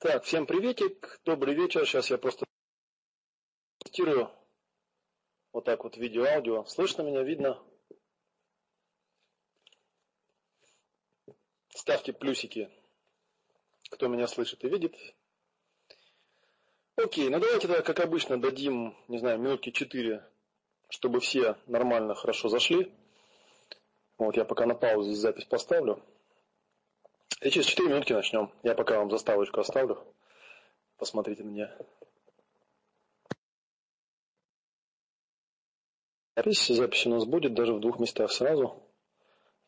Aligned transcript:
Так, 0.00 0.22
всем 0.22 0.46
приветик, 0.46 1.20
добрый 1.24 1.56
вечер. 1.56 1.84
Сейчас 1.84 2.08
я 2.08 2.18
просто 2.18 2.46
тестирую 3.78 4.30
вот 5.52 5.64
так 5.64 5.82
вот 5.82 5.96
видео-аудио. 5.96 6.64
Слышно 6.66 7.02
меня, 7.02 7.24
видно? 7.24 7.60
Ставьте 11.70 12.12
плюсики, 12.12 12.70
кто 13.90 14.06
меня 14.06 14.28
слышит 14.28 14.62
и 14.62 14.68
видит. 14.68 14.94
Окей, 16.94 17.28
ну 17.28 17.40
давайте 17.40 17.66
тогда, 17.66 17.82
как 17.82 17.98
обычно, 17.98 18.40
дадим, 18.40 18.96
не 19.08 19.18
знаю, 19.18 19.40
минутки 19.40 19.72
4, 19.72 20.24
чтобы 20.90 21.18
все 21.18 21.56
нормально, 21.66 22.14
хорошо 22.14 22.48
зашли. 22.48 22.94
Вот 24.16 24.36
я 24.36 24.44
пока 24.44 24.64
на 24.64 24.76
паузу 24.76 25.12
запись 25.14 25.46
поставлю. 25.46 26.00
И 27.40 27.50
через 27.50 27.66
4 27.66 27.88
минутки 27.88 28.12
начнем. 28.12 28.52
Я 28.62 28.74
пока 28.74 28.98
вам 28.98 29.10
заставочку 29.10 29.60
оставлю. 29.60 29.98
Посмотрите 30.96 31.44
на 31.44 31.48
меня. 31.48 31.76
Запись, 36.36 36.66
запись 36.68 37.06
у 37.06 37.10
нас 37.10 37.24
будет 37.24 37.54
даже 37.54 37.74
в 37.74 37.80
двух 37.80 37.98
местах 37.98 38.30
сразу. 38.32 38.82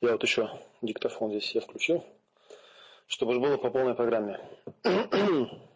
Я 0.01 0.13
вот 0.13 0.23
еще 0.23 0.51
диктофон 0.83 1.31
здесь 1.31 1.55
я 1.55 1.61
включил, 1.61 2.05
чтобы 3.07 3.39
было 3.39 3.57
по 3.57 3.71
полной 3.71 3.95
программе. 3.95 4.41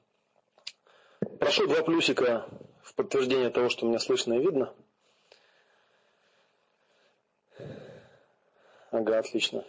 Прошу 1.38 1.66
два 1.66 1.82
плюсика 1.82 2.48
в 2.82 2.94
подтверждение 2.94 3.50
того, 3.50 3.68
что 3.68 3.86
меня 3.86 3.98
слышно 3.98 4.34
и 4.34 4.38
видно. 4.38 4.72
Ага, 8.90 9.18
отлично. 9.18 9.64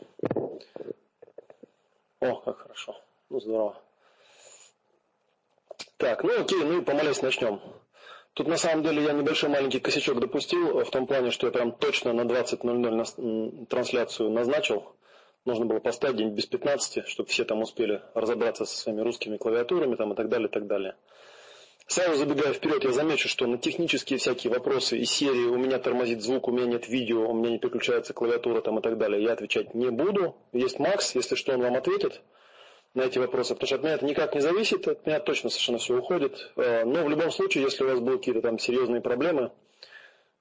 О, 2.19 2.35
как 2.35 2.59
хорошо. 2.59 2.95
Ну, 3.29 3.39
здорово. 3.39 3.81
Так, 5.97 6.23
ну 6.23 6.41
окей, 6.41 6.63
ну 6.63 6.81
и 6.81 6.83
помолясь 6.83 7.21
начнем. 7.21 7.61
Тут 8.33 8.47
на 8.47 8.57
самом 8.57 8.83
деле 8.83 9.03
я 9.03 9.13
небольшой 9.13 9.49
маленький 9.49 9.79
косячок 9.79 10.19
допустил, 10.19 10.83
в 10.83 10.89
том 10.89 11.07
плане, 11.07 11.31
что 11.31 11.47
я 11.47 11.53
прям 11.53 11.71
точно 11.71 12.11
на 12.11 12.21
20.00 12.21 13.67
трансляцию 13.67 14.29
назначил. 14.29 14.93
Нужно 15.45 15.65
было 15.65 15.79
поставить 15.79 16.17
день 16.17 16.31
без 16.31 16.45
15, 16.45 17.07
чтобы 17.07 17.29
все 17.29 17.45
там 17.45 17.61
успели 17.61 18.01
разобраться 18.13 18.65
со 18.65 18.75
своими 18.75 19.01
русскими 19.01 19.37
клавиатурами 19.37 19.95
там, 19.95 20.11
и 20.11 20.15
так 20.15 20.27
далее, 20.27 20.49
и 20.49 20.51
так 20.51 20.67
далее. 20.67 20.95
Сразу 21.87 22.15
забегая 22.15 22.53
вперед, 22.53 22.83
я 22.83 22.91
замечу, 22.91 23.29
что 23.29 23.45
на 23.45 23.59
технические 23.59 24.17
всякие 24.17 24.51
вопросы 24.51 24.97
из 24.97 25.11
серии 25.11 25.45
«У 25.45 25.57
меня 25.57 25.77
тормозит 25.77 26.23
звук, 26.23 26.47
у 26.47 26.51
меня 26.51 26.65
нет 26.65 26.89
видео, 26.89 27.29
у 27.29 27.33
меня 27.33 27.51
не 27.51 27.59
переключается 27.59 28.11
клавиатура» 28.13 28.61
там 28.61 28.79
и 28.79 28.81
так 28.81 28.97
далее, 28.97 29.21
я 29.21 29.33
отвечать 29.33 29.75
не 29.75 29.91
буду. 29.91 30.35
Есть 30.51 30.79
Макс, 30.79 31.13
если 31.13 31.35
что, 31.35 31.53
он 31.53 31.61
вам 31.61 31.75
ответит 31.75 32.23
на 32.95 33.03
эти 33.03 33.19
вопросы, 33.19 33.53
потому 33.53 33.67
что 33.67 33.75
от 33.75 33.83
меня 33.83 33.93
это 33.93 34.05
никак 34.05 34.33
не 34.33 34.41
зависит, 34.41 34.87
от 34.87 35.05
меня 35.05 35.19
точно 35.19 35.51
совершенно 35.51 35.77
все 35.77 35.95
уходит. 35.95 36.51
Э, 36.55 36.85
но 36.85 37.03
в 37.03 37.09
любом 37.09 37.29
случае, 37.29 37.65
если 37.65 37.83
у 37.83 37.87
вас 37.87 37.99
будут 37.99 38.21
какие-то 38.21 38.41
там 38.41 38.57
серьезные 38.57 39.01
проблемы, 39.01 39.51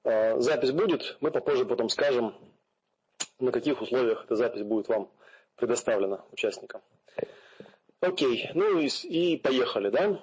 э, 0.05 0.41
запись 0.41 0.73
будет, 0.73 1.19
мы 1.21 1.31
попозже 1.31 1.67
потом 1.67 1.91
скажем, 1.91 2.35
на 3.39 3.53
каких 3.53 3.83
условиях 3.83 4.25
эта 4.25 4.37
запись 4.37 4.63
будет 4.63 4.89
вам 4.89 5.11
предоставлена 5.57 6.25
участникам. 6.33 6.81
Окей, 8.01 8.51
ну 8.55 8.79
и, 8.79 8.87
и 8.87 9.37
поехали, 9.37 9.91
да? 9.91 10.21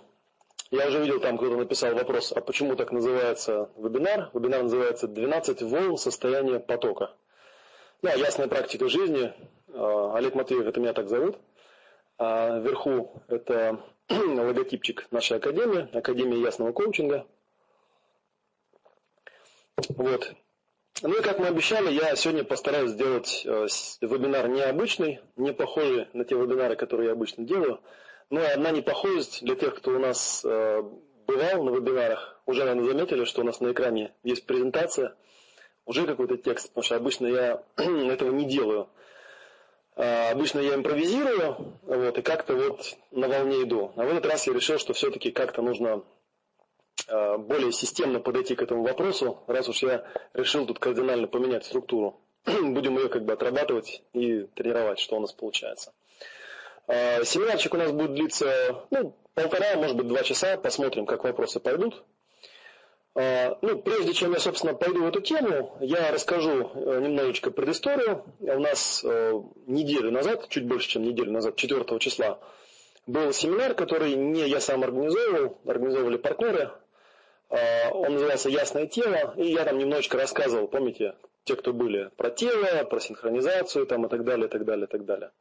Я 0.72 0.88
уже 0.88 1.02
видел, 1.02 1.20
там 1.20 1.38
кто-то 1.38 1.58
написал 1.58 1.94
вопрос, 1.94 2.32
а 2.32 2.40
почему 2.40 2.78
так 2.78 2.94
называется 2.94 3.70
вебинар? 3.76 4.30
Вебинар 4.34 4.64
называется 4.64 5.08
«12 5.08 5.66
волн 5.66 5.98
состояния 5.98 6.62
потока». 6.62 7.14
Да, 8.02 8.14
ясная 8.14 8.48
практика 8.48 8.88
жизни. 8.88 9.34
А, 9.74 10.16
Олег 10.16 10.34
Матвеев, 10.34 10.66
это 10.66 10.80
меня 10.80 10.94
так 10.94 11.10
зовут. 11.10 11.38
А 12.18 12.60
вверху 12.60 13.22
это 13.28 13.84
логотипчик 14.10 15.08
нашей 15.12 15.38
академии, 15.38 15.90
Академия 15.94 16.40
ясного 16.40 16.72
коучинга. 16.72 17.28
Вот. 19.90 20.34
Ну 21.02 21.20
и 21.20 21.22
как 21.22 21.38
мы 21.38 21.48
обещали, 21.48 21.92
я 21.92 22.16
сегодня 22.16 22.46
постараюсь 22.46 22.92
сделать 22.92 23.44
э, 23.46 23.68
вебинар 24.00 24.48
необычный, 24.48 25.20
не 25.36 25.52
похожий 25.52 26.08
на 26.14 26.24
те 26.24 26.36
вебинары, 26.36 26.78
которые 26.78 27.08
я 27.08 27.14
обычно 27.14 27.44
делаю. 27.44 27.82
Ну, 28.32 28.42
одна 28.42 28.72
непохожесть 28.72 29.44
для 29.44 29.56
тех, 29.56 29.76
кто 29.76 29.92
у 29.92 30.00
нас 30.00 30.46
э, 30.46 30.82
бывал 31.28 31.64
на 31.64 31.70
вебинарах, 31.72 32.42
уже, 32.46 32.64
наверное, 32.64 32.86
заметили, 32.86 33.26
что 33.26 33.42
у 33.42 33.44
нас 33.44 33.60
на 33.60 33.74
экране 33.74 34.14
есть 34.24 34.46
презентация, 34.46 35.18
уже 35.86 36.08
какой-то 36.08 36.38
текст, 36.38 36.70
потому 36.70 36.84
что 36.84 36.96
обычно 36.96 37.28
я 37.28 37.64
этого 37.76 38.32
не 38.32 38.46
делаю. 38.46 38.88
А, 39.98 40.32
обычно 40.32 40.60
я 40.60 40.76
импровизирую, 40.76 41.78
вот, 41.82 42.18
и 42.18 42.22
как-то 42.22 42.56
вот 42.56 42.96
на 43.12 43.28
волне 43.28 43.64
иду. 43.64 43.92
А 43.98 44.06
в 44.06 44.08
этот 44.08 44.26
раз 44.26 44.48
я 44.48 44.54
решил, 44.54 44.78
что 44.80 44.94
все-таки 44.94 45.32
как-то 45.32 45.62
нужно 45.62 46.02
э, 47.10 47.38
более 47.38 47.74
системно 47.74 48.22
подойти 48.22 48.56
к 48.56 48.62
этому 48.62 48.84
вопросу, 48.84 49.44
раз 49.48 49.68
уж 49.68 49.84
я 49.84 50.06
решил 50.34 50.66
тут 50.66 50.80
кардинально 50.80 51.28
поменять 51.28 51.66
структуру. 51.66 52.22
Будем 52.46 52.98
ее 52.98 53.10
как 53.10 53.26
бы 53.26 53.34
отрабатывать 53.34 54.04
и 54.14 54.44
тренировать, 54.56 55.00
что 55.00 55.18
у 55.18 55.20
нас 55.20 55.34
получается. 55.34 55.92
А, 56.92 57.24
семинарчик 57.24 57.74
у 57.74 57.78
нас 57.78 57.92
будет 57.94 58.16
длиться 58.16 58.86
ну, 58.90 59.16
полтора, 59.34 59.76
может 59.76 59.96
быть, 59.96 60.10
два 60.10 60.24
часа. 60.24 60.58
Посмотрим, 60.58 61.06
как 61.06 61.24
вопросы 61.24 61.62
пойдут. 61.62 62.04
А, 63.16 63.58
ну, 63.62 63.82
прежде 63.82 64.14
чем 64.14 64.34
я, 64.34 64.40
собственно, 64.40 64.74
пойду 64.74 65.04
в 65.04 65.08
эту 65.08 65.22
тему, 65.22 65.78
я 65.80 66.12
расскажу 66.12 66.70
э, 66.74 67.00
немножечко 67.02 67.50
предысторию. 67.50 68.26
У 68.40 68.60
нас 68.60 69.06
э, 69.06 69.42
неделю 69.68 70.12
назад, 70.12 70.50
чуть 70.50 70.68
больше, 70.68 70.90
чем 70.90 71.04
неделю 71.04 71.32
назад, 71.32 71.56
4 71.56 72.00
числа, 72.00 72.40
был 73.08 73.32
семинар, 73.32 73.74
который 73.74 74.14
не 74.16 74.50
я 74.50 74.60
сам 74.60 74.84
организовывал, 74.84 75.60
организовывали 75.66 76.18
партнеры. 76.18 76.72
Он 77.92 78.14
назывался 78.14 78.48
«Ясная 78.50 78.88
тема», 78.88 79.34
и 79.36 79.52
я 79.52 79.66
там 79.66 79.78
немножечко 79.78 80.18
рассказывал, 80.18 80.70
помните, 80.70 81.16
те, 81.44 81.58
кто 81.58 81.74
были, 81.74 82.10
про 82.16 82.30
тело, 82.30 82.86
про 82.86 83.02
синхронизацию 83.02 83.86
там, 83.88 84.06
и 84.06 84.10
так 84.10 84.24
далее, 84.24 84.48
и 84.48 84.50
так 84.50 84.64
далее, 84.64 84.86
и 84.86 84.90
так 84.90 85.04
далее. 85.04 85.32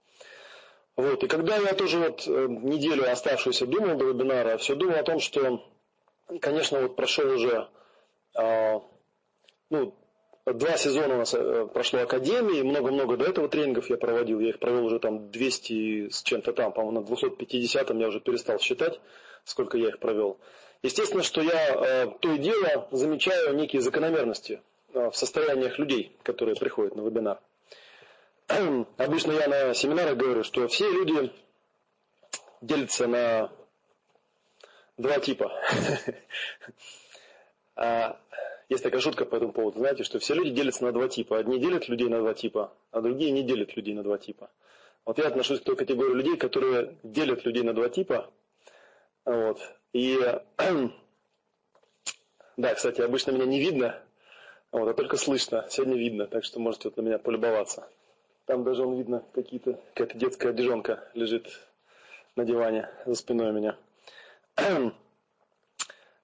Вот. 1.01 1.25
И 1.25 1.29
когда 1.29 1.57
я 1.57 1.73
тоже 1.73 1.99
вот 1.99 2.27
э, 2.27 2.47
неделю 2.49 3.11
оставшуюся 3.11 3.67
думал 3.67 3.97
до 3.97 4.05
вебинара, 4.05 4.59
все 4.59 4.75
думал 4.75 4.97
о 4.97 5.03
том, 5.03 5.19
что, 5.19 5.65
конечно, 6.43 6.83
вот 6.83 6.95
прошел 6.95 7.33
уже, 7.33 7.69
э, 8.39 8.81
ну, 9.71 9.95
два 10.45 10.77
сезона 10.77 11.15
у 11.15 11.19
нас 11.19 11.33
э, 11.33 11.67
прошло 11.73 12.01
Академии, 12.01 12.61
много-много 12.61 13.17
до 13.17 13.25
этого 13.25 13.49
тренингов 13.49 13.89
я 13.89 13.97
проводил, 13.97 14.41
я 14.41 14.51
их 14.51 14.59
провел 14.59 14.85
уже 14.85 14.99
там 14.99 15.31
200 15.31 16.11
с 16.11 16.23
чем-то 16.23 16.53
там, 16.53 16.73
по-моему, 16.73 17.01
на 17.01 17.07
250 17.07 17.91
я 17.95 18.09
уже 18.09 18.21
перестал 18.21 18.59
считать, 18.59 19.01
сколько 19.45 19.79
я 19.79 19.89
их 19.89 20.01
провел. 20.01 20.37
Естественно, 20.83 21.23
что 21.23 21.41
я 21.41 21.77
э, 21.77 22.07
то 22.21 22.31
и 22.31 22.37
дело 22.37 22.89
замечаю 22.91 23.57
некие 23.57 23.81
закономерности 23.81 24.61
в 24.93 25.13
состояниях 25.13 25.79
людей, 25.79 26.15
которые 26.25 26.57
приходят 26.57 26.95
на 26.95 27.01
вебинар. 27.01 27.39
обычно 28.97 29.33
я 29.33 29.49
на 29.49 29.75
семинарах 29.75 30.17
говорю, 30.17 30.45
что 30.45 30.67
все 30.69 30.91
люди 30.91 31.33
делятся 32.61 33.07
на 33.07 33.53
два 34.97 35.19
типа. 35.21 35.53
А, 37.77 38.21
есть 38.69 38.83
такая 38.83 39.01
шутка 39.01 39.25
по 39.25 39.37
этому 39.37 39.53
поводу, 39.53 39.79
знаете, 39.79 40.05
что 40.05 40.19
все 40.19 40.35
люди 40.35 40.51
делятся 40.51 40.85
на 40.85 40.93
два 40.93 41.09
типа. 41.09 41.39
Одни 41.39 41.59
делят 41.59 41.89
людей 41.89 42.09
на 42.11 42.19
два 42.19 42.35
типа, 42.35 42.75
а 42.91 43.01
другие 43.01 43.31
не 43.31 43.43
делят 43.43 43.75
людей 43.75 43.95
на 43.95 44.03
два 44.03 44.19
типа. 44.19 44.51
Вот 45.07 45.17
я 45.17 45.29
отношусь 45.29 45.61
к 45.61 45.65
той 45.65 45.77
категории 45.77 46.13
людей, 46.13 46.37
которые 46.37 46.99
делят 47.03 47.47
людей 47.47 47.63
на 47.63 47.73
два 47.73 47.89
типа. 47.89 48.31
Вот. 49.25 49.61
И 49.95 50.19
да, 52.59 52.75
кстати, 52.75 53.01
обычно 53.01 53.31
меня 53.31 53.47
не 53.47 53.61
видно, 53.61 53.99
вот, 54.73 54.89
а 54.89 54.93
только 54.93 55.17
слышно. 55.17 55.67
Сегодня 55.71 55.97
видно, 55.97 56.27
так 56.27 56.45
что 56.45 56.61
можете 56.61 56.89
вот 56.89 56.99
на 56.99 57.01
меня 57.01 57.19
полюбоваться. 57.19 57.89
Там 58.51 58.65
даже 58.65 58.85
он 58.85 58.97
видно, 58.97 59.23
какие-то, 59.33 59.79
какая-то 59.95 60.19
детская 60.19 60.49
одежонка 60.49 61.09
лежит 61.15 61.47
на 62.35 62.45
диване 62.45 62.89
за 63.07 63.15
спиной 63.15 63.51
у 63.51 63.53
меня. 63.53 63.77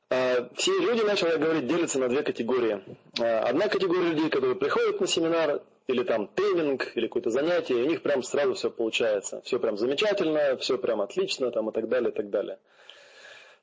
А, 0.09 0.49
все 0.55 0.71
люди, 0.79 1.03
начал 1.03 1.27
я 1.27 1.37
говорить, 1.37 1.67
делятся 1.67 1.99
на 1.99 2.09
две 2.09 2.23
категории. 2.23 2.81
А, 3.21 3.41
одна 3.41 3.67
категория 3.67 4.11
людей, 4.11 4.31
которые 4.31 4.55
приходят 4.55 5.01
на 5.01 5.07
семинар, 5.09 5.63
или 5.89 6.05
там 6.05 6.29
тренинг, 6.29 6.93
или 6.97 7.07
какое-то 7.09 7.31
занятие, 7.31 7.81
и 7.81 7.83
у 7.83 7.87
них 7.87 8.03
прям 8.03 8.23
сразу 8.23 8.55
все 8.55 8.71
получается. 8.71 9.41
Все 9.43 9.59
прям 9.59 9.77
замечательно, 9.77 10.57
все 10.59 10.79
прям 10.79 11.01
отлично, 11.01 11.51
там 11.51 11.71
и 11.71 11.73
так 11.73 11.89
далее, 11.89 12.11
и 12.11 12.15
так 12.15 12.31
далее. 12.31 12.59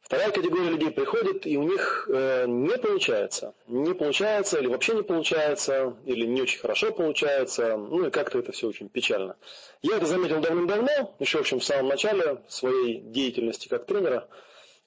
Вторая 0.04 0.32
категория 0.32 0.70
людей 0.70 0.92
приходит, 0.92 1.48
и 1.48 1.58
у 1.58 1.64
них 1.64 2.10
э, 2.12 2.46
не 2.46 2.78
получается. 2.78 3.54
Не 3.68 3.94
получается, 3.94 4.60
или 4.60 4.68
вообще 4.68 4.96
не 4.96 5.02
получается, 5.02 5.96
или 6.06 6.26
не 6.26 6.42
очень 6.42 6.60
хорошо 6.60 6.92
получается, 6.92 7.78
ну 7.78 8.08
и 8.08 8.12
как-то 8.12 8.40
это 8.40 8.52
все 8.52 8.68
очень 8.68 8.90
печально. 8.90 9.38
Я 9.82 9.96
это 9.96 10.06
заметил 10.06 10.42
давным-давно, 10.42 11.16
еще, 11.20 11.38
в 11.38 11.42
общем, 11.42 11.60
в 11.60 11.64
самом 11.64 11.88
начале 11.88 12.42
своей 12.50 13.00
деятельности 13.00 13.70
как 13.70 13.86
тренера. 13.86 14.28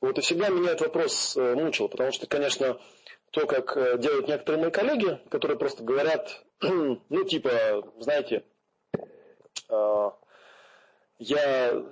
Вот 0.02 0.18
и 0.18 0.20
всегда 0.20 0.50
меня 0.50 0.72
этот 0.72 0.82
вопрос 0.82 1.34
э, 1.34 1.54
мучил, 1.54 1.88
потому 1.88 2.12
что, 2.12 2.26
конечно, 2.26 2.78
то, 3.30 3.46
как 3.46 3.74
э, 3.74 3.96
делают 3.96 4.28
некоторые 4.28 4.62
мои 4.62 4.70
коллеги, 4.70 5.18
которые 5.30 5.58
просто 5.58 5.82
говорят, 5.82 6.44
ну, 6.60 7.24
типа, 7.26 7.90
знаете, 7.98 8.44
э, 9.70 10.10
я 11.18 11.86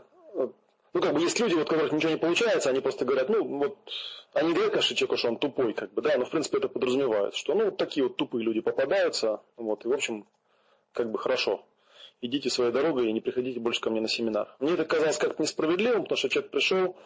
ну, 0.94 1.00
как 1.00 1.12
бы 1.12 1.20
есть 1.20 1.38
люди, 1.40 1.54
вот, 1.54 1.66
у 1.66 1.70
которых 1.70 1.92
ничего 1.92 2.12
не 2.12 2.18
получается, 2.18 2.70
они 2.70 2.80
просто 2.80 3.04
говорят, 3.04 3.28
ну, 3.28 3.44
вот, 3.58 3.76
они 4.32 4.52
говорят, 4.52 4.72
конечно, 4.72 4.96
человеку, 4.96 5.16
что 5.16 5.28
он 5.28 5.38
тупой, 5.38 5.74
как 5.74 5.92
бы, 5.92 6.00
да, 6.02 6.16
но, 6.16 6.24
в 6.24 6.30
принципе, 6.30 6.58
это 6.58 6.68
подразумевает, 6.68 7.34
что, 7.34 7.54
ну, 7.54 7.66
вот 7.66 7.76
такие 7.76 8.04
вот 8.04 8.16
тупые 8.16 8.44
люди 8.44 8.60
попадаются, 8.60 9.40
вот, 9.56 9.84
и, 9.84 9.88
в 9.88 9.92
общем, 9.92 10.24
как 10.92 11.10
бы 11.10 11.18
хорошо. 11.18 11.66
Идите 12.20 12.48
своей 12.48 12.70
дорогой 12.70 13.08
и 13.08 13.12
не 13.12 13.20
приходите 13.20 13.58
больше 13.58 13.80
ко 13.80 13.90
мне 13.90 14.00
на 14.00 14.08
семинар. 14.08 14.54
Мне 14.60 14.74
это 14.74 14.84
казалось 14.84 15.18
как-то 15.18 15.42
несправедливым, 15.42 16.04
потому 16.04 16.16
что 16.16 16.28
человек 16.28 16.52
пришел, 16.52 16.96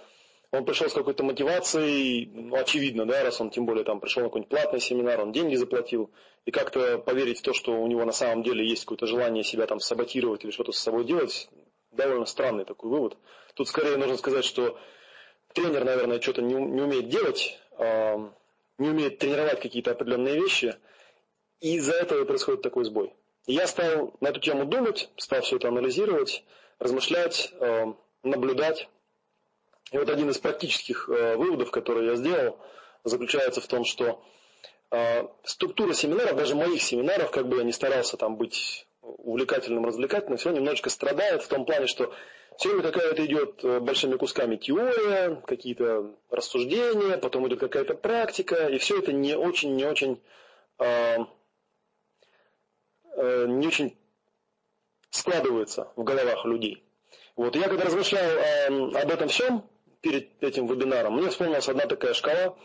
он 0.50 0.66
пришел 0.66 0.90
с 0.90 0.92
какой-то 0.92 1.24
мотивацией, 1.24 2.26
ну, 2.26 2.56
очевидно, 2.56 3.06
да, 3.06 3.24
раз 3.24 3.40
он 3.40 3.48
тем 3.48 3.64
более 3.64 3.84
там 3.84 4.00
пришел 4.00 4.22
на 4.22 4.28
какой-нибудь 4.28 4.50
платный 4.50 4.80
семинар, 4.80 5.20
он 5.22 5.32
деньги 5.32 5.54
заплатил, 5.54 6.10
и 6.44 6.50
как-то 6.50 6.98
поверить 6.98 7.38
в 7.38 7.42
то, 7.42 7.54
что 7.54 7.72
у 7.72 7.86
него 7.86 8.04
на 8.04 8.12
самом 8.12 8.42
деле 8.42 8.68
есть 8.68 8.84
какое-то 8.84 9.06
желание 9.06 9.42
себя 9.42 9.66
там 9.66 9.80
саботировать 9.80 10.44
или 10.44 10.50
что-то 10.50 10.72
с 10.72 10.78
собой 10.78 11.04
делать, 11.04 11.48
довольно 11.92 12.26
странный 12.26 12.64
такой 12.64 12.90
вывод. 12.90 13.16
Тут 13.54 13.68
скорее 13.68 13.96
нужно 13.96 14.16
сказать, 14.16 14.44
что 14.44 14.78
тренер, 15.52 15.84
наверное, 15.84 16.20
что-то 16.20 16.42
не, 16.42 16.54
не 16.54 16.82
умеет 16.82 17.08
делать, 17.08 17.58
э, 17.78 18.16
не 18.78 18.88
умеет 18.88 19.18
тренировать 19.18 19.60
какие-то 19.60 19.92
определенные 19.92 20.40
вещи, 20.40 20.76
и 21.60 21.76
из-за 21.76 21.94
этого 21.94 22.24
происходит 22.24 22.62
такой 22.62 22.84
сбой. 22.84 23.14
И 23.46 23.54
я 23.54 23.66
стал 23.66 24.14
на 24.20 24.28
эту 24.28 24.40
тему 24.40 24.64
думать, 24.66 25.10
стал 25.16 25.40
все 25.42 25.56
это 25.56 25.68
анализировать, 25.68 26.44
размышлять, 26.78 27.52
э, 27.60 27.86
наблюдать. 28.22 28.88
И 29.90 29.98
вот 29.98 30.10
один 30.10 30.30
из 30.30 30.38
практических 30.38 31.08
э, 31.08 31.36
выводов, 31.36 31.70
который 31.70 32.06
я 32.06 32.14
сделал, 32.16 32.58
заключается 33.04 33.60
в 33.60 33.66
том, 33.66 33.84
что 33.84 34.22
э, 34.90 35.26
структура 35.44 35.94
семинаров, 35.94 36.36
даже 36.36 36.54
моих 36.54 36.82
семинаров, 36.82 37.30
как 37.30 37.48
бы 37.48 37.56
я 37.56 37.64
ни 37.64 37.70
старался 37.70 38.16
там 38.16 38.36
быть 38.36 38.86
увлекательным, 39.18 39.84
развлекательным, 39.84 40.38
все 40.38 40.50
немножечко 40.50 40.90
страдает 40.90 41.42
в 41.42 41.48
том 41.48 41.64
плане, 41.64 41.86
что 41.86 42.12
все 42.56 42.70
время 42.70 42.82
какая-то 42.82 43.24
идет 43.24 43.64
э, 43.64 43.80
большими 43.80 44.16
кусками 44.16 44.56
теория, 44.56 45.40
какие-то 45.46 46.14
рассуждения, 46.30 47.16
потом 47.18 47.46
идет 47.48 47.60
какая-то 47.60 47.94
практика, 47.94 48.68
и 48.68 48.78
все 48.78 48.98
это 48.98 49.12
не 49.12 49.36
очень, 49.36 49.76
не 49.76 49.84
очень, 49.84 50.20
э, 50.78 51.18
э, 53.16 53.46
не 53.46 53.66
очень 53.66 53.96
складывается 55.10 55.92
в 55.96 56.04
головах 56.04 56.44
людей. 56.44 56.84
Вот 57.36 57.54
я 57.54 57.68
когда 57.68 57.84
размышлял 57.84 58.24
э, 58.24 58.66
об 58.66 59.10
этом 59.10 59.28
всем 59.28 59.64
перед 60.00 60.42
этим 60.42 60.66
вебинаром, 60.66 61.16
мне 61.16 61.28
вспомнилась 61.30 61.68
одна 61.68 61.86
такая 61.86 62.14
шкала, 62.14 62.58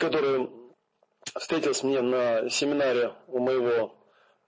которая 0.00 0.48
встретилась 1.38 1.82
мне 1.82 2.00
на 2.00 2.48
семинаре 2.48 3.12
у 3.28 3.38
моего 3.38 3.94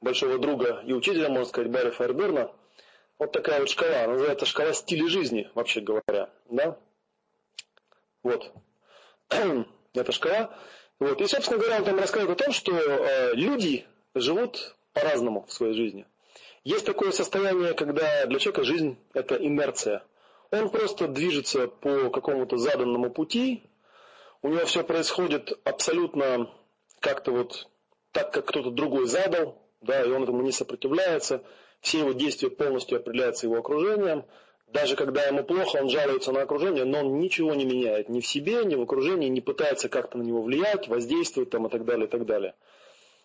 большого 0.00 0.38
друга 0.38 0.82
и 0.86 0.92
учителя, 0.92 1.28
можно 1.28 1.46
сказать, 1.46 1.70
Барри 1.70 1.90
Файерберна. 1.90 2.52
Вот 3.18 3.32
такая 3.32 3.60
вот 3.60 3.68
шкала, 3.68 4.06
называется 4.06 4.46
шкала 4.46 4.72
стиля 4.72 5.08
жизни, 5.08 5.50
вообще 5.54 5.80
говоря. 5.80 6.30
Да? 6.48 6.78
Вот. 8.22 8.52
Это 9.94 10.12
шкала. 10.12 10.56
Вот. 11.00 11.20
И, 11.20 11.26
собственно 11.26 11.58
говоря, 11.58 11.78
он 11.78 11.84
там 11.84 11.98
рассказывает 11.98 12.40
о 12.40 12.44
том, 12.44 12.52
что 12.52 12.72
э, 12.76 13.34
люди 13.34 13.86
живут 14.14 14.76
по-разному 14.92 15.46
в 15.46 15.52
своей 15.52 15.74
жизни. 15.74 16.06
Есть 16.64 16.86
такое 16.86 17.12
состояние, 17.12 17.74
когда 17.74 18.26
для 18.26 18.38
человека 18.38 18.64
жизнь– 18.64 18.98
это 19.14 19.36
инерция. 19.36 20.04
Он 20.50 20.70
просто 20.70 21.08
движется 21.08 21.68
по 21.68 22.10
какому-то 22.10 22.56
заданному 22.56 23.10
пути, 23.10 23.62
у 24.42 24.48
него 24.48 24.64
все 24.66 24.84
происходит 24.84 25.58
абсолютно 25.64 26.50
как-то 27.00 27.32
вот 27.32 27.68
так, 28.12 28.32
как 28.32 28.46
кто-то 28.46 28.70
другой 28.70 29.06
задал, 29.06 29.60
да, 29.80 30.04
и 30.04 30.10
он 30.10 30.22
этому 30.24 30.42
не 30.42 30.52
сопротивляется, 30.52 31.42
все 31.80 32.00
его 32.00 32.12
действия 32.12 32.50
полностью 32.50 32.98
определяются 32.98 33.46
его 33.46 33.58
окружением, 33.58 34.24
даже 34.72 34.96
когда 34.96 35.24
ему 35.24 35.44
плохо, 35.44 35.76
он 35.76 35.88
жалуется 35.88 36.30
на 36.30 36.42
окружение, 36.42 36.84
но 36.84 37.00
он 37.00 37.18
ничего 37.18 37.54
не 37.54 37.64
меняет 37.64 38.10
ни 38.10 38.20
в 38.20 38.26
себе, 38.26 38.64
ни 38.64 38.74
в 38.74 38.82
окружении, 38.82 39.28
не 39.28 39.40
пытается 39.40 39.88
как-то 39.88 40.18
на 40.18 40.22
него 40.22 40.42
влиять, 40.42 40.88
воздействовать 40.88 41.50
там 41.50 41.66
и 41.66 41.70
так 41.70 41.86
далее, 41.86 42.06
и 42.06 42.10
так 42.10 42.26
далее. 42.26 42.54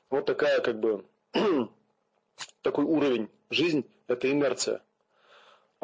Вот 0.09 0.25
такая 0.25 0.61
как 0.61 0.79
бы 0.79 1.03
такой 2.61 2.85
уровень. 2.85 3.29
Жизнь– 3.49 3.85
это 4.07 4.31
инерция. 4.31 4.81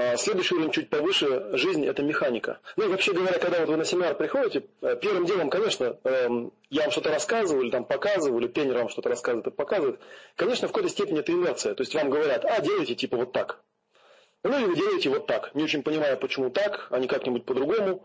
А 0.02 0.16
следующий 0.16 0.56
уровень 0.56 0.72
чуть 0.72 0.90
повыше, 0.90 1.58
жизнь– 1.58 1.86
это 1.86 2.02
механика. 2.04 2.62
Ну 2.78 2.86
и 2.86 2.88
вообще 2.88 3.12
говоря, 3.12 3.38
когда 3.38 3.60
вот 3.60 3.68
вы 3.68 3.76
на 3.76 3.84
семинар 3.84 4.16
приходите, 4.16 4.64
э, 4.82 4.96
первым 4.96 5.26
делом, 5.26 5.50
конечно, 5.50 6.00
эм, 6.06 6.54
я 6.70 6.84
вам 6.84 6.92
что-то 6.92 7.10
рассказываю, 7.10 7.66
или 7.66 7.70
там 7.70 7.84
показываю, 7.84 8.40
или 8.40 8.48
тренер 8.48 8.78
вам 8.78 8.88
что-то 8.88 9.10
рассказывает 9.10 9.48
и 9.48 9.52
показывает. 9.52 10.00
Конечно, 10.38 10.70
в 10.70 10.72
какой-то 10.72 10.88
степени 10.88 11.20
это 11.20 11.34
инерция. 11.34 11.76
То 11.76 11.82
есть 11.82 11.94
вам 11.96 12.10
говорят, 12.10 12.46
а, 12.46 12.62
делайте 12.62 12.96
типа 12.96 13.18
вот 13.18 13.34
так. 13.34 13.60
Ну 14.44 14.58
и 14.58 14.64
вы 14.68 14.76
делаете 14.78 15.10
вот 15.10 15.28
так. 15.28 15.54
Не 15.54 15.66
очень 15.66 15.84
понимая, 15.84 16.16
почему 16.16 16.50
так, 16.50 16.88
а 16.92 17.00
не 17.00 17.10
как-нибудь 17.10 17.44
по-другому. 17.44 18.02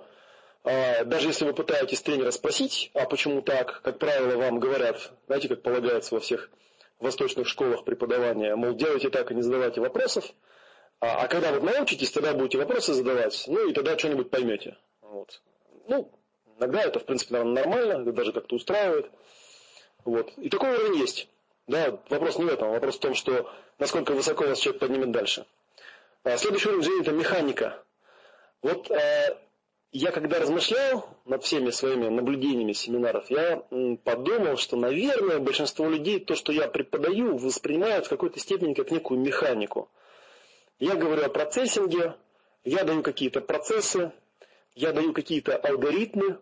А, 0.64 1.04
даже 1.04 1.28
если 1.28 1.44
вы 1.44 1.52
пытаетесь 1.52 2.02
тренера 2.02 2.32
спросить, 2.32 2.90
а 2.94 3.04
почему 3.04 3.40
так, 3.40 3.82
как 3.82 4.00
правило, 4.00 4.36
вам 4.36 4.58
говорят, 4.58 5.12
знаете, 5.28 5.46
как 5.46 5.62
полагается 5.62 6.12
во 6.12 6.20
всех 6.20 6.50
восточных 6.98 7.46
школах 7.46 7.84
преподавания, 7.84 8.56
мол, 8.56 8.74
делайте 8.74 9.10
так 9.10 9.30
и 9.30 9.34
не 9.36 9.42
задавайте 9.42 9.80
вопросов. 9.80 10.24
А, 11.00 11.24
а 11.24 11.28
когда 11.28 11.52
вот 11.52 11.62
научитесь, 11.62 12.10
тогда 12.10 12.32
будете 12.32 12.58
вопросы 12.58 12.94
задавать, 12.94 13.44
ну 13.46 13.68
и 13.68 13.72
тогда 13.72 13.98
что-нибудь 13.98 14.30
поймете. 14.30 14.76
Вот. 15.02 15.42
Ну, 15.86 16.10
иногда 16.58 16.82
это, 16.82 16.98
в 16.98 17.04
принципе, 17.04 17.34
наверное, 17.34 17.64
нормально, 17.64 18.02
это 18.02 18.12
даже 18.12 18.32
как-то 18.32 18.56
устраивает. 18.56 19.10
Вот. 20.04 20.32
И 20.36 20.48
такой 20.48 20.74
уровень 20.74 20.98
есть. 20.98 21.28
Да, 21.66 21.98
вопрос 22.10 22.38
не 22.38 22.44
в 22.44 22.48
этом, 22.48 22.70
вопрос 22.70 22.96
в 22.96 23.00
том, 23.00 23.14
что 23.14 23.50
насколько 23.78 24.12
высоко 24.12 24.44
вас 24.44 24.58
человек 24.58 24.80
поднимет 24.80 25.10
дальше. 25.10 25.46
А 26.22 26.36
следующий 26.36 26.68
уровень 26.68 26.84
жизни– 26.84 27.00
это 27.02 27.12
механика. 27.12 27.82
Вот 28.62 28.90
э, 28.90 29.38
я 29.92 30.10
когда 30.10 30.38
размышлял 30.40 31.06
над 31.26 31.42
всеми 31.42 31.70
своими 31.70 32.08
наблюдениями 32.08 32.72
семинаров, 32.72 33.30
я 33.30 33.62
подумал, 34.04 34.56
что, 34.56 34.76
наверное, 34.76 35.38
большинство 35.38 35.88
людей 35.88 36.20
то, 36.20 36.34
что 36.34 36.52
я 36.52 36.68
преподаю, 36.68 37.36
воспринимают 37.36 38.06
в 38.06 38.10
какой-то 38.10 38.38
степени 38.38 38.74
как 38.74 38.90
некую 38.90 39.20
механику– 39.20 39.90
я 40.78 40.94
говорю 40.94 41.24
о 41.24 41.28
процессинге, 41.28 42.14
я 42.64 42.84
даю 42.84 43.02
какие-то 43.02 43.40
процессы, 43.40 44.12
я 44.74 44.92
даю 44.92 45.12
какие-то 45.12 45.56
алгоритмы, 45.56 46.38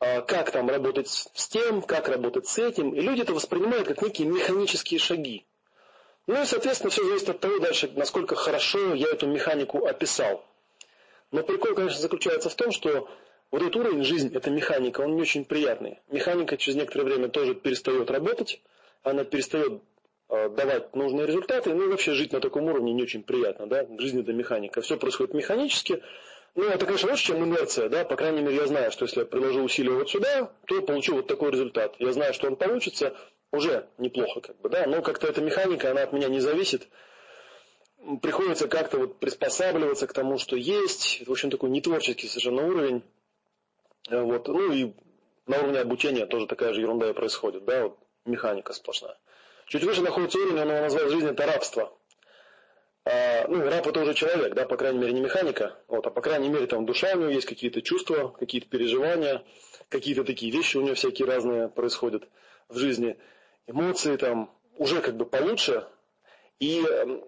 а, 0.00 0.22
как 0.22 0.50
там 0.50 0.68
работать 0.68 1.08
с 1.08 1.48
тем, 1.48 1.82
как 1.82 2.08
работать 2.08 2.46
с 2.46 2.58
этим. 2.58 2.94
И 2.94 3.00
люди 3.00 3.22
это 3.22 3.34
воспринимают 3.34 3.88
как 3.88 4.02
некие 4.02 4.28
механические 4.28 5.00
шаги. 5.00 5.44
Ну 6.26 6.40
и, 6.40 6.44
соответственно, 6.44 6.90
все 6.90 7.04
зависит 7.04 7.28
от 7.30 7.40
того 7.40 7.58
дальше, 7.58 7.90
насколько 7.94 8.36
хорошо 8.36 8.94
я 8.94 9.08
эту 9.08 9.26
механику 9.26 9.86
описал. 9.86 10.44
Но 11.30 11.42
прикол, 11.42 11.74
конечно, 11.74 12.00
заключается 12.00 12.48
в 12.48 12.54
том, 12.54 12.70
что 12.70 13.08
вот 13.50 13.62
этот 13.62 13.76
уровень 13.76 14.04
жизнь, 14.04 14.34
эта 14.34 14.50
механика, 14.50 15.00
он 15.00 15.16
не 15.16 15.22
очень 15.22 15.44
приятный. 15.44 16.00
Механика 16.08 16.56
через 16.56 16.76
некоторое 16.76 17.04
время 17.04 17.28
тоже 17.28 17.54
перестает 17.54 18.10
работать, 18.10 18.60
она 19.02 19.24
перестает 19.24 19.82
давать 20.28 20.94
нужные 20.94 21.26
результаты, 21.26 21.72
ну 21.72 21.84
и 21.84 21.88
вообще 21.88 22.12
жить 22.12 22.32
на 22.32 22.40
таком 22.40 22.64
уровне 22.64 22.92
не 22.92 23.02
очень 23.02 23.22
приятно, 23.22 23.66
да, 23.66 23.86
жизнь 23.98 24.20
это 24.20 24.32
механика, 24.32 24.82
все 24.82 24.98
происходит 24.98 25.34
механически, 25.34 26.02
ну 26.54 26.64
это, 26.64 26.84
конечно, 26.84 27.10
лучше, 27.10 27.26
чем 27.26 27.44
инерция, 27.44 27.88
да, 27.88 28.04
по 28.04 28.16
крайней 28.16 28.42
мере 28.42 28.56
я 28.56 28.66
знаю, 28.66 28.92
что 28.92 29.04
если 29.04 29.20
я 29.20 29.26
приложу 29.26 29.62
усилия 29.62 29.92
вот 29.92 30.10
сюда, 30.10 30.52
то 30.66 30.82
получу 30.82 31.14
вот 31.14 31.26
такой 31.26 31.52
результат, 31.52 31.94
я 31.98 32.12
знаю, 32.12 32.34
что 32.34 32.48
он 32.48 32.56
получится, 32.56 33.14
уже 33.52 33.88
неплохо, 33.96 34.40
как 34.40 34.60
бы, 34.60 34.68
да, 34.68 34.86
но 34.86 35.00
как-то 35.02 35.26
эта 35.26 35.40
механика, 35.40 35.90
она 35.90 36.02
от 36.02 36.12
меня 36.12 36.28
не 36.28 36.40
зависит, 36.40 36.88
приходится 38.22 38.68
как-то 38.68 38.98
вот 38.98 39.18
приспосабливаться 39.18 40.06
к 40.06 40.12
тому, 40.12 40.38
что 40.38 40.56
есть, 40.56 41.26
в 41.26 41.32
общем, 41.32 41.50
такой 41.50 41.70
нетворческий 41.70 42.28
совершенно 42.28 42.66
уровень, 42.66 43.02
э, 44.10 44.20
вот, 44.20 44.48
ну 44.48 44.72
и 44.72 44.92
на 45.46 45.58
уровне 45.58 45.80
обучения 45.80 46.26
тоже 46.26 46.46
такая 46.46 46.74
же 46.74 46.80
ерунда 46.80 47.08
и 47.10 47.14
происходит, 47.14 47.64
да, 47.64 47.84
вот 47.84 47.98
механика 48.24 48.72
сплошная. 48.72 49.16
Чуть 49.68 49.84
выше 49.84 50.00
находится 50.00 50.38
уровень, 50.38 50.60
он 50.60 50.70
его 50.70 50.80
назвал 50.80 51.08
жизнь 51.10 51.28
это 51.28 51.44
рабство. 51.46 51.92
А, 53.04 53.46
ну, 53.48 53.62
раб 53.68 53.86
это 53.86 54.00
уже 54.00 54.14
человек, 54.14 54.54
да, 54.54 54.64
по 54.64 54.78
крайней 54.78 54.98
мере, 54.98 55.12
не 55.12 55.20
механика, 55.20 55.76
вот, 55.88 56.06
а 56.06 56.10
по 56.10 56.22
крайней 56.22 56.48
мере, 56.48 56.66
там 56.66 56.86
душа 56.86 57.12
у 57.14 57.18
него 57.18 57.30
есть, 57.30 57.46
какие-то 57.46 57.82
чувства, 57.82 58.34
какие-то 58.38 58.66
переживания, 58.66 59.44
какие-то 59.90 60.24
такие 60.24 60.50
вещи 60.50 60.78
у 60.78 60.80
него 60.80 60.94
всякие 60.94 61.28
разные 61.28 61.68
происходят 61.68 62.28
в 62.70 62.78
жизни, 62.78 63.18
эмоции 63.66 64.16
там 64.16 64.50
уже 64.78 65.02
как 65.02 65.16
бы 65.18 65.26
получше. 65.26 65.86
И 66.60 66.82
э, 66.82 67.20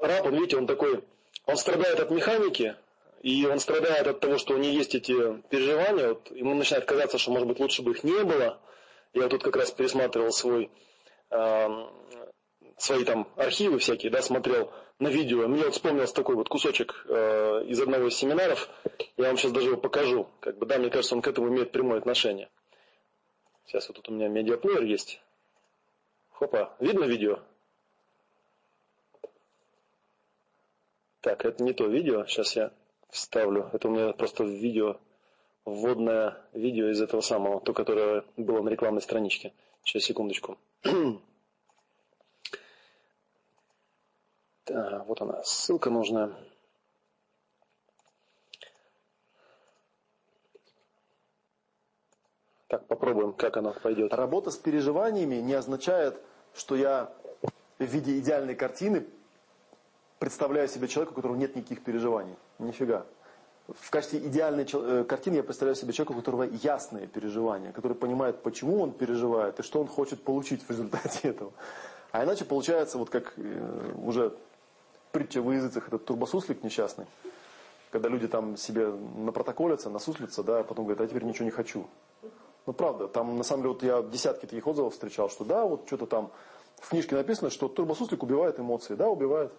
раб, 0.00 0.26
он, 0.26 0.34
видите, 0.34 0.56
он 0.56 0.66
такой, 0.66 1.04
он 1.44 1.56
страдает 1.58 2.00
от 2.00 2.10
механики, 2.10 2.74
и 3.20 3.44
он 3.44 3.60
страдает 3.60 4.06
от 4.06 4.20
того, 4.20 4.38
что 4.38 4.54
у 4.54 4.56
него 4.56 4.72
есть 4.72 4.94
эти 4.94 5.12
переживания, 5.50 6.08
вот, 6.08 6.30
ему 6.30 6.54
начинает 6.54 6.86
казаться, 6.86 7.18
что, 7.18 7.32
может 7.32 7.46
быть, 7.46 7.60
лучше 7.60 7.82
бы 7.82 7.90
их 7.90 8.02
не 8.02 8.24
было. 8.24 8.60
Я 9.12 9.28
тут 9.28 9.42
как 9.42 9.56
раз 9.56 9.70
пересматривал 9.70 10.32
свой 10.32 10.64
Эм, 10.64 10.70
свои 12.76 13.04
там 13.04 13.28
архивы 13.36 13.78
всякие, 13.78 14.10
да, 14.10 14.22
смотрел 14.22 14.72
на 14.98 15.08
видео. 15.08 15.46
Мне 15.48 15.64
вот 15.64 15.74
вспомнился 15.74 16.14
такой 16.14 16.36
вот 16.36 16.48
кусочек 16.48 17.04
э, 17.08 17.64
из 17.66 17.80
одного 17.80 18.08
из 18.08 18.16
семинаров. 18.16 18.68
Я 19.16 19.28
вам 19.28 19.36
сейчас 19.36 19.52
даже 19.52 19.68
его 19.68 19.76
покажу. 19.76 20.28
Как 20.40 20.58
бы, 20.58 20.66
да, 20.66 20.78
мне 20.78 20.90
кажется, 20.90 21.14
он 21.14 21.22
к 21.22 21.28
этому 21.28 21.48
имеет 21.48 21.72
прямое 21.72 21.98
отношение. 21.98 22.48
Сейчас 23.66 23.88
вот 23.88 23.96
тут 23.96 24.08
у 24.08 24.12
меня 24.12 24.28
медиаплеер 24.28 24.82
есть. 24.82 25.20
Хопа, 26.30 26.74
видно 26.80 27.04
видео? 27.04 27.40
Так, 31.20 31.44
это 31.44 31.62
не 31.62 31.72
то 31.72 31.86
видео. 31.86 32.24
Сейчас 32.26 32.54
я 32.56 32.72
вставлю. 33.10 33.70
Это 33.72 33.88
у 33.88 33.90
меня 33.90 34.12
просто 34.12 34.44
видео, 34.44 34.98
вводное 35.64 36.38
видео 36.52 36.90
из 36.90 37.00
этого 37.00 37.20
самого, 37.20 37.60
то, 37.60 37.72
которое 37.72 38.24
было 38.36 38.62
на 38.62 38.68
рекламной 38.68 39.02
страничке. 39.02 39.52
Сейчас, 39.86 40.02
секундочку. 40.02 40.58
Да, 44.68 45.04
вот 45.04 45.22
она, 45.22 45.44
ссылка 45.44 45.90
нужная. 45.90 46.34
Так, 52.66 52.84
попробуем, 52.88 53.32
как 53.32 53.56
оно 53.58 53.72
пойдет. 53.74 54.12
Работа 54.12 54.50
с 54.50 54.56
переживаниями 54.56 55.36
не 55.36 55.54
означает, 55.54 56.20
что 56.52 56.74
я 56.74 57.14
в 57.78 57.84
виде 57.84 58.18
идеальной 58.18 58.56
картины 58.56 59.06
представляю 60.18 60.66
себе 60.66 60.88
человека, 60.88 61.12
у 61.12 61.14
которого 61.14 61.36
нет 61.36 61.54
никаких 61.54 61.84
переживаний. 61.84 62.34
Нифига. 62.58 63.06
В 63.68 63.90
качестве 63.90 64.20
идеальной 64.20 64.66
э, 64.72 65.04
картины 65.08 65.36
я 65.36 65.42
представляю 65.42 65.74
себе 65.74 65.92
человека, 65.92 66.12
у 66.12 66.16
которого 66.16 66.44
ясные 66.44 67.08
переживания, 67.08 67.72
который 67.72 67.96
понимает, 67.96 68.42
почему 68.42 68.80
он 68.80 68.92
переживает 68.92 69.58
и 69.58 69.62
что 69.64 69.80
он 69.80 69.88
хочет 69.88 70.22
получить 70.22 70.62
в 70.62 70.70
результате 70.70 71.28
этого. 71.28 71.52
А 72.12 72.24
иначе 72.24 72.44
получается, 72.44 72.96
вот 72.96 73.10
как 73.10 73.32
э, 73.36 73.92
уже 74.04 74.32
притча 75.10 75.42
в 75.42 75.50
языцах, 75.50 75.88
этот 75.88 76.04
турбосуслик 76.04 76.62
несчастный, 76.62 77.06
когда 77.90 78.08
люди 78.08 78.28
там 78.28 78.56
себе 78.56 78.86
напротоколятся, 79.16 79.90
насуслятся, 79.90 80.44
да, 80.44 80.60
а 80.60 80.64
потом 80.64 80.84
говорят, 80.84 81.04
а 81.04 81.08
теперь 81.08 81.24
ничего 81.24 81.44
не 81.44 81.50
хочу. 81.50 81.86
Ну, 82.66 82.72
правда, 82.72 83.08
там, 83.08 83.36
на 83.36 83.44
самом 83.44 83.62
деле, 83.62 83.72
вот 83.74 83.82
я 83.82 84.02
десятки 84.02 84.46
таких 84.46 84.66
отзывов 84.66 84.92
встречал, 84.92 85.28
что 85.28 85.44
да, 85.44 85.64
вот 85.64 85.84
что-то 85.86 86.06
там 86.06 86.30
в 86.80 86.90
книжке 86.90 87.14
написано, 87.16 87.50
что 87.50 87.68
турбосуслик 87.68 88.22
убивает 88.22 88.60
эмоции. 88.60 88.94
Да, 88.94 89.08
убивает. 89.08 89.52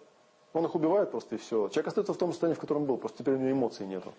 Он 0.52 0.64
их 0.64 0.74
убивает 0.74 1.10
просто 1.10 1.34
и 1.34 1.38
все. 1.38 1.68
Человек 1.68 1.88
остается 1.88 2.12
в 2.12 2.16
том 2.16 2.32
состоянии, 2.32 2.56
в 2.56 2.60
котором 2.60 2.84
был, 2.84 2.96
просто 2.96 3.18
теперь 3.18 3.34
у 3.34 3.38
него 3.38 3.52
эмоций 3.52 3.86
нету. 3.86 4.12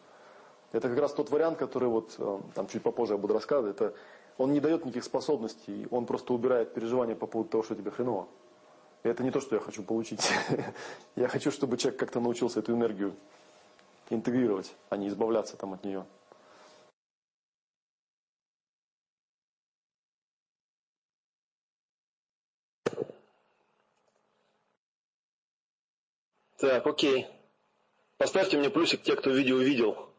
Это 0.72 0.88
как 0.88 1.00
раз 1.00 1.14
тот 1.14 1.32
вариант, 1.32 1.58
который 1.58 1.90
вот, 1.90 2.16
э, 2.20 2.40
там 2.54 2.68
чуть 2.68 2.84
попозже 2.84 3.14
я 3.14 3.18
буду 3.18 3.34
рассказывать, 3.34 3.76
это 3.76 3.94
он 4.38 4.54
не 4.54 4.60
дает 4.60 4.86
никаких 4.86 5.04
способностей, 5.04 5.88
он 5.90 6.06
просто 6.06 6.34
убирает 6.34 6.74
переживания 6.74 7.16
по 7.16 7.26
поводу 7.26 7.50
того, 7.50 7.64
что 7.64 7.76
тебе 7.76 7.92
хреново. 7.92 8.28
И 9.04 9.10
это 9.10 9.24
не 9.24 9.32
то, 9.32 9.42
что 9.42 9.56
я 9.56 9.62
хочу 9.62 9.82
получить. 9.84 10.22
я 11.16 11.28
хочу, 11.28 11.52
чтобы 11.52 11.78
человек 11.78 12.00
как-то 12.00 12.20
научился 12.20 12.60
эту 12.60 12.74
энергию 12.74 13.14
интегрировать, 14.10 14.74
а 14.90 14.98
не 14.98 15.08
избавляться 15.08 15.58
там 15.58 15.74
от 15.74 15.84
нее. 15.84 16.06
Так, 26.60 26.86
окей. 26.86 27.26
Поставьте 28.18 28.58
мне 28.58 28.70
плюсик 28.70 29.02
те, 29.02 29.16
кто 29.16 29.30
видео 29.30 29.60
видел. 29.60 30.10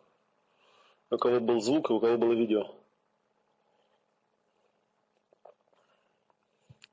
У 1.10 1.18
кого 1.18 1.38
был 1.38 1.60
звук 1.60 1.90
и 1.90 1.92
у 1.92 2.00
кого 2.00 2.16
было 2.16 2.32
видео. 2.32 2.74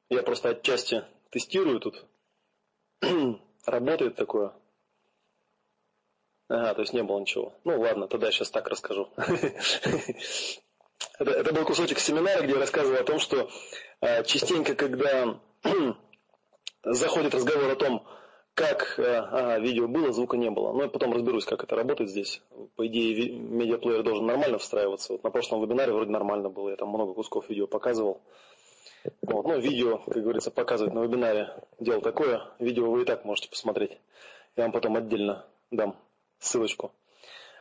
Я 0.10 0.22
просто 0.24 0.50
отчасти 0.50 1.06
тестирую 1.30 1.80
тут. 1.80 2.06
Работает 3.66 4.18
такое. 4.18 4.54
Ага, 6.50 6.74
то 6.74 6.82
есть 6.82 6.92
не 6.94 7.04
было 7.04 7.20
ничего. 7.20 7.54
Ну 7.63 7.80
ладно, 7.80 8.08
тогда 8.10 8.27
я 8.27 8.34
сейчас 8.34 8.51
так 8.51 8.68
расскажу. 8.68 9.10
это, 11.20 11.32
это 11.32 11.54
был 11.54 11.63
кусочек 11.63 12.00
семинара, 12.00 12.44
где 12.44 12.51
я 12.54 12.60
рассказывал 12.60 13.00
о 13.00 13.04
том, 13.04 13.20
что 13.20 13.50
э, 14.01 14.25
частенько, 14.25 14.75
когда 14.75 15.39
заходит 16.84 17.34
разговор 17.34 17.72
о 17.72 17.75
том, 17.75 18.06
как 18.58 18.96
ага, 18.98 19.60
видео 19.60 19.88
было, 19.88 20.12
звука 20.12 20.36
не 20.36 20.50
было. 20.50 20.74
Но 20.74 20.82
я 20.82 20.90
потом 20.90 21.14
разберусь, 21.14 21.46
как 21.46 21.64
это 21.64 21.76
работает 21.76 22.10
здесь. 22.10 22.42
По 22.76 22.88
идее, 22.88 23.38
медиаплеер 23.38 24.02
должен 24.02 24.26
нормально 24.26 24.58
встраиваться. 24.58 25.14
Вот 25.14 25.24
на 25.24 25.30
прошлом 25.30 25.62
вебинаре 25.62 25.94
вроде 25.94 26.10
нормально 26.10 26.50
было. 26.50 26.72
Я 26.72 26.76
там 26.76 26.90
много 26.90 27.14
кусков 27.14 27.48
видео 27.50 27.68
показывал. 27.68 28.20
Вот. 29.22 29.46
Ну, 29.46 29.60
видео, 29.60 30.00
как 30.00 30.24
говорится, 30.24 30.50
показывать 30.50 30.96
на 30.96 31.04
вебинаре. 31.04 31.54
Дело 31.80 32.02
такое. 32.02 32.42
Видео 32.58 32.90
вы 32.90 33.04
и 33.04 33.06
так 33.06 33.26
можете 33.26 33.48
посмотреть. 33.48 33.92
Я 34.56 34.64
вам 34.64 34.72
потом 34.72 34.96
отдельно 34.96 35.46
дам 35.70 35.96
ссылочку. 36.40 36.92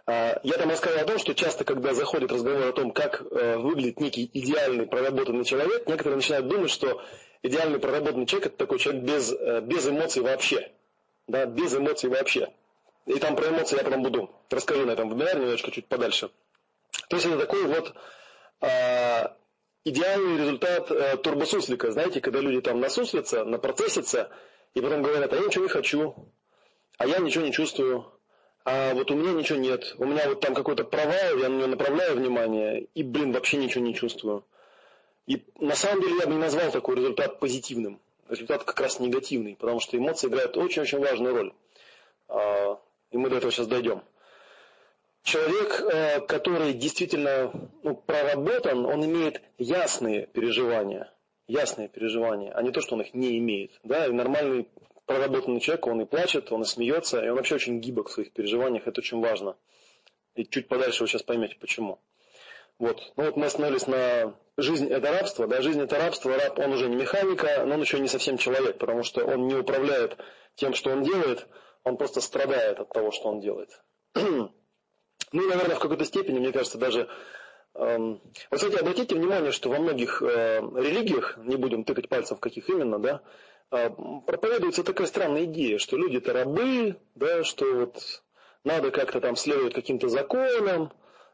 А, 0.07 0.41
я 0.45 0.55
там 0.55 0.71
рассказывал 0.71 1.03
о 1.03 1.07
том, 1.07 1.19
что 1.19 1.35
часто, 1.35 1.65
когда 1.65 1.93
заходит 1.93 2.33
разговор 2.33 2.69
о 2.69 2.73
том, 2.73 2.91
как 2.93 3.21
э, 3.21 3.59
выглядит 3.59 4.01
некий 4.01 4.31
идеальный 4.33 4.87
проработанный 4.87 5.45
человек, 5.45 5.87
некоторые 5.89 6.17
начинают 6.17 6.49
думать, 6.49 6.71
что 6.71 7.03
идеальный 7.43 7.81
проработанный 7.81 8.25
человек– 8.25 8.47
это 8.49 8.57
такой 8.57 8.79
человек 8.79 9.03
без, 9.03 9.31
э, 9.31 9.61
без 9.61 9.87
эмоций 9.87 10.23
вообще 10.23 10.73
да, 11.27 11.47
без 11.47 11.75
эмоций 11.75 12.09
вообще. 12.11 12.53
И 13.07 13.19
там 13.19 13.37
про 13.37 13.49
эмоции 13.49 13.77
я 13.77 13.85
потом 13.85 14.03
буду 14.03 14.31
расскажу 14.51 14.85
на 14.85 14.93
этом 14.93 15.09
вебинаре 15.09 15.41
немножечко 15.41 15.71
чуть 15.71 15.87
подальше. 15.87 16.31
То 17.09 17.17
есть 17.17 17.27
это 17.27 17.39
такой 17.39 17.65
вот 17.67 17.95
э, 18.63 19.29
идеальный 19.85 20.39
результат 20.39 20.91
э, 20.91 21.17
турбосуслика, 21.19 21.93
знаете, 21.93 22.21
когда 22.21 22.41
люди 22.41 22.61
там 22.61 22.81
насуслятся, 22.81 23.45
напроцессятся, 23.45 24.31
и 24.75 24.81
потом 24.81 25.03
говорят, 25.03 25.33
а 25.33 25.37
я 25.37 25.43
ничего 25.43 25.65
не 25.65 25.71
хочу, 25.71 26.15
а 26.99 27.07
я 27.07 27.19
ничего 27.19 27.45
не 27.45 27.53
чувствую, 27.53 28.13
а 28.65 28.95
вот 28.95 29.11
у 29.13 29.15
меня 29.15 29.33
ничего 29.33 29.59
нет, 29.59 29.95
у 29.99 30.05
меня 30.05 30.29
вот 30.29 30.41
там 30.41 30.55
какой-то 30.55 30.85
провал, 30.85 31.37
я 31.39 31.49
на 31.49 31.59
него 31.59 31.69
направляю 31.69 32.17
внимание, 32.17 32.89
и, 32.95 33.05
блин, 33.05 33.33
вообще 33.33 33.59
ничего 33.59 33.85
не 33.85 33.95
чувствую. 33.95 34.45
И 35.27 35.45
на 35.61 35.75
самом 35.75 36.03
деле 36.03 36.17
я 36.19 36.27
бы 36.27 36.35
не 36.35 36.41
назвал 36.41 36.71
такой 36.71 36.97
результат 36.97 37.39
позитивным 37.39 38.01
результат 38.29 38.65
как 38.65 38.81
раз 38.81 39.01
негативный, 39.01 39.57
потому 39.57 39.81
что 39.81 39.97
эмоции 39.97 40.29
играют 40.29 40.57
очень-очень 40.57 40.99
важную 40.99 41.35
роль. 41.35 41.53
А, 42.29 42.79
и 43.11 43.17
мы 43.17 43.31
до 43.31 43.37
этого 43.37 43.53
сейчас 43.53 43.67
дойдем. 43.67 44.03
Человек, 45.23 45.81
э, 45.81 46.21
который 46.21 46.73
действительно 46.73 47.53
ну, 47.83 47.97
проработан, 47.97 48.87
он 48.87 49.05
имеет 49.05 49.43
ясные 49.59 50.27
переживания. 50.27 51.13
Ясные 51.49 51.89
переживания, 51.89 52.53
а 52.53 52.63
не 52.63 52.71
то, 52.71 52.81
что 52.81 52.95
он 52.95 53.03
их 53.03 53.15
не 53.15 53.39
имеет. 53.39 53.73
Да? 53.83 54.07
И 54.07 54.13
нормальный 54.13 54.69
проработанный 55.07 55.61
человек, 55.61 55.87
он 55.87 56.03
и 56.03 56.05
плачет, 56.05 56.53
он 56.53 56.63
и 56.63 56.65
смеется, 56.65 57.25
и 57.25 57.29
он 57.29 57.37
вообще 57.37 57.55
очень 57.55 57.81
гибок 57.81 58.09
в 58.09 58.13
своих 58.13 58.33
переживаниях, 58.33 58.87
это 58.87 59.01
очень 59.01 59.21
важно. 59.21 59.57
И 60.35 60.45
чуть 60.45 60.69
подальше 60.69 61.03
вы 61.03 61.09
сейчас 61.09 61.23
поймете, 61.23 61.57
почему. 61.59 61.99
Вот. 62.79 63.01
Ну 63.17 63.25
вот 63.25 63.37
мы 63.37 63.47
остановились 63.47 63.87
на 63.87 64.35
жизнь 64.59 64.89
это 64.89 65.11
рабство, 65.11 65.47
да, 65.47 65.63
жизнь 65.63 65.81
это 65.81 65.99
рабство, 65.99 66.37
раб, 66.37 66.59
он 66.59 66.73
уже 66.73 66.89
не 66.89 66.97
механика, 66.97 67.65
но 67.67 67.75
он 67.75 67.81
еще 67.81 67.99
не 67.99 68.09
совсем 68.09 68.37
человек, 68.39 68.79
потому 68.79 69.03
что 69.03 69.25
он 69.25 69.47
не 69.47 69.55
управляет 69.55 70.19
тем, 70.55 70.75
что 70.75 70.91
он 70.91 71.03
делает, 71.03 71.47
он 71.85 71.97
просто 71.97 72.21
страдает 72.21 72.81
от 72.81 72.91
того, 72.91 73.13
что 73.13 73.29
он 73.29 73.41
делает. 73.41 73.71
ну 74.15 74.51
и, 75.33 75.49
наверное, 75.49 75.77
в 75.77 75.81
какой-то 75.81 76.05
степени, 76.05 76.39
мне 76.39 76.53
кажется, 76.53 76.79
даже... 76.79 77.09
Эм, 77.75 78.21
вот, 78.51 78.61
кстати, 78.61 78.77
обратите 78.77 79.15
внимание, 79.15 79.53
что 79.53 79.69
во 79.69 79.79
многих 79.79 80.23
э, 80.23 80.61
религиях, 80.61 81.37
не 81.39 81.57
будем 81.57 81.85
тыкать 81.85 82.09
пальцем 82.09 82.39
в 82.39 82.41
каких 82.41 82.69
именно, 82.71 82.99
да, 82.99 83.23
э, 83.71 83.91
проповедуется 84.27 84.83
такая 84.83 85.07
странная 85.07 85.45
идея, 85.45 85.79
что 85.79 85.97
люди 85.97 86.17
это 86.17 86.33
рабы, 86.33 86.97
да, 87.15 87.45
что 87.45 87.71
вот 87.75 88.23
надо 88.65 88.91
как-то 88.91 89.21
там 89.21 89.37
следовать 89.37 89.75
каким-то 89.75 90.09
законам, 90.09 90.91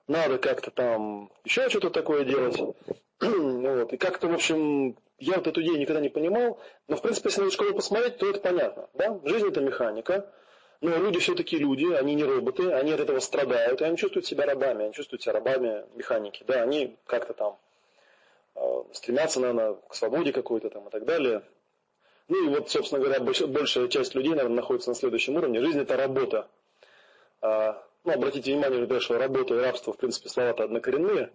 надо 0.09 0.39
как-то 0.39 0.71
там 0.71 1.31
еще 1.45 1.69
что-то 1.69 1.91
такое 1.91 2.25
делать. 2.25 2.59
вот. 3.21 3.93
И 3.93 3.97
как-то, 3.97 4.29
в 4.29 4.35
общем, 4.35 4.97
я 5.19 5.37
вот 5.37 5.47
эту 5.47 5.63
идею 5.63 5.79
никогда 5.79 6.01
не 6.01 6.09
понимал, 6.09 6.61
но, 6.89 6.97
в 6.97 7.03
принципе, 7.03 7.29
если 7.29 7.43
на 7.43 7.51
школу 7.51 7.75
посмотреть, 7.75 8.19
то 8.19 8.29
это 8.29 8.41
понятно. 8.41 8.89
Да? 8.95 9.21
Жизнь– 9.25 9.49
это 9.49 9.61
механика, 9.61 10.33
но 10.81 10.97
люди 10.97 11.21
все-таки 11.21 11.59
люди, 11.59 11.93
они 11.93 12.15
не 12.15 12.25
роботы, 12.25 12.73
они 12.73 12.91
от 12.91 13.01
этого 13.01 13.21
страдают, 13.21 13.81
и 13.81 13.85
они 13.85 13.97
чувствуют 13.97 14.27
себя 14.27 14.47
рабами, 14.47 14.85
они 14.85 14.93
чувствуют 14.93 15.23
себя 15.23 15.35
рабами 15.35 15.85
механики. 15.95 16.43
Да, 16.45 16.63
они 16.63 16.97
как-то 17.07 17.35
там 17.35 17.59
э, 18.57 18.83
стремятся, 18.93 19.39
наверное, 19.39 19.75
к 19.89 19.95
свободе 19.95 20.33
какой-то 20.33 20.71
там 20.71 20.89
и 20.89 20.91
так 20.91 21.05
далее. 21.05 21.43
Ну 22.27 22.45
и 22.45 22.49
вот, 22.49 22.71
собственно 22.71 23.01
говоря, 23.01 23.21
большая 23.21 23.89
часть 23.89 24.15
людей, 24.17 24.31
наверное, 24.31 24.57
находится 24.57 24.91
на 24.91 24.97
следующем 24.97 25.37
уровне. 25.37 25.61
Жизнь– 25.61 25.81
это 25.83 25.97
работа. 25.97 26.49
А, 27.41 27.81
ну, 28.05 28.13
обратите 28.13 28.53
внимание, 28.53 28.81
например, 28.81 29.01
что 29.01 29.17
работа 29.17 29.55
и 29.55 29.59
рабство, 29.59 29.93
в 29.93 29.97
принципе, 29.97 30.29
слова-то 30.29 30.65
однокоренные. 30.65 31.31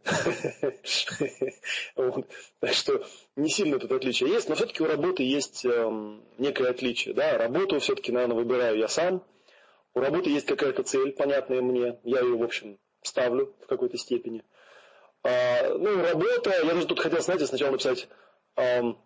Так 2.60 2.74
что 2.74 3.06
не 3.36 3.50
сильно 3.50 3.80
тут 3.80 3.92
отличие 3.92 4.30
есть, 4.30 4.50
но 4.50 4.56
все-таки 4.56 4.84
у 4.84 4.88
работы 4.88 5.24
есть 5.24 5.66
эм, 5.66 6.24
некое 6.38 6.70
отличие. 6.70 7.14
Да? 7.14 7.38
Работу 7.38 7.80
все-таки, 7.80 8.12
наверное, 8.12 8.36
выбираю 8.36 8.78
я 8.78 8.88
сам. 8.88 9.24
У 9.94 10.00
работы 10.00 10.30
есть 10.30 10.46
какая-то 10.46 10.84
цель, 10.84 11.14
понятная 11.14 11.62
мне. 11.62 12.00
Я 12.04 12.20
ее, 12.20 12.36
в 12.36 12.44
общем, 12.44 12.78
ставлю 13.02 13.54
в 13.62 13.68
какой-то 13.68 13.98
степени. 13.98 14.44
А, 15.24 15.78
ну, 15.78 16.02
работа, 16.02 16.50
я 16.50 16.66
даже 16.66 16.86
тут 16.86 17.00
хотел, 17.00 17.22
знаете, 17.22 17.46
сначала 17.48 17.72
написать, 17.72 18.08
эм, 18.56 18.98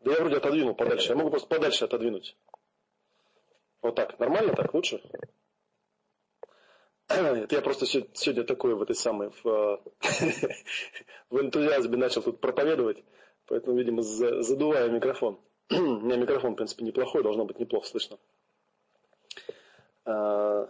да 0.00 0.12
я 0.12 0.20
вроде 0.20 0.36
отодвинул 0.36 0.74
подальше, 0.74 1.10
я 1.10 1.16
могу 1.16 1.30
просто 1.30 1.48
подальше 1.48 1.84
отодвинуть. 1.84 2.36
Вот 3.82 3.94
так, 3.94 4.18
нормально 4.18 4.54
так, 4.54 4.74
лучше? 4.74 5.00
Это 7.08 7.54
я 7.54 7.62
просто 7.62 7.86
сегодня 7.86 8.44
такой 8.44 8.74
в 8.74 8.82
этой 8.82 8.96
самой, 8.96 9.30
в, 9.42 9.44
в 11.30 11.40
энтузиазме 11.40 11.96
начал 11.96 12.22
тут 12.22 12.40
проповедовать, 12.40 13.04
поэтому, 13.46 13.76
видимо, 13.76 14.02
задуваю 14.02 14.90
микрофон. 14.90 15.38
У 15.70 15.74
меня 15.74 16.16
микрофон, 16.16 16.54
в 16.54 16.56
принципе, 16.56 16.84
неплохой, 16.84 17.22
должно 17.22 17.44
быть 17.44 17.60
неплохо 17.60 17.86
слышно. 17.86 18.18
А, 20.04 20.68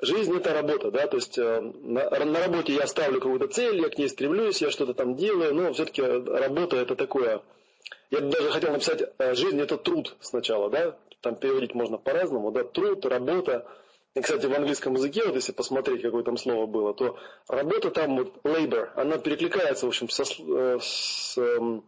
жизнь 0.00 0.36
это 0.36 0.52
работа, 0.52 0.90
да, 0.90 1.06
то 1.06 1.16
есть 1.16 1.38
э, 1.38 1.60
на, 1.60 2.24
на 2.24 2.40
работе 2.40 2.74
я 2.74 2.86
ставлю 2.86 3.20
какую-то 3.20 3.48
цель, 3.48 3.80
я 3.80 3.88
к 3.88 3.96
ней 3.96 4.08
стремлюсь, 4.08 4.60
я 4.60 4.70
что-то 4.70 4.92
там 4.92 5.16
делаю, 5.16 5.54
но 5.54 5.72
все-таки 5.72 6.02
работа 6.02 6.76
это 6.76 6.94
такое, 6.94 7.42
я 8.10 8.20
даже 8.20 8.50
хотел 8.50 8.72
написать, 8.72 9.02
э, 9.18 9.34
жизнь 9.34 9.60
это 9.60 9.78
труд 9.78 10.16
сначала, 10.20 10.70
да, 10.70 10.98
там 11.20 11.36
переводить 11.36 11.74
можно 11.74 11.98
по-разному, 11.98 12.50
да, 12.52 12.64
труд, 12.64 13.04
работа. 13.06 13.66
И, 14.18 14.20
кстати, 14.20 14.46
в 14.46 14.52
английском 14.52 14.94
языке, 14.94 15.22
вот 15.24 15.36
если 15.36 15.52
посмотреть, 15.52 16.02
какое 16.02 16.24
там 16.24 16.36
слово 16.36 16.66
было, 16.66 16.92
то 16.92 17.16
работа 17.46 17.90
там, 17.92 18.16
вот, 18.16 18.36
labor, 18.42 18.90
она 18.96 19.16
перекликается, 19.16 19.86
в 19.86 19.90
общем, 19.90 20.08
со, 20.08 20.24
э, 20.24 20.78
с, 20.80 21.38
эм, 21.38 21.84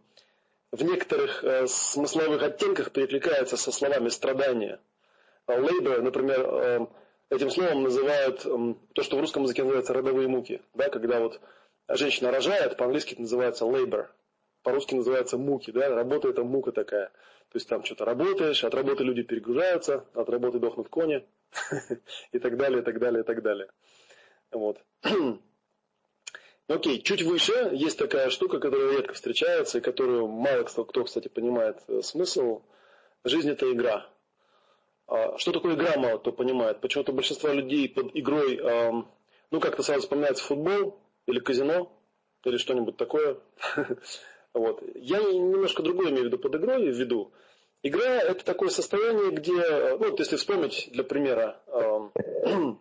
в 0.71 0.81
некоторых 0.81 1.43
э, 1.43 1.67
смысловых 1.67 2.41
оттенках 2.41 2.91
перекликается 2.91 3.57
со 3.57 3.73
словами 3.73 4.07
страдания. 4.07 4.79
А 5.45 5.57
labor, 5.57 6.01
например, 6.01 6.39
э, 6.39 6.87
этим 7.31 7.49
словом 7.49 7.83
называют 7.83 8.45
э, 8.45 8.75
то, 8.93 9.03
что 9.03 9.17
в 9.17 9.19
русском 9.19 9.43
языке 9.43 9.63
называется 9.63 9.91
родовые 9.91 10.29
муки. 10.29 10.61
Да, 10.73 10.87
когда 10.87 11.19
вот 11.19 11.41
женщина 11.89 12.31
рожает, 12.31 12.77
по-английски 12.77 13.11
это 13.11 13.23
называется 13.23 13.65
labor, 13.65 14.07
по-русски 14.63 14.95
называется 14.95 15.37
муки, 15.37 15.71
да, 15.71 15.89
работа 15.89 16.29
это 16.29 16.45
мука 16.45 16.71
такая. 16.71 17.07
То 17.49 17.57
есть 17.57 17.67
там 17.67 17.83
что-то 17.83 18.05
работаешь, 18.05 18.63
от 18.63 18.73
работы 18.73 19.03
люди 19.03 19.21
перегружаются, 19.21 20.05
от 20.13 20.29
работы 20.29 20.59
дохнут 20.59 20.87
кони 20.87 21.25
и 22.31 22.39
так 22.39 22.57
далее, 22.57 22.81
и 22.81 22.83
так 22.83 22.99
далее, 22.99 23.21
и 23.21 23.25
так 23.25 23.41
далее. 23.41 23.67
Вот. 24.51 24.79
Окей, 26.67 27.01
чуть 27.01 27.23
выше 27.23 27.71
есть 27.73 27.97
такая 27.97 28.29
штука, 28.29 28.59
которая 28.59 28.91
редко 28.91 29.13
встречается, 29.13 29.77
и 29.77 29.81
которую 29.81 30.27
мало 30.27 30.63
кто, 30.63 31.03
кстати, 31.03 31.27
понимает 31.27 31.79
э, 31.87 32.01
смысл. 32.01 32.61
Жизнь 33.23 33.49
это 33.49 33.71
игра. 33.71 34.07
А 35.07 35.37
что 35.37 35.51
такое 35.51 35.75
игра, 35.75 35.97
мало 35.97 36.17
кто 36.17 36.31
понимает. 36.31 36.79
Почему-то 36.79 37.11
большинство 37.11 37.49
людей 37.49 37.89
под 37.89 38.15
игрой, 38.15 38.59
ну 39.51 39.59
как-то 39.59 39.83
сразу 39.83 40.03
вспоминается 40.03 40.43
футбол 40.43 40.97
или 41.27 41.39
казино, 41.39 41.91
или 42.45 42.57
что-нибудь 42.57 42.97
такое. 42.97 43.37
Вот. 44.53 44.83
Я 44.95 45.19
немножко 45.21 45.81
другое 45.81 46.09
имею 46.09 46.23
в 46.23 46.25
виду 46.25 46.37
под 46.37 46.55
игрой 46.55 46.91
в 46.91 46.95
виду. 46.97 47.31
Игра 47.83 48.21
это 48.21 48.45
такое 48.45 48.69
состояние, 48.69 49.31
где, 49.31 49.53
ну 49.97 50.09
вот 50.09 50.19
если 50.19 50.35
вспомнить 50.35 50.89
для 50.91 51.03
примера, 51.03 51.61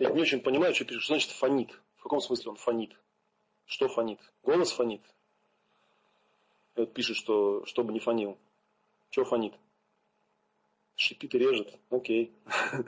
я 0.00 0.10
не 0.10 0.22
очень 0.22 0.40
понимаю, 0.40 0.74
что 0.74 0.84
что 0.84 1.06
значит 1.06 1.30
фонит 1.32 1.70
каком 2.06 2.20
смысле 2.20 2.52
он 2.52 2.56
фонит? 2.56 2.96
Что 3.64 3.88
фонит? 3.88 4.20
Голос 4.44 4.70
фонит. 4.70 5.02
И 6.76 6.80
вот 6.80 6.94
пишет, 6.94 7.16
что 7.16 7.64
чтобы 7.66 7.92
не 7.92 7.98
фонил. 7.98 8.38
Что 9.10 9.24
фонит? 9.24 9.54
Шипит 10.94 11.34
и 11.34 11.38
режет. 11.38 11.76
Окей. 11.90 12.32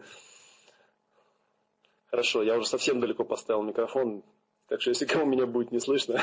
Хорошо, 2.10 2.44
я 2.44 2.56
уже 2.56 2.68
совсем 2.68 3.00
далеко 3.00 3.24
поставил 3.24 3.62
микрофон, 3.62 4.22
так 4.68 4.80
что 4.80 4.90
если 4.90 5.04
кому 5.04 5.26
меня 5.26 5.46
будет 5.46 5.72
не 5.72 5.80
слышно. 5.80 6.22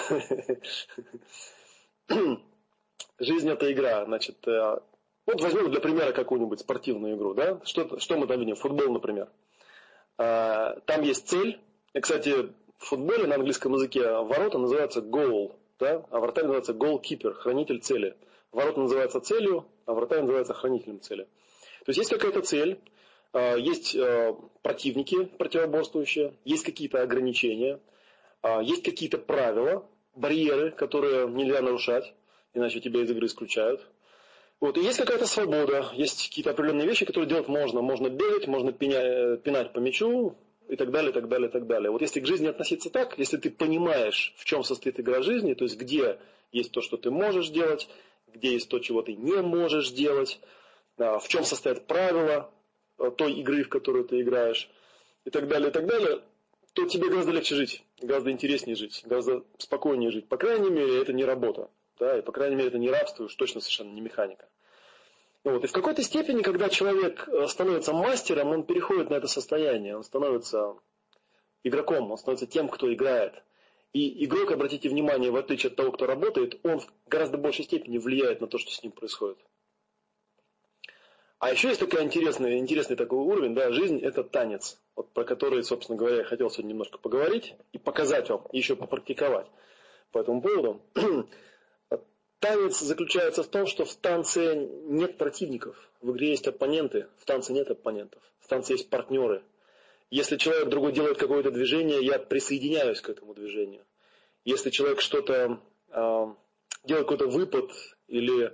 Жизнь 3.20 3.50
это 3.50 3.72
игра. 3.74 4.06
Значит, 4.06 4.48
э, 4.48 4.80
вот 5.26 5.42
возьмем 5.42 5.72
для 5.72 5.80
примера 5.80 6.12
какую-нибудь 6.12 6.60
спортивную 6.60 7.16
игру. 7.16 7.34
Да? 7.34 7.60
Что, 7.64 8.00
что 8.00 8.18
мы 8.18 8.28
там 8.28 8.40
видим? 8.40 8.56
Футбол, 8.56 8.92
например. 8.94 9.30
А, 10.18 10.80
там 10.86 11.02
есть 11.02 11.28
цель. 11.28 11.60
И, 11.94 12.00
кстати, 12.00 12.50
в 12.78 12.86
футболе 12.86 13.26
на 13.26 13.36
английском 13.36 13.74
языке 13.74 14.08
ворота 14.08 14.58
называются 14.58 15.00
goal, 15.00 15.56
да? 15.80 16.06
а 16.12 16.20
вратарь 16.20 16.44
называется 16.44 16.74
goalkeeper, 16.74 17.34
хранитель 17.34 17.82
цели. 17.82 18.16
Ворота 18.52 18.80
называются 18.80 19.20
целью, 19.20 19.66
а 19.86 19.94
вратарь 19.94 20.22
называется 20.22 20.54
хранителем 20.54 21.02
цели. 21.02 21.24
То 21.24 21.90
есть 21.90 21.98
есть 21.98 22.12
какая-то 22.12 22.42
цель, 22.42 22.80
а, 23.34 23.56
есть 23.56 23.96
а, 23.96 24.38
противники 24.62 25.26
противоборствующие, 25.26 26.36
есть 26.46 26.64
какие-то 26.64 27.02
ограничения, 27.02 27.80
есть 28.62 28.84
какие-то 28.84 29.18
правила, 29.18 29.90
барьеры, 30.14 30.70
которые 30.70 31.28
нельзя 31.28 31.62
нарушать, 31.62 32.14
иначе 32.54 32.80
тебя 32.80 33.02
из 33.02 33.10
игры 33.10 33.26
исключают. 33.26 33.82
Вот, 34.60 34.78
и 34.78 34.82
есть 34.82 34.98
какая-то 34.98 35.28
свобода, 35.28 35.90
есть 35.94 36.30
какие-то 36.30 36.52
определенные 36.52 36.88
вещи, 36.88 37.06
которые 37.06 37.30
делать 37.30 37.48
можно. 37.48 37.82
Можно 37.82 38.10
бегать, 38.10 38.48
можно 38.48 38.72
пинять, 38.72 39.44
пинать 39.44 39.74
по 39.74 39.80
мячу, 39.80 40.36
и 40.68 40.76
так 40.76 40.92
далее, 40.92 41.12
так 41.12 41.28
далее, 41.28 41.50
так 41.50 41.68
далее. 41.68 41.92
Вот 41.92 42.02
если 42.02 42.20
к 42.20 42.26
жизни 42.26 42.48
относиться 42.48 42.90
так, 42.90 43.18
если 43.18 43.38
ты 43.38 43.50
понимаешь, 43.50 44.34
в 44.38 44.46
чем 44.46 44.64
состоит 44.64 45.00
игра 45.00 45.22
жизни, 45.22 45.54
то 45.54 45.64
есть 45.64 45.78
где 45.78 46.20
есть 46.52 46.72
то, 46.72 46.82
что 46.82 46.98
ты 46.98 47.12
можешь 47.12 47.50
делать, 47.50 47.88
где 48.34 48.54
есть 48.54 48.70
то, 48.70 48.80
чего 48.80 49.02
ты 49.02 49.14
не 49.14 49.42
можешь 49.42 49.92
делать, 49.92 50.40
в 50.98 51.28
чем 51.28 51.44
состоят 51.44 51.88
правила 51.88 52.50
э, 52.98 53.12
той 53.16 53.34
игры, 53.34 53.64
в 53.64 53.70
которую 53.70 54.06
ты 54.06 54.22
играешь, 54.22 54.70
и 55.26 55.30
так 55.30 55.48
далее, 55.48 55.70
и 55.70 55.72
так 55.72 55.86
далее, 55.86 56.22
то 56.74 56.86
тебе 56.86 57.10
гораздо 57.10 57.32
легче 57.32 57.56
жить, 57.56 57.84
гораздо 58.02 58.32
интереснее 58.32 58.76
жить, 58.76 59.02
гораздо 59.06 59.44
спокойнее 59.58 60.12
жить. 60.12 60.28
По 60.28 60.38
крайней 60.38 60.70
мере, 60.70 61.02
это 61.02 61.14
не 61.14 61.26
работа, 61.26 61.70
да, 62.00 62.18
и 62.18 62.22
по 62.22 62.32
крайней 62.32 62.56
мере, 62.56 62.70
это 62.70 62.78
не 62.78 62.90
рабство, 62.90 63.26
уж 63.26 63.36
точно 63.36 63.62
совершенно 63.62 63.92
не 63.92 64.02
механика. 64.02 64.48
Вот. 65.44 65.64
И 65.64 65.68
в 65.68 65.72
какой-то 65.72 66.02
степени, 66.02 66.42
когда 66.42 66.70
человек 66.70 67.28
э, 67.28 67.48
становится 67.48 67.94
мастером, 67.94 68.50
он 68.50 68.64
переходит 68.64 69.12
на 69.12 69.16
это 69.16 69.28
состояние, 69.28 69.96
он 69.96 70.04
становится 70.04 70.76
игроком, 71.64 72.12
он 72.12 72.18
становится 72.18 72.48
тем, 72.48 72.68
кто 72.68 72.92
играет. 72.92 73.34
И 73.94 74.26
игрок, 74.26 74.52
обратите 74.52 74.90
внимание, 74.90 75.32
в 75.32 75.36
отличие 75.36 75.70
от 75.70 75.78
того, 75.78 75.92
кто 75.92 76.06
работает, 76.06 76.60
он 76.64 76.80
в 76.80 76.88
гораздо 77.08 77.38
большей 77.38 77.64
степени 77.64 77.98
влияет 77.98 78.42
на 78.42 78.48
то, 78.48 78.58
что 78.58 78.72
с 78.72 78.82
ним 78.82 78.92
происходит. 78.92 79.38
А 81.38 81.52
еще 81.52 81.68
есть 81.68 81.80
такой 81.80 82.04
интересный, 82.04 82.58
интересный 82.58 82.96
такой 82.96 83.20
уровень, 83.20 83.54
да, 83.54 83.72
жизнь 83.72 84.00
это 84.00 84.24
танец, 84.24 84.82
вот 84.96 85.14
про 85.14 85.24
который, 85.26 85.64
собственно 85.64 85.98
говоря, 85.98 86.18
я 86.18 86.24
хотел 86.24 86.50
сегодня 86.50 86.70
немножко 86.70 86.98
поговорить 86.98 87.54
и 87.72 87.78
показать 87.78 88.30
вам, 88.30 88.48
еще 88.52 88.76
попрактиковать 88.76 89.48
по 90.12 90.20
этому 90.20 90.42
поводу. 90.42 90.82
Танец 92.46 92.80
заключается 92.80 93.42
в 93.42 93.48
том, 93.48 93.66
что 93.66 93.86
в 93.86 93.96
танце 93.96 94.56
нет 94.84 95.18
противников. 95.18 95.76
В 96.00 96.12
игре 96.12 96.30
есть 96.30 96.46
оппоненты, 96.46 97.08
в 97.18 97.26
танце 97.26 97.54
нет 97.54 97.72
оппонентов. 97.72 98.22
В 98.40 98.48
танце 98.48 98.74
есть 98.74 98.88
партнеры. 98.92 99.44
Если 100.12 100.38
человек 100.38 100.70
другой 100.70 100.92
делает 100.92 101.18
какое-то 101.18 101.50
движение, 101.50 102.06
я 102.06 102.20
присоединяюсь 102.20 103.02
к 103.02 103.10
этому 103.10 103.34
движению. 103.34 103.84
Если 104.44 104.70
человек 104.70 105.02
что-то 105.02 105.60
э, 105.90 106.26
делает 106.84 107.08
какой-то 107.08 107.26
выпад 107.26 107.72
или 108.08 108.46
э, 108.46 108.52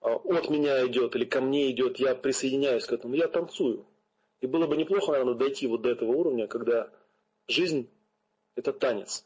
от 0.00 0.48
меня 0.48 0.86
идет, 0.86 1.16
или 1.16 1.24
ко 1.24 1.40
мне 1.40 1.72
идет, 1.72 1.98
я 1.98 2.14
присоединяюсь 2.14 2.84
к 2.84 2.92
этому, 2.92 3.16
я 3.16 3.26
танцую. 3.26 3.84
И 4.40 4.46
было 4.46 4.68
бы 4.68 4.76
неплохо, 4.76 5.10
наверное, 5.10 5.34
дойти 5.34 5.66
вот 5.66 5.82
до 5.82 5.90
этого 5.90 6.12
уровня, 6.12 6.46
когда 6.46 6.88
жизнь– 7.48 7.90
это 8.54 8.72
танец. 8.72 9.24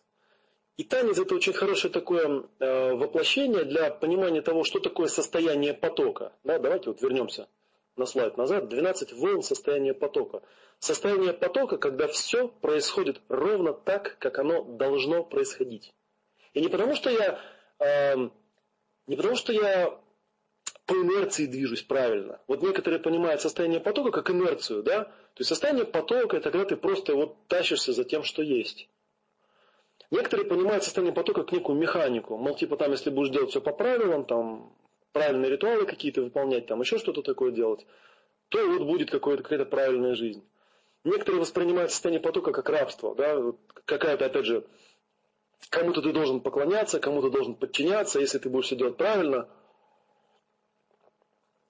И 0.76 0.84
танец 0.84 1.18
это 1.18 1.34
очень 1.34 1.52
хорошее 1.52 1.92
такое 1.92 2.44
э, 2.58 2.92
воплощение 2.94 3.64
для 3.64 3.90
понимания 3.90 4.40
того, 4.40 4.64
что 4.64 4.80
такое 4.80 5.08
состояние 5.08 5.74
потока. 5.74 6.32
Да, 6.44 6.58
давайте 6.58 6.90
вот 6.90 7.02
вернемся 7.02 7.46
на 7.96 8.06
слайд 8.06 8.38
назад. 8.38 8.68
12 8.68 9.12
волн 9.12 9.42
состояния 9.42 9.92
потока. 9.92 10.42
Состояние 10.78 11.34
потока, 11.34 11.76
когда 11.76 12.08
все 12.08 12.48
происходит 12.48 13.20
ровно 13.28 13.74
так, 13.74 14.16
как 14.18 14.38
оно 14.38 14.62
должно 14.62 15.22
происходить. 15.24 15.92
И 16.54 16.60
не 16.60 16.68
потому, 16.68 16.94
что 16.94 17.10
я, 17.10 17.38
э, 17.78 18.16
не 19.06 19.16
потому, 19.16 19.36
что 19.36 19.52
я 19.52 20.00
по 20.86 20.94
инерции 20.94 21.46
движусь 21.46 21.82
правильно. 21.82 22.40
Вот 22.48 22.62
некоторые 22.62 22.98
понимают 22.98 23.42
состояние 23.42 23.80
потока 23.80 24.10
как 24.10 24.30
инерцию, 24.30 24.82
да? 24.82 25.04
То 25.04 25.40
есть 25.40 25.48
состояние 25.48 25.84
потока 25.84 26.38
это 26.38 26.50
когда 26.50 26.66
ты 26.66 26.76
просто 26.76 27.14
вот 27.14 27.46
тащишься 27.46 27.92
за 27.92 28.04
тем, 28.04 28.24
что 28.24 28.42
есть. 28.42 28.88
Некоторые 30.12 30.46
понимают 30.46 30.84
состояние 30.84 31.14
потока 31.14 31.40
как 31.40 31.52
некую 31.52 31.78
механику. 31.78 32.36
Мол, 32.36 32.54
типа 32.54 32.76
там, 32.76 32.90
если 32.90 33.08
будешь 33.08 33.30
делать 33.30 33.48
все 33.48 33.62
по 33.62 33.72
правилам, 33.72 34.26
там, 34.26 34.70
правильные 35.12 35.50
ритуалы 35.50 35.86
какие-то 35.86 36.20
выполнять, 36.20 36.66
там, 36.66 36.82
еще 36.82 36.98
что-то 36.98 37.22
такое 37.22 37.50
делать, 37.50 37.86
то 38.50 38.58
вот 38.68 38.82
будет 38.82 39.10
какая-то 39.10 39.64
правильная 39.64 40.14
жизнь. 40.14 40.44
Некоторые 41.04 41.40
воспринимают 41.40 41.92
состояние 41.92 42.20
потока 42.20 42.52
как 42.52 42.68
рабство, 42.68 43.14
да, 43.14 43.54
какая-то, 43.86 44.26
опять 44.26 44.44
же, 44.44 44.66
кому-то 45.70 46.02
ты 46.02 46.12
должен 46.12 46.42
поклоняться, 46.42 47.00
кому-то 47.00 47.30
должен 47.30 47.54
подчиняться, 47.54 48.20
если 48.20 48.38
ты 48.38 48.50
будешь 48.50 48.66
все 48.66 48.76
делать 48.76 48.98
правильно, 48.98 49.48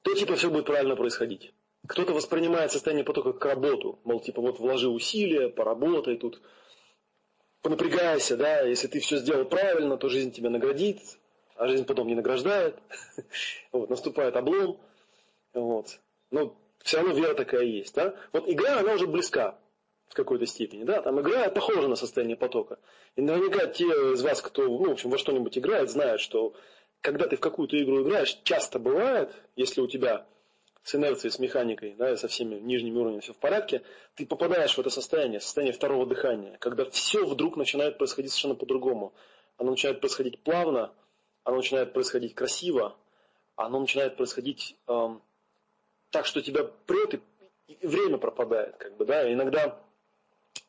то 0.03 0.15
типа 0.15 0.35
все 0.35 0.51
будет 0.51 0.67
правильно 0.67 0.97
происходить. 0.97 1.55
Кто-то 1.87 2.13
воспринимает 2.13 2.73
состояние 2.73 3.05
потока 3.05 3.35
как 3.35 3.45
работу, 3.45 4.01
мол, 4.03 4.19
типа 4.19 4.43
вот 4.43 4.59
вложи 4.59 4.89
усилия, 4.89 5.49
поработай 5.49 6.17
тут, 6.17 6.43
понапрягайся, 7.63 8.37
да, 8.37 8.61
если 8.63 8.89
ты 8.89 9.01
все 9.01 9.17
сделал 9.17 9.45
правильно, 9.45 9.97
то 9.97 10.09
жизнь 10.09 10.33
тебя 10.33 10.51
наградит, 10.51 11.01
а 11.57 11.69
жизнь 11.69 11.85
потом 11.85 12.09
не 12.09 12.15
награждает. 12.15 12.77
вот, 13.73 13.89
наступает 13.89 14.37
облом. 14.37 14.79
Вот. 15.55 15.99
Но 16.31 16.57
все 16.83 16.99
равно 16.99 17.15
вера 17.15 17.35
такая 17.35 17.63
есть. 17.63 17.95
Да? 17.95 18.15
Вот 18.33 18.49
игра, 18.49 18.81
она 18.81 18.95
уже 18.95 19.07
близка 19.07 19.59
в 20.09 20.15
какой-то 20.15 20.47
степени. 20.47 20.85
Да? 20.85 21.01
Там 21.03 21.21
игра 21.21 21.49
похожа 21.51 21.89
на 21.89 21.97
состояние 21.97 22.37
потока. 22.37 22.79
И 23.17 23.23
наверняка 23.23 23.67
те 23.67 23.85
из 23.85 24.23
вас, 24.23 24.43
кто 24.43 24.65
ну, 24.65 24.89
в 24.89 24.91
общем, 24.91 25.11
во 25.11 25.19
что-нибудь 25.19 25.57
играет, 25.57 25.91
знают, 25.91 26.21
что 26.21 26.55
когда 27.01 27.27
ты 27.27 27.37
в 27.37 27.41
какую-то 27.41 27.81
игру 27.83 28.03
играешь, 28.03 28.39
часто 28.45 28.79
бывает, 28.79 29.35
если 29.57 29.81
у 29.81 29.87
тебя 29.87 30.27
с 30.83 30.95
инерцией, 30.95 31.31
с 31.33 31.39
механикой, 31.39 31.95
да, 31.97 32.17
со 32.17 32.29
всеми 32.29 32.57
нижними 32.57 32.99
уровнями 32.99 33.21
все 33.21 33.33
в 33.33 33.39
порядке, 33.39 33.83
ты 34.15 34.27
попадаешь 34.27 34.77
в 34.77 34.81
это 34.81 34.91
состояние, 34.91 35.41
состояние 35.41 35.73
второго 35.73 36.07
дыхания, 36.07 36.57
когда 36.59 36.85
все 36.91 37.25
вдруг 37.25 37.57
начинает 37.57 37.99
происходить 37.99 38.33
совершенно 38.33 38.55
по-другому. 38.55 39.13
Оно 39.59 39.71
начинает 39.71 40.01
происходить 40.01 40.41
плавно, 40.41 40.93
оно 41.45 41.59
начинает 41.59 41.93
происходить 41.93 42.35
красиво, 42.35 42.97
оно 43.55 43.81
начинает 43.81 44.17
происходить 44.17 44.77
эм, 44.89 45.23
так, 46.11 46.27
что 46.27 46.43
тебя 46.43 46.65
прет, 46.65 47.15
и, 47.15 47.21
и 47.73 47.87
время 47.87 48.19
пропадает, 48.19 48.77
как 48.77 48.97
бы, 48.97 49.05
да, 49.05 49.33
иногда 49.33 49.81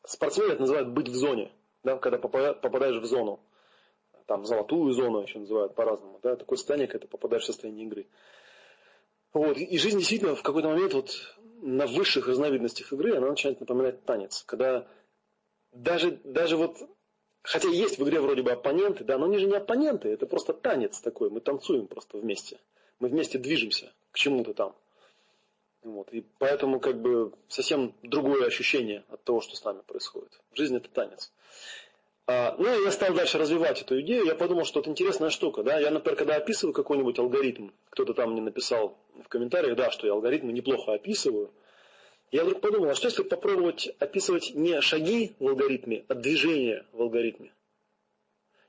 спортсмены 0.04 0.52
это 0.52 0.60
называют 0.60 0.88
быть 0.88 1.08
в 1.08 1.14
зоне, 1.14 1.50
да, 1.82 1.96
когда 1.96 2.18
попадаешь 2.18 3.00
в 3.00 3.04
зону, 3.04 3.40
там, 4.26 4.44
золотую 4.46 4.92
зону 4.92 5.22
еще 5.22 5.38
называют 5.38 5.74
по-разному, 5.74 6.20
да, 6.22 6.36
такое 6.36 6.56
состояние, 6.56 6.88
когда 6.88 7.06
ты 7.06 7.10
попадаешь 7.10 7.42
в 7.42 7.46
состояние 7.46 7.86
игры. 7.86 8.06
Вот. 9.34 9.58
И 9.58 9.78
жизнь 9.78 9.98
действительно 9.98 10.36
в 10.36 10.42
какой-то 10.42 10.68
момент 10.68 10.94
вот 10.94 11.36
на 11.60 11.86
высших 11.86 12.28
разновидностях 12.28 12.92
игры 12.92 13.16
она 13.16 13.28
начинает 13.28 13.60
напоминать 13.60 14.04
танец. 14.04 14.44
Когда 14.46 14.86
даже, 15.72 16.12
даже 16.24 16.56
вот, 16.56 16.76
хотя 17.42 17.68
есть 17.68 17.98
в 17.98 18.04
игре 18.04 18.20
вроде 18.20 18.42
бы 18.42 18.52
оппоненты, 18.52 19.02
да, 19.02 19.18
но 19.18 19.26
они 19.26 19.38
же 19.38 19.46
не 19.46 19.56
оппоненты, 19.56 20.08
это 20.08 20.26
просто 20.26 20.52
танец 20.54 21.00
такой, 21.00 21.30
мы 21.30 21.40
танцуем 21.40 21.88
просто 21.88 22.18
вместе. 22.18 22.60
Мы 23.00 23.08
вместе 23.08 23.38
движемся 23.38 23.92
к 24.12 24.18
чему-то 24.18 24.54
там. 24.54 24.76
Вот. 25.82 26.12
И 26.12 26.24
поэтому 26.38 26.78
как 26.78 27.02
бы 27.02 27.32
совсем 27.48 27.94
другое 28.02 28.46
ощущение 28.46 29.04
от 29.08 29.24
того, 29.24 29.40
что 29.40 29.56
с 29.56 29.64
нами 29.64 29.80
происходит. 29.80 30.30
Жизнь 30.54 30.76
это 30.76 30.88
танец. 30.88 31.32
А, 32.26 32.56
ну, 32.58 32.84
я 32.84 32.90
стал 32.90 33.12
дальше 33.12 33.36
развивать 33.36 33.82
эту 33.82 34.00
идею, 34.00 34.24
я 34.24 34.34
подумал, 34.34 34.64
что 34.64 34.80
это 34.80 34.88
интересная 34.88 35.28
штука. 35.28 35.62
Да? 35.62 35.78
Я, 35.78 35.90
например, 35.90 36.16
когда 36.16 36.36
описываю 36.36 36.72
какой-нибудь 36.72 37.18
алгоритм, 37.18 37.70
кто-то 37.90 38.14
там 38.14 38.32
мне 38.32 38.40
написал 38.40 38.96
в 39.22 39.28
комментариях, 39.28 39.76
да, 39.76 39.90
что 39.90 40.06
я 40.06 40.14
алгоритмы 40.14 40.52
неплохо 40.52 40.94
описываю, 40.94 41.52
я 42.32 42.44
вдруг 42.44 42.62
подумал, 42.62 42.88
а 42.88 42.94
что 42.94 43.08
если 43.08 43.22
попробовать 43.22 43.94
описывать 43.98 44.54
не 44.54 44.80
шаги 44.80 45.36
в 45.38 45.46
алгоритме, 45.46 46.04
а 46.08 46.14
движения 46.14 46.86
в 46.92 47.02
алгоритме? 47.02 47.52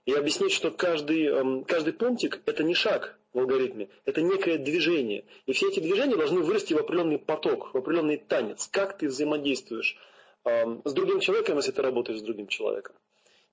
И 0.05 0.13
объяснить, 0.13 0.51
что 0.51 0.69
каждый, 0.69 1.25
эм, 1.25 1.63
каждый 1.63 1.93
пунктик– 1.93 2.41
это 2.45 2.63
не 2.63 2.75
шаг 2.75 3.17
в 3.33 3.39
алгоритме, 3.39 3.89
это 4.03 4.21
некое 4.21 4.57
движение. 4.59 5.25
И 5.47 5.53
все 5.53 5.69
эти 5.69 5.79
движения 5.79 6.15
должны 6.15 6.41
вырасти 6.41 6.73
в 6.73 6.77
определенный 6.77 7.17
поток, 7.17 7.73
в 7.73 7.77
определенный 7.77 8.17
танец. 8.17 8.67
Как 8.67 8.97
ты 8.97 9.07
взаимодействуешь 9.07 9.97
эм, 10.43 10.81
с 10.85 10.93
другим 10.93 11.21
человеком, 11.21 11.57
если 11.57 11.71
ты 11.71 11.81
работаешь 11.81 12.19
с 12.19 12.23
другим 12.23 12.47
человеком? 12.47 12.95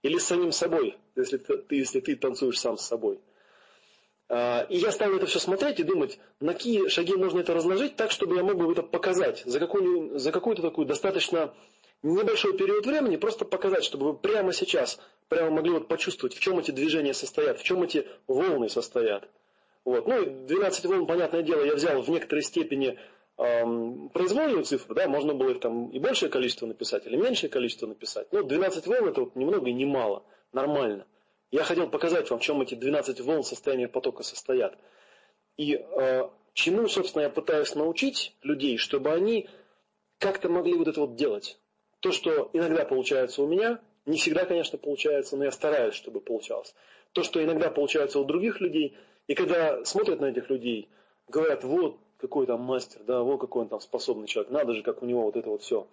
Или 0.02 0.18
с 0.18 0.26
самим 0.26 0.52
собой, 0.52 0.96
если 1.16 1.38
ты, 1.38 1.62
если 1.70 2.00
ты 2.00 2.16
танцуешь 2.16 2.58
сам 2.58 2.76
с 2.76 2.86
собой. 2.86 3.20
А, 4.28 4.66
и 4.68 4.78
я 4.78 4.90
стал 4.90 5.12
это 5.12 5.26
все 5.26 5.38
смотреть 5.38 5.78
и 5.78 5.84
думать, 5.84 6.18
на 6.40 6.54
какие 6.54 6.88
шаги 6.88 7.14
можно 7.14 7.40
это 7.40 7.54
разложить 7.54 7.96
так, 7.96 8.10
чтобы 8.10 8.36
я 8.36 8.42
мог 8.42 8.56
бы 8.56 8.72
это 8.72 8.82
показать 8.82 9.42
за, 9.44 9.60
какую, 9.60 10.18
за 10.18 10.32
какую-то 10.32 10.62
такую 10.62 10.86
достаточно 10.86 11.54
небольшой 12.02 12.56
период 12.56 12.84
времени, 12.86 13.16
просто 13.16 13.44
показать, 13.44 13.84
чтобы 13.84 14.06
вы 14.06 14.14
прямо 14.14 14.52
сейчас 14.52 14.98
прямо 15.28 15.50
могли 15.50 15.72
вот 15.72 15.88
почувствовать, 15.88 16.34
в 16.34 16.40
чем 16.40 16.58
эти 16.58 16.70
движения 16.70 17.14
состоят, 17.14 17.58
в 17.58 17.62
чем 17.62 17.82
эти 17.82 18.06
волны 18.26 18.68
состоят. 18.68 19.28
Вот. 19.84 20.06
Ну, 20.06 20.46
12 20.46 20.84
волн, 20.86 21.06
понятное 21.06 21.42
дело, 21.42 21.64
я 21.64 21.74
взял 21.74 22.00
в 22.00 22.08
некоторой 22.08 22.42
степени 22.42 22.98
произвольную 23.36 24.64
цифру, 24.64 24.94
да, 24.94 25.08
можно 25.08 25.34
было 25.34 25.50
их 25.50 25.60
там 25.60 25.88
и 25.90 25.98
большее 25.98 26.30
количество 26.30 26.66
написать, 26.66 27.06
или 27.06 27.16
меньшее 27.16 27.50
количество 27.50 27.86
написать. 27.86 28.32
Но 28.32 28.42
12 28.42 28.86
волн 28.86 29.08
это 29.08 29.20
вот 29.22 29.36
ни 29.36 29.44
много 29.44 29.68
и 29.68 29.72
ни 29.72 29.84
мало, 29.84 30.24
нормально. 30.52 31.06
Я 31.50 31.64
хотел 31.64 31.88
показать 31.88 32.30
вам, 32.30 32.40
в 32.40 32.42
чем 32.42 32.62
эти 32.62 32.74
12 32.74 33.20
волн 33.20 33.42
состояния 33.42 33.88
потока 33.88 34.22
состоят. 34.22 34.76
И 35.56 35.74
э, 35.74 36.28
чему, 36.54 36.88
собственно, 36.88 37.22
я 37.22 37.30
пытаюсь 37.30 37.74
научить 37.74 38.34
людей, 38.42 38.78
чтобы 38.78 39.12
они 39.12 39.48
как-то 40.18 40.48
могли 40.48 40.74
вот 40.74 40.88
это 40.88 41.00
вот 41.00 41.16
делать. 41.16 41.58
То, 42.00 42.10
что 42.12 42.50
иногда 42.52 42.84
получается 42.84 43.42
у 43.42 43.46
меня, 43.46 43.80
не 44.06 44.16
всегда, 44.16 44.44
конечно, 44.44 44.78
получается, 44.78 45.36
но 45.36 45.44
я 45.44 45.52
стараюсь, 45.52 45.94
чтобы 45.94 46.20
получалось. 46.20 46.74
То, 47.12 47.22
что 47.22 47.42
иногда 47.42 47.70
получается 47.70 48.18
у 48.18 48.24
других 48.24 48.60
людей, 48.60 48.96
и 49.26 49.34
когда 49.34 49.84
смотрят 49.84 50.20
на 50.20 50.26
этих 50.26 50.48
людей, 50.50 50.88
говорят, 51.28 51.64
вот, 51.64 51.98
какой 52.22 52.46
там 52.46 52.60
мастер, 52.60 53.02
да, 53.04 53.20
вот 53.20 53.38
какой 53.38 53.62
он 53.62 53.68
там 53.68 53.80
способный 53.80 54.28
человек, 54.28 54.50
надо 54.50 54.72
же, 54.74 54.82
как 54.82 55.02
у 55.02 55.06
него 55.06 55.22
вот 55.22 55.36
это 55.36 55.50
вот 55.50 55.62
все 55.62 55.86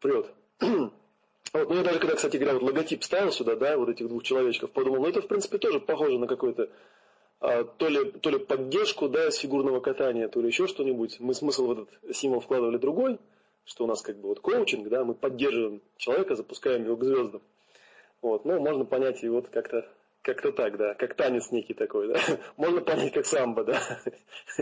прет. 0.00 0.26
Вот, 1.52 1.68
ну 1.68 1.74
я 1.74 1.82
даже 1.82 1.98
когда, 1.98 2.14
кстати 2.14 2.36
говоря, 2.36 2.60
вот 2.60 2.62
логотип 2.62 3.02
ставил 3.02 3.32
сюда, 3.32 3.56
да, 3.56 3.76
вот 3.76 3.88
этих 3.88 4.06
двух 4.06 4.22
человечков, 4.22 4.70
подумал, 4.70 5.00
ну 5.00 5.08
это 5.08 5.20
в 5.20 5.26
принципе 5.26 5.58
тоже 5.58 5.80
похоже 5.80 6.16
на 6.20 6.28
какой-то 6.28 6.68
а, 7.40 7.64
то, 7.64 7.88
ли, 7.88 8.12
то 8.12 8.30
ли 8.30 8.38
поддержку, 8.38 9.08
да, 9.08 9.26
из 9.26 9.36
фигурного 9.36 9.80
катания, 9.80 10.28
то 10.28 10.40
ли 10.40 10.46
еще 10.46 10.68
что-нибудь. 10.68 11.18
Мы 11.18 11.34
смысл 11.34 11.66
в 11.66 11.72
этот 11.72 12.16
символ 12.16 12.38
вкладывали 12.38 12.76
другой, 12.76 13.18
что 13.64 13.82
у 13.84 13.86
нас 13.88 14.00
как 14.02 14.16
бы 14.18 14.28
вот 14.28 14.38
коучинг, 14.38 14.88
да, 14.88 15.04
мы 15.04 15.14
поддерживаем 15.14 15.80
человека, 15.96 16.36
запускаем 16.36 16.84
его 16.84 16.96
к 16.96 17.02
звездам. 17.02 17.42
Вот, 18.22 18.44
ну, 18.44 18.60
можно 18.60 18.84
понять 18.84 19.24
и 19.24 19.28
вот 19.28 19.48
как-то 19.48 19.88
как-то 20.22 20.52
так, 20.52 20.76
да, 20.76 20.94
как 20.94 21.14
танец 21.14 21.50
некий 21.50 21.74
такой, 21.74 22.08
да. 22.08 22.20
Можно 22.56 22.82
понять 22.82 23.12
как 23.12 23.26
самбо, 23.26 23.64
да. 23.64 23.80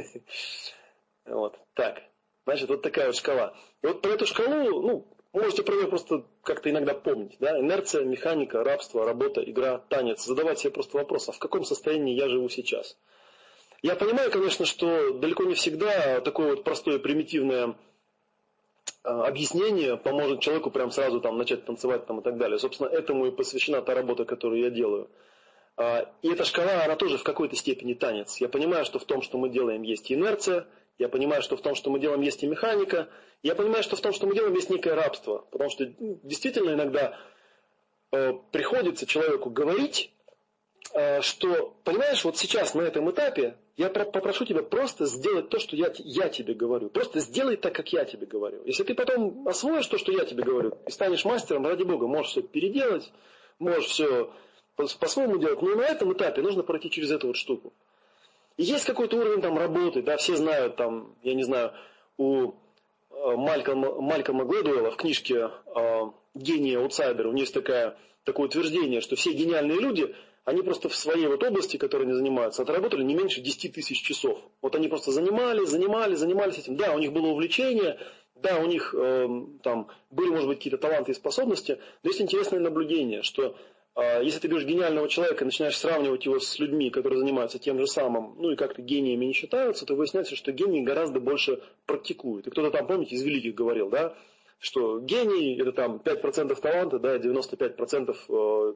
Вот, 1.29 1.59
так. 1.75 2.03
Значит, 2.45 2.69
вот 2.69 2.83
такая 2.83 3.07
вот 3.07 3.17
шкала. 3.17 3.55
И 3.83 3.87
вот 3.87 4.01
про 4.01 4.13
эту 4.13 4.27
шкалу, 4.27 4.81
ну, 4.81 5.07
можете 5.33 5.63
про 5.63 5.75
нее 5.75 5.89
просто 5.89 6.25
как-то 6.43 6.71
иногда 6.71 6.95
помнить, 6.95 7.37
да. 7.41 7.59
Инерция, 7.61 8.05
механика, 8.05 8.65
рабство, 8.65 9.05
работа, 9.05 9.43
игра, 9.43 9.79
танец. 9.79 10.25
Задавать 10.25 10.59
себе 10.59 10.73
просто 10.73 10.97
вопрос, 10.97 11.29
а 11.29 11.33
в 11.33 11.39
каком 11.39 11.65
состоянии 11.65 12.15
я 12.15 12.29
живу 12.29 12.49
сейчас? 12.49 12.97
Я 13.83 13.95
понимаю, 13.95 14.31
конечно, 14.31 14.65
что 14.65 15.13
далеко 15.13 15.45
не 15.45 15.55
всегда 15.55 16.21
такое 16.21 16.57
вот 16.57 16.65
простое 16.65 16.99
примитивное 16.99 17.77
а, 19.05 19.27
объяснение 19.27 19.97
поможет 19.97 20.41
человеку 20.41 20.71
прям 20.71 20.91
сразу 20.91 21.21
там 21.21 21.39
начать 21.39 21.65
танцевать 21.65 22.07
там 22.07 22.21
и 22.21 22.23
так 22.23 22.39
далее. 22.39 22.59
Собственно, 22.59 22.89
этому 22.89 23.27
и 23.27 23.31
посвящена 23.31 23.81
та 23.83 23.95
работа, 23.95 24.25
которую 24.25 24.61
я 24.63 24.71
делаю. 24.71 25.09
А, 25.77 26.11
и 26.23 26.29
эта 26.29 26.45
шкала, 26.45 26.85
она 26.85 26.97
тоже 26.97 27.19
в 27.19 27.23
какой-то 27.23 27.55
степени 27.55 27.95
танец. 27.95 28.39
Я 28.41 28.49
понимаю, 28.49 28.85
что 28.85 28.99
в 28.99 29.05
том, 29.05 29.23
что 29.23 29.39
мы 29.39 29.49
делаем, 29.49 29.83
есть 29.83 30.11
инерция, 30.11 30.67
я 30.99 31.09
понимаю, 31.09 31.43
что 31.43 31.57
в 31.57 31.63
том, 31.63 31.75
что 31.75 31.91
мы 31.91 32.01
делаем, 32.01 32.21
есть 32.21 32.43
и 32.43 32.47
механика, 32.47 33.09
я 33.43 33.55
понимаю, 33.55 33.83
что 33.85 33.97
в 33.97 34.01
том, 34.01 34.13
что 34.13 34.27
мы 34.27 34.35
делаем, 34.35 34.55
есть 34.55 34.69
некое 34.69 34.95
рабство. 34.95 35.47
Потому 35.51 35.71
что 35.71 35.87
ну, 35.99 36.21
действительно 36.25 36.71
иногда 36.71 37.17
э, 38.11 38.33
приходится 38.51 39.07
человеку 39.07 39.49
говорить, 39.49 40.13
э, 40.95 41.21
что, 41.21 41.77
понимаешь, 41.85 42.25
вот 42.25 42.37
сейчас 42.37 42.75
на 42.75 42.83
этом 42.83 43.09
этапе 43.11 43.57
я 43.77 43.91
попрошу 43.91 44.45
тебя 44.45 44.65
просто 44.65 45.07
сделать 45.07 45.51
то, 45.51 45.61
что 45.61 45.77
я, 45.77 45.93
я 45.99 46.29
тебе 46.29 46.55
говорю. 46.55 46.91
Просто 46.91 47.21
сделай 47.21 47.57
так, 47.57 47.77
как 47.77 47.93
я 47.93 48.05
тебе 48.05 48.27
говорю. 48.27 48.65
Если 48.65 48.83
ты 48.83 48.95
потом 48.95 49.47
освоишь 49.47 49.87
то, 49.87 49.99
что 49.99 50.11
я 50.11 50.25
тебе 50.25 50.43
говорю, 50.43 50.77
и 50.85 50.91
станешь 50.91 51.25
мастером, 51.25 51.65
ради 51.65 51.85
Бога, 51.85 52.09
можешь 52.09 52.33
все 52.33 52.43
переделать, 52.43 53.09
можешь 53.61 53.87
все 53.87 54.33
по-своему 54.75 55.39
делать, 55.39 55.63
но 55.63 55.77
на 55.77 55.83
этом 55.83 56.13
этапе 56.13 56.43
нужно 56.43 56.65
пройти 56.65 56.91
через 56.91 57.13
эту 57.13 57.29
вот 57.29 57.37
штуку. 57.37 57.73
Есть 58.59 58.87
какой-то 58.87 59.17
уровень 59.17 59.41
там 59.41 59.57
работы, 59.57 60.03
да, 60.03 60.17
все 60.17 60.37
знают 60.37 60.75
там, 60.75 61.15
я 61.23 61.35
не 61.35 61.45
знаю, 61.45 61.73
у 62.17 62.51
э, 63.11 63.37
Малькома, 63.37 64.01
Малькома 64.01 64.45
Глэдуэлла 64.45 64.91
в 64.91 64.97
книжке 64.97 65.51
э, 65.77 66.01
«Гений 66.35 66.75
аутсайдер» 66.75 67.29
у 67.29 67.31
него 67.31 67.43
есть 67.43 67.55
такая, 67.55 67.97
такое 68.25 68.47
утверждение, 68.47 69.01
что 69.01 69.15
все 69.15 69.33
гениальные 69.33 69.79
люди, 69.79 70.13
они 70.45 70.63
просто 70.63 70.89
в 70.89 70.97
своей 70.97 71.29
вот 71.29 71.45
области, 71.45 71.77
которой 71.77 72.03
они 72.03 72.15
занимаются, 72.15 72.63
отработали 72.63 73.05
не 73.05 73.15
меньше 73.15 73.41
10 73.41 73.75
тысяч 73.75 74.03
часов. 74.03 74.41
Вот 74.61 74.75
они 74.75 74.89
просто 74.89 75.13
занимались, 75.13 75.69
занимались, 75.69 76.19
занимались 76.19 76.59
этим. 76.59 76.77
Да, 76.77 76.95
у 76.95 76.99
них 76.99 77.13
было 77.13 77.29
увлечение, 77.29 78.01
да, 78.35 78.59
у 78.59 78.67
них 78.67 78.93
э, 78.93 79.29
там 79.63 79.87
были, 80.11 80.31
может 80.31 80.49
быть, 80.49 80.59
какие-то 80.59 80.79
таланты 80.79 81.13
и 81.13 81.15
способности, 81.15 81.79
но 82.03 82.11
есть 82.11 82.21
интересное 82.21 82.59
наблюдение, 82.59 83.23
что 83.23 83.57
если 84.03 84.39
ты 84.39 84.49
берешь 84.49 84.65
гениального 84.65 85.09
человека 85.09 85.43
и 85.43 85.47
начинаешь 85.47 85.77
сравнивать 85.77 86.25
его 86.25 86.39
с 86.39 86.59
людьми, 86.59 86.91
которые 86.91 87.19
занимаются 87.19 87.59
тем 87.59 87.79
же 87.79 87.87
самым, 87.87 88.37
ну 88.39 88.53
и 88.53 88.57
как-то 88.57 88.81
гениями 88.81 89.25
не 89.25 89.33
считаются, 89.33 89.87
то 89.87 89.95
выясняется, 89.97 90.37
что 90.37 90.53
гений 90.53 90.83
гораздо 90.83 91.19
больше 91.19 91.61
практикует. 91.87 92.47
И 92.47 92.51
кто-то 92.51 92.71
там, 92.71 92.87
помните, 92.87 93.17
из 93.17 93.23
великих 93.23 93.55
говорил, 93.55 93.91
да, 93.91 94.17
что 94.61 95.01
гений 95.01 95.61
это 95.61 95.73
там 95.73 95.97
5% 95.97 96.61
таланта, 96.61 96.99
да, 96.99 97.17
95% 97.17 98.17
э, 98.29 98.75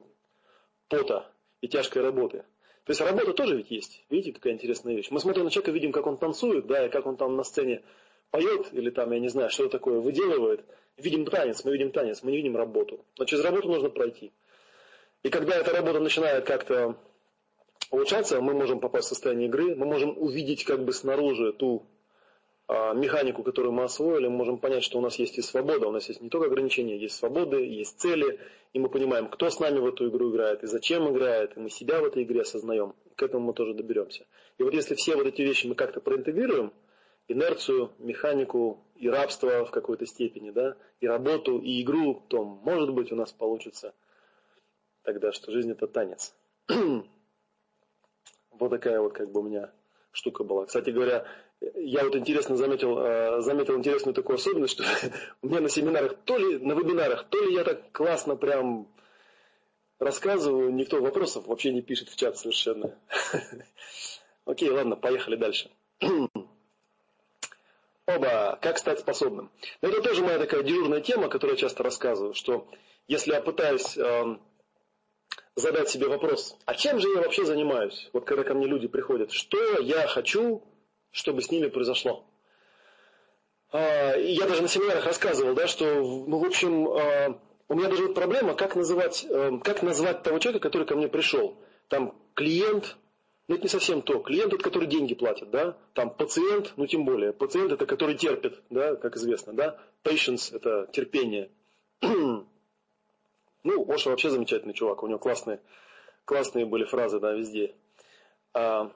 пота 0.89 1.31
и 1.61 1.67
тяжкой 1.67 2.01
работы. 2.01 2.43
То 2.83 2.91
есть 2.91 2.99
работа 2.99 3.33
тоже 3.33 3.55
ведь 3.55 3.71
есть. 3.71 4.03
Видите, 4.09 4.33
какая 4.33 4.53
интересная 4.53 4.93
вещь. 4.93 5.09
Мы 5.09 5.21
смотрим 5.21 5.45
на 5.45 5.51
человека, 5.51 5.71
видим, 5.71 5.93
как 5.93 6.05
он 6.05 6.17
танцует, 6.17 6.67
да, 6.67 6.85
и 6.85 6.89
как 6.89 7.05
он 7.05 7.15
там 7.15 7.37
на 7.37 7.43
сцене 7.43 7.81
поет, 8.29 8.73
или 8.73 8.89
там, 8.89 9.11
я 9.13 9.19
не 9.19 9.29
знаю, 9.29 9.49
что 9.49 9.69
такое 9.69 9.99
выделывает. 9.99 10.65
Видим 10.97 11.25
танец, 11.25 11.63
мы 11.63 11.71
видим 11.71 11.91
танец, 11.91 12.23
мы 12.23 12.31
не 12.31 12.37
видим 12.37 12.57
работу. 12.57 13.05
Но 13.17 13.25
через 13.25 13.43
работу 13.45 13.69
нужно 13.69 13.89
пройти. 13.89 14.33
И 15.23 15.29
когда 15.29 15.55
эта 15.55 15.71
работа 15.71 15.99
начинает 15.99 16.45
как-то 16.45 16.97
улучшаться, 17.91 18.41
мы 18.41 18.53
можем 18.53 18.79
попасть 18.79 19.07
в 19.07 19.09
состояние 19.09 19.47
игры, 19.47 19.75
мы 19.75 19.85
можем 19.85 20.17
увидеть 20.17 20.65
как 20.65 20.83
бы 20.83 20.91
снаружи 20.91 21.53
ту 21.53 21.85
а, 22.67 22.93
механику, 22.93 23.41
которую 23.41 23.71
мы 23.71 23.83
освоили, 23.83 24.27
мы 24.27 24.37
можем 24.37 24.57
понять, 24.57 24.83
что 24.83 24.97
у 24.97 25.01
нас 25.01 25.15
есть 25.15 25.37
и 25.37 25.41
свобода, 25.41 25.87
у 25.87 25.91
нас 25.91 26.09
есть 26.09 26.21
не 26.21 26.29
только 26.29 26.47
ограничения, 26.47 26.97
есть 26.97 27.15
свободы, 27.15 27.65
есть 27.65 27.99
цели, 27.99 28.39
и 28.73 28.79
мы 28.79 28.89
понимаем, 28.89 29.29
кто 29.29 29.49
с 29.49 29.59
нами 29.59 29.79
в 29.79 29.85
эту 29.85 30.09
игру 30.09 30.31
играет, 30.31 30.63
и 30.63 30.67
зачем 30.67 31.09
играет, 31.09 31.55
и 31.55 31.59
мы 31.59 31.69
себя 31.69 32.01
в 32.01 32.05
этой 32.05 32.23
игре 32.23 32.41
осознаем. 32.41 32.93
К 33.15 33.23
этому 33.23 33.47
мы 33.47 33.53
тоже 33.53 33.73
доберемся. 33.73 34.25
И 34.57 34.63
вот 34.63 34.73
если 34.73 34.95
все 34.95 35.15
вот 35.15 35.27
эти 35.27 35.41
вещи 35.41 35.67
мы 35.67 35.75
как-то 35.75 36.01
проинтегрируем, 36.01 36.73
инерцию, 37.27 37.91
механику 37.99 38.83
и 38.95 39.07
рабство 39.07 39.65
в 39.65 39.71
какой-то 39.71 40.05
степени, 40.05 40.51
да, 40.51 40.75
и 40.99 41.07
работу, 41.07 41.59
и 41.59 41.81
игру, 41.81 42.23
то, 42.27 42.43
может 42.43 42.91
быть, 42.91 43.11
у 43.11 43.15
нас 43.15 43.31
получится 43.31 43.93
тогда, 45.03 45.31
что 45.31 45.51
жизнь 45.51 45.71
это 45.71 45.87
танец. 45.87 46.33
вот 48.51 48.69
такая 48.69 48.99
вот 48.99 49.13
как 49.13 49.31
бы 49.31 49.41
у 49.41 49.43
меня 49.43 49.71
штука 50.11 50.43
была. 50.43 50.65
Кстати 50.65 50.89
говоря, 50.89 51.25
я 51.75 52.03
вот 52.03 52.15
интересно 52.15 52.55
заметил, 52.55 52.97
э, 52.99 53.41
заметил 53.41 53.77
интересную 53.77 54.13
такую 54.13 54.35
особенность, 54.35 54.73
что 54.73 54.83
у 55.41 55.47
меня 55.47 55.61
на 55.61 55.69
семинарах, 55.69 56.15
то 56.25 56.37
ли 56.37 56.57
на 56.59 56.73
вебинарах, 56.73 57.25
то 57.29 57.43
ли 57.43 57.53
я 57.53 57.63
так 57.63 57.91
классно 57.91 58.35
прям 58.35 58.87
рассказываю, 59.99 60.73
никто 60.73 61.01
вопросов 61.01 61.47
вообще 61.47 61.71
не 61.71 61.81
пишет 61.81 62.09
в 62.09 62.15
чат 62.15 62.37
совершенно. 62.37 62.97
Окей, 64.45 64.69
ладно, 64.69 64.95
поехали 64.95 65.35
дальше. 65.35 65.69
Оба, 68.05 68.59
как 68.61 68.77
стать 68.77 68.99
способным? 68.99 69.49
Но 69.81 69.87
это 69.87 70.01
тоже 70.01 70.21
моя 70.21 70.37
такая 70.37 70.63
дежурная 70.63 70.99
тема, 70.99 71.29
которую 71.29 71.55
я 71.55 71.61
часто 71.61 71.83
рассказываю, 71.83 72.33
что 72.33 72.67
если 73.07 73.31
я 73.31 73.41
пытаюсь 73.41 73.97
э, 73.97 74.37
задать 75.55 75.89
себе 75.89 76.07
вопрос, 76.07 76.55
а 76.65 76.75
чем 76.75 76.99
же 76.99 77.09
я 77.09 77.21
вообще 77.21 77.45
занимаюсь? 77.45 78.09
Вот 78.13 78.25
когда 78.25 78.43
ко 78.43 78.53
мне 78.53 78.67
люди 78.67 78.87
приходят, 78.87 79.31
что 79.31 79.79
я 79.79 80.07
хочу, 80.07 80.63
чтобы 81.11 81.41
с 81.41 81.51
ними 81.51 81.67
произошло? 81.67 82.25
Э, 83.71 84.21
я 84.21 84.47
даже 84.47 84.61
на 84.61 84.67
семинарах 84.67 85.05
рассказывал, 85.05 85.55
да, 85.55 85.67
что, 85.67 85.85
ну, 85.85 86.37
в 86.37 86.45
общем, 86.45 86.87
э, 86.87 87.33
у 87.67 87.75
меня 87.75 87.89
даже 87.89 88.07
вот 88.07 88.15
проблема, 88.15 88.53
как 88.53 88.75
называть, 88.75 89.25
э, 89.27 89.51
как 89.63 89.81
назвать 89.81 90.23
того 90.23 90.39
человека, 90.39 90.67
который 90.67 90.87
ко 90.87 90.95
мне 90.95 91.07
пришел. 91.07 91.57
Там 91.87 92.15
клиент, 92.35 92.97
но 93.47 93.55
это 93.55 93.63
не 93.63 93.69
совсем 93.69 94.01
то. 94.01 94.19
Клиент 94.19 94.53
это 94.53 94.63
который 94.63 94.87
деньги 94.87 95.15
платит, 95.15 95.49
да. 95.49 95.77
Там 95.93 96.11
пациент, 96.11 96.73
ну 96.77 96.85
тем 96.87 97.03
более. 97.03 97.33
Пациент 97.33 97.71
это 97.71 97.85
который 97.85 98.15
терпит, 98.15 98.61
да, 98.69 98.95
как 98.95 99.17
известно, 99.17 99.53
да. 99.53 99.79
Patience 100.03 100.55
это 100.55 100.87
терпение. 100.91 101.49
ну, 103.63 103.91
Оша 103.91 104.09
вообще 104.09 104.29
замечательный 104.29 104.73
чувак. 104.73 105.03
У 105.03 105.07
него 105.07 105.19
классные, 105.19 105.59
классные 106.25 106.65
были 106.65 106.83
фразы, 106.85 107.19
да, 107.19 107.33
везде. 107.33 107.75
А, 108.53 108.91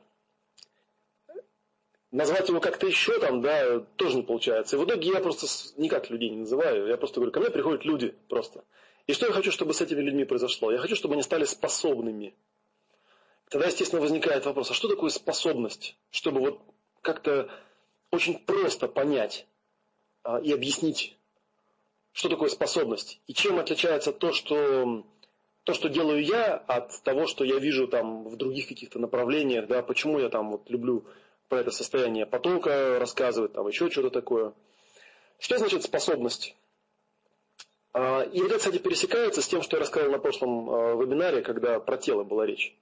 назвать 2.11 2.49
его 2.49 2.59
как-то 2.59 2.87
еще 2.87 3.19
там, 3.19 3.41
да, 3.41 3.79
тоже 3.95 4.17
не 4.17 4.23
получается. 4.23 4.75
И 4.75 4.79
в 4.79 4.85
итоге 4.85 5.09
я 5.09 5.19
просто 5.19 5.47
никак 5.77 6.09
людей 6.09 6.29
не 6.29 6.37
называю. 6.37 6.87
Я 6.87 6.97
просто 6.97 7.15
говорю, 7.19 7.31
ко 7.31 7.39
мне 7.39 7.49
приходят 7.49 7.85
люди 7.85 8.15
просто. 8.29 8.63
И 9.07 9.13
что 9.13 9.25
я 9.25 9.31
хочу, 9.31 9.51
чтобы 9.51 9.73
с 9.73 9.81
этими 9.81 10.01
людьми 10.01 10.25
произошло? 10.25 10.71
Я 10.71 10.79
хочу, 10.79 10.95
чтобы 10.95 11.13
они 11.13 11.23
стали 11.23 11.45
способными 11.45 12.35
Тогда, 13.49 13.67
естественно, 13.67 14.01
возникает 14.01 14.45
вопрос, 14.45 14.71
а 14.71 14.73
что 14.73 14.89
такое 14.89 15.09
способность? 15.09 15.95
Чтобы 16.11 16.41
вот 16.41 16.61
как-то 17.01 17.49
очень 18.11 18.39
просто 18.39 18.87
понять 18.87 19.47
а, 20.23 20.39
и 20.39 20.51
объяснить, 20.51 21.17
что 22.17 22.29
такое 22.29 22.49
способность. 22.49 23.21
И 23.27 23.33
чем 23.35 23.59
отличается 23.59 24.11
то, 24.11 24.33
что, 24.33 25.05
то, 25.65 25.75
что 25.75 25.87
делаю 25.87 26.25
я, 26.25 26.55
от 26.55 27.03
того, 27.03 27.27
что 27.27 27.43
я 27.43 27.59
вижу 27.59 27.87
там 27.87 28.27
в 28.27 28.35
других 28.37 28.67
каких-то 28.67 28.97
направлениях, 28.97 29.67
да, 29.67 29.83
почему 29.83 30.17
я 30.17 30.29
там 30.29 30.49
вот 30.49 30.67
люблю 30.67 31.05
про 31.47 31.59
это 31.59 31.69
состояние 31.69 32.25
потока 32.25 32.97
рассказывать, 32.97 33.53
там 33.53 33.67
еще 33.67 33.91
что-то 33.91 34.09
такое. 34.09 34.53
Что 35.37 35.59
значит 35.59 35.83
способность? 35.83 36.55
А, 37.93 38.23
и 38.23 38.39
это, 38.39 38.57
кстати, 38.57 38.79
пересекается 38.79 39.43
с 39.43 39.47
тем, 39.47 39.61
что 39.61 39.75
я 39.75 39.81
рассказывал 39.81 40.13
на 40.13 40.19
прошлом 40.19 40.71
а, 40.71 40.95
вебинаре, 40.95 41.43
когда 41.43 41.79
про 41.79 41.97
тело 41.97 42.23
была 42.23 42.47
речь. 42.47 42.75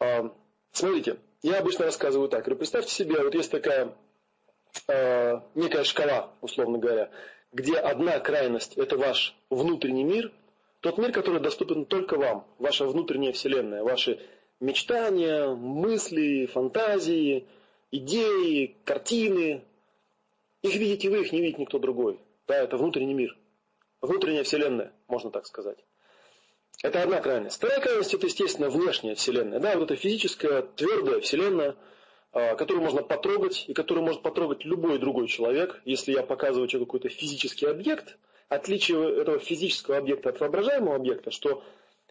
А, 0.00 0.34
смотрите, 0.72 1.18
я 1.42 1.58
обычно 1.58 1.84
рассказываю 1.84 2.30
так. 2.30 2.46
Представьте 2.46 2.90
себе, 2.90 3.22
вот 3.22 3.34
есть 3.34 3.50
такая 3.50 3.94
некая 5.54 5.84
шкала, 5.84 6.32
условно 6.40 6.78
говоря, 6.78 7.10
где 7.54 7.76
одна 7.76 8.18
крайность– 8.18 8.74
это 8.76 8.98
ваш 8.98 9.34
внутренний 9.48 10.04
мир, 10.04 10.32
тот 10.80 10.98
мир, 10.98 11.12
который 11.12 11.40
доступен 11.40 11.86
только 11.86 12.18
вам, 12.18 12.46
ваша 12.58 12.84
внутренняя 12.84 13.32
вселенная, 13.32 13.82
ваши 13.82 14.20
мечтания, 14.60 15.48
мысли, 15.54 16.46
фантазии, 16.46 17.46
идеи, 17.92 18.76
картины. 18.84 19.62
Их 20.62 20.74
видите 20.74 21.08
вы, 21.08 21.22
их 21.22 21.32
не 21.32 21.40
видит 21.40 21.58
никто 21.58 21.78
другой. 21.78 22.18
Да, 22.48 22.56
это 22.56 22.76
внутренний 22.76 23.14
мир. 23.14 23.38
Внутренняя 24.02 24.42
вселенная, 24.42 24.92
можно 25.06 25.30
так 25.30 25.46
сказать. 25.46 25.78
Это 26.82 27.02
одна 27.02 27.20
крайность. 27.20 27.56
Вторая 27.56 27.80
крайность 27.80 28.12
это, 28.14 28.26
естественно, 28.26 28.68
внешняя 28.68 29.14
Вселенная. 29.14 29.60
Да, 29.60 29.78
вот 29.78 29.90
эта 29.90 29.96
физическая, 29.96 30.62
твердая 30.62 31.20
Вселенная, 31.20 31.76
а, 32.34 32.56
которую 32.56 32.82
можно 32.82 33.00
потрогать, 33.02 33.64
и 33.68 33.74
которую 33.74 34.04
может 34.04 34.22
потрогать 34.22 34.64
любой 34.64 34.98
другой 34.98 35.28
человек. 35.28 35.80
Если 35.84 36.10
я 36.10 36.24
показываю 36.24 36.66
человеку 36.66 36.94
какой-то 36.94 37.08
физический 37.08 37.66
объект, 37.66 38.18
отличие 38.48 39.20
этого 39.20 39.38
физического 39.38 39.98
объекта 39.98 40.30
от 40.30 40.40
воображаемого 40.40 40.96
объекта, 40.96 41.30
что 41.30 41.62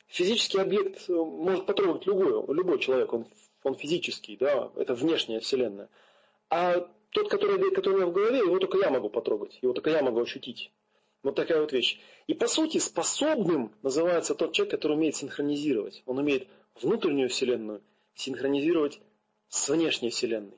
физический 0.08 0.60
объект 0.60 1.10
э, 1.10 1.14
может 1.14 1.66
потрогать 1.66 2.06
любой, 2.06 2.56
любой 2.56 2.80
человек, 2.80 3.12
он, 3.12 3.28
он 3.64 3.76
физический, 3.76 4.38
да, 4.38 4.72
это 4.78 4.94
внешняя 4.94 5.42
Вселенная. 5.42 5.90
А 6.50 6.88
тот, 7.10 7.28
который, 7.30 7.72
который 7.72 7.96
у 7.96 7.98
меня 7.98 8.08
в 8.08 8.14
голове, 8.14 8.38
его 8.38 8.58
только 8.60 8.78
я 8.78 8.92
могу 8.92 9.10
потрогать, 9.10 9.60
его 9.62 9.74
только 9.74 9.90
я 9.90 10.02
могу 10.02 10.22
ощутить. 10.22 10.72
Вот 11.22 11.36
такая 11.36 11.60
вот 11.60 11.74
вещь. 11.74 12.00
И 12.28 12.34
по 12.34 12.48
сути 12.48 12.78
способным 12.78 13.74
называется 13.82 14.36
тот 14.36 14.54
человек, 14.54 14.72
который 14.72 14.94
умеет 14.94 15.18
синхронизировать. 15.18 16.02
Он 16.06 16.20
умеет 16.20 16.48
внутреннюю 16.82 17.28
Вселенную 17.28 17.82
синхронизировать 18.16 19.02
с 19.54 19.70
внешней 19.70 20.10
Вселенной. 20.10 20.58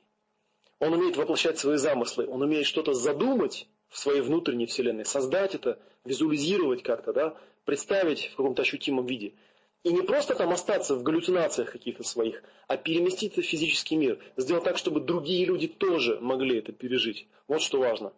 Он 0.78 0.94
умеет 0.94 1.18
воплощать 1.18 1.58
свои 1.58 1.76
замыслы, 1.76 2.26
он 2.26 2.40
умеет 2.40 2.64
что-то 2.64 2.94
задумать 2.94 3.68
в 3.90 3.98
своей 3.98 4.22
внутренней 4.22 4.64
Вселенной, 4.64 5.04
создать 5.04 5.54
это, 5.54 5.78
визуализировать 6.06 6.82
как-то, 6.82 7.12
да, 7.12 7.36
представить 7.66 8.28
в 8.28 8.36
каком-то 8.36 8.62
ощутимом 8.62 9.04
виде. 9.04 9.34
И 9.82 9.92
не 9.92 10.00
просто 10.00 10.34
там 10.34 10.50
остаться 10.50 10.94
в 10.94 11.02
галлюцинациях 11.02 11.70
каких-то 11.70 12.04
своих, 12.04 12.42
а 12.68 12.78
переместить 12.78 13.34
это 13.34 13.42
в 13.42 13.44
физический 13.44 13.96
мир. 13.96 14.18
Сделать 14.38 14.64
так, 14.64 14.78
чтобы 14.78 15.00
другие 15.00 15.44
люди 15.44 15.68
тоже 15.68 16.18
могли 16.20 16.58
это 16.58 16.72
пережить. 16.72 17.28
Вот 17.48 17.60
что 17.60 17.78
важно. 17.78 18.14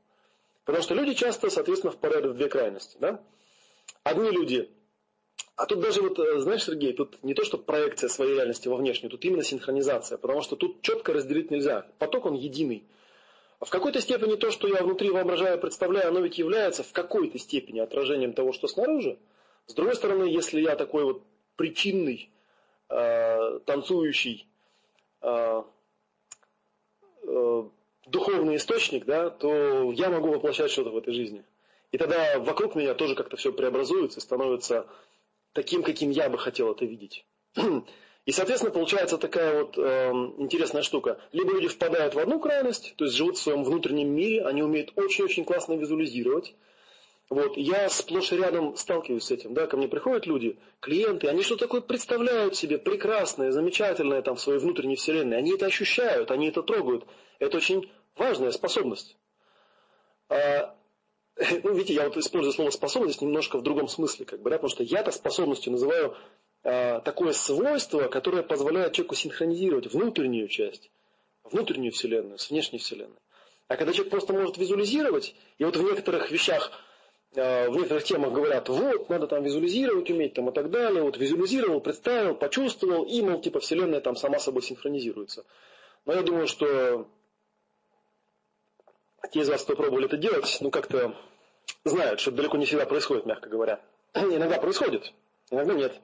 Потому 0.64 0.84
что 0.84 0.94
люди 0.94 1.14
часто, 1.14 1.50
соответственно, 1.50 1.90
впадают 1.90 2.26
в 2.26 2.34
две 2.34 2.48
крайности. 2.48 2.96
Да? 3.00 3.20
Одни 4.04 4.30
люди, 4.30 4.70
а 5.58 5.66
тут 5.66 5.80
даже 5.80 6.02
вот, 6.02 6.16
э, 6.20 6.38
знаешь, 6.38 6.64
Сергей, 6.64 6.92
тут 6.92 7.20
не 7.24 7.34
то, 7.34 7.44
что 7.44 7.58
проекция 7.58 8.08
своей 8.08 8.36
реальности 8.36 8.68
во 8.68 8.76
внешнюю, 8.76 9.10
тут 9.10 9.24
именно 9.24 9.42
синхронизация, 9.42 10.16
потому 10.16 10.40
что 10.40 10.54
тут 10.54 10.82
четко 10.82 11.12
разделить 11.12 11.50
нельзя. 11.50 11.84
Поток, 11.98 12.26
он 12.26 12.34
единый. 12.34 12.84
А 13.58 13.64
в 13.64 13.70
какой-то 13.70 14.00
степени 14.00 14.36
то, 14.36 14.52
что 14.52 14.68
я 14.68 14.84
внутри 14.84 15.10
воображаю, 15.10 15.58
представляю, 15.58 16.10
оно 16.10 16.20
ведь 16.20 16.38
является 16.38 16.84
в 16.84 16.92
какой-то 16.92 17.40
степени 17.40 17.80
отражением 17.80 18.34
того, 18.34 18.52
что 18.52 18.68
снаружи. 18.68 19.18
С 19.66 19.74
другой 19.74 19.96
стороны, 19.96 20.26
если 20.26 20.60
я 20.60 20.76
такой 20.76 21.02
вот 21.02 21.22
причинный, 21.56 22.30
э, 22.88 23.58
танцующий, 23.66 24.46
э, 25.22 25.62
э, 27.24 27.64
духовный 28.06 28.56
источник, 28.56 29.06
да, 29.06 29.28
то 29.28 29.90
я 29.90 30.08
могу 30.08 30.28
воплощать 30.28 30.70
что-то 30.70 30.90
в 30.90 30.96
этой 30.98 31.14
жизни. 31.14 31.44
И 31.90 31.98
тогда 31.98 32.38
вокруг 32.38 32.76
меня 32.76 32.94
тоже 32.94 33.16
как-то 33.16 33.36
все 33.36 33.52
преобразуется, 33.52 34.20
становится 34.20 34.86
таким, 35.52 35.82
каким 35.82 36.10
я 36.10 36.28
бы 36.28 36.38
хотел 36.38 36.72
это 36.72 36.84
видеть. 36.84 37.24
И, 38.26 38.32
соответственно, 38.32 38.72
получается 38.72 39.16
такая 39.16 39.62
вот 39.62 39.78
э, 39.78 40.10
интересная 40.36 40.82
штука. 40.82 41.18
Либо 41.32 41.54
люди 41.54 41.68
впадают 41.68 42.14
в 42.14 42.18
одну 42.18 42.38
крайность, 42.38 42.94
то 42.96 43.06
есть 43.06 43.16
живут 43.16 43.38
в 43.38 43.40
своем 43.40 43.64
внутреннем 43.64 44.10
мире, 44.10 44.44
они 44.44 44.62
умеют 44.62 44.92
очень-очень 44.96 45.46
классно 45.46 45.74
визуализировать. 45.74 46.54
Вот, 47.30 47.56
я 47.56 47.88
сплошь 47.90 48.32
и 48.32 48.36
рядом 48.36 48.76
сталкиваюсь 48.76 49.24
с 49.24 49.30
этим, 49.30 49.52
да, 49.52 49.66
ко 49.66 49.76
мне 49.76 49.86
приходят 49.86 50.26
люди, 50.26 50.58
клиенты, 50.80 51.28
они 51.28 51.42
что 51.42 51.56
такое 51.56 51.82
представляют 51.82 52.56
себе 52.56 52.78
прекрасное, 52.78 53.50
замечательное 53.50 54.22
там 54.22 54.36
в 54.36 54.40
своей 54.40 54.58
внутренней 54.58 54.96
вселенной, 54.96 55.36
они 55.36 55.52
это 55.52 55.66
ощущают, 55.66 56.30
они 56.30 56.48
это 56.48 56.62
трогают. 56.62 57.04
Это 57.38 57.58
очень 57.58 57.90
важная 58.16 58.50
способность. 58.50 59.16
А, 60.28 60.74
ну, 61.62 61.72
видите, 61.72 61.94
я 61.94 62.04
вот 62.04 62.16
использую 62.16 62.52
слово 62.52 62.70
способность 62.70 63.22
немножко 63.22 63.58
в 63.58 63.62
другом 63.62 63.88
смысле, 63.88 64.26
как 64.26 64.42
бы, 64.42 64.50
да, 64.50 64.56
потому 64.56 64.70
что 64.70 64.82
я-то 64.82 65.12
способностью 65.12 65.72
называю 65.72 66.16
а, 66.64 67.00
такое 67.00 67.32
свойство, 67.32 68.08
которое 68.08 68.42
позволяет 68.42 68.94
человеку 68.94 69.14
синхронизировать 69.14 69.92
внутреннюю 69.92 70.48
часть, 70.48 70.90
внутреннюю 71.44 71.92
вселенную 71.92 72.38
с 72.38 72.50
внешней 72.50 72.78
вселенной. 72.78 73.18
А 73.68 73.76
когда 73.76 73.92
человек 73.92 74.10
просто 74.10 74.32
может 74.32 74.56
визуализировать, 74.56 75.34
и 75.58 75.64
вот 75.64 75.76
в 75.76 75.82
некоторых 75.82 76.30
вещах, 76.32 76.72
а, 77.36 77.68
в 77.68 77.76
некоторых 77.76 78.02
темах 78.02 78.32
говорят, 78.32 78.68
вот, 78.68 79.08
надо 79.08 79.28
там 79.28 79.44
визуализировать 79.44 80.10
уметь 80.10 80.34
там 80.34 80.50
и 80.50 80.52
так 80.52 80.70
далее, 80.70 81.04
вот 81.04 81.18
визуализировал, 81.18 81.80
представил, 81.80 82.34
почувствовал, 82.34 83.04
и, 83.04 83.22
мол, 83.22 83.40
типа, 83.40 83.60
вселенная 83.60 84.00
там 84.00 84.16
сама 84.16 84.40
собой 84.40 84.62
синхронизируется. 84.62 85.44
Но 86.04 86.14
я 86.14 86.22
думаю, 86.22 86.48
что 86.48 87.06
те 89.32 89.40
из 89.40 89.48
вас, 89.48 89.62
кто 89.62 89.76
пробовали 89.76 90.06
это 90.06 90.16
делать, 90.16 90.58
ну 90.60 90.70
как-то 90.70 91.14
знают, 91.84 92.20
что 92.20 92.30
далеко 92.30 92.56
не 92.56 92.66
всегда 92.66 92.86
происходит, 92.86 93.26
мягко 93.26 93.48
говоря. 93.48 93.80
Иногда 94.14 94.58
происходит, 94.58 95.12
иногда 95.50 95.74
нет. 95.74 96.00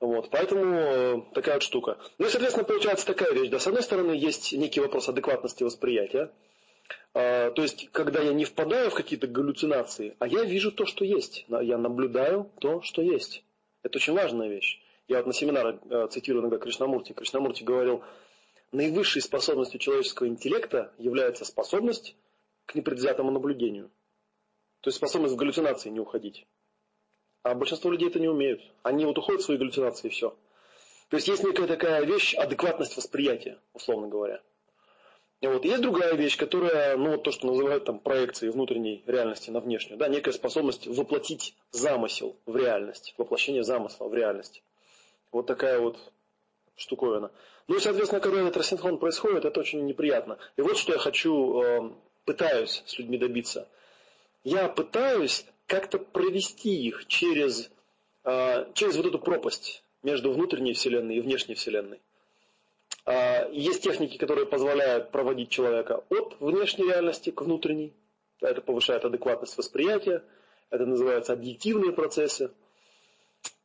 Вот, 0.00 0.30
поэтому 0.30 0.74
э, 0.74 1.20
такая 1.32 1.54
вот 1.54 1.62
штука. 1.62 1.96
Ну 2.18 2.26
и, 2.26 2.28
соответственно, 2.28 2.64
получается 2.64 3.06
такая 3.06 3.32
вещь. 3.32 3.50
Да, 3.50 3.60
с 3.60 3.68
одной 3.68 3.84
стороны, 3.84 4.12
есть 4.12 4.52
некий 4.52 4.80
вопрос 4.80 5.08
адекватности 5.08 5.62
восприятия. 5.62 6.32
А, 7.14 7.52
то 7.52 7.62
есть, 7.62 7.88
когда 7.92 8.20
я 8.20 8.32
не 8.32 8.44
впадаю 8.44 8.90
в 8.90 8.94
какие-то 8.94 9.28
галлюцинации, 9.28 10.16
а 10.18 10.26
я 10.26 10.42
вижу 10.42 10.72
то, 10.72 10.86
что 10.86 11.04
есть. 11.04 11.46
Я 11.48 11.78
наблюдаю 11.78 12.50
то, 12.58 12.82
что 12.82 13.00
есть. 13.00 13.44
Это 13.84 13.98
очень 13.98 14.14
важная 14.14 14.48
вещь. 14.48 14.80
Я 15.06 15.18
вот 15.18 15.26
на 15.26 15.32
семинаре 15.32 15.78
э, 15.88 16.08
цитирую 16.10 16.42
иногда 16.42 16.58
Кришнамурти. 16.58 17.12
Кришнамурти 17.12 17.62
говорил, 17.62 18.02
наивысшей 18.72 19.22
способностью 19.22 19.78
человеческого 19.78 20.26
интеллекта 20.26 20.92
является 20.98 21.44
способность 21.44 22.16
к 22.66 22.74
непредвзятому 22.74 23.30
наблюдению. 23.30 23.90
То 24.80 24.88
есть 24.88 24.96
способность 24.96 25.34
в 25.34 25.36
галлюцинации 25.36 25.90
не 25.90 26.00
уходить. 26.00 26.46
А 27.42 27.54
большинство 27.54 27.90
людей 27.90 28.08
это 28.08 28.18
не 28.18 28.28
умеют. 28.28 28.60
Они 28.82 29.04
вот 29.04 29.18
уходят 29.18 29.42
в 29.42 29.44
свои 29.44 29.58
галлюцинации 29.58 30.08
и 30.08 30.10
все. 30.10 30.36
То 31.08 31.16
есть 31.16 31.28
есть 31.28 31.44
некая 31.44 31.66
такая 31.66 32.04
вещь, 32.04 32.34
адекватность 32.34 32.96
восприятия, 32.96 33.58
условно 33.74 34.08
говоря. 34.08 34.40
И 35.42 35.46
вот 35.48 35.64
есть 35.64 35.82
другая 35.82 36.14
вещь, 36.14 36.38
которая, 36.38 36.96
ну 36.96 37.10
вот 37.10 37.24
то, 37.24 37.32
что 37.32 37.48
называют 37.48 37.84
там 37.84 37.98
проекцией 37.98 38.52
внутренней 38.52 39.02
реальности 39.06 39.50
на 39.50 39.58
внешнюю, 39.60 39.98
да, 39.98 40.06
некая 40.08 40.32
способность 40.32 40.86
воплотить 40.86 41.56
замысел 41.72 42.36
в 42.46 42.56
реальность, 42.56 43.14
воплощение 43.18 43.64
замысла 43.64 44.06
в 44.06 44.14
реальность. 44.14 44.62
Вот 45.32 45.46
такая 45.46 45.80
вот 45.80 45.98
штуковина. 46.76 47.30
Ну 47.68 47.76
и, 47.76 47.80
соответственно, 47.80 48.20
когда 48.20 48.40
этот 48.40 48.56
рассинхрон 48.56 48.98
происходит, 48.98 49.44
это 49.44 49.60
очень 49.60 49.84
неприятно. 49.86 50.38
И 50.56 50.62
вот 50.62 50.76
что 50.76 50.92
я 50.92 50.98
хочу, 50.98 51.62
э, 51.62 51.90
пытаюсь 52.24 52.82
с 52.86 52.98
людьми 52.98 53.18
добиться. 53.18 53.68
Я 54.44 54.68
пытаюсь 54.68 55.46
как-то 55.66 55.98
провести 55.98 56.86
их 56.86 57.06
через, 57.06 57.70
э, 58.24 58.72
через 58.74 58.96
вот 58.96 59.06
эту 59.06 59.18
пропасть 59.18 59.82
между 60.02 60.32
внутренней 60.32 60.72
вселенной 60.72 61.16
и 61.16 61.20
внешней 61.20 61.54
вселенной. 61.54 62.00
А, 63.04 63.48
есть 63.50 63.82
техники, 63.82 64.16
которые 64.16 64.46
позволяют 64.46 65.10
проводить 65.10 65.48
человека 65.48 66.04
от 66.08 66.36
внешней 66.40 66.86
реальности 66.86 67.30
к 67.30 67.40
внутренней. 67.42 67.92
Это 68.40 68.60
повышает 68.60 69.04
адекватность 69.04 69.56
восприятия. 69.56 70.22
Это 70.70 70.86
называется 70.86 71.32
объективные 71.32 71.92
процессы. 71.92 72.50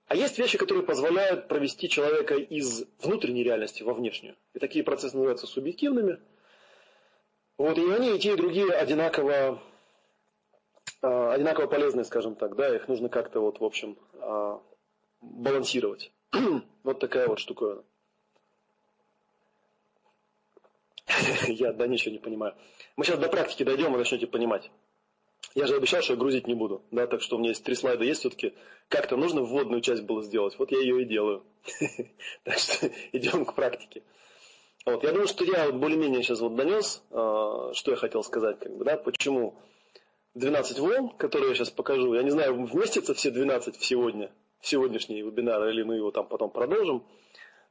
А 0.07 0.15
есть 0.15 0.37
вещи, 0.39 0.57
которые 0.57 0.85
позволяют 0.85 1.49
провести 1.49 1.89
человека 1.89 2.35
из 2.35 2.85
внутренней 2.99 3.43
реальности 3.43 3.83
во 3.83 3.93
внешнюю. 3.93 4.37
И 4.53 4.59
такие 4.59 4.83
процессы 4.83 5.15
называются 5.15 5.47
субъективными. 5.47 6.19
Вот, 7.57 7.77
и 7.77 7.91
они 7.91 8.15
и 8.15 8.19
те, 8.19 8.33
и 8.33 8.37
другие 8.37 8.71
одинаково, 8.71 9.61
а, 11.01 11.33
одинаково 11.33 11.67
полезны, 11.67 12.05
скажем 12.05 12.35
так. 12.35 12.55
Да, 12.55 12.73
их 12.73 12.87
нужно 12.87 13.09
как-то, 13.09 13.41
вот, 13.41 13.59
в 13.59 13.65
общем, 13.65 13.97
а, 14.13 14.61
балансировать. 15.19 16.13
вот 16.83 16.99
такая 16.99 17.27
вот 17.27 17.39
штуковина. 17.39 17.83
Я 21.47 21.73
да 21.73 21.85
ничего 21.85 22.13
не 22.13 22.19
понимаю. 22.19 22.55
Мы 22.95 23.03
сейчас 23.03 23.19
до 23.19 23.27
практики 23.27 23.63
дойдем, 23.63 23.91
вы 23.91 23.97
начнете 23.97 24.27
понимать. 24.27 24.71
Я 25.57 25.65
же 25.65 25.75
обещал, 25.75 26.03
что 26.03 26.13
я 26.13 26.19
грузить 26.19 26.45
не 26.45 26.53
буду. 26.53 26.83
Да, 26.91 27.07
так 27.07 27.19
что 27.19 27.35
у 27.35 27.39
меня 27.39 27.49
есть 27.49 27.63
три 27.63 27.73
слайда 27.73 28.03
есть 28.03 28.19
все-таки. 28.19 28.53
Как-то 28.89 29.17
нужно 29.17 29.41
вводную 29.41 29.81
часть 29.81 30.03
было 30.03 30.21
сделать. 30.21 30.53
Вот 30.59 30.71
я 30.71 30.77
ее 30.77 31.01
и 31.01 31.05
делаю. 31.05 31.43
Так 32.43 32.59
что 32.59 32.91
идем 33.11 33.43
к 33.43 33.55
практике. 33.55 34.03
Вот, 34.85 35.03
я 35.03 35.09
думаю, 35.09 35.27
что 35.27 35.43
я 35.43 35.71
более-менее 35.71 36.21
сейчас 36.21 36.41
вот 36.41 36.55
донес, 36.55 37.03
а, 37.09 37.71
что 37.73 37.89
я 37.89 37.97
хотел 37.97 38.23
сказать, 38.23 38.59
как 38.59 38.77
бы, 38.77 38.85
да, 38.85 38.97
почему 38.97 39.55
12 40.35 40.77
волн, 40.77 41.09
которые 41.17 41.49
я 41.49 41.55
сейчас 41.55 41.71
покажу, 41.71 42.13
я 42.13 42.21
не 42.21 42.29
знаю, 42.29 42.53
вместятся 42.53 43.15
все 43.15 43.31
12 43.31 43.77
в 43.77 43.83
сегодня, 43.83 44.31
в 44.59 44.67
сегодняшний 44.67 45.23
вебинар, 45.23 45.67
или 45.69 45.81
мы 45.81 45.95
его 45.95 46.11
там 46.11 46.27
потом 46.27 46.51
продолжим. 46.51 47.03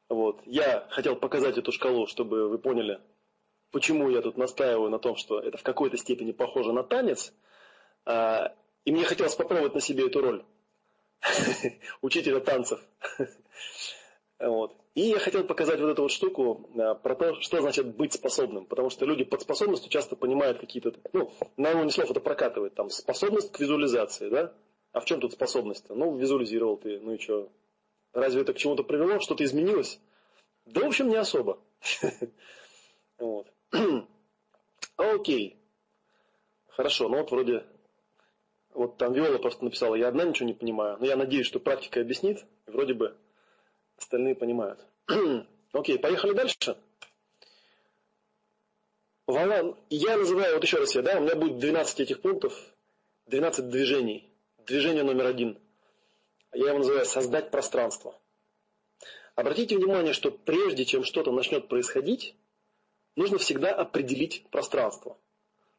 Вот. 0.09 0.41
Я 0.45 0.89
хотел 0.91 1.15
показать 1.15 1.57
эту 1.57 1.71
шкалу, 1.71 2.09
чтобы 2.09 2.49
вы 2.49 2.59
поняли, 2.59 2.99
почему 3.71 4.11
я 4.11 4.23
тут 4.23 4.37
настаиваю 4.37 4.91
на 4.91 4.99
том, 4.99 5.15
что 5.15 5.39
это 5.39 5.57
в 5.57 5.63
какой-то 5.63 5.97
степени 5.97 6.33
похоже 6.33 6.73
на 6.73 6.83
танец. 6.83 7.33
А, 8.07 8.55
и 8.85 8.93
мне 8.93 9.05
хотелось 9.05 9.35
попробовать 9.35 9.75
на 9.75 9.81
себе 9.81 10.07
эту 10.07 10.21
роль 10.21 10.45
учителя 12.03 12.41
танцев. 12.41 12.81
Вот. 14.39 14.77
И 14.95 15.01
я 15.01 15.19
хотел 15.19 15.45
показать 15.45 15.81
вот 15.81 15.89
эту 15.89 16.03
вот 16.03 16.11
штуку 16.11 16.69
а, 16.79 16.95
про 16.95 17.15
то, 17.15 17.41
что 17.41 17.59
значит 17.63 17.97
быть 17.97 18.13
способным. 18.13 18.67
Потому 18.67 18.91
что 18.91 19.07
люди 19.07 19.25
под 19.25 19.41
способностью 19.41 19.91
часто 19.91 20.15
понимают 20.15 20.59
какие-то, 20.59 20.93
ну, 21.15 21.33
на 21.57 21.71
уровне 21.71 21.91
слов 21.91 22.11
это 22.11 22.21
прокатывает. 22.21 22.75
Там 22.75 22.91
способность 22.91 23.51
к 23.51 23.61
визуализации, 23.61 24.29
да? 24.29 24.53
А 24.93 25.01
в 25.01 25.07
чем 25.07 25.21
тут 25.21 25.33
способность-то? 25.33 25.95
Ну, 25.95 26.17
визуализировал 26.17 26.77
ты, 26.77 27.01
ну 27.01 27.15
и 27.15 27.19
что? 27.19 27.51
Разве 28.13 28.43
это 28.43 28.53
к 28.53 28.59
чему-то 28.59 28.83
привело? 28.83 29.21
Что-то 29.21 29.43
изменилось? 29.43 30.01
Да, 30.67 30.83
в 30.83 30.87
общем, 30.87 31.09
не 31.09 31.17
особо. 31.17 31.59
Вот. 33.19 33.51
Окей. 34.99 35.59
Хорошо, 36.69 37.09
ну 37.09 37.19
вот 37.19 37.31
вроде... 37.31 37.65
Вот 38.77 38.99
там 38.99 39.15
Виола 39.15 39.39
просто 39.39 39.65
написала, 39.65 39.95
я 39.95 40.09
одна 40.09 40.25
ничего 40.25 40.47
не 40.47 40.53
понимаю, 40.53 40.99
но 41.01 41.07
я 41.07 41.17
надеюсь, 41.17 41.47
что 41.47 41.59
практика 41.59 42.03
объяснит, 42.03 42.45
и 42.67 42.71
вроде 42.71 42.93
бы 42.93 43.17
остальные 43.97 44.35
понимают. 44.35 44.85
Окей, 45.73 45.99
поехали 45.99 46.35
дальше. 46.35 46.77
Волна, 49.27 49.75
я 49.89 50.19
называю, 50.19 50.57
вот 50.57 50.63
еще 50.63 50.77
раз 50.77 50.95
я, 50.95 51.01
да, 51.01 51.17
у 51.17 51.23
меня 51.23 51.37
будет 51.37 51.59
12 51.59 52.01
этих 52.01 52.21
пунктов, 52.21 52.53
12 53.29 53.71
движений. 53.71 54.31
Движение 54.59 55.05
номер 55.05 55.25
один. 55.25 55.59
Я 56.53 56.69
его 56.69 56.79
называю 56.79 57.07
создать 57.07 57.51
пространство. 57.51 58.21
Обратите 59.37 59.79
внимание, 59.79 60.13
что 60.13 60.31
прежде 60.31 60.85
чем 60.85 61.03
что-то 61.03 61.33
начнет 61.33 61.69
происходить, 61.69 62.37
нужно 63.15 63.39
всегда 63.39 63.75
определить 63.75 64.47
пространство. 64.51 65.17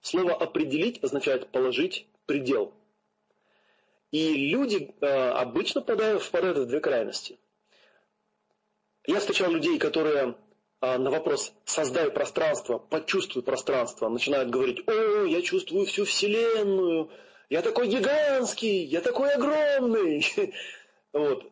Слово 0.02 0.34
«определить» 0.34 1.04
означает 1.04 1.52
«положить 1.52 2.08
предел». 2.26 2.74
И 4.12 4.52
люди 4.52 4.96
э, 5.02 5.06
обычно 5.06 5.82
впадают, 5.82 6.24
впадают 6.24 6.58
в 6.58 6.68
две 6.68 6.80
крайности. 6.80 7.38
Я 9.06 9.20
встречал 9.20 9.52
людей, 9.52 9.78
которые 9.80 10.36
э, 10.82 10.98
на 10.98 11.10
вопрос 11.10 11.54
«создай 11.66 12.10
пространство», 12.10 12.78
«почувствуй 12.78 13.44
пространство» 13.44 14.08
начинают 14.08 14.50
говорить 14.50 14.88
«О, 14.88 15.26
я 15.26 15.42
чувствую 15.42 15.86
всю 15.86 16.06
Вселенную, 16.06 17.10
я 17.50 17.62
такой 17.62 17.88
гигантский, 17.88 18.84
я 18.86 19.02
такой 19.02 19.32
огромный». 19.32 20.26
Вот. 21.14 21.50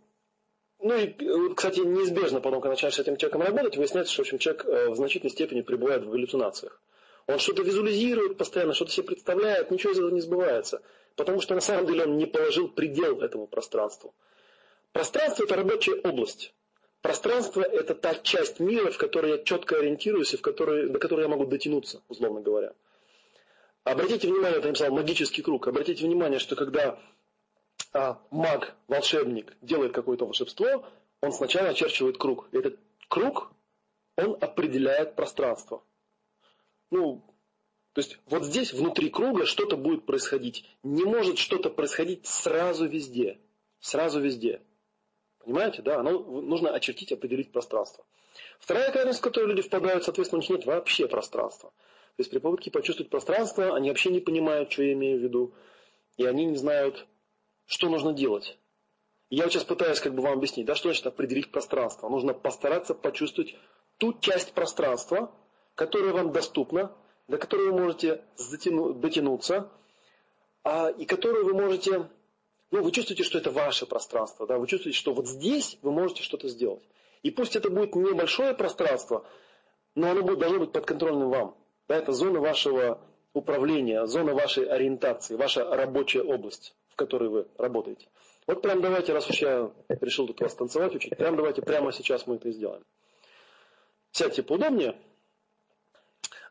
Ну 0.80 0.94
и, 0.94 1.54
кстати, 1.56 1.80
неизбежно 1.80 2.41
потом, 2.41 2.60
когда 2.60 2.74
начинаешь 2.74 2.96
с 2.96 3.00
этим 3.00 3.18
человеком 3.18 3.41
работать, 3.41 3.78
выясняется, 3.78 4.13
что 4.13 4.22
в 4.22 4.26
общем, 4.26 4.38
человек 4.38 4.65
э, 4.65 4.89
в 4.89 4.96
значительной 4.96 5.32
степени 5.32 5.62
пребывает 5.62 6.04
в 6.04 6.10
галлюцинациях. 6.10 6.80
Он 7.26 7.39
что-то 7.39 7.63
визуализирует 7.63 8.38
постоянно, 8.38 8.74
что-то 8.74 8.91
себе 8.91 9.08
представляет, 9.08 9.72
ничего 9.72 9.94
из 9.94 9.98
этого 9.98 10.12
не 10.12 10.22
сбывается. 10.22 10.82
Потому 11.15 11.41
что 11.41 11.56
на 11.56 11.62
самом 11.62 11.88
деле 11.88 12.04
он 12.04 12.17
не 12.17 12.25
положил 12.25 12.69
предел 12.69 13.21
этому 13.21 13.47
пространству. 13.47 14.13
Пространство– 14.91 15.43
это 15.45 15.56
рабочая 15.56 15.95
область. 16.01 16.54
Пространство– 17.01 17.62
это 17.63 17.95
та 17.95 18.15
часть 18.15 18.60
мира, 18.60 18.91
в 18.91 18.97
которой 18.97 19.32
я 19.32 19.38
четко 19.43 19.78
ориентируюсь 19.78 20.34
и 20.34 20.38
в 20.38 20.41
которой, 20.41 20.89
до 20.89 20.99
которой 20.99 21.21
я 21.21 21.28
могу 21.28 21.45
дотянуться, 21.45 22.01
условно 22.08 22.41
говоря. 22.41 22.73
Обратите 23.84 24.28
внимание, 24.28 24.60
я 24.60 24.65
написал 24.65 24.91
магический 24.91 25.41
круг. 25.41 25.67
Обратите 25.67 26.04
внимание, 26.06 26.39
что 26.39 26.56
когда 26.56 26.99
а, 27.93 28.19
маг, 28.32 28.75
волшебник 28.88 29.54
делает 29.62 29.93
какое-то 29.93 30.25
волшебство, 30.25 30.86
он 31.21 31.32
сначала 31.32 31.69
очерчивает 31.69 32.17
круг. 32.17 32.49
И 32.51 32.58
этот 32.58 32.80
круг, 33.08 33.51
он 34.17 34.38
определяет 34.41 35.15
пространство. 35.15 35.84
Ну, 36.89 37.23
то 37.95 38.01
есть 38.01 38.17
вот 38.25 38.43
здесь, 38.43 38.73
внутри 38.73 39.10
круга, 39.10 39.45
что-то 39.45 39.77
будет 39.77 40.05
происходить. 40.05 40.65
Не 40.84 41.05
может 41.05 41.38
что-то 41.38 41.69
происходить 41.69 42.27
сразу 42.27 42.86
везде. 42.88 43.39
Сразу 43.80 44.20
везде. 44.20 44.61
Понимаете, 45.39 45.82
да? 45.82 46.01
Оно, 46.01 46.20
нужно 46.20 46.72
очертить, 46.72 47.13
определить 47.13 47.53
пространство. 47.53 48.03
Вторая 48.59 48.91
крайность, 48.91 49.20
в 49.20 49.22
которую 49.22 49.55
люди 49.55 49.61
впадают, 49.65 50.03
соответственно, 50.03 50.39
у 50.39 50.41
них 50.41 50.49
нет 50.49 50.65
вообще 50.65 51.07
пространства. 51.07 51.70
То 51.70 52.22
есть 52.22 52.32
при 52.32 52.39
попытке 52.39 52.70
почувствовать 52.70 53.09
пространство, 53.09 53.74
они 53.74 53.88
вообще 53.88 54.09
не 54.09 54.20
понимают, 54.20 54.74
что 54.74 54.84
я 54.84 54.91
имею 54.91 55.17
в 55.17 55.24
виду. 55.24 55.53
И 56.17 56.26
они 56.26 56.43
не 56.43 56.57
знают, 56.57 57.07
что 57.65 57.88
нужно 57.88 58.11
делать? 58.11 58.57
Я 59.30 59.47
сейчас 59.47 59.63
пытаюсь 59.63 60.01
как 60.01 60.13
бы 60.13 60.22
вам 60.22 60.34
объяснить, 60.34 60.65
да, 60.65 60.76
что 60.76 60.89
значит 60.89 61.07
определить 61.07 61.49
пространство. 61.49 62.09
Нужно 62.09 62.34
постараться 62.34 62.93
почувствовать 62.93 63.55
ту 63.99 64.20
часть 64.20 64.51
пространства, 64.51 65.34
которая 65.76 66.11
вам 66.11 66.34
доступна, 66.34 66.93
до 67.28 67.38
которой 67.38 67.71
вы 67.71 67.80
можете 67.80 68.23
затяну, 68.36 68.93
дотянуться, 68.93 69.69
а, 70.63 70.89
и 70.89 71.05
которую 71.05 71.45
вы 71.45 71.53
можете, 71.53 72.09
ну, 72.71 72.84
вы 72.84 72.91
чувствуете, 72.91 73.23
что 73.23 73.38
это 73.38 73.51
ваше 73.51 73.86
пространство, 73.86 74.47
да, 74.47 74.57
вы 74.57 74.67
чувствуете, 74.67 74.97
что 74.97 75.13
вот 75.13 75.28
здесь 75.28 75.78
вы 75.82 75.91
можете 75.91 76.23
что-то 76.23 76.47
сделать. 76.47 76.84
И 77.23 77.32
пусть 77.32 77.55
это 77.55 77.69
будет 77.69 77.95
небольшое 77.95 78.53
пространство, 78.53 79.26
но 79.95 80.11
оно 80.11 80.21
будет, 80.21 80.39
должно 80.39 80.59
быть 80.59 80.71
подконтрольным 80.71 81.30
вам. 81.30 81.57
Да, 81.88 81.95
это 81.95 82.11
зона 82.11 82.39
вашего 82.39 82.99
управления, 83.34 84.05
зона 84.05 84.34
вашей 84.34 84.65
ориентации, 84.65 85.36
ваша 85.36 85.63
рабочая 85.63 86.23
область 86.23 86.76
в 86.95 86.97
которой 86.97 87.28
вы 87.28 87.47
работаете. 87.57 88.07
Вот 88.47 88.61
прям 88.61 88.82
давайте, 88.82 89.11
раз 89.11 89.30
уж 89.30 89.41
я 89.41 89.69
решил 89.89 90.28
тут 90.28 90.39
вас 90.39 90.55
танцевать 90.55 90.95
учить, 90.95 91.17
прям 91.17 91.36
давайте 91.36 91.61
прямо 91.61 91.91
сейчас 91.91 92.26
мы 92.26 92.36
это 92.36 92.47
и 92.47 92.51
сделаем. 92.53 92.84
Сядьте 94.11 94.43
поудобнее. 94.43 94.95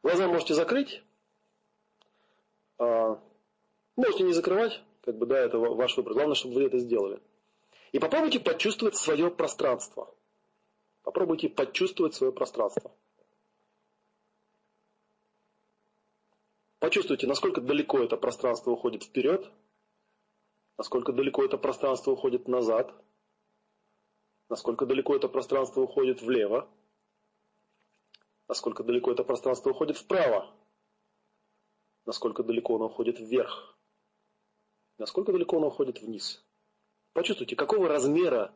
Глаза 0.05 0.29
можете 0.29 0.53
закрыть. 0.53 1.03
А, 2.79 3.19
можете 3.97 4.25
не 4.25 4.35
закрывать, 4.35 4.83
как 5.01 5.17
бы, 5.17 5.25
да, 5.25 5.39
это 5.39 5.59
ваш 5.59 5.97
выбор. 5.97 6.13
Главное, 6.13 6.35
чтобы 6.35 6.57
вы 6.57 6.65
это 6.65 6.79
сделали. 6.79 7.23
И 7.93 7.99
попробуйте 7.99 8.39
почувствовать 8.39 8.97
свое 8.97 9.31
пространство. 9.31 10.15
Попробуйте 11.05 11.49
почувствовать 11.49 12.15
свое 12.15 12.35
пространство. 12.35 12.93
Почувствуйте, 16.81 17.27
насколько 17.27 17.63
далеко 17.63 17.99
это 18.01 18.19
пространство 18.19 18.73
уходит 18.73 19.05
вперед, 19.05 19.51
насколько 20.77 21.15
далеко 21.15 21.47
это 21.47 21.57
пространство 21.57 22.11
уходит 22.11 22.47
назад, 22.47 22.93
насколько 24.51 24.85
далеко 24.85 25.17
это 25.17 25.29
пространство 25.29 25.81
уходит 25.81 26.21
влево, 26.21 26.69
насколько 28.49 28.83
далеко 28.83 29.13
это 29.13 29.25
пространство 29.25 29.71
уходит 29.71 29.97
вправо, 29.97 30.55
насколько 32.05 32.43
далеко 32.43 32.77
оно 32.77 32.87
уходит 32.87 33.19
вверх, 33.19 33.77
насколько 34.99 35.33
далеко 35.33 35.57
оно 35.57 35.69
уходит 35.69 36.01
вниз. 36.01 36.45
Почувствуйте, 37.13 37.57
какого 37.57 37.89
размера 37.89 38.53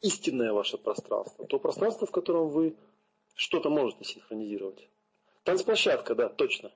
истинное 0.00 0.52
ваше 0.52 0.76
пространство, 0.76 1.46
то 1.46 1.58
пространство, 1.58 2.06
в 2.06 2.10
котором 2.10 2.48
вы 2.50 2.76
что-то 3.34 3.70
можете 3.70 4.04
синхронизировать. 4.04 4.88
Танцплощадка, 5.42 6.14
да, 6.14 6.28
точно. 6.28 6.72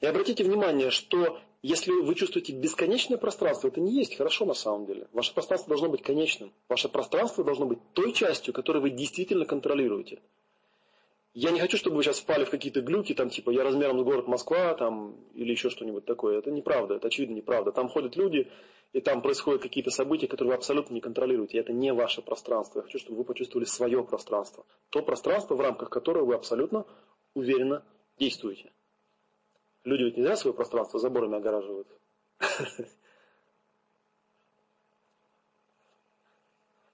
И 0.00 0.06
обратите 0.06 0.44
внимание, 0.44 0.90
что 0.90 1.40
если 1.62 1.92
вы 1.92 2.14
чувствуете 2.16 2.52
бесконечное 2.52 3.18
пространство, 3.18 3.68
это 3.68 3.80
не 3.80 3.92
есть 3.92 4.16
хорошо 4.16 4.44
на 4.44 4.54
самом 4.54 4.84
деле. 4.84 5.06
Ваше 5.12 5.32
пространство 5.32 5.68
должно 5.68 5.88
быть 5.88 6.02
конечным. 6.02 6.52
Ваше 6.68 6.88
пространство 6.88 7.44
должно 7.44 7.66
быть 7.66 7.78
той 7.92 8.12
частью, 8.12 8.52
которую 8.52 8.82
вы 8.82 8.90
действительно 8.90 9.44
контролируете. 9.44 10.20
Я 11.34 11.50
не 11.52 11.60
хочу, 11.60 11.76
чтобы 11.78 11.96
вы 11.96 12.02
сейчас 12.02 12.18
впали 12.18 12.44
в 12.44 12.50
какие-то 12.50 12.82
глюки, 12.82 13.14
там 13.14 13.30
типа 13.30 13.50
я 13.50 13.62
размером 13.62 14.00
с 14.00 14.02
город 14.02 14.26
Москва, 14.26 14.74
там, 14.74 15.14
или 15.34 15.52
еще 15.52 15.70
что-нибудь 15.70 16.04
такое. 16.04 16.38
Это 16.38 16.50
неправда, 16.50 16.96
это 16.96 17.06
очевидно 17.06 17.34
неправда. 17.34 17.70
Там 17.72 17.88
ходят 17.88 18.16
люди, 18.16 18.50
и 18.92 19.00
там 19.00 19.22
происходят 19.22 19.62
какие-то 19.62 19.90
события, 19.90 20.26
которые 20.26 20.50
вы 20.50 20.56
абсолютно 20.56 20.92
не 20.94 21.00
контролируете. 21.00 21.56
И 21.56 21.60
это 21.60 21.72
не 21.72 21.92
ваше 21.92 22.22
пространство. 22.22 22.80
Я 22.80 22.82
хочу, 22.82 22.98
чтобы 22.98 23.18
вы 23.18 23.24
почувствовали 23.24 23.64
свое 23.64 24.04
пространство. 24.04 24.66
То 24.90 25.00
пространство, 25.00 25.54
в 25.54 25.60
рамках 25.60 25.90
которого 25.90 26.24
вы 26.24 26.34
абсолютно 26.34 26.86
уверенно 27.34 27.84
действуете. 28.18 28.72
Люди 29.84 30.04
ведь 30.04 30.16
не 30.16 30.22
зря 30.22 30.36
свое 30.36 30.54
пространство 30.54 31.00
заборами 31.00 31.36
огораживают. 31.36 31.88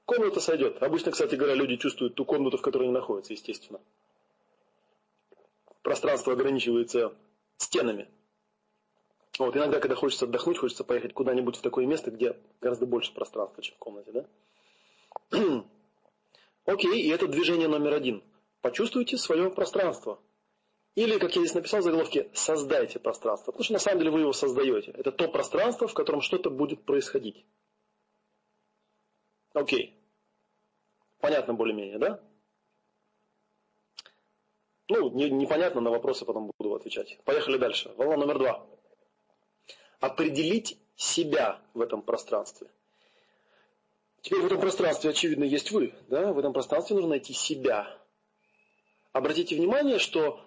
Комната 0.07 0.41
сойдет. 0.41 0.83
Обычно, 0.83 1.13
кстати 1.13 1.35
говоря, 1.35 1.55
люди 1.55 1.77
чувствуют 1.77 2.15
ту 2.15 2.25
комнату, 2.25 2.57
в 2.57 2.63
которой 2.63 2.85
они 2.85 2.93
находятся, 2.93 3.35
естественно. 3.35 3.79
Пространство 5.83 6.33
ограничивается 6.33 7.15
стенами. 7.59 8.09
Вот, 9.39 9.55
иногда, 9.55 9.81
когда 9.81 9.95
хочется 9.95 10.25
отдохнуть, 10.25 10.59
хочется 10.59 10.83
поехать 10.83 11.13
куда-нибудь 11.13 11.57
в 11.57 11.63
такое 11.63 11.87
место, 11.87 12.11
где 12.11 12.37
гораздо 12.61 12.87
больше 12.87 13.13
пространства, 13.13 13.63
чем 13.63 13.77
в 13.77 13.79
комнате, 13.79 14.13
да? 14.13 14.27
Окей, 16.65 17.03
и 17.03 17.09
это 17.11 17.29
движение 17.29 17.69
номер 17.69 17.93
один. 17.93 18.23
Почувствуйте 18.63 19.19
свое 19.19 19.51
пространство. 19.51 20.19
Или, 20.99 21.17
как 21.21 21.37
я 21.37 21.43
здесь 21.43 21.55
написал 21.55 21.79
в 21.79 21.85
заголовке, 21.85 22.29
создайте 22.35 22.99
пространство. 22.99 23.53
Потому 23.53 23.63
что 23.63 23.73
на 23.75 23.79
самом 23.79 24.01
деле 24.01 24.11
вы 24.11 24.21
его 24.23 24.33
создаете. 24.33 24.91
Это 24.91 25.13
то 25.13 25.29
пространство, 25.29 25.87
в 25.87 25.95
котором 25.95 26.23
что-то 26.23 26.51
будет 26.51 26.85
происходить. 26.85 27.47
Окей. 29.53 29.97
Понятно 31.21 31.55
более-менее, 31.55 31.99
да? 32.01 32.21
Ну, 34.89 35.11
не, 35.11 35.31
непонятно, 35.31 35.81
на 35.81 35.91
вопросы 35.91 36.25
потом 36.25 36.51
буду 36.59 36.75
отвечать. 36.75 37.21
Поехали 37.25 37.59
дальше. 37.59 37.95
Волна 37.97 38.17
номер 38.17 38.39
два. 38.41 38.67
Определить 40.01 40.81
себя 40.97 41.63
в 41.75 41.81
этом 41.81 42.03
пространстве. 42.03 42.73
Теперь 44.23 44.41
в 44.41 44.47
этом 44.47 44.61
пространстве, 44.61 45.11
очевидно, 45.11 45.45
есть 45.45 45.71
вы. 45.71 45.95
Да? 46.09 46.33
В 46.33 46.41
этом 46.41 46.53
пространстве 46.53 46.97
нужно 46.97 47.11
найти 47.11 47.35
себя. 47.35 47.97
Обратите 49.13 49.55
внимание, 49.55 50.01
что 50.01 50.45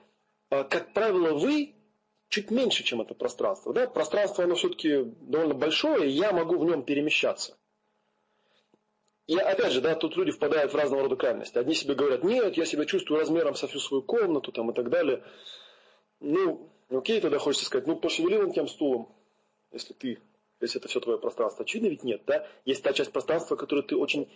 как 0.52 0.94
правило, 0.94 1.34
вы 1.34 1.74
чуть 2.28 2.52
меньше, 2.52 2.84
чем 2.84 3.02
это 3.02 3.14
пространство. 3.14 3.74
Да? 3.74 3.88
Пространство, 3.88 4.44
оно 4.44 4.56
все-таки 4.56 5.04
довольно 5.22 5.54
большое, 5.54 6.10
и 6.10 6.14
я 6.14 6.34
могу 6.34 6.58
в 6.58 6.66
нем 6.66 6.84
перемещаться. 6.84 7.58
И 9.28 9.38
опять 9.38 9.72
же, 9.72 9.80
да, 9.80 9.96
тут 9.96 10.18
люди 10.18 10.32
впадают 10.32 10.74
в 10.74 10.76
разного 10.76 11.04
рода 11.04 11.16
крайности. 11.16 11.58
Одни 11.58 11.74
себе 11.74 11.96
говорят, 11.96 12.24
нет, 12.24 12.58
я 12.58 12.66
себя 12.66 12.86
чувствую 12.86 13.20
размером 13.20 13.56
со 13.56 13.68
всю 13.68 13.80
свою 13.80 14.04
комнату 14.04 14.52
там, 14.52 14.72
и 14.72 14.74
так 14.74 14.90
далее. 14.90 15.24
Ну, 16.20 16.70
окей, 16.90 17.22
тогда 17.22 17.40
хочется 17.40 17.66
сказать, 17.66 17.88
ну, 17.88 17.96
пошевели 17.96 18.36
вон 18.38 18.52
тем 18.52 18.68
стулом, 18.68 19.08
если 19.72 19.94
ты, 19.94 20.20
если 20.60 20.82
это 20.82 20.90
все 20.90 21.00
твое 21.00 21.18
пространство. 21.18 21.64
Очевидно 21.64 21.88
ведь 21.88 22.04
нет, 22.04 22.24
да? 22.26 22.46
Есть 22.66 22.84
та 22.84 22.92
часть 22.92 23.14
пространства, 23.14 23.56
которую 23.56 23.86
ты 23.86 23.96
очень 23.96 24.30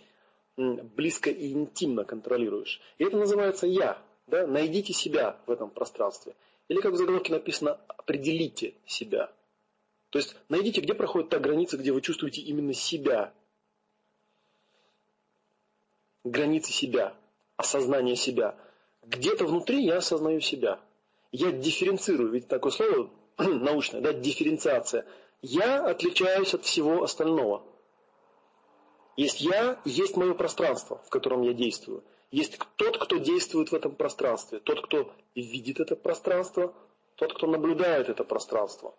близко 0.56 1.28
и 1.28 1.52
интимно 1.52 2.04
контролируешь. 2.04 2.80
И 2.96 3.04
это 3.04 3.18
называется 3.18 3.66
«я». 3.66 4.02
Да? 4.26 4.46
Найдите 4.46 4.92
себя 4.92 5.38
в 5.46 5.50
этом 5.50 5.70
пространстве. 5.70 6.34
Или 6.68 6.80
как 6.80 6.92
в 6.92 6.96
заголовке 6.96 7.32
написано, 7.32 7.78
определите 7.88 8.74
себя. 8.86 9.30
То 10.10 10.18
есть 10.18 10.36
найдите, 10.48 10.80
где 10.80 10.94
проходит 10.94 11.28
та 11.28 11.38
граница, 11.38 11.76
где 11.76 11.92
вы 11.92 12.00
чувствуете 12.00 12.40
именно 12.40 12.72
себя. 12.72 13.32
Границы 16.24 16.72
себя, 16.72 17.14
осознание 17.56 18.16
себя. 18.16 18.56
Где-то 19.02 19.44
внутри 19.46 19.84
я 19.84 19.98
осознаю 19.98 20.40
себя. 20.40 20.80
Я 21.30 21.52
дифференцирую, 21.52 22.30
ведь 22.30 22.48
такое 22.48 22.72
слово 22.72 23.10
научное, 23.38 24.00
да, 24.00 24.12
дифференциация. 24.12 25.06
Я 25.42 25.86
отличаюсь 25.86 26.54
от 26.54 26.64
всего 26.64 27.02
остального. 27.02 27.62
Есть 29.16 29.40
я, 29.40 29.80
есть 29.84 30.16
мое 30.16 30.34
пространство, 30.34 31.00
в 31.04 31.10
котором 31.10 31.42
я 31.42 31.52
действую. 31.52 32.02
Есть 32.30 32.58
тот, 32.76 32.98
кто 32.98 33.18
действует 33.18 33.70
в 33.70 33.74
этом 33.74 33.94
пространстве, 33.94 34.58
тот, 34.58 34.84
кто 34.84 35.12
видит 35.34 35.80
это 35.80 35.94
пространство, 35.94 36.74
тот, 37.14 37.34
кто 37.34 37.46
наблюдает 37.46 38.08
это 38.08 38.24
пространство, 38.24 38.94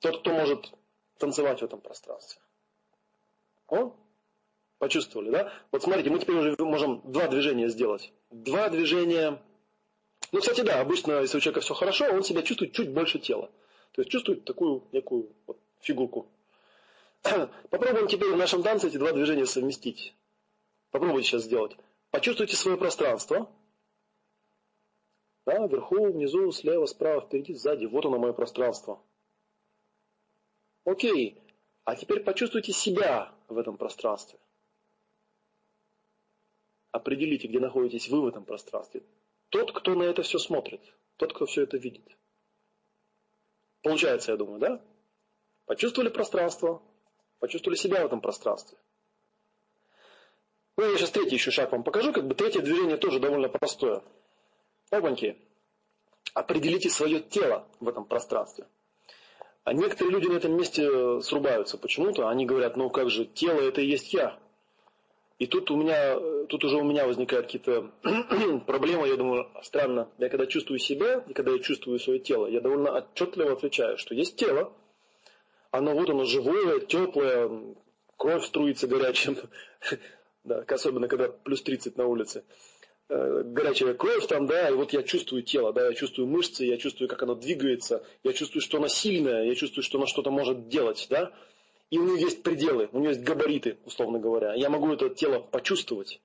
тот, 0.00 0.20
кто 0.20 0.32
может 0.32 0.72
танцевать 1.18 1.60
в 1.60 1.64
этом 1.64 1.80
пространстве. 1.80 2.40
О? 3.68 3.94
Почувствовали, 4.78 5.30
да? 5.30 5.52
Вот 5.70 5.82
смотрите, 5.82 6.10
мы 6.10 6.18
теперь 6.18 6.36
уже 6.36 6.56
можем 6.58 7.00
два 7.04 7.28
движения 7.28 7.68
сделать. 7.68 8.12
Два 8.30 8.68
движения. 8.68 9.40
Ну, 10.32 10.40
кстати, 10.40 10.62
да, 10.62 10.80
обычно, 10.80 11.20
если 11.20 11.36
у 11.36 11.40
человека 11.40 11.60
все 11.60 11.74
хорошо, 11.74 12.06
он 12.06 12.24
себя 12.24 12.42
чувствует 12.42 12.72
чуть 12.72 12.90
больше 12.90 13.18
тела. 13.18 13.50
То 13.92 14.00
есть 14.00 14.10
чувствует 14.10 14.44
такую 14.44 14.82
некую 14.90 15.30
вот, 15.46 15.58
фигурку. 15.80 16.26
Попробуем 17.70 18.08
теперь 18.08 18.32
в 18.32 18.36
нашем 18.36 18.62
танце 18.62 18.88
эти 18.88 18.96
два 18.96 19.12
движения 19.12 19.46
совместить. 19.46 20.14
Попробуйте 20.92 21.28
сейчас 21.28 21.42
сделать. 21.44 21.76
Почувствуйте 22.10 22.54
свое 22.54 22.76
пространство. 22.76 23.50
Да, 25.44 25.66
вверху, 25.66 26.12
внизу, 26.12 26.52
слева, 26.52 26.86
справа, 26.86 27.22
впереди, 27.22 27.54
сзади. 27.54 27.86
Вот 27.86 28.04
оно 28.06 28.18
мое 28.18 28.32
пространство. 28.32 29.02
Окей. 30.84 31.42
А 31.84 31.96
теперь 31.96 32.22
почувствуйте 32.22 32.72
себя 32.72 33.34
в 33.48 33.58
этом 33.58 33.76
пространстве. 33.76 34.38
Определите, 36.92 37.48
где 37.48 37.58
находитесь 37.58 38.08
вы 38.08 38.20
в 38.20 38.26
этом 38.28 38.44
пространстве. 38.44 39.02
Тот, 39.48 39.72
кто 39.72 39.94
на 39.94 40.04
это 40.04 40.22
все 40.22 40.38
смотрит. 40.38 40.82
Тот, 41.16 41.32
кто 41.32 41.46
все 41.46 41.62
это 41.62 41.78
видит. 41.78 42.06
Получается, 43.82 44.32
я 44.32 44.36
думаю, 44.36 44.60
да? 44.60 44.84
Почувствовали 45.64 46.10
пространство, 46.10 46.82
почувствовали 47.38 47.76
себя 47.76 48.02
в 48.02 48.06
этом 48.06 48.20
пространстве. 48.20 48.76
Ну, 50.76 50.90
я 50.90 50.96
сейчас 50.96 51.10
третий 51.10 51.34
еще 51.34 51.50
шаг 51.50 51.72
вам 51.72 51.82
покажу. 51.82 52.12
Как 52.12 52.26
бы 52.26 52.34
третье 52.34 52.60
движение 52.60 52.96
тоже 52.96 53.20
довольно 53.20 53.48
простое. 53.48 54.02
Опаньки. 54.90 55.36
Определите 56.34 56.88
свое 56.88 57.20
тело 57.20 57.66
в 57.80 57.88
этом 57.88 58.04
пространстве. 58.04 58.66
А 59.64 59.72
некоторые 59.74 60.12
люди 60.12 60.26
на 60.28 60.36
этом 60.36 60.56
месте 60.56 61.20
срубаются 61.20 61.78
почему-то. 61.78 62.28
Они 62.28 62.46
говорят, 62.46 62.76
ну 62.76 62.90
как 62.90 63.10
же, 63.10 63.26
тело 63.26 63.60
это 63.60 63.80
и 63.80 63.86
есть 63.86 64.12
я. 64.12 64.38
И 65.38 65.46
тут 65.46 65.70
у 65.70 65.76
меня, 65.76 66.18
тут 66.48 66.64
уже 66.64 66.76
у 66.76 66.84
меня 66.84 67.06
возникают 67.06 67.46
какие-то 67.46 67.90
проблемы, 68.66 69.08
я 69.08 69.16
думаю, 69.16 69.50
странно. 69.62 70.08
Я 70.18 70.28
когда 70.28 70.46
чувствую 70.46 70.78
себя, 70.78 71.24
и 71.26 71.32
когда 71.32 71.52
я 71.52 71.58
чувствую 71.58 71.98
свое 71.98 72.20
тело, 72.20 72.46
я 72.46 72.60
довольно 72.60 72.92
отчетливо 72.92 73.52
отвечаю, 73.52 73.98
что 73.98 74.14
есть 74.14 74.36
тело, 74.36 74.72
оно 75.72 75.94
вот 75.94 76.10
оно 76.10 76.24
живое, 76.24 76.80
теплое, 76.80 77.74
кровь 78.16 78.44
струится 78.44 78.86
горячим, 78.86 79.36
да, 80.44 80.64
особенно 80.68 81.08
когда 81.08 81.28
плюс 81.28 81.62
30 81.62 81.96
на 81.96 82.06
улице. 82.06 82.44
э, 83.08 83.42
горячая 83.44 83.94
кровь 83.94 84.26
там, 84.26 84.46
да, 84.46 84.68
и 84.68 84.72
вот 84.72 84.92
я 84.92 85.02
чувствую 85.02 85.42
тело, 85.42 85.72
да, 85.72 85.86
я 85.86 85.94
чувствую 85.94 86.28
мышцы, 86.28 86.64
я 86.64 86.78
чувствую, 86.78 87.08
как 87.08 87.22
оно 87.22 87.34
двигается, 87.34 88.04
я 88.22 88.32
чувствую, 88.32 88.62
что 88.62 88.78
оно 88.78 88.88
сильное, 88.88 89.44
я 89.44 89.54
чувствую, 89.54 89.84
что 89.84 89.98
оно 89.98 90.06
что-то 90.06 90.30
может 90.30 90.68
делать, 90.68 91.06
да, 91.10 91.32
и 91.90 91.98
у 91.98 92.04
него 92.04 92.16
есть 92.16 92.42
пределы, 92.42 92.88
у 92.92 92.98
него 92.98 93.10
есть 93.10 93.22
габариты, 93.22 93.78
условно 93.84 94.18
говоря. 94.18 94.54
Я 94.54 94.70
могу 94.70 94.90
это 94.92 95.10
тело 95.10 95.40
почувствовать, 95.40 96.22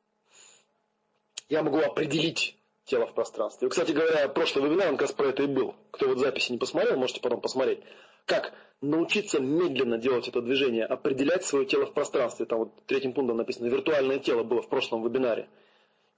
я 1.49 1.61
могу 1.61 1.79
определить 1.79 2.57
тело 2.85 3.05
в 3.05 3.13
пространстве. 3.13 3.67
И, 3.67 3.69
кстати 3.69 3.91
говоря, 3.91 4.27
прошлый 4.29 4.65
вебинар, 4.65 4.89
он 4.89 4.97
как 4.97 5.09
раз 5.09 5.11
про 5.11 5.27
это 5.27 5.43
и 5.43 5.47
был. 5.47 5.75
Кто 5.91 6.07
вот 6.07 6.19
записи 6.19 6.53
не 6.53 6.57
посмотрел, 6.57 6.97
можете 6.97 7.21
потом 7.21 7.41
посмотреть. 7.41 7.79
Как 8.27 8.53
научиться 8.81 9.39
медленно 9.39 9.97
делать 9.97 10.27
это 10.27 10.41
движение, 10.41 10.85
определять 10.85 11.45
свое 11.45 11.65
тело 11.65 11.85
в 11.85 11.93
пространстве. 11.93 12.45
Там 12.45 12.59
вот 12.59 12.85
третьим 12.85 13.13
пунктом 13.13 13.37
написано 13.37 13.67
«Виртуальное 13.67 14.19
тело» 14.19 14.43
было 14.43 14.61
в 14.61 14.67
прошлом 14.67 15.01
вебинаре. 15.01 15.47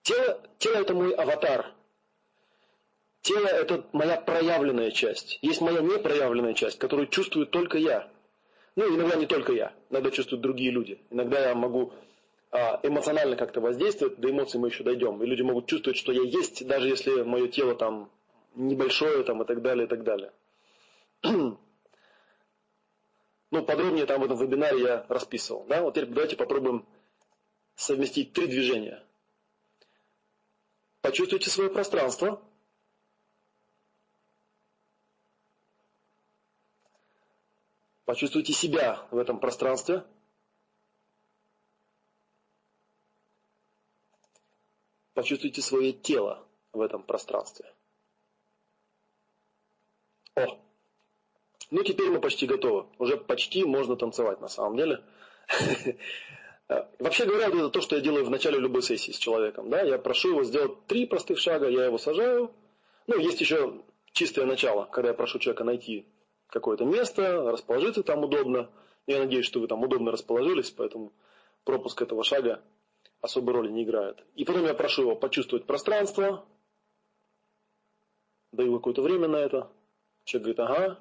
Тело, 0.01 0.41
тело 0.57 0.77
это 0.77 0.95
мой 0.95 1.13
аватар. 1.13 1.71
Тело 3.21 3.45
это 3.45 3.85
моя 3.91 4.19
проявленная 4.19 4.89
часть. 4.89 5.37
Есть 5.43 5.61
моя 5.61 5.81
непроявленная 5.81 6.55
часть, 6.55 6.79
которую 6.79 7.07
чувствую 7.07 7.45
только 7.45 7.77
я. 7.77 8.09
Ну, 8.75 8.95
иногда 8.95 9.15
не 9.15 9.27
только 9.27 9.53
я. 9.53 9.71
Иногда 9.91 10.09
чувствуют 10.09 10.41
другие 10.41 10.71
люди. 10.71 10.99
Иногда 11.11 11.49
я 11.49 11.53
могу 11.53 11.93
а, 12.49 12.79
эмоционально 12.81 13.35
как-то 13.35 13.61
воздействовать, 13.61 14.19
до 14.19 14.31
эмоций 14.31 14.59
мы 14.59 14.69
еще 14.69 14.83
дойдем. 14.83 15.21
И 15.21 15.27
люди 15.27 15.43
могут 15.43 15.67
чувствовать, 15.67 15.97
что 15.97 16.11
я 16.11 16.23
есть, 16.23 16.65
даже 16.65 16.87
если 16.87 17.21
мое 17.21 17.49
тело 17.49 17.75
там 17.75 18.09
небольшое 18.55 19.23
там, 19.23 19.43
и 19.43 19.45
так 19.45 19.61
далее, 19.61 19.85
и 19.85 19.87
так 19.87 20.03
далее. 20.03 20.31
Ну, 23.51 23.65
подробнее 23.65 24.05
там 24.05 24.21
в 24.21 24.25
этом 24.25 24.37
вебинаре 24.37 24.81
я 24.81 25.05
расписывал. 25.09 25.65
Да? 25.65 25.81
Вот 25.81 25.95
теперь 25.95 26.09
давайте 26.09 26.35
попробуем 26.35 26.85
совместить 27.75 28.33
три 28.33 28.47
движения. 28.47 29.03
Почувствуйте 31.01 31.49
свое 31.49 31.69
пространство. 31.69 32.41
Почувствуйте 38.05 38.53
себя 38.53 39.07
в 39.11 39.17
этом 39.17 39.39
пространстве. 39.39 40.03
Почувствуйте 45.13 45.61
свое 45.61 45.93
тело 45.93 46.47
в 46.71 46.81
этом 46.81 47.03
пространстве. 47.03 47.73
О! 50.35 50.68
Ну, 51.71 51.83
теперь 51.83 52.09
мы 52.09 52.19
почти 52.19 52.47
готовы. 52.47 52.87
Уже 52.97 53.17
почти 53.17 53.63
можно 53.63 53.95
танцевать 53.95 54.41
на 54.41 54.47
самом 54.47 54.77
деле. 54.77 55.03
Вообще 56.99 57.25
говоря, 57.25 57.47
это 57.47 57.69
то, 57.69 57.81
что 57.81 57.95
я 57.95 58.01
делаю 58.01 58.25
в 58.25 58.29
начале 58.29 58.59
любой 58.59 58.81
сессии 58.81 59.11
с 59.11 59.17
человеком. 59.17 59.69
Да? 59.69 59.81
Я 59.81 59.97
прошу 59.97 60.29
его 60.29 60.43
сделать 60.43 60.85
три 60.87 61.05
простых 61.05 61.39
шага, 61.39 61.67
я 61.67 61.85
его 61.85 61.97
сажаю. 61.97 62.51
Ну, 63.07 63.17
есть 63.17 63.41
еще 63.41 63.81
чистое 64.11 64.45
начало, 64.45 64.85
когда 64.85 65.09
я 65.09 65.15
прошу 65.15 65.39
человека 65.39 65.63
найти 65.63 66.07
какое-то 66.47 66.85
место, 66.85 67.51
расположиться 67.51 68.03
там 68.03 68.23
удобно. 68.23 68.69
Я 69.07 69.19
надеюсь, 69.19 69.45
что 69.45 69.59
вы 69.59 69.67
там 69.67 69.83
удобно 69.83 70.11
расположились, 70.11 70.69
поэтому 70.69 71.11
пропуск 71.63 72.01
этого 72.01 72.23
шага 72.23 72.61
особой 73.21 73.53
роли 73.53 73.69
не 73.69 73.83
играет. 73.83 74.23
И 74.35 74.45
потом 74.45 74.65
я 74.65 74.73
прошу 74.73 75.03
его 75.03 75.15
почувствовать 75.15 75.65
пространство, 75.65 76.45
даю 78.51 78.77
какое-то 78.77 79.01
время 79.01 79.27
на 79.27 79.37
это. 79.37 79.71
Человек 80.23 80.57
говорит, 80.57 80.71
ага. 80.71 80.99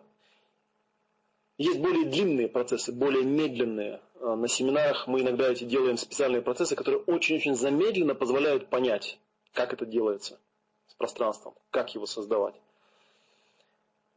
Есть 1.58 1.80
более 1.80 2.04
длинные 2.04 2.48
процессы, 2.48 2.92
более 2.92 3.24
медленные. 3.24 4.00
А, 4.20 4.36
на 4.36 4.46
семинарах 4.46 5.08
мы 5.08 5.22
иногда 5.22 5.50
эти 5.50 5.64
делаем 5.64 5.96
специальные 5.96 6.40
процессы, 6.40 6.76
которые 6.76 7.02
очень-очень 7.02 7.56
замедленно 7.56 8.14
позволяют 8.14 8.68
понять, 8.68 9.18
как 9.52 9.72
это 9.72 9.84
делается 9.84 10.38
с 10.86 10.94
пространством, 10.94 11.54
как 11.72 11.94
его 11.96 12.06
создавать. 12.06 12.54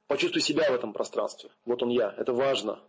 Почувствуй 0.05 0.41
себя 0.41 0.69
в 0.69 0.75
этом 0.75 0.93
пространстве. 0.93 1.49
Вот 1.65 1.81
он 1.81 1.89
я. 1.89 2.13
Это 2.15 2.31
важно. 2.31 2.79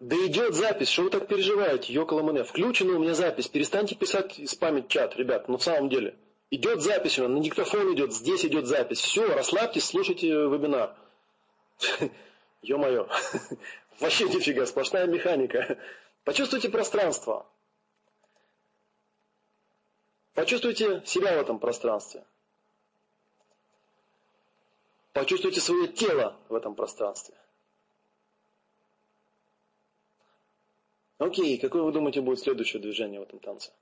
Да 0.00 0.16
идет 0.26 0.54
запись, 0.54 0.88
что 0.88 1.02
вы 1.02 1.10
так 1.10 1.28
переживаете, 1.28 1.92
Йокола 1.92 2.22
Мене? 2.22 2.42
Включена 2.42 2.94
у 2.94 2.98
меня 2.98 3.14
запись, 3.14 3.48
перестаньте 3.48 3.96
писать 3.96 4.40
спамить 4.48 4.88
чат, 4.88 5.16
ребят, 5.16 5.48
ну 5.48 5.58
в 5.58 5.62
самом 5.62 5.90
деле. 5.90 6.16
Идет 6.50 6.82
запись, 6.82 7.18
на 7.18 7.40
диктофон 7.40 7.94
идет, 7.94 8.12
здесь 8.12 8.44
идет 8.44 8.66
запись. 8.66 9.00
Все, 9.00 9.26
расслабьтесь, 9.34 9.84
слушайте 9.84 10.28
вебинар. 10.28 10.94
Ё-моё, 12.62 13.08
вообще 14.00 14.28
нифига, 14.28 14.66
сплошная 14.66 15.06
механика. 15.06 15.78
Почувствуйте 16.24 16.68
пространство. 16.68 17.46
Почувствуйте 20.34 21.02
себя 21.04 21.36
в 21.36 21.40
этом 21.40 21.58
пространстве. 21.58 22.24
Почувствуйте 25.12 25.60
свое 25.60 25.88
тело 25.88 26.36
в 26.48 26.54
этом 26.54 26.74
пространстве. 26.74 27.36
Окей, 31.18 31.56
какое 31.58 31.82
вы 31.82 31.92
думаете 31.92 32.20
будет 32.20 32.40
следующее 32.40 32.82
движение 32.82 33.20
в 33.20 33.22
этом 33.22 33.38
танце? 33.38 33.72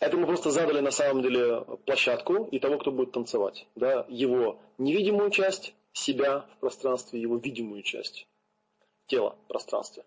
Это 0.00 0.16
мы 0.16 0.26
просто 0.26 0.50
задали 0.50 0.80
на 0.80 0.90
самом 0.90 1.22
деле 1.22 1.60
площадку 1.84 2.48
и 2.50 2.58
того, 2.58 2.78
кто 2.78 2.90
будет 2.90 3.12
танцевать. 3.12 3.66
Да, 3.74 4.06
его 4.08 4.58
невидимую 4.78 5.30
часть, 5.30 5.74
себя 5.92 6.46
в 6.56 6.60
пространстве, 6.60 7.20
его 7.20 7.36
видимую 7.36 7.82
часть, 7.82 8.26
тело 9.06 9.36
в 9.44 9.48
пространстве. 9.48 10.04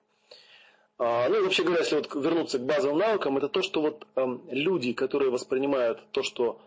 А, 0.97 1.29
ну 1.29 1.37
и 1.37 1.41
вообще 1.41 1.63
говоря, 1.63 1.81
если 1.81 1.95
вот 1.95 2.13
вернуться 2.15 2.57
к 2.57 2.65
базовым 2.65 2.97
навыкам, 2.97 3.37
это 3.37 3.49
то, 3.49 3.61
что 3.61 3.81
вот 3.81 4.07
эм, 4.15 4.43
люди, 4.49 4.93
которые 4.93 5.29
воспринимают 5.29 6.03
то, 6.11 6.23
что 6.23 6.59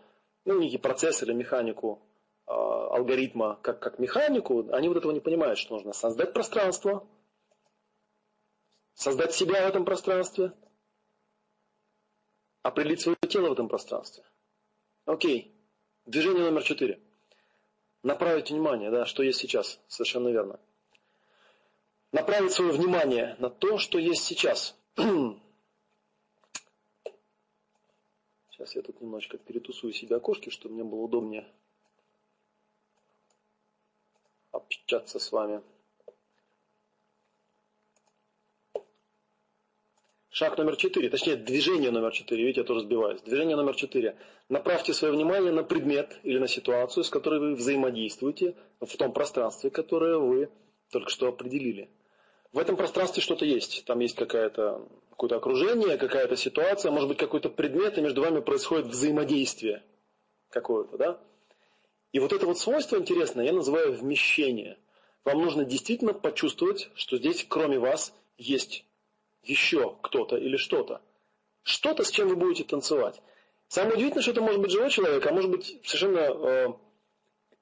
ну, 0.45 0.59
некий 0.59 0.77
процесс 0.77 1.21
или 1.21 1.33
механику 1.33 1.99
э, 2.47 2.51
алгоритма 2.51 3.59
как, 3.61 3.79
как 3.79 3.99
механику, 3.99 4.69
они 4.71 4.87
вот 4.87 4.97
этого 4.97 5.11
не 5.11 5.19
понимают, 5.19 5.59
что 5.59 5.73
нужно 5.75 5.91
создать 5.91 6.31
пространство, 6.31 7.05
создать 8.93 9.33
себя 9.33 9.65
в 9.65 9.69
этом 9.69 9.83
пространстве, 9.83 10.53
определить 12.63 13.01
свое 13.01 13.16
тело 13.27 13.49
в 13.49 13.53
этом 13.53 13.67
пространстве. 13.67 14.23
Окей. 15.05 15.53
Движение 16.05 16.43
номер 16.43 16.63
четыре. 16.63 16.99
Направить 18.03 18.49
внимание, 18.49 18.89
да, 18.91 19.05
что 19.05 19.23
есть 19.23 19.39
сейчас. 19.39 19.79
Совершенно 19.87 20.29
верно. 20.29 20.59
Направить 22.11 22.53
свое 22.53 22.71
внимание 22.71 23.35
на 23.39 23.49
то, 23.49 23.77
что 23.77 23.99
есть 23.99 24.23
сейчас. 24.23 24.75
Сейчас 28.49 28.75
я 28.75 28.81
тут 28.81 28.99
немножечко 29.01 29.37
перетусую 29.37 29.93
себе 29.93 30.15
окошки, 30.15 30.49
чтобы 30.49 30.73
мне 30.73 30.83
было 30.83 31.01
удобнее 31.01 31.47
общаться 34.51 35.19
с 35.19 35.31
вами. 35.31 35.61
Шаг 40.37 40.55
номер 40.55 40.75
четыре, 40.75 41.09
точнее 41.09 41.35
движение 41.35 41.89
номер 41.89 42.11
четыре, 42.11 42.43
видите, 42.43 42.61
я 42.61 42.67
тоже 42.67 42.81
сбиваюсь. 42.81 43.19
Движение 43.23 43.55
номер 43.55 43.73
четыре. 43.73 44.19
Направьте 44.49 44.93
свое 44.93 45.11
внимание 45.11 45.51
на 45.51 45.63
предмет 45.63 46.19
или 46.21 46.37
на 46.37 46.47
ситуацию, 46.47 47.03
с 47.03 47.09
которой 47.09 47.39
вы 47.39 47.55
взаимодействуете 47.55 48.55
в 48.79 48.97
том 48.97 49.13
пространстве, 49.13 49.71
которое 49.71 50.19
вы 50.19 50.51
только 50.91 51.09
что 51.09 51.27
определили. 51.27 51.89
В 52.53 52.59
этом 52.59 52.75
пространстве 52.75 53.23
что-то 53.23 53.45
есть. 53.45 53.83
Там 53.85 53.97
есть 53.97 54.15
какая-то, 54.15 54.87
какое-то 55.09 55.37
окружение, 55.37 55.97
какая-то 55.97 56.35
ситуация, 56.35 56.91
может 56.91 57.09
быть 57.09 57.17
какой-то 57.17 57.49
предмет, 57.49 57.97
и 57.97 58.01
между 58.01 58.21
вами 58.21 58.39
происходит 58.39 58.85
взаимодействие 58.85 59.81
какое-то, 60.51 60.99
да? 60.99 61.19
И 62.11 62.19
вот 62.19 62.31
это 62.31 62.45
вот 62.45 62.59
свойство 62.59 62.97
интересное 62.97 63.45
я 63.45 63.53
называю 63.53 63.91
вмещение. 63.91 64.77
Вам 65.25 65.41
нужно 65.41 65.65
действительно 65.65 66.13
почувствовать, 66.13 66.91
что 66.93 67.17
здесь 67.17 67.43
кроме 67.49 67.79
вас 67.79 68.13
есть 68.37 68.86
еще 69.49 69.97
кто-то 70.01 70.37
или 70.37 70.57
что-то. 70.57 71.01
Что-то, 71.63 72.03
с 72.03 72.11
чем 72.11 72.29
вы 72.29 72.35
будете 72.35 72.63
танцевать. 72.63 73.21
Самое 73.67 73.95
удивительное, 73.95 74.21
что 74.21 74.31
это 74.31 74.41
может 74.41 74.61
быть 74.61 74.71
живой 74.71 74.89
человек, 74.89 75.25
а 75.25 75.33
может 75.33 75.51
быть 75.51 75.79
совершенно, 75.83 76.19
э, 76.19 76.67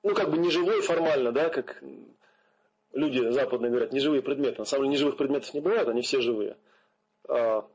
ну 0.04 0.14
как 0.14 0.30
бы 0.30 0.38
не 0.38 0.52
живой 0.52 0.82
формально, 0.82 1.32
да, 1.32 1.50
как 1.50 1.82
люди 2.96 3.30
западные 3.30 3.70
говорят, 3.70 3.92
неживые 3.92 4.22
предметы. 4.22 4.60
На 4.60 4.66
самом 4.66 4.86
деле 4.86 4.94
неживых 4.94 5.18
предметов 5.18 5.54
не 5.54 5.62
бывает, 5.62 5.88
они 5.88 6.02
все 6.02 6.22
живые. 6.22 6.58
А, 7.28 7.68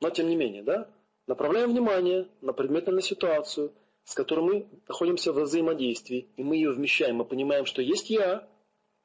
но 0.00 0.10
тем 0.10 0.28
не 0.28 0.36
менее, 0.36 0.62
да, 0.62 0.90
направляем 1.26 1.70
внимание 1.70 2.28
на 2.40 2.52
предмет 2.52 2.86
на 2.86 3.00
ситуацию, 3.00 3.72
с 4.04 4.14
которой 4.14 4.40
мы 4.40 4.68
находимся 4.86 5.32
во 5.32 5.42
взаимодействии, 5.42 6.28
и 6.36 6.42
мы 6.42 6.56
ее 6.56 6.70
вмещаем, 6.70 7.16
мы 7.16 7.24
понимаем, 7.24 7.64
что 7.64 7.82
есть 7.82 8.10
я 8.10 8.46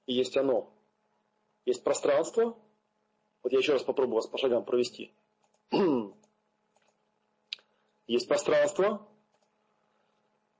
и 0.05 0.13
есть 0.13 0.35
оно. 0.37 0.69
Есть 1.65 1.83
пространство, 1.83 2.57
вот 3.43 3.51
я 3.51 3.59
еще 3.59 3.73
раз 3.73 3.83
попробую 3.83 4.15
вас 4.15 4.27
по 4.27 4.37
шагам 4.37 4.63
провести. 4.65 5.13
Есть 8.07 8.27
пространство, 8.27 9.07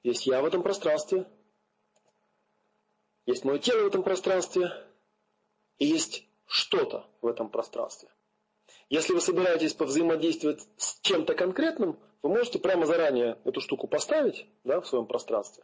есть 0.04 0.28
я 0.28 0.42
в 0.42 0.46
этом 0.46 0.62
пространстве, 0.62 1.28
есть 3.26 3.44
мое 3.44 3.58
тело 3.58 3.84
в 3.84 3.88
этом 3.88 4.04
пространстве, 4.04 4.72
и 5.80 5.86
есть 5.86 6.26
что-то 6.46 7.08
в 7.22 7.28
этом 7.28 7.50
пространстве. 7.50 8.10
Если 8.90 9.14
вы 9.14 9.22
собираетесь 9.22 9.74
повзаимодействовать 9.74 10.68
с 10.78 11.00
чем-то 11.02 11.34
конкретным, 11.34 12.00
вы 12.22 12.30
можете 12.30 12.60
прямо 12.60 12.86
заранее 12.86 13.40
эту 13.46 13.62
штуку 13.62 13.88
поставить 13.88 14.46
да, 14.64 14.80
в 14.80 14.88
своем 14.88 15.06
пространстве 15.06 15.64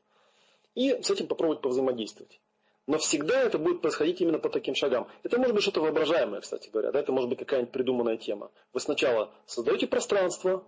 и 0.73 1.01
с 1.01 1.09
этим 1.09 1.27
попробовать 1.27 1.61
повзаимодействовать. 1.61 2.39
Но 2.87 2.99
всегда 2.99 3.41
это 3.41 3.57
будет 3.57 3.81
происходить 3.81 4.21
именно 4.21 4.37
по 4.37 4.49
таким 4.49 4.75
шагам. 4.75 5.07
Это 5.23 5.39
может 5.39 5.55
быть 5.55 5.63
что-то 5.63 5.81
воображаемое, 5.81 6.41
кстати 6.41 6.69
говоря. 6.69 6.91
Да? 6.91 6.99
Это 6.99 7.11
может 7.11 7.29
быть 7.29 7.39
какая-нибудь 7.39 7.71
придуманная 7.71 8.17
тема. 8.17 8.51
Вы 8.73 8.79
сначала 8.79 9.33
создаете 9.47 9.87
пространство, 9.87 10.63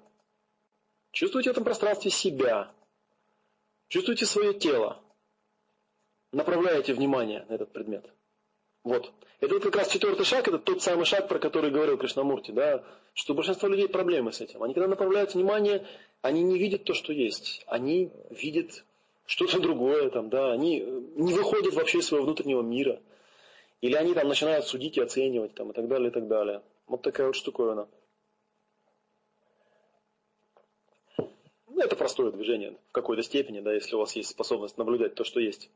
чувствуете 1.12 1.50
в 1.50 1.54
этом 1.54 1.64
пространстве 1.64 2.10
себя, 2.10 2.72
чувствуете 3.88 4.26
свое 4.26 4.56
тело, 4.56 5.00
направляете 6.32 6.94
внимание 6.94 7.46
на 7.50 7.54
этот 7.54 7.72
предмет. 7.72 8.10
Вот. 8.84 9.12
Это 9.40 9.60
как 9.60 9.76
раз 9.76 9.90
четвертый 9.90 10.26
шаг, 10.26 10.48
это 10.48 10.58
тот 10.58 10.82
самый 10.82 11.06
шаг, 11.06 11.28
про 11.28 11.38
который 11.38 11.70
говорил 11.70 11.98
Кришнамурти, 11.98 12.52
да, 12.52 12.84
что 13.14 13.34
у 13.34 13.36
большинства 13.36 13.70
людей 13.70 13.88
проблемы 13.88 14.32
с 14.32 14.42
этим. 14.42 14.64
Они 14.64 14.74
когда 14.74 14.88
направляют 14.88 15.36
внимание, 15.36 15.86
они 16.22 16.42
не 16.42 16.58
видят 16.58 16.84
то, 16.84 16.96
что 16.96 17.14
есть. 17.14 17.64
Они 17.68 18.12
видят 18.32 18.84
что-то 19.28 19.60
другое, 19.60 20.10
там, 20.10 20.30
да, 20.30 20.54
они 20.54 20.80
э, 20.80 21.02
не 21.16 21.34
выходят 21.34 21.74
вообще 21.74 22.00
из 22.00 22.08
своего 22.08 22.26
внутреннего 22.26 22.62
мира. 22.62 23.00
Или 23.82 23.94
они 23.94 24.14
там 24.14 24.28
начинают 24.28 24.66
судить 24.66 24.98
и 24.98 25.02
оценивать, 25.02 25.54
там, 25.54 25.70
и 25.70 25.74
так 25.74 25.88
далее, 25.88 26.10
и 26.10 26.12
так 26.12 26.28
далее. 26.28 26.64
Вот 26.88 27.02
такая 27.04 27.28
вот 27.28 27.36
штуковина. 27.36 27.88
Ну, 31.68 31.82
это 31.84 31.96
простое 31.96 32.32
движение 32.32 32.78
в 32.88 32.92
какой-то 32.94 33.22
степени, 33.22 33.60
да, 33.60 33.74
если 33.74 33.96
у 33.96 34.00
вас 34.00 34.16
есть 34.16 34.30
способность 34.30 34.78
наблюдать 34.78 35.14
то, 35.14 35.26
что 35.26 35.42
есть. 35.42 35.70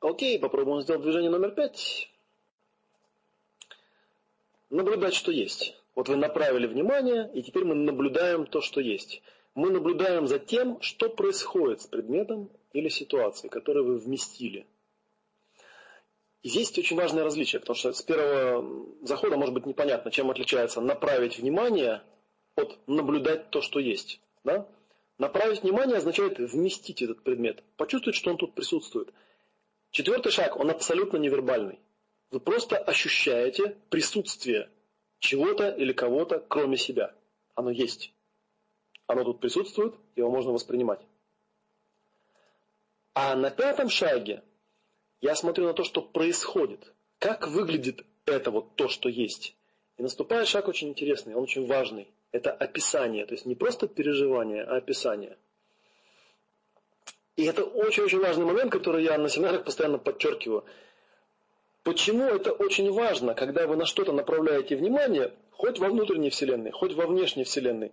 Окей, 0.00 0.38
попробуем 0.38 0.80
сделать 0.80 1.02
движение 1.02 1.30
номер 1.30 1.52
пять. 1.52 2.10
Наблюдать, 4.70 5.14
что 5.14 5.30
есть. 5.30 5.76
Вот 5.94 6.08
вы 6.08 6.16
направили 6.16 6.66
внимание, 6.66 7.30
и 7.34 7.42
теперь 7.42 7.64
мы 7.64 7.74
наблюдаем 7.74 8.46
то, 8.46 8.62
что 8.62 8.80
есть. 8.80 9.22
Мы 9.54 9.70
наблюдаем 9.70 10.26
за 10.26 10.38
тем, 10.38 10.80
что 10.80 11.10
происходит 11.10 11.82
с 11.82 11.86
предметом 11.86 12.50
или 12.72 12.88
ситуацией, 12.88 13.50
которую 13.50 13.86
вы 13.86 13.98
вместили. 13.98 14.66
И 16.42 16.48
здесь 16.48 16.68
есть 16.68 16.78
очень 16.78 16.96
важное 16.96 17.22
различие, 17.22 17.60
потому 17.60 17.76
что 17.76 17.92
с 17.92 18.02
первого 18.02 18.86
захода 19.02 19.36
может 19.36 19.54
быть 19.54 19.66
непонятно, 19.66 20.10
чем 20.10 20.30
отличается 20.30 20.80
направить 20.80 21.38
внимание 21.38 22.02
от 22.56 22.76
наблюдать 22.88 23.50
то, 23.50 23.60
что 23.60 23.78
есть. 23.78 24.20
Да? 24.42 24.66
Направить 25.18 25.62
внимание 25.62 25.98
означает 25.98 26.38
вместить 26.38 27.02
этот 27.02 27.22
предмет, 27.22 27.62
почувствовать, 27.76 28.16
что 28.16 28.30
он 28.30 28.38
тут 28.38 28.54
присутствует. 28.54 29.12
Четвертый 29.90 30.32
шаг, 30.32 30.56
он 30.56 30.70
абсолютно 30.70 31.18
невербальный. 31.18 31.78
Вы 32.30 32.40
просто 32.40 32.78
ощущаете 32.78 33.76
присутствие 33.90 34.70
чего-то 35.18 35.68
или 35.68 35.92
кого-то, 35.92 36.40
кроме 36.40 36.78
себя. 36.78 37.14
Оно 37.54 37.70
есть. 37.70 38.12
Оно 39.12 39.24
тут 39.24 39.40
присутствует, 39.40 39.94
его 40.16 40.30
можно 40.30 40.52
воспринимать. 40.52 41.00
А 43.12 43.36
на 43.36 43.50
пятом 43.50 43.90
шаге 43.90 44.42
я 45.20 45.34
смотрю 45.34 45.66
на 45.66 45.74
то, 45.74 45.84
что 45.84 46.00
происходит. 46.00 46.94
Как 47.18 47.46
выглядит 47.46 48.06
это 48.24 48.50
вот 48.50 48.74
то, 48.74 48.88
что 48.88 49.10
есть. 49.10 49.54
И 49.98 50.02
наступает 50.02 50.48
шаг 50.48 50.66
очень 50.66 50.88
интересный, 50.88 51.34
он 51.34 51.42
очень 51.42 51.66
важный. 51.66 52.08
Это 52.30 52.52
описание. 52.52 53.26
То 53.26 53.34
есть 53.34 53.44
не 53.44 53.54
просто 53.54 53.86
переживание, 53.86 54.64
а 54.64 54.76
описание. 54.76 55.36
И 57.36 57.44
это 57.44 57.64
очень-очень 57.64 58.20
важный 58.20 58.46
момент, 58.46 58.72
который 58.72 59.04
я 59.04 59.18
на 59.18 59.28
семинарах 59.28 59.64
постоянно 59.64 59.98
подчеркиваю. 59.98 60.64
Почему 61.82 62.24
это 62.24 62.50
очень 62.52 62.90
важно, 62.90 63.34
когда 63.34 63.66
вы 63.66 63.76
на 63.76 63.84
что-то 63.84 64.12
направляете 64.12 64.74
внимание, 64.74 65.34
хоть 65.50 65.78
во 65.78 65.90
внутренней 65.90 66.30
вселенной, 66.30 66.70
хоть 66.70 66.94
во 66.94 67.06
внешней 67.06 67.44
вселенной. 67.44 67.92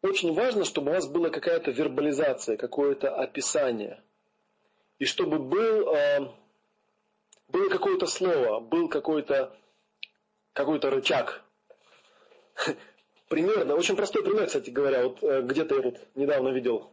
Очень 0.00 0.32
важно, 0.32 0.64
чтобы 0.64 0.90
у 0.90 0.94
вас 0.94 1.08
была 1.08 1.28
какая-то 1.30 1.72
вербализация, 1.72 2.56
какое-то 2.56 3.14
описание. 3.14 4.00
И 4.98 5.04
чтобы 5.04 5.38
был, 5.38 5.92
э, 5.94 6.28
было 7.48 7.68
какое-то 7.68 8.06
слово, 8.06 8.60
был 8.60 8.88
какой-то 8.88 9.56
какой 10.52 10.78
рычаг. 10.80 11.42
Примерно, 13.28 13.74
очень 13.74 13.96
простой 13.96 14.22
пример, 14.22 14.46
кстати 14.46 14.70
говоря. 14.70 15.04
Вот 15.04 15.22
э, 15.22 15.42
где-то 15.42 15.76
я 15.76 15.82
тут 15.82 15.96
недавно 16.14 16.48
видел 16.50 16.90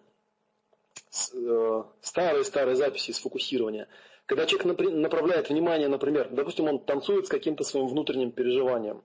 старые-старые 2.01 2.73
э, 2.73 2.77
записи 2.77 3.11
из 3.11 3.19
фокусирования. 3.19 3.87
Когда 4.25 4.45
человек 4.45 4.81
направляет 4.93 5.49
внимание, 5.49 5.87
например, 5.87 6.29
допустим, 6.31 6.65
он 6.67 6.79
танцует 6.79 7.27
с 7.27 7.29
каким-то 7.29 7.63
своим 7.63 7.87
внутренним 7.87 8.31
переживанием. 8.31 9.03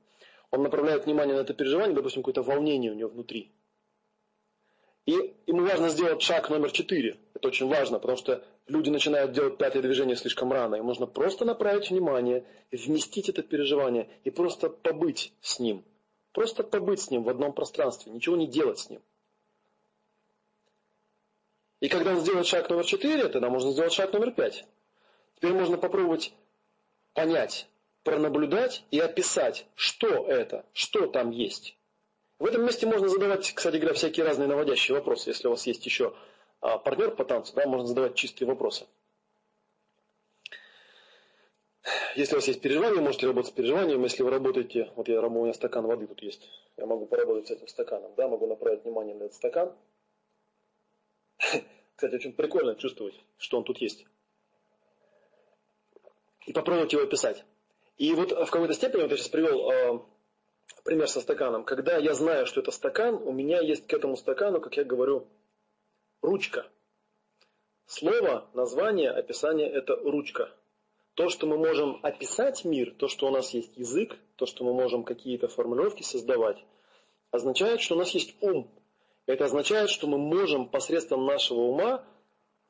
Он 0.50 0.62
направляет 0.62 1.04
внимание 1.04 1.36
на 1.36 1.40
это 1.40 1.54
переживание, 1.54 1.94
допустим, 1.94 2.22
какое-то 2.22 2.42
волнение 2.42 2.90
у 2.90 2.94
него 2.94 3.10
внутри. 3.10 3.52
И 5.06 5.34
ему 5.46 5.64
важно 5.64 5.88
сделать 5.88 6.22
шаг 6.22 6.50
номер 6.50 6.70
четыре. 6.72 7.18
Это 7.34 7.48
очень 7.48 7.68
важно, 7.68 7.98
потому 7.98 8.18
что 8.18 8.44
люди 8.66 8.90
начинают 8.90 9.32
делать 9.32 9.56
пятое 9.58 9.82
движение 9.82 10.16
слишком 10.16 10.52
рано. 10.52 10.76
Им 10.76 10.86
нужно 10.86 11.06
просто 11.06 11.44
направить 11.44 11.90
внимание, 11.90 12.44
вместить 12.70 13.28
это 13.28 13.42
переживание 13.42 14.08
и 14.24 14.30
просто 14.30 14.68
побыть 14.68 15.32
с 15.40 15.58
ним. 15.58 15.84
Просто 16.32 16.62
побыть 16.62 17.00
с 17.00 17.10
ним 17.10 17.24
в 17.24 17.28
одном 17.28 17.52
пространстве, 17.52 18.12
ничего 18.12 18.36
не 18.36 18.46
делать 18.46 18.78
с 18.78 18.90
ним. 18.90 19.00
И 21.80 21.88
когда 21.88 22.12
он 22.12 22.20
сделает 22.20 22.46
шаг 22.46 22.68
номер 22.68 22.84
4, 22.84 23.28
тогда 23.30 23.48
можно 23.48 23.72
сделать 23.72 23.92
шаг 23.92 24.12
номер 24.12 24.32
5. 24.32 24.66
Теперь 25.36 25.52
можно 25.54 25.78
попробовать 25.78 26.34
понять, 27.14 27.68
пронаблюдать 28.04 28.84
и 28.90 29.00
описать, 29.00 29.66
что 29.74 30.26
это, 30.26 30.66
что 30.74 31.06
там 31.06 31.30
есть. 31.30 31.76
В 32.40 32.46
этом 32.46 32.64
месте 32.64 32.86
можно 32.86 33.08
задавать, 33.08 33.52
кстати 33.52 33.76
говоря, 33.76 33.94
всякие 33.94 34.26
разные 34.26 34.48
наводящие 34.48 34.96
вопросы. 34.96 35.30
Если 35.30 35.46
у 35.46 35.50
вас 35.50 35.66
есть 35.66 35.84
еще 35.86 36.14
а, 36.60 36.78
партнер 36.78 37.14
по 37.14 37.24
танцу, 37.24 37.54
да, 37.54 37.66
можно 37.66 37.86
задавать 37.86 38.16
чистые 38.16 38.48
вопросы. 38.48 38.86
Если 42.16 42.34
у 42.34 42.38
вас 42.38 42.48
есть 42.48 42.60
переживания, 42.60 43.00
можете 43.00 43.26
работать 43.26 43.50
с 43.50 43.54
переживанием. 43.54 44.02
Если 44.02 44.22
вы 44.22 44.30
работаете, 44.30 44.90
вот 44.96 45.06
я 45.08 45.20
у 45.20 45.30
меня 45.30 45.52
стакан 45.52 45.86
воды 45.86 46.06
тут 46.06 46.22
есть, 46.22 46.48
я 46.76 46.86
могу 46.86 47.06
поработать 47.06 47.46
с 47.46 47.50
этим 47.52 47.68
стаканом, 47.68 48.12
да, 48.16 48.26
могу 48.26 48.46
направить 48.46 48.84
внимание 48.84 49.14
на 49.14 49.24
этот 49.24 49.36
стакан, 49.36 49.72
Кстати, 51.94 52.14
очень 52.14 52.32
прикольно 52.32 52.74
чувствовать, 52.74 53.14
что 53.36 53.58
он 53.58 53.64
тут 53.64 53.78
есть. 53.78 54.06
И 56.46 56.52
попробовать 56.52 56.92
его 56.92 57.02
описать. 57.02 57.44
И 57.98 58.14
вот 58.14 58.32
в 58.32 58.50
какой-то 58.50 58.72
степени, 58.72 59.02
вот 59.02 59.10
я 59.10 59.16
сейчас 59.18 59.28
привел 59.28 59.70
э, 59.70 60.00
пример 60.84 61.08
со 61.08 61.20
стаканом. 61.20 61.64
Когда 61.64 61.96
я 61.96 62.14
знаю, 62.14 62.46
что 62.46 62.60
это 62.60 62.70
стакан, 62.70 63.14
у 63.14 63.32
меня 63.32 63.60
есть 63.60 63.86
к 63.86 63.92
этому 63.92 64.16
стакану, 64.16 64.60
как 64.60 64.76
я 64.76 64.84
говорю, 64.84 65.26
ручка. 66.22 66.66
Слово, 67.86 68.48
название, 68.54 69.10
описание– 69.10 69.68
это 69.72 69.96
ручка. 69.96 70.50
То, 71.14 71.28
что 71.28 71.46
мы 71.46 71.58
можем 71.58 71.98
описать 72.02 72.64
мир, 72.64 72.94
то, 72.94 73.08
что 73.08 73.26
у 73.26 73.30
нас 73.30 73.52
есть 73.52 73.76
язык, 73.76 74.16
то, 74.36 74.46
что 74.46 74.64
мы 74.64 74.72
можем 74.72 75.02
какие-то 75.02 75.48
формулировки 75.48 76.02
создавать, 76.02 76.64
означает, 77.30 77.80
что 77.80 77.96
у 77.96 77.98
нас 77.98 78.10
есть 78.10 78.34
ум, 78.40 78.70
это 79.26 79.44
означает, 79.44 79.90
что 79.90 80.06
мы 80.06 80.18
можем 80.18 80.68
посредством 80.68 81.26
нашего 81.26 81.60
ума 81.60 82.04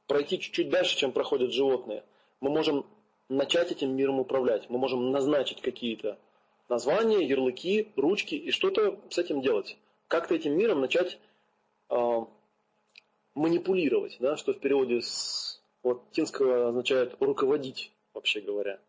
пройти 0.07 0.39
чуть-чуть 0.39 0.71
дальше, 0.71 0.97
чем 0.97 1.13
проходят 1.13 1.53
животные. 1.53 2.05
Мы 2.41 2.51
можем 2.51 2.87
начать 3.29 3.71
этим 3.71 3.95
миром 3.95 4.21
управлять. 4.21 4.69
Мы 4.69 4.79
можем 4.79 5.11
назначить 5.11 5.61
какие-то 5.61 6.19
названия, 6.71 7.27
ярлыки, 7.27 7.93
ручки 7.97 8.37
и 8.37 8.51
что-то 8.51 8.99
с 9.11 9.19
этим 9.19 9.43
делать. 9.43 9.77
Как-то 10.09 10.35
этим 10.35 10.57
миром 10.57 10.81
начать 10.81 11.19
э, 11.91 12.21
манипулировать, 13.35 14.17
да, 14.21 14.37
что 14.37 14.55
в 14.55 14.61
переводе 14.61 15.03
с 15.03 15.61
латинского 15.83 16.69
означает 16.69 17.17
руководить, 17.21 17.93
вообще 18.15 18.41
говоря. 18.41 18.81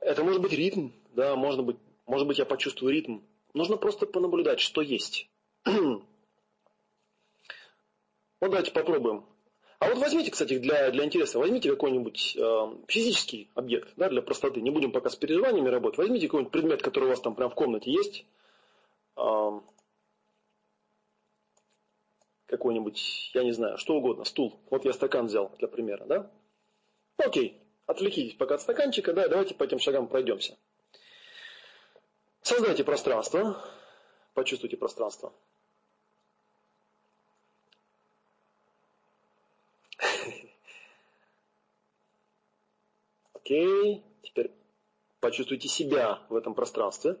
Это 0.00 0.24
может 0.24 0.40
быть 0.40 0.52
ритм, 0.52 0.90
да, 1.14 1.36
может 1.36 1.64
быть, 1.64 1.76
может 2.06 2.26
быть 2.26 2.38
я 2.38 2.46
почувствую 2.46 2.92
ритм. 2.92 3.18
Нужно 3.52 3.76
просто 3.76 4.06
понаблюдать, 4.06 4.60
что 4.60 4.80
есть. 4.80 5.28
Ну, 8.42 8.48
давайте 8.48 8.72
попробуем. 8.72 9.26
А 9.80 9.88
вот 9.88 9.98
возьмите, 9.98 10.30
кстати, 10.30 10.58
для, 10.58 10.90
для 10.90 11.04
интереса, 11.06 11.38
возьмите 11.38 11.70
какой-нибудь 11.70 12.36
э, 12.36 12.66
физический 12.86 13.50
объект, 13.54 13.94
да, 13.96 14.10
для 14.10 14.20
простоты. 14.20 14.60
Не 14.60 14.70
будем 14.70 14.92
пока 14.92 15.08
с 15.08 15.16
переживаниями 15.16 15.70
работать. 15.70 15.96
Возьмите 15.96 16.26
какой-нибудь 16.26 16.52
предмет, 16.52 16.82
который 16.82 17.06
у 17.06 17.08
вас 17.08 17.20
там 17.20 17.34
прямо 17.34 17.50
в 17.50 17.54
комнате 17.54 17.90
есть. 17.90 18.26
Э, 19.16 19.58
какой-нибудь, 22.44 23.30
я 23.32 23.42
не 23.42 23.52
знаю, 23.52 23.78
что 23.78 23.94
угодно, 23.94 24.24
стул. 24.24 24.60
Вот 24.68 24.84
я 24.84 24.92
стакан 24.92 25.26
взял 25.26 25.50
для 25.58 25.66
примера, 25.66 26.04
да? 26.04 26.30
Окей, 27.16 27.58
отвлекитесь 27.86 28.36
пока 28.36 28.56
от 28.56 28.60
стаканчика, 28.60 29.14
да, 29.14 29.28
давайте 29.28 29.54
по 29.54 29.64
этим 29.64 29.78
шагам 29.78 30.08
пройдемся. 30.08 30.58
Создайте 32.42 32.84
пространство, 32.84 33.64
почувствуйте 34.34 34.76
пространство. 34.76 35.32
Окей, 43.50 44.00
теперь 44.22 44.52
почувствуйте 45.18 45.66
себя 45.66 46.22
в 46.28 46.36
этом 46.36 46.54
пространстве. 46.54 47.16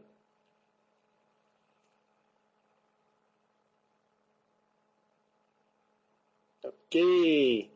Окей. 6.62 7.68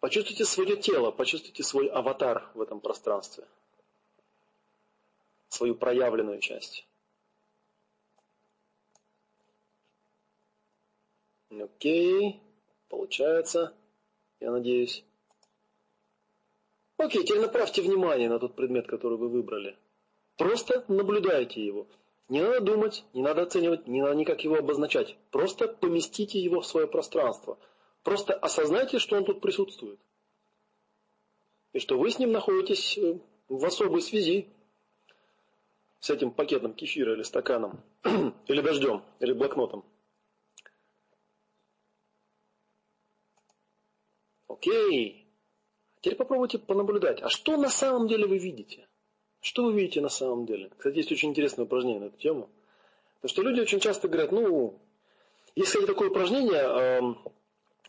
Почувствуйте 0.00 0.44
свое 0.44 0.76
тело, 0.76 1.10
почувствуйте 1.10 1.62
свой 1.62 1.86
аватар 1.86 2.50
в 2.52 2.60
этом 2.60 2.80
пространстве. 2.80 3.48
Свою 5.48 5.74
проявленную 5.74 6.38
часть. 6.38 6.86
Окей. 11.50 12.42
Получается, 12.90 13.74
я 14.40 14.50
надеюсь. 14.50 15.07
Окей, 16.98 17.22
теперь 17.22 17.40
направьте 17.40 17.80
внимание 17.80 18.28
на 18.28 18.40
тот 18.40 18.56
предмет, 18.56 18.88
который 18.88 19.16
вы 19.16 19.28
выбрали. 19.28 19.78
Просто 20.36 20.84
наблюдайте 20.88 21.64
его. 21.64 21.86
Не 22.28 22.42
надо 22.42 22.60
думать, 22.60 23.04
не 23.14 23.22
надо 23.22 23.42
оценивать, 23.42 23.86
не 23.86 24.02
надо 24.02 24.16
никак 24.16 24.42
его 24.42 24.56
обозначать. 24.56 25.16
Просто 25.30 25.68
поместите 25.68 26.40
его 26.40 26.60
в 26.60 26.66
свое 26.66 26.88
пространство. 26.88 27.56
Просто 28.02 28.34
осознайте, 28.34 28.98
что 28.98 29.16
он 29.16 29.24
тут 29.24 29.40
присутствует. 29.40 30.00
И 31.72 31.78
что 31.78 31.96
вы 31.98 32.10
с 32.10 32.18
ним 32.18 32.32
находитесь 32.32 32.98
э, 32.98 33.20
в 33.48 33.64
особой 33.64 34.02
связи 34.02 34.48
с 36.00 36.10
этим 36.10 36.32
пакетом 36.32 36.74
кефира 36.74 37.14
или 37.14 37.22
стаканом, 37.22 37.80
или 38.48 38.60
дождем, 38.60 39.04
или 39.20 39.32
блокнотом. 39.32 39.84
Окей. 44.48 45.27
Теперь 46.00 46.16
попробуйте 46.16 46.58
понаблюдать. 46.58 47.22
А 47.22 47.28
что 47.28 47.56
на 47.56 47.68
самом 47.68 48.08
деле 48.08 48.26
вы 48.26 48.38
видите? 48.38 48.86
Что 49.40 49.64
вы 49.64 49.72
видите 49.72 50.00
на 50.00 50.08
самом 50.08 50.46
деле? 50.46 50.70
Кстати, 50.76 50.96
есть 50.96 51.12
очень 51.12 51.30
интересное 51.30 51.64
упражнение 51.64 52.00
на 52.00 52.04
эту 52.06 52.18
тему. 52.18 52.48
Потому 53.20 53.30
что 53.30 53.42
люди 53.42 53.60
очень 53.60 53.80
часто 53.80 54.08
говорят, 54.08 54.32
ну, 54.32 54.78
есть, 55.54 55.68
кстати, 55.70 55.86
такое 55.86 56.10
упражнение, 56.10 56.60
эм, 56.60 57.18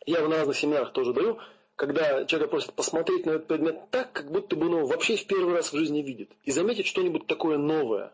я 0.05 0.27
на 0.27 0.37
разных 0.37 0.57
семинарах 0.57 0.91
тоже 0.91 1.13
даю, 1.13 1.37
когда 1.75 2.25
человека 2.25 2.49
просят 2.49 2.73
посмотреть 2.73 3.25
на 3.25 3.31
этот 3.31 3.47
предмет 3.47 3.89
так, 3.91 4.11
как 4.11 4.31
будто 4.31 4.55
бы 4.55 4.65
он 4.65 4.79
его 4.79 4.87
вообще 4.87 5.15
в 5.15 5.25
первый 5.27 5.53
раз 5.53 5.71
в 5.71 5.77
жизни 5.77 6.01
видит. 6.01 6.31
И 6.43 6.51
заметить 6.51 6.87
что-нибудь 6.87 7.27
такое 7.27 7.57
новое. 7.57 8.11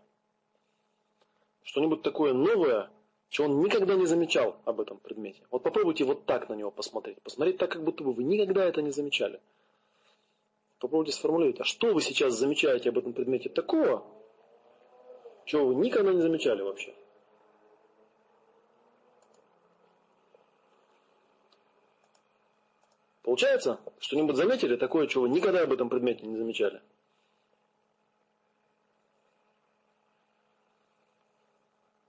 Что-нибудь 1.64 2.04
такое 2.04 2.34
новое, 2.34 2.90
что 3.30 3.46
он 3.46 3.60
никогда 3.60 3.96
не 3.96 4.06
замечал 4.06 4.58
об 4.66 4.82
этом 4.82 4.98
предмете. 4.98 5.42
Вот 5.50 5.64
попробуйте 5.64 6.04
вот 6.04 6.26
так 6.26 6.50
на 6.50 6.54
него 6.54 6.70
посмотреть. 6.70 7.22
Посмотреть 7.22 7.58
так, 7.58 7.72
как 7.72 7.84
будто 7.84 8.04
бы 8.04 8.14
вы 8.14 8.24
никогда 8.24 8.66
это 8.66 8.82
не 8.82 8.92
замечали. 8.92 9.40
Попробуйте 10.80 11.14
сформулировать, 11.14 11.62
а 11.62 11.64
что 11.64 11.94
вы 11.94 12.02
сейчас 12.02 12.34
замечаете 12.34 12.90
об 12.90 12.98
этом 12.98 13.14
предмете 13.14 13.50
такого, 13.50 14.06
чего 15.46 15.68
вы 15.68 15.76
никогда 15.76 16.14
не 16.14 16.22
замечали 16.22 16.62
вообще? 16.62 16.94
Получается, 23.22 23.80
что-нибудь 24.00 24.36
заметили 24.36 24.76
такое, 24.76 25.08
чего 25.08 25.24
вы 25.24 25.30
никогда 25.30 25.64
об 25.64 25.74
этом 25.74 25.90
предмете 25.90 26.26
не 26.28 26.38
замечали? 26.38 26.82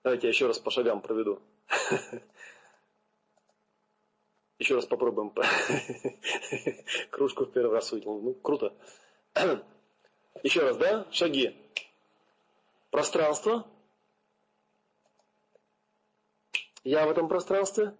Давайте 0.02 0.26
я 0.26 0.32
еще 0.32 0.46
раз 0.46 0.58
по 0.58 0.70
шагам 0.70 1.00
проведу. 1.00 1.40
Еще 4.58 4.74
раз 4.74 4.86
попробуем. 4.86 5.32
Кружку 7.10 7.44
в 7.44 7.52
первый 7.52 7.72
раз 7.72 7.92
вытянул. 7.92 8.20
Ну, 8.22 8.34
круто. 8.34 8.72
Еще 10.42 10.60
раз, 10.60 10.76
да? 10.78 11.06
Шаги. 11.10 11.54
Пространство. 12.90 13.66
Я 16.84 17.06
в 17.06 17.10
этом 17.10 17.28
пространстве. 17.28 17.94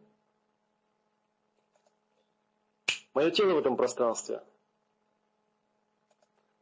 Мое 3.12 3.30
тело 3.30 3.54
в 3.54 3.58
этом 3.58 3.76
пространстве. 3.76 4.42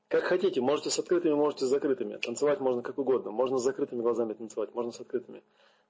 Как 0.08 0.24
хотите, 0.24 0.60
можете 0.60 0.90
с 0.90 0.98
открытыми, 0.98 1.34
можете 1.34 1.66
с 1.66 1.68
закрытыми. 1.68 2.16
Танцевать 2.16 2.60
можно 2.60 2.82
как 2.82 2.98
угодно. 2.98 3.30
Можно 3.30 3.58
с 3.58 3.62
закрытыми 3.62 4.02
глазами 4.02 4.32
танцевать, 4.34 4.74
можно 4.74 4.92
с 4.92 5.00
открытыми. 5.00 5.42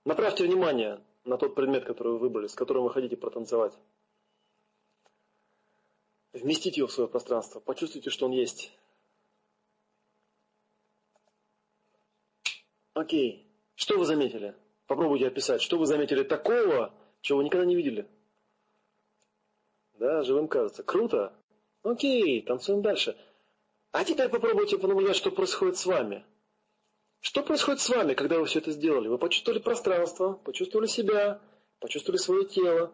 Направьте 0.04 0.44
внимание 0.44 1.00
на 1.24 1.38
тот 1.38 1.54
предмет, 1.54 1.84
который 1.84 2.12
вы 2.12 2.18
выбрали, 2.18 2.46
с 2.46 2.54
которым 2.54 2.84
вы 2.84 2.90
хотите 2.90 3.16
протанцевать. 3.16 3.76
Вместите 6.32 6.80
его 6.80 6.88
в 6.88 6.92
свое 6.92 7.08
пространство, 7.08 7.60
почувствуйте, 7.60 8.10
что 8.10 8.26
он 8.26 8.32
есть. 8.32 8.76
Окей. 12.94 13.46
Что 13.74 13.98
вы 13.98 14.04
заметили? 14.04 14.54
Попробуйте 14.86 15.26
описать. 15.26 15.62
Что 15.62 15.78
вы 15.78 15.86
заметили 15.86 16.22
такого, 16.22 16.94
чего 17.20 17.38
вы 17.38 17.44
никогда 17.44 17.66
не 17.66 17.74
видели? 17.74 18.08
Да, 19.94 20.22
живым 20.22 20.48
кажется. 20.48 20.82
Круто. 20.82 21.32
Окей, 21.82 22.42
танцуем 22.42 22.82
дальше. 22.82 23.16
А 23.92 24.04
теперь 24.04 24.28
попробуйте 24.28 24.78
понаблюдать, 24.78 25.16
что 25.16 25.30
происходит 25.30 25.76
с 25.76 25.86
вами. 25.86 26.24
Что 27.24 27.42
происходит 27.42 27.80
с 27.80 27.88
вами, 27.88 28.12
когда 28.12 28.38
вы 28.38 28.44
все 28.44 28.58
это 28.58 28.70
сделали? 28.70 29.08
Вы 29.08 29.16
почувствовали 29.16 29.58
пространство, 29.58 30.34
почувствовали 30.34 30.86
себя, 30.86 31.40
почувствовали 31.80 32.18
свое 32.18 32.44
тело, 32.44 32.92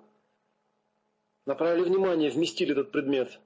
направили 1.47 1.83
внимание, 1.83 2.31
вместили 2.31 2.71
этот 2.71 2.93
предмет. 2.93 3.41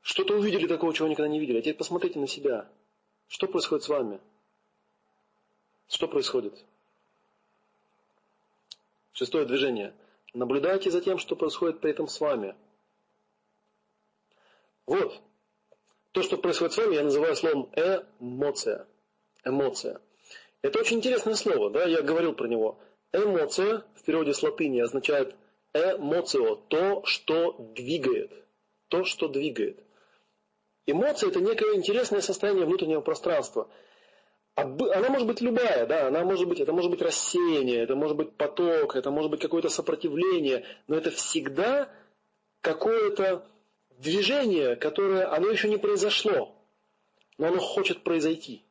Что-то 0.00 0.38
увидели 0.38 0.66
такого, 0.66 0.94
чего 0.94 1.06
никогда 1.06 1.28
не 1.28 1.38
видели. 1.38 1.58
А 1.58 1.60
теперь 1.60 1.76
посмотрите 1.76 2.18
на 2.18 2.26
себя. 2.26 2.66
Что 3.28 3.46
происходит 3.46 3.84
с 3.84 3.90
вами? 3.90 4.20
Что 5.86 6.08
происходит? 6.08 6.64
Шестое 9.12 9.44
движение. 9.44 9.92
Наблюдайте 10.32 10.90
за 10.90 11.02
тем, 11.02 11.18
что 11.18 11.36
происходит 11.36 11.78
при 11.78 11.90
этом 11.90 12.08
с 12.08 12.18
вами. 12.18 12.56
Вот. 14.86 15.20
То, 16.12 16.22
что 16.22 16.38
происходит 16.38 16.72
с 16.72 16.78
вами, 16.78 16.94
я 16.94 17.02
называю 17.02 17.36
словом 17.36 17.68
эмоция 18.18 18.86
эмоция. 19.44 20.00
Это 20.62 20.78
очень 20.78 20.98
интересное 20.98 21.34
слово, 21.34 21.70
да, 21.70 21.84
я 21.84 22.02
говорил 22.02 22.34
про 22.34 22.48
него. 22.48 22.78
Эмоция 23.12 23.84
в 23.94 24.02
переводе 24.02 24.32
с 24.32 24.42
латыни 24.42 24.80
означает 24.80 25.34
эмоцио, 25.74 26.56
то, 26.56 27.04
что 27.04 27.52
двигает. 27.74 28.32
То, 28.88 29.04
что 29.04 29.28
двигает. 29.28 29.78
Эмоция– 30.86 31.28
это 31.30 31.40
некое 31.40 31.74
интересное 31.74 32.20
состояние 32.20 32.66
внутреннего 32.66 33.00
пространства. 33.00 33.68
Она 34.54 35.08
может 35.08 35.26
быть 35.26 35.40
любая, 35.40 35.86
да, 35.86 36.06
она 36.06 36.22
может 36.22 36.46
быть, 36.46 36.60
это 36.60 36.72
может 36.72 36.90
быть 36.90 37.02
рассеяние, 37.02 37.82
это 37.82 37.96
может 37.96 38.16
быть 38.16 38.32
поток, 38.36 38.94
это 38.94 39.10
может 39.10 39.30
быть 39.30 39.40
какое-то 39.40 39.68
сопротивление, 39.68 40.64
но 40.86 40.96
это 40.96 41.10
всегда 41.10 41.90
какое-то 42.60 43.44
движение, 43.98 44.76
которое, 44.76 45.26
оно 45.32 45.48
еще 45.48 45.68
не 45.68 45.76
произошло, 45.76 46.54
но 47.36 47.48
оно 47.48 47.58
хочет 47.58 48.04
произойти. 48.04 48.62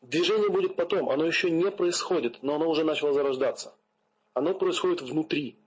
Движение 0.00 0.48
будет 0.48 0.76
потом, 0.76 1.10
оно 1.10 1.24
еще 1.24 1.50
не 1.50 1.70
происходит, 1.70 2.42
но 2.42 2.54
оно 2.54 2.68
уже 2.68 2.84
начало 2.84 3.12
зарождаться. 3.12 3.74
Оно 4.32 4.54
происходит 4.54 5.02
внутри. 5.02 5.58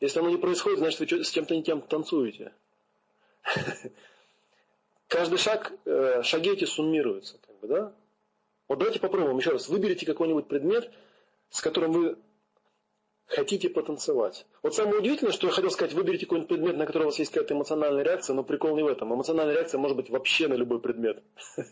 Если 0.00 0.18
оно 0.18 0.30
не 0.30 0.38
происходит, 0.38 0.78
значит 0.78 1.00
вы 1.00 1.24
с 1.24 1.30
чем-то 1.30 1.54
не 1.54 1.62
тем 1.62 1.82
танцуете. 1.82 2.52
Каждый 5.08 5.38
шаг, 5.38 5.72
э, 5.84 6.22
шаги 6.22 6.50
эти 6.50 6.64
суммируются. 6.64 7.38
Как 7.46 7.60
бы, 7.60 7.68
да? 7.68 7.92
Вот 8.68 8.78
давайте 8.78 8.98
попробуем 8.98 9.36
еще 9.36 9.50
раз. 9.50 9.68
Выберите 9.68 10.06
какой-нибудь 10.06 10.48
предмет, 10.48 10.90
с 11.50 11.60
которым 11.60 11.92
вы 11.92 12.18
хотите 13.26 13.68
потанцевать. 13.68 14.46
Вот 14.62 14.74
самое 14.74 14.98
удивительное, 14.98 15.32
что 15.32 15.46
я 15.46 15.52
хотел 15.52 15.70
сказать, 15.70 15.92
выберите 15.92 16.24
какой-нибудь 16.24 16.48
предмет, 16.48 16.76
на 16.76 16.86
который 16.86 17.04
у 17.04 17.06
вас 17.06 17.18
есть 17.18 17.30
какая-то 17.30 17.52
эмоциональная 17.54 18.02
реакция, 18.02 18.32
но 18.34 18.42
прикол 18.42 18.74
не 18.74 18.82
в 18.82 18.86
этом. 18.86 19.12
Эмоциональная 19.12 19.54
реакция 19.54 19.78
может 19.78 19.96
быть 19.96 20.08
вообще 20.08 20.48
на 20.48 20.54
любой 20.54 20.80
предмет. 20.80 21.22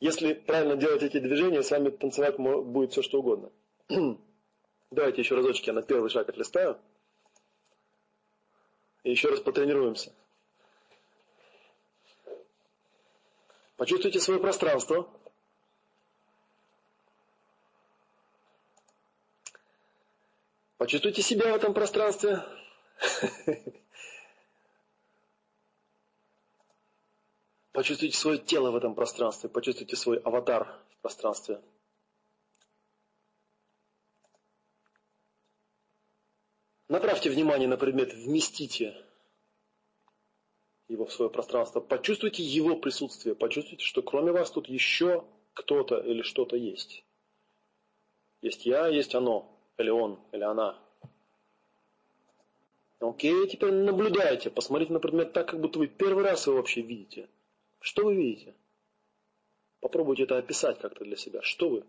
Если 0.00 0.34
правильно 0.34 0.76
делать 0.76 1.02
эти 1.02 1.18
движения, 1.18 1.62
с 1.62 1.70
вами 1.70 1.88
танцевать 1.88 2.36
будет 2.36 2.92
все 2.92 3.02
что 3.02 3.20
угодно. 3.20 3.50
Давайте 4.90 5.22
еще 5.22 5.34
разочек 5.34 5.66
я 5.66 5.72
на 5.72 5.82
первый 5.82 6.10
шаг 6.10 6.28
отлистаю. 6.28 6.78
И 9.04 9.10
еще 9.10 9.30
раз 9.30 9.40
потренируемся. 9.40 10.12
Почувствуйте 13.76 14.20
свое 14.20 14.40
пространство. 14.40 15.08
Почувствуйте 20.76 21.22
себя 21.22 21.52
в 21.52 21.56
этом 21.56 21.72
пространстве. 21.72 22.42
Почувствуйте 27.76 28.16
свое 28.16 28.38
тело 28.38 28.70
в 28.70 28.76
этом 28.76 28.94
пространстве, 28.94 29.50
почувствуйте 29.50 29.96
свой 29.96 30.16
аватар 30.20 30.66
в 30.88 31.02
пространстве. 31.02 31.60
Направьте 36.88 37.28
внимание 37.28 37.68
на 37.68 37.76
предмет, 37.76 38.14
вместите 38.14 38.96
его 40.88 41.04
в 41.04 41.12
свое 41.12 41.30
пространство, 41.30 41.80
почувствуйте 41.80 42.42
его 42.42 42.76
присутствие, 42.76 43.34
почувствуйте, 43.34 43.84
что 43.84 44.00
кроме 44.00 44.32
вас 44.32 44.50
тут 44.50 44.70
еще 44.70 45.26
кто-то 45.52 45.98
или 45.98 46.22
что-то 46.22 46.56
есть. 46.56 47.04
Есть 48.40 48.64
я, 48.64 48.86
есть 48.86 49.14
оно, 49.14 49.54
или 49.76 49.90
он, 49.90 50.18
или 50.32 50.44
она. 50.44 50.82
Окей, 53.00 53.46
теперь 53.48 53.74
наблюдайте, 53.74 54.48
посмотрите 54.48 54.94
на 54.94 54.98
предмет 54.98 55.34
так, 55.34 55.50
как 55.50 55.60
будто 55.60 55.78
вы 55.78 55.88
первый 55.88 56.24
раз 56.24 56.46
его 56.46 56.56
вообще 56.56 56.80
видите. 56.80 57.28
Что 57.80 58.04
вы 58.04 58.16
видите? 58.16 58.54
Попробуйте 59.80 60.24
это 60.24 60.38
описать 60.38 60.78
как-то 60.80 61.04
для 61.04 61.16
себя. 61.16 61.42
Что 61.42 61.68
вы 61.68 61.86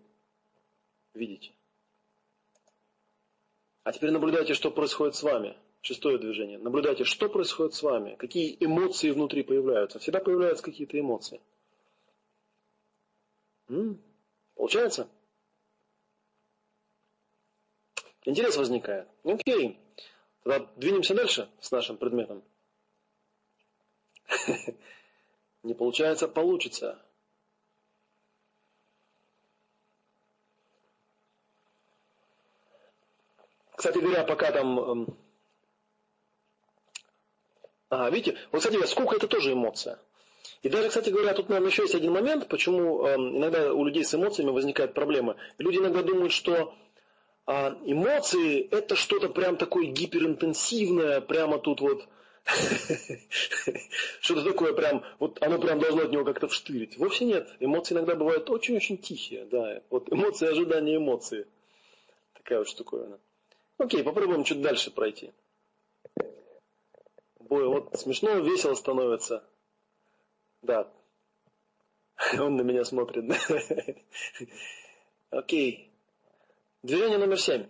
видите? 1.13 1.51
А 3.83 3.91
теперь 3.91 4.11
наблюдайте, 4.11 4.53
что 4.53 4.69
происходит 4.69 5.15
с 5.15 5.23
вами. 5.23 5.57
Шестое 5.81 6.17
движение. 6.17 6.57
Наблюдайте, 6.57 7.05
что 7.05 7.29
происходит 7.29 7.73
с 7.73 7.81
вами, 7.81 8.15
какие 8.15 8.57
эмоции 8.59 9.11
внутри 9.11 9.43
появляются. 9.43 9.99
Всегда 9.99 10.19
появляются 10.19 10.63
какие-то 10.63 10.99
эмоции. 10.99 11.39
М-м, 13.69 14.01
получается? 14.55 15.09
Интерес 18.25 18.57
возникает. 18.57 19.07
Окей. 19.23 19.79
Тогда 20.43 20.65
двинемся 20.75 21.15
дальше 21.15 21.49
с 21.61 21.71
нашим 21.71 21.95
предметом. 21.97 22.43
Не 25.67 25.73
получается, 25.73 26.29
получится. 26.29 26.97
Кстати 33.75 33.97
говоря, 33.97 34.23
пока 34.23 34.53
там... 34.53 34.79
Эм, 34.79 35.17
ага, 37.89 38.09
видите, 38.11 38.37
вот, 38.53 38.59
кстати 38.59 38.75
говоря, 38.75 38.89
скука 38.89 39.17
это 39.17 39.27
тоже 39.27 39.51
эмоция. 39.51 39.99
И 40.61 40.69
даже, 40.69 40.87
кстати 40.87 41.09
говоря, 41.09 41.33
тут, 41.33 41.49
наверное, 41.49 41.69
еще 41.69 41.81
есть 41.81 41.95
один 41.95 42.13
момент, 42.13 42.47
почему 42.47 43.05
э, 43.05 43.15
иногда 43.15 43.73
у 43.73 43.83
людей 43.83 44.05
с 44.05 44.15
эмоциями 44.15 44.51
возникают 44.51 44.93
проблемы. 44.93 45.35
Люди 45.57 45.79
иногда 45.79 46.01
думают, 46.01 46.31
что 46.31 46.73
э, 47.45 47.51
эмоции 47.83 48.61
это 48.71 48.95
что-то 48.95 49.27
прям 49.27 49.57
такое 49.57 49.87
гиперинтенсивное, 49.87 51.19
прямо 51.19 51.59
тут 51.59 51.81
вот 51.81 52.07
что-то 54.21 54.43
такое 54.43 54.73
прям, 54.73 55.03
вот 55.19 55.41
оно 55.41 55.59
прям 55.59 55.79
должно 55.79 56.03
от 56.03 56.11
него 56.11 56.23
как-то 56.23 56.47
вштырить. 56.47 56.97
Вовсе 56.97 57.25
нет. 57.25 57.49
Эмоции 57.59 57.93
иногда 57.93 58.15
бывают 58.15 58.49
очень-очень 58.49 58.97
тихие, 58.97 59.45
да. 59.45 59.81
Вот 59.89 60.11
эмоции, 60.11 60.47
ожидания, 60.47 60.95
эмоции. 60.95 61.45
Такая 62.33 62.59
вот 62.59 62.69
штуковина. 62.69 63.19
Окей, 63.77 64.03
попробуем 64.03 64.45
чуть 64.45 64.61
дальше 64.61 64.91
пройти. 64.91 65.33
Бой, 67.39 67.67
вот 67.67 67.99
смешно, 67.99 68.39
весело 68.39 68.75
становится. 68.75 69.43
Да. 70.61 70.91
Он 72.39 72.55
на 72.55 72.61
меня 72.61 72.85
смотрит. 72.85 73.25
Окей. 75.29 75.91
Движение 76.81 77.17
номер 77.17 77.39
семь. 77.39 77.67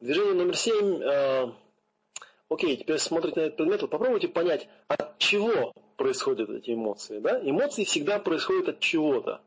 Движение 0.00 0.34
номер 0.34 0.56
семь. 0.56 1.54
Окей, 2.48 2.76
теперь 2.76 2.98
смотрите 2.98 3.40
на 3.40 3.44
этот 3.46 3.56
предмет. 3.56 3.82
Вот 3.82 3.90
попробуйте 3.90 4.28
понять, 4.28 4.68
от 4.88 5.18
чего 5.18 5.72
происходят 5.96 6.50
эти 6.50 6.72
эмоции. 6.72 7.18
Да? 7.18 7.40
Эмоции 7.40 7.84
всегда 7.84 8.18
происходят 8.18 8.68
от 8.68 8.80
чего-то. 8.80 9.40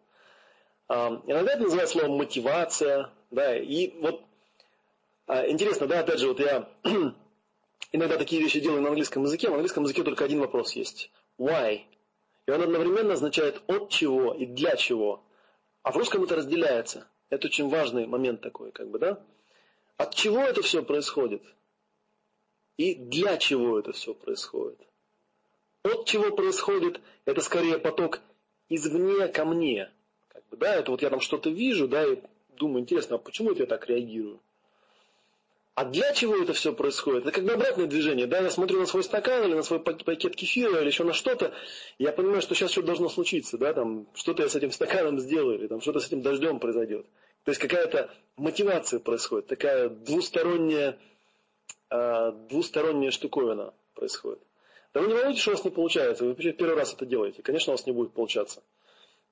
Э, 0.89 1.19
иногда 1.27 1.53
это 1.53 1.63
называется 1.63 1.99
словом 1.99 2.17
мотивация. 2.17 3.11
Да? 3.31 3.55
И 3.55 3.99
вот 3.99 4.21
а, 5.27 5.45
интересно, 5.49 5.87
да, 5.87 5.99
опять 5.99 6.19
же, 6.19 6.29
вот 6.29 6.39
я 6.39 6.69
иногда 7.91 8.17
такие 8.17 8.41
вещи 8.41 8.61
делаю 8.61 8.81
на 8.81 8.89
английском 8.89 9.23
языке. 9.23 9.49
В 9.49 9.53
английском 9.53 9.83
языке 9.83 10.03
только 10.03 10.23
один 10.23 10.39
вопрос 10.39 10.71
есть. 10.73 11.11
Why? 11.37 11.81
И 12.47 12.51
он 12.51 12.61
одновременно 12.61 13.13
означает 13.13 13.61
от 13.67 13.89
чего 13.89 14.33
и 14.33 14.45
для 14.45 14.77
чего. 14.77 15.21
А 15.83 15.91
в 15.91 15.97
русском 15.97 16.23
это 16.23 16.37
разделяется. 16.37 17.07
Это 17.29 17.47
очень 17.47 17.67
важный 17.67 18.07
момент 18.07 18.39
такой, 18.39 18.71
как 18.71 18.89
бы, 18.89 18.99
да? 18.99 19.21
От 19.97 20.15
чего 20.15 20.39
это 20.39 20.61
все 20.61 20.81
происходит? 20.81 21.43
И 22.78 22.93
для 22.95 23.38
чего 23.38 23.80
это 23.80 23.91
все 23.91 24.13
происходит? 24.13 24.80
От 25.84 26.05
чего 26.05 26.32
происходит, 26.32 27.01
это 27.25 27.41
скорее 27.41 27.80
поток 27.80 28.21
извне 28.69 29.28
ко 29.28 29.45
мне. 29.45 29.91
Как 30.28 30.47
бы, 30.49 30.57
да, 30.57 30.75
это 30.75 30.91
вот 30.91 31.01
я 31.01 31.09
там 31.09 31.19
что-то 31.19 31.49
вижу, 31.49 31.88
да, 31.88 32.05
и 32.05 32.21
думаю, 32.55 32.82
интересно, 32.82 33.15
а 33.15 33.19
почему 33.19 33.51
это 33.51 33.61
я 33.61 33.65
так 33.65 33.88
реагирую? 33.88 34.39
А 35.73 35.86
для 35.86 36.11
чего 36.13 36.36
это 36.41 36.53
все 36.53 36.73
происходит? 36.73 37.23
Это 37.23 37.32
как 37.32 37.43
бы 37.45 37.53
обратное 37.53 37.86
движение. 37.86 38.25
Да, 38.25 38.39
я 38.39 38.49
смотрю 38.49 38.80
на 38.80 38.88
свой 38.88 39.03
стакан 39.03 39.45
или 39.45 39.53
на 39.53 39.61
свой 39.61 39.80
пакет 39.80 40.36
кефира 40.36 40.80
или 40.82 40.88
еще 40.88 41.03
на 41.03 41.13
что-то, 41.13 41.53
я 41.99 42.11
понимаю, 42.11 42.41
что 42.41 42.55
сейчас 42.55 42.71
что-то 42.71 42.88
должно 42.88 43.09
случиться, 43.09 43.57
да, 43.57 43.73
там, 43.73 44.07
что-то 44.15 44.43
я 44.43 44.49
с 44.49 44.55
этим 44.55 44.71
стаканом 44.71 45.19
сделаю, 45.19 45.59
или 45.59 45.67
там 45.67 45.82
что-то 45.82 45.99
с 45.99 46.07
этим 46.07 46.21
дождем 46.21 46.59
произойдет. 46.59 47.05
То 47.43 47.51
есть 47.51 47.61
какая-то 47.61 48.11
мотивация 48.38 48.99
происходит, 48.99 49.47
такая 49.47 49.89
двусторонняя, 49.89 50.97
э, 51.89 52.32
двусторонняя 52.49 53.11
штуковина 53.11 53.74
происходит. 53.93 54.41
Да 54.93 55.01
вы 55.01 55.07
не 55.07 55.13
волнуйтесь, 55.13 55.41
что 55.41 55.51
у 55.51 55.53
вас 55.55 55.65
не 55.65 55.72
получается, 55.72 56.26
вы 56.26 56.34
первый 56.34 56.76
раз 56.76 56.93
это 56.93 57.05
делаете. 57.05 57.41
Конечно, 57.41 57.72
у 57.72 57.76
вас 57.76 57.86
не 57.86 57.91
будет 57.91 58.13
получаться. 58.13 58.63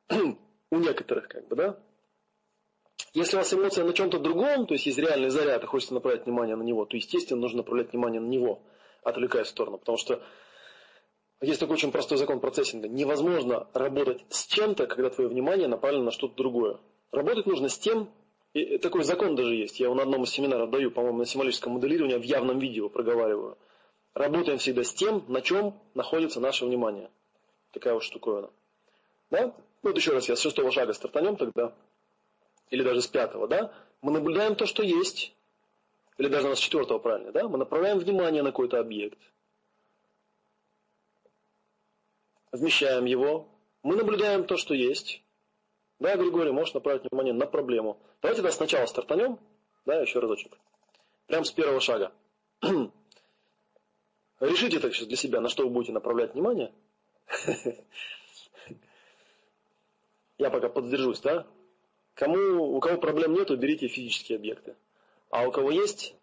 у 0.10 0.78
некоторых, 0.78 1.28
как 1.28 1.48
бы, 1.48 1.56
да? 1.56 1.80
Если 3.14 3.36
у 3.36 3.40
вас 3.40 3.54
эмоция 3.54 3.86
на 3.86 3.94
чем-то 3.94 4.20
другом, 4.20 4.68
то 4.68 4.74
есть 4.74 4.86
есть 4.86 4.98
реальный 4.98 5.30
заряд, 5.30 5.64
и 5.64 5.68
хочется 5.68 5.94
направлять 5.94 6.26
внимание 6.26 6.56
на 6.56 6.64
него, 6.64 6.86
то, 6.86 6.96
естественно, 6.96 7.40
нужно 7.40 7.58
направлять 7.58 7.92
внимание 7.92 8.22
на 8.22 8.28
него, 8.28 8.62
отвлекаясь 9.04 9.48
в 9.48 9.52
сторону. 9.52 9.78
Потому 9.78 9.98
что 9.98 10.22
есть 11.42 11.60
такой 11.60 11.76
очень 11.76 11.92
простой 11.92 12.18
закон 12.18 12.40
процессинга. 12.40 12.88
Невозможно 12.88 13.68
работать 13.74 14.26
с 14.30 14.48
чем-то, 14.48 14.88
когда 14.88 15.10
твое 15.10 15.30
внимание 15.30 15.68
направлено 15.68 16.06
на 16.06 16.12
что-то 16.12 16.36
другое. 16.36 16.80
Работать 17.12 17.46
нужно 17.46 17.70
с 17.70 17.78
тем, 17.78 18.10
и 18.56 18.78
такой 18.78 19.04
закон 19.04 19.36
даже 19.36 19.54
есть, 19.54 19.82
я 19.82 19.88
его 19.88 19.96
на 19.96 20.04
одном 20.04 20.24
из 20.24 20.30
семинаров 20.30 20.70
даю, 20.70 20.90
по-моему, 20.90 21.20
на 21.20 21.26
символическом 21.26 21.74
моделировании, 21.74 22.16
в 22.18 22.24
явном 22.24 22.60
видео 22.60 22.88
проговариваю. 22.88 23.58
Работаем 24.14 24.60
всегда 24.60 24.86
с 24.86 24.94
тем, 24.94 25.26
на 25.28 25.42
чем 25.42 25.78
находится 25.94 26.40
наше 26.40 26.66
внимание. 26.66 27.12
Такая 27.72 27.94
вот 27.94 28.04
штуковина. 28.04 28.50
Да? 29.30 29.48
Ну, 29.48 29.54
вот 29.84 29.98
еще 29.98 30.14
раз, 30.14 30.30
я 30.30 30.38
с 30.38 30.40
шестого 30.40 30.72
шага 30.72 30.94
стартанем 30.94 31.36
тогда 31.36 31.76
или 32.70 32.82
даже 32.82 33.02
с 33.02 33.08
пятого, 33.08 33.48
да, 33.48 33.74
мы 34.02 34.12
наблюдаем 34.12 34.56
то, 34.56 34.66
что 34.66 34.84
есть, 34.84 35.36
или 36.18 36.30
даже 36.30 36.56
с 36.56 36.60
четвертого 36.60 37.00
правильно, 37.00 37.34
да, 37.34 37.48
мы 37.50 37.58
направляем 37.58 38.00
внимание 38.00 38.42
на 38.42 38.52
какой-то 38.52 38.80
объект, 38.80 39.20
вмещаем 42.54 43.04
его, 43.04 43.50
мы 43.84 43.98
наблюдаем 43.98 44.46
то, 44.46 44.56
что 44.56 44.74
есть. 44.74 45.22
Да, 46.00 46.16
Григорий, 46.18 46.52
можешь 46.52 46.74
направить 46.74 47.04
внимание 47.10 47.34
на 47.34 47.46
проблему. 47.46 48.00
Давайте 48.22 48.42
да, 48.42 48.52
сначала 48.52 48.86
стартанем, 48.86 49.40
да, 49.86 50.02
еще 50.02 50.20
разочек. 50.20 50.58
Прям 51.28 51.46
с 51.46 51.52
первого 51.52 51.80
шага. 51.80 52.12
Решите 54.40 54.80
так 54.80 54.94
сейчас 54.94 55.08
для 55.08 55.18
себя, 55.18 55.40
на 55.42 55.50
что 55.50 55.64
вы 55.64 55.70
будете 55.70 55.94
направлять 55.94 56.34
внимание. 56.34 56.74
Я 60.38 60.50
пока 60.50 60.68
поддержусь, 60.68 61.22
да? 61.22 61.48
Кому, 62.14 62.76
у 62.76 62.80
кого 62.80 63.00
проблем 63.00 63.34
нету, 63.34 63.56
берите 63.58 63.88
физические 63.88 64.38
объекты. 64.38 64.76
А 65.30 65.48
у 65.48 65.52
кого 65.52 65.72
есть, 65.72 66.16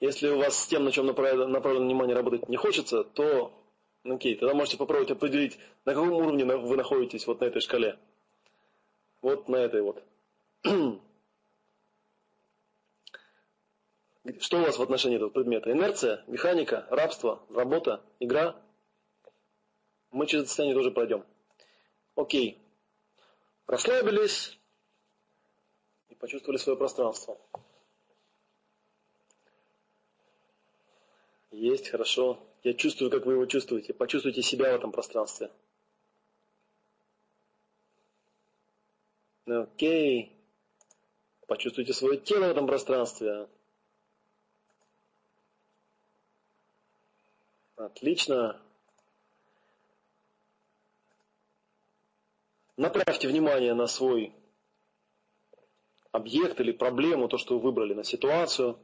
если 0.00 0.28
у 0.28 0.38
вас 0.38 0.56
с 0.56 0.66
тем, 0.68 0.84
на 0.84 0.92
чем 0.92 1.06
направлено, 1.06 1.48
направлено 1.48 1.86
внимание, 1.86 2.16
работать 2.16 2.48
не 2.48 2.56
хочется, 2.56 3.02
то, 3.04 3.52
окей, 4.10 4.36
тогда 4.36 4.54
можете 4.54 4.76
попробовать 4.76 5.10
определить, 5.10 5.58
на 5.84 5.94
каком 5.94 6.12
уровне 6.12 6.44
вы 6.44 6.76
находитесь 6.76 7.26
вот 7.26 7.40
на 7.40 7.46
этой 7.46 7.60
шкале. 7.60 7.98
Вот 9.22 9.48
на 9.48 9.56
этой 9.56 9.82
вот. 9.82 10.02
Что 14.40 14.58
у 14.58 14.62
вас 14.62 14.76
в 14.76 14.82
отношении 14.82 15.16
этого 15.16 15.30
предмета? 15.30 15.70
Инерция, 15.70 16.24
механика, 16.26 16.86
рабство, 16.90 17.42
работа, 17.50 18.02
игра? 18.18 18.60
Мы 20.10 20.26
через 20.26 20.42
это 20.42 20.48
состояние 20.48 20.74
тоже 20.76 20.90
пройдем. 20.90 21.24
Окей. 22.16 22.58
Расслабились 23.66 24.58
и 26.08 26.14
почувствовали 26.14 26.58
свое 26.58 26.76
пространство. 26.78 27.38
Есть, 31.50 31.88
хорошо. 31.88 32.38
Я 32.66 32.74
чувствую, 32.74 33.12
как 33.12 33.24
вы 33.26 33.34
его 33.34 33.46
чувствуете. 33.46 33.94
Почувствуйте 33.94 34.42
себя 34.42 34.72
в 34.72 34.74
этом 34.74 34.90
пространстве. 34.90 35.52
Окей. 39.46 40.36
Почувствуйте 41.46 41.92
свое 41.92 42.18
тело 42.18 42.46
в 42.46 42.50
этом 42.50 42.66
пространстве. 42.66 43.48
Отлично. 47.76 48.60
Направьте 52.76 53.28
внимание 53.28 53.74
на 53.74 53.86
свой 53.86 54.34
объект 56.10 56.58
или 56.58 56.72
проблему, 56.72 57.28
то, 57.28 57.38
что 57.38 57.54
вы 57.54 57.60
выбрали, 57.60 57.94
на 57.94 58.02
ситуацию. 58.02 58.76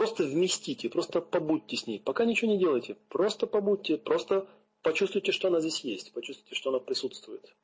Просто 0.00 0.24
вместите, 0.24 0.88
просто 0.88 1.20
побудьте 1.20 1.76
с 1.76 1.86
ней. 1.86 2.00
Пока 2.00 2.24
ничего 2.24 2.50
не 2.50 2.56
делайте. 2.56 2.96
Просто 3.10 3.46
побудьте, 3.46 3.98
просто 3.98 4.48
почувствуйте, 4.80 5.30
что 5.30 5.48
она 5.48 5.60
здесь 5.60 5.80
есть. 5.80 6.14
Почувствуйте, 6.14 6.54
что 6.54 6.70
она 6.70 6.78
присутствует. 6.78 7.54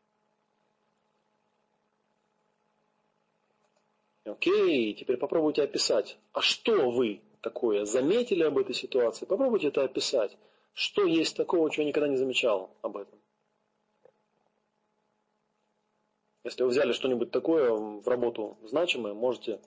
Окей, 4.25 4.93
теперь 4.93 5.17
попробуйте 5.17 5.63
описать. 5.63 6.19
А 6.33 6.43
что 6.43 6.91
вы 6.91 7.23
такое 7.41 7.87
заметили 7.87 8.43
об 8.43 8.59
этой 8.59 8.75
ситуации? 8.75 9.25
Попробуйте 9.25 9.69
это 9.69 9.83
описать. 9.85 10.37
Что 10.75 11.07
есть 11.07 11.39
такого, 11.39 11.71
чего 11.71 11.85
я 11.85 11.89
никогда 11.89 12.07
не 12.07 12.17
замечал 12.17 12.71
об 12.83 12.99
этом? 12.99 13.19
Если 16.45 16.63
вы 16.63 16.69
взяли 16.69 16.93
что-нибудь 16.93 17.31
такое 17.31 17.73
в 17.73 18.07
работу 18.07 18.59
значимое, 18.63 19.15
можете 19.15 19.59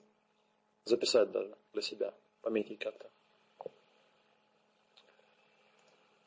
записать 0.84 1.32
даже 1.32 1.56
для 1.72 1.82
себя, 1.82 2.14
пометить 2.42 2.78
как-то. 2.78 3.10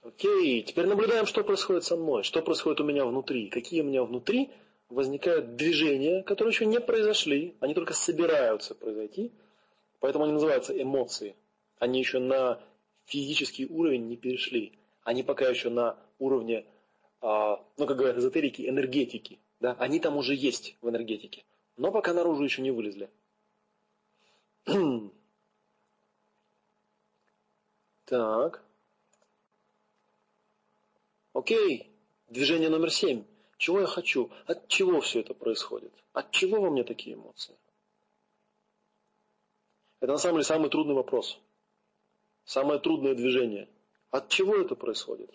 Окей, 0.04 0.64
теперь 0.64 0.86
наблюдаем, 0.86 1.26
что 1.26 1.44
происходит 1.44 1.86
со 1.86 1.96
мной, 1.96 2.24
что 2.24 2.42
происходит 2.42 2.82
у 2.82 2.84
меня 2.84 3.06
внутри, 3.06 3.50
какие 3.50 3.82
у 3.82 3.86
меня 3.86 4.04
внутри 4.04 4.52
возникают 4.90 5.56
движения, 5.56 6.24
которые 6.24 6.52
еще 6.52 6.66
не 6.66 6.82
произошли, 6.82 7.56
они 7.62 7.74
только 7.74 7.94
собираются 7.94 8.76
произойти, 8.76 9.32
поэтому 10.02 10.26
они 10.26 10.34
называются 10.34 10.80
эмоции. 10.80 11.36
Они 11.80 12.00
еще 12.00 12.20
на 12.20 12.62
физический 13.06 13.66
уровень 13.66 14.08
не 14.08 14.18
перешли, 14.18 14.74
они 15.04 15.24
пока 15.24 15.48
еще 15.48 15.70
на 15.70 15.98
уровне, 16.20 16.66
а, 17.22 17.64
ну 17.78 17.88
как 17.88 17.98
говорят 17.98 18.18
эзотерики, 18.18 18.68
энергетики. 18.68 19.40
Да? 19.62 19.76
Они 19.80 20.00
там 20.00 20.18
уже 20.18 20.36
есть 20.36 20.76
в 20.82 20.90
энергетике, 20.90 21.46
но 21.78 21.92
пока 21.92 22.14
наружу 22.14 22.44
еще 22.44 22.62
не 22.62 22.72
вылезли. 22.72 23.10
так. 28.14 28.64
Окей, 31.34 31.92
движение 32.28 32.70
номер 32.70 32.92
семь. 32.92 33.24
Чего 33.58 33.80
я 33.80 33.88
хочу? 33.88 34.30
От 34.46 34.68
чего 34.68 35.02
все 35.02 35.22
это 35.22 35.34
происходит? 35.34 35.92
От 36.12 36.30
чего 36.30 36.62
во 36.62 36.70
мне 36.70 36.84
такие 36.84 37.16
эмоции? 37.16 37.58
Это 40.00 40.12
на 40.12 40.20
самом 40.20 40.36
деле 40.36 40.44
самый 40.44 40.70
трудный 40.70 40.94
вопрос. 40.94 41.40
Самое 42.46 42.80
трудное 42.80 43.16
движение. 43.16 43.68
От 44.12 44.30
чего 44.30 44.58
это 44.58 44.76
происходит? 44.76 45.32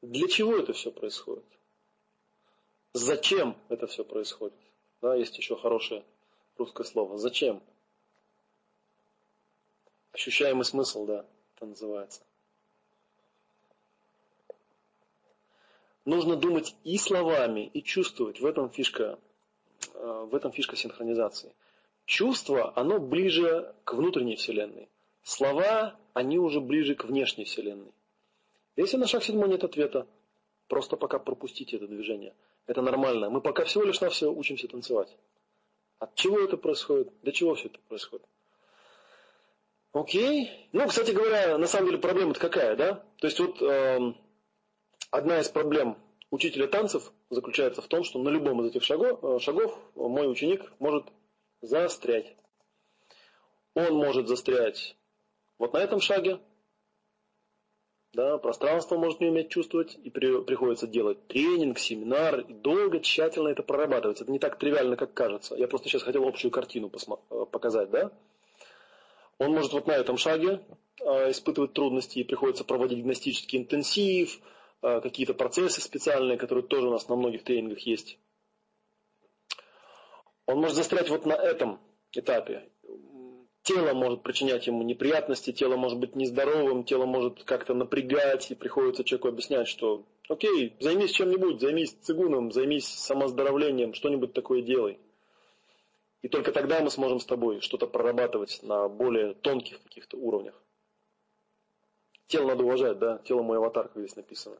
Для 0.00 0.28
чего 0.28 0.56
это 0.56 0.74
все 0.74 0.92
происходит? 0.92 1.44
Зачем 2.92 3.56
это 3.68 3.88
все 3.88 4.04
происходит? 4.04 4.60
Да, 5.02 5.16
есть 5.16 5.36
еще 5.38 5.56
хорошее 5.56 6.04
русское 6.56 6.84
слово. 6.84 7.18
Зачем? 7.18 7.60
Ощущаемый 10.14 10.64
смысл, 10.64 11.04
да, 11.04 11.26
это 11.56 11.66
называется. 11.66 12.22
Нужно 16.06 16.36
думать 16.36 16.74
и 16.84 16.96
словами, 16.96 17.66
и 17.66 17.82
чувствовать. 17.82 18.40
В 18.40 18.46
этом 18.46 18.70
фишка, 18.70 19.18
э, 19.92 20.26
в 20.30 20.34
этом 20.34 20.52
фишка 20.52 20.76
синхронизации. 20.76 21.52
Чувство, 22.06 22.72
оно 22.76 22.98
ближе 22.98 23.74
к 23.84 23.92
внутренней 23.92 24.36
вселенной. 24.36 24.88
Слова, 25.22 25.98
они 26.12 26.38
уже 26.38 26.60
ближе 26.60 26.94
к 26.94 27.04
внешней 27.04 27.44
вселенной. 27.44 27.92
Если 28.76 28.96
на 28.96 29.06
шаг 29.06 29.22
седьмой 29.22 29.48
нет 29.48 29.64
ответа, 29.64 30.06
просто 30.68 30.96
пока 30.96 31.18
пропустите 31.18 31.76
это 31.76 31.86
движение– 31.86 32.34
это 32.66 32.82
нормально. 32.82 33.30
Мы 33.30 33.40
пока 33.40 33.64
всего 33.64 33.84
лишь 33.84 34.00
на 34.00 34.08
все 34.08 34.32
учимся 34.32 34.68
танцевать. 34.68 35.14
От 35.98 36.14
чего 36.14 36.40
это 36.40 36.56
происходит? 36.56 37.12
Для 37.22 37.32
чего 37.32 37.54
все 37.54 37.68
это 37.68 37.78
происходит? 37.88 38.26
Окей. 39.94 40.50
Ну, 40.72 40.88
кстати 40.88 41.12
говоря, 41.12 41.56
на 41.56 41.68
самом 41.68 41.86
деле 41.86 41.98
проблема-то 41.98 42.40
какая, 42.40 42.74
да? 42.74 43.04
То 43.18 43.26
есть 43.28 43.38
вот 43.38 43.62
э, 43.62 44.12
одна 45.12 45.38
из 45.38 45.48
проблем 45.48 45.96
учителя 46.32 46.66
танцев 46.66 47.12
заключается 47.30 47.80
в 47.80 47.86
том, 47.86 48.02
что 48.02 48.18
на 48.18 48.28
любом 48.28 48.60
из 48.60 48.70
этих 48.70 48.82
шагов, 48.82 49.22
э, 49.22 49.38
шагов 49.38 49.78
мой 49.94 50.28
ученик 50.28 50.72
может 50.80 51.06
застрять. 51.62 52.34
Он 53.74 53.94
может 53.94 54.26
застрять 54.26 54.96
вот 55.58 55.72
на 55.74 55.78
этом 55.78 56.00
шаге, 56.00 56.40
да, 58.12 58.38
пространство 58.38 58.96
может 58.96 59.20
не 59.20 59.28
уметь 59.28 59.50
чувствовать, 59.50 59.96
и 60.02 60.10
при, 60.10 60.42
приходится 60.42 60.88
делать 60.88 61.24
тренинг, 61.28 61.78
семинар, 61.78 62.40
и 62.40 62.52
долго, 62.52 62.98
тщательно 62.98 63.48
это 63.48 63.62
прорабатывать. 63.62 64.20
Это 64.20 64.32
не 64.32 64.40
так 64.40 64.58
тривиально, 64.58 64.96
как 64.96 65.14
кажется. 65.14 65.54
Я 65.54 65.68
просто 65.68 65.88
сейчас 65.88 66.02
хотел 66.02 66.26
общую 66.26 66.50
картину 66.50 66.90
э, 66.90 67.46
показать, 67.46 67.90
да. 67.90 68.10
Он 69.38 69.52
может 69.52 69.72
вот 69.72 69.86
на 69.86 69.92
этом 69.92 70.16
шаге 70.16 70.60
э, 71.00 71.30
испытывать 71.30 71.72
трудности, 71.72 72.18
и 72.18 72.24
приходится 72.24 72.64
проводить 72.64 73.02
гностический 73.02 73.58
интенсив, 73.58 74.38
э, 74.82 75.00
какие-то 75.00 75.34
процессы 75.34 75.80
специальные, 75.80 76.38
которые 76.38 76.64
тоже 76.64 76.88
у 76.88 76.90
нас 76.90 77.08
на 77.08 77.16
многих 77.16 77.44
тренингах 77.44 77.80
есть. 77.80 78.18
Он 80.46 80.58
может 80.58 80.76
застрять 80.76 81.08
вот 81.08 81.26
на 81.26 81.34
этом 81.34 81.80
этапе 82.12 82.68
тело 83.64 83.94
может 83.94 84.22
причинять 84.22 84.66
ему 84.66 84.82
неприятности, 84.82 85.50
тело 85.50 85.76
может 85.76 85.98
быть 85.98 86.14
нездоровым, 86.14 86.84
тело 86.84 87.06
может 87.06 87.42
как-то 87.44 87.74
напрягать, 87.74 88.50
и 88.50 88.54
приходится 88.54 89.02
человеку 89.02 89.28
объяснять, 89.28 89.66
что 89.66 90.04
окей, 90.28 90.76
займись 90.80 91.10
чем-нибудь, 91.10 91.60
займись 91.60 91.96
цигуном, 92.02 92.52
займись 92.52 92.86
самоздоровлением, 92.86 93.94
что-нибудь 93.94 94.32
такое 94.34 94.62
делай. 94.62 94.98
И 96.24 96.28
только 96.28 96.52
тогда 96.52 96.80
мы 96.80 96.88
сможем 96.88 97.20
с 97.20 97.26
тобой 97.26 97.60
что-то 97.60 97.86
прорабатывать 97.86 98.60
на 98.62 98.88
более 98.88 99.34
тонких 99.34 99.82
каких-то 99.82 100.16
уровнях. 100.16 100.54
Тело 102.28 102.46
надо 102.46 102.64
уважать, 102.64 102.98
да, 102.98 103.18
тело 103.26 103.42
мой 103.42 103.58
аватар, 103.58 103.88
как 103.88 103.98
здесь 103.98 104.16
написано. 104.16 104.56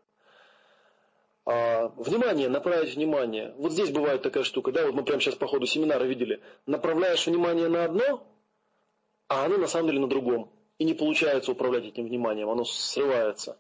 А, 1.47 1.89
внимание, 1.97 2.51
направить 2.51 2.95
внимание. 2.95 3.55
Вот 3.57 3.73
здесь 3.73 3.91
бывает 3.91 4.21
такая 4.21 4.45
штука, 4.45 4.73
да, 4.73 4.85
вот 4.85 4.95
мы 4.95 5.05
прямо 5.05 5.23
сейчас 5.23 5.37
по 5.37 5.47
ходу 5.47 5.65
семинара 5.65 6.05
видели. 6.05 6.43
Направляешь 6.67 7.27
внимание 7.27 7.69
на 7.69 7.87
одно, 7.87 8.23
а 9.29 9.47
оно 9.47 9.57
на 9.57 9.67
самом 9.67 9.87
деле 9.87 10.01
на 10.01 10.09
другом. 10.09 10.53
И 10.77 10.85
не 10.85 10.93
получается 10.93 11.53
управлять 11.53 11.87
этим 11.87 12.05
вниманием, 12.05 12.51
оно 12.51 12.67
срывается. 12.67 13.57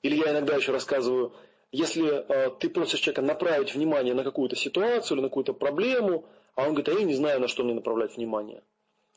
Или 0.00 0.16
я 0.16 0.30
иногда 0.30 0.56
еще 0.56 0.72
рассказываю, 0.72 1.34
если 1.70 2.08
э, 2.08 2.50
ты 2.58 2.70
просишь 2.70 3.00
человека 3.00 3.20
направить 3.20 3.74
внимание 3.74 4.14
на 4.14 4.24
какую-то 4.24 4.56
ситуацию 4.56 5.16
или 5.18 5.22
на 5.24 5.28
какую-то 5.28 5.52
проблему, 5.52 6.24
а 6.54 6.62
он 6.62 6.74
говорит, 6.74 6.88
а 6.88 6.92
я 6.92 7.04
не 7.04 7.14
знаю, 7.14 7.40
на 7.40 7.48
что 7.48 7.64
мне 7.64 7.74
направлять 7.74 8.16
внимание. 8.16 8.62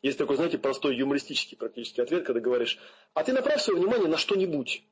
Есть 0.01 0.17
такой, 0.17 0.35
знаете, 0.35 0.57
простой 0.57 0.95
юмористический 0.95 1.57
практически 1.57 2.01
ответ, 2.01 2.25
когда 2.25 2.39
говоришь, 2.39 2.77
а 3.13 3.23
ты 3.23 3.33
направь 3.33 3.61
свое 3.61 3.79
внимание 3.79 4.07
на 4.07 4.17
что-нибудь. 4.17 4.83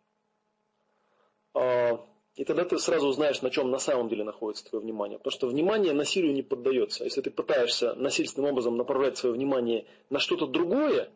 Э, 1.54 1.98
и 2.36 2.46
тогда 2.46 2.66
ты 2.66 2.80
сразу 2.80 3.08
узнаешь, 3.08 3.42
на 3.42 3.52
чем 3.52 3.70
на 3.70 3.78
самом 3.78 4.10
деле 4.10 4.24
находится 4.24 4.66
твое 4.66 4.84
внимание. 4.84 5.20
Потому 5.20 5.32
что 5.32 5.48
внимание 5.48 5.94
насилию 5.94 6.34
не 6.34 6.42
поддается. 6.42 7.04
Если 7.04 7.22
ты 7.22 7.30
пытаешься 7.30 7.94
насильственным 7.94 8.52
образом 8.52 8.76
направлять 8.76 9.18
свое 9.18 9.36
внимание 9.36 9.86
на 10.10 10.20
что-то 10.20 10.48
другое, 10.48 11.12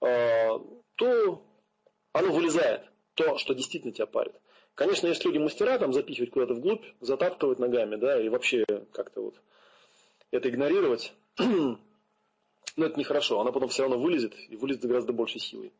а, 0.00 0.58
то 0.96 1.42
оно 2.12 2.32
вылезает. 2.32 2.82
То, 3.14 3.38
что 3.38 3.54
действительно 3.54 3.92
тебя 3.92 4.06
парит. 4.06 4.34
Конечно, 4.74 5.06
есть 5.06 5.24
люди 5.24 5.38
мастера 5.38 5.78
там 5.78 5.92
запихивать 5.92 6.32
куда-то 6.32 6.54
вглубь, 6.54 6.84
затаптывать 7.00 7.60
ногами, 7.60 7.94
да, 7.94 8.20
и 8.20 8.28
вообще 8.28 8.64
как-то 8.92 9.22
вот 9.22 9.40
это 10.34 10.48
игнорировать. 10.50 11.12
Но 11.38 11.78
это 12.76 12.98
нехорошо. 12.98 13.40
Она 13.40 13.52
потом 13.52 13.68
все 13.68 13.82
равно 13.82 13.98
вылезет, 13.98 14.34
и 14.48 14.56
вылезет 14.56 14.84
гораздо 14.84 15.12
большей 15.12 15.40
силой. 15.40 15.72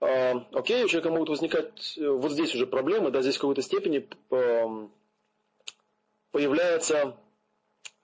А, 0.00 0.44
окей, 0.52 0.82
у 0.82 0.88
человека 0.88 1.10
могут 1.10 1.28
возникать 1.28 1.96
э, 1.96 2.08
вот 2.08 2.32
здесь 2.32 2.54
уже 2.54 2.66
проблемы, 2.66 3.10
да, 3.10 3.22
здесь 3.22 3.36
в 3.36 3.40
какой-то 3.40 3.62
степени 3.62 4.06
появляется 6.32 7.16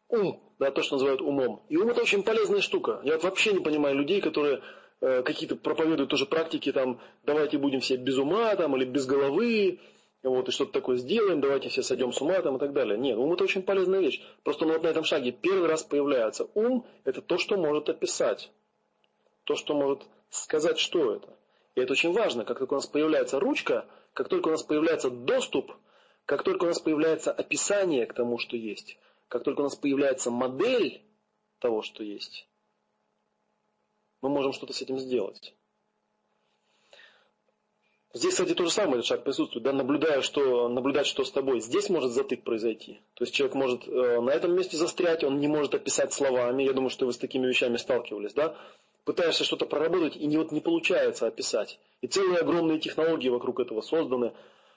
ум, 0.09 0.43
да, 0.59 0.71
то, 0.71 0.83
что 0.83 0.95
называют 0.95 1.21
умом. 1.21 1.63
И 1.69 1.77
ум 1.77 1.91
это 1.91 2.01
очень 2.01 2.23
полезная 2.23 2.61
штука. 2.61 3.01
Я 3.05 3.15
вот 3.15 3.25
вообще 3.25 3.53
не 3.53 3.61
понимаю 3.61 3.97
людей, 3.97 4.21
которые 4.21 4.63
э, 5.01 5.23
какие-то 5.23 5.57
проповедуют 5.57 6.11
тоже 6.11 6.27
практики, 6.27 6.73
там, 6.73 7.01
давайте 7.25 7.59
будем 7.59 7.81
все 7.81 7.97
без 7.97 8.17
ума, 8.17 8.55
там, 8.57 8.77
или 8.77 8.85
без 8.85 9.05
головы, 9.05 9.81
вот, 10.29 10.49
и 10.49 10.53
что-то 10.53 10.73
такое 10.73 10.97
сделаем, 10.97 11.41
давайте 11.41 11.69
все 11.69 11.83
сойдем 11.83 12.13
с 12.13 12.21
ума, 12.21 12.41
там, 12.43 12.57
и 12.57 12.59
так 12.61 12.73
далее. 12.73 12.97
Нет, 12.97 13.19
ум 13.19 13.33
это 13.33 13.43
очень 13.45 13.63
полезная 13.63 14.01
вещь. 14.01 14.23
Просто 14.45 14.65
он 14.65 14.73
вот 14.73 14.83
на 14.83 14.89
этом 14.89 15.05
шаге 15.05 15.33
первый 15.33 15.69
раз 15.69 15.83
появляется. 15.83 16.49
Ум 16.55 16.87
это 17.05 17.21
то, 17.21 17.39
что 17.39 17.57
может 17.57 17.89
описать. 17.89 18.51
То, 19.45 19.57
что 19.57 19.75
может 19.75 20.03
сказать, 20.31 20.79
что 20.79 21.15
это. 21.17 21.37
И 21.75 21.81
это 21.81 21.93
очень 21.93 22.13
важно. 22.13 22.45
Как 22.45 22.59
только 22.59 22.75
у 22.75 22.77
нас 22.77 22.87
появляется 22.87 23.41
ручка, 23.41 23.87
как 24.13 24.29
только 24.29 24.49
у 24.49 24.51
нас 24.53 24.63
появляется 24.63 25.11
доступ, 25.11 25.73
как 26.25 26.45
только 26.45 26.65
у 26.65 26.67
нас 26.69 26.81
появляется 26.81 27.33
описание 27.33 28.07
к 28.07 28.15
тому, 28.15 28.39
что 28.39 28.57
есть, 28.57 28.99
как 29.29 29.43
только 29.43 29.61
у 29.61 29.65
нас 29.65 29.75
появляется 29.75 30.31
модель 30.31 31.03
того, 31.59 31.83
что 31.83 32.05
есть, 32.05 32.47
мы 34.21 34.29
можем 34.29 34.53
что-то 34.53 34.73
с 34.73 34.83
этим 34.83 34.99
сделать. 34.99 35.55
Здесь, 38.15 38.33
кстати, 38.33 38.55
то 38.55 38.65
же 38.65 38.71
самое, 38.71 38.97
этот 38.97 39.07
шаг 39.07 39.25
присутствует, 39.25 39.65
да, 39.65 39.73
наблюдая, 39.73 40.21
что, 40.21 40.69
наблюдать, 40.69 41.07
что 41.07 41.25
с 41.25 41.31
тобой. 41.31 41.61
Здесь 41.61 41.89
может 41.89 42.13
затык 42.13 42.45
произойти. 42.45 43.01
То 43.15 43.25
есть 43.25 43.35
человек 43.35 43.55
может 43.55 43.89
э, 43.89 44.21
на 44.21 44.31
этом 44.31 44.55
месте 44.55 44.77
застрять, 44.77 45.25
он 45.25 45.41
не 45.41 45.49
может 45.49 45.75
описать 45.75 46.13
словами. 46.13 46.63
Я 46.63 46.75
думаю, 46.75 46.91
что 46.91 47.07
вы 47.07 47.15
с 47.15 47.19
такими 47.19 47.47
вещами 47.47 47.79
сталкивались, 47.79 48.35
да 48.35 48.55
пытаешься 49.05 49.45
что-то 49.45 49.67
проработать, 49.67 50.17
и 50.17 50.27
не, 50.27 50.37
вот 50.37 50.53
не 50.53 50.61
получается 50.61 51.27
описать. 51.27 51.79
И 52.01 52.07
целые 52.07 52.39
огромные 52.39 52.79
технологии 52.79 53.29
вокруг 53.29 53.61
этого 53.61 53.81
созданы. 53.81 54.33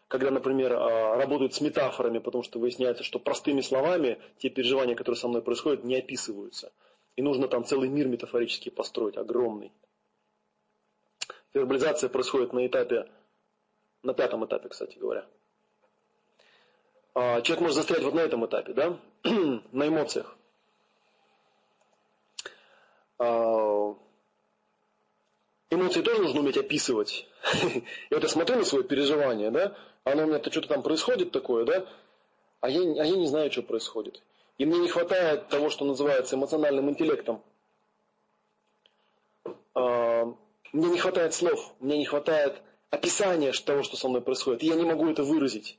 когда, 0.07 0.29
например, 0.29 0.73
а, 0.73 1.15
работают 1.15 1.55
с 1.55 1.61
метафорами, 1.61 2.19
потому 2.19 2.43
что 2.43 2.59
выясняется, 2.59 3.03
что 3.03 3.17
простыми 3.17 3.61
словами 3.61 4.19
те 4.37 4.49
переживания, 4.49 4.95
которые 4.95 5.17
со 5.17 5.27
мной 5.27 5.41
происходят, 5.41 5.83
не 5.83 5.95
описываются. 5.97 6.71
И 7.15 7.23
нужно 7.23 7.47
там 7.47 7.65
целый 7.65 7.89
мир 7.89 8.07
метафорический 8.07 8.71
построить, 8.71 9.17
огромный. 9.17 9.71
Вербализация 11.55 12.07
происходит 12.07 12.53
на 12.53 12.67
этапе, 12.67 13.07
на 14.05 14.13
пятом 14.13 14.45
этапе, 14.45 14.69
кстати 14.69 14.97
говоря. 14.97 15.25
А, 17.13 17.41
человек 17.41 17.61
может 17.61 17.77
застрять 17.77 18.03
вот 18.03 18.13
на 18.13 18.21
этом 18.21 18.45
этапе, 18.45 18.73
да, 18.73 18.97
на 19.71 19.87
эмоциях. 19.87 20.35
А, 23.17 23.95
эмоции 25.69 26.01
тоже 26.01 26.21
нужно 26.21 26.41
уметь 26.41 26.57
описывать. 26.57 27.27
Я 28.09 28.17
я 28.17 28.27
смотрю 28.27 28.57
на 28.57 28.65
свое 28.65 28.83
переживание, 28.83 29.51
да, 29.51 29.75
оно 30.03 30.23
у 30.23 30.27
меня-то 30.27 30.51
что-то 30.51 30.67
там 30.67 30.83
происходит 30.83 31.31
такое, 31.31 31.65
да, 31.65 31.85
а 32.61 32.69
я, 32.69 32.79
а 32.79 33.05
я 33.05 33.15
не 33.15 33.27
знаю, 33.27 33.51
что 33.51 33.61
происходит. 33.61 34.21
И 34.57 34.65
мне 34.65 34.79
не 34.79 34.87
хватает 34.87 35.49
того, 35.49 35.69
что 35.69 35.85
называется 35.85 36.35
эмоциональным 36.35 36.89
интеллектом. 36.89 37.43
А, 39.73 40.25
мне 40.73 40.87
не 40.89 40.97
хватает 40.97 41.33
слов, 41.33 41.73
мне 41.79 41.97
не 41.97 42.05
хватает 42.05 42.61
описания 42.95 43.51
того, 43.51 43.83
что 43.83 43.97
со 43.97 44.07
мной 44.07 44.21
происходит. 44.21 44.63
И 44.63 44.67
я 44.67 44.75
не 44.75 44.83
могу 44.83 45.09
это 45.09 45.23
выразить. 45.23 45.77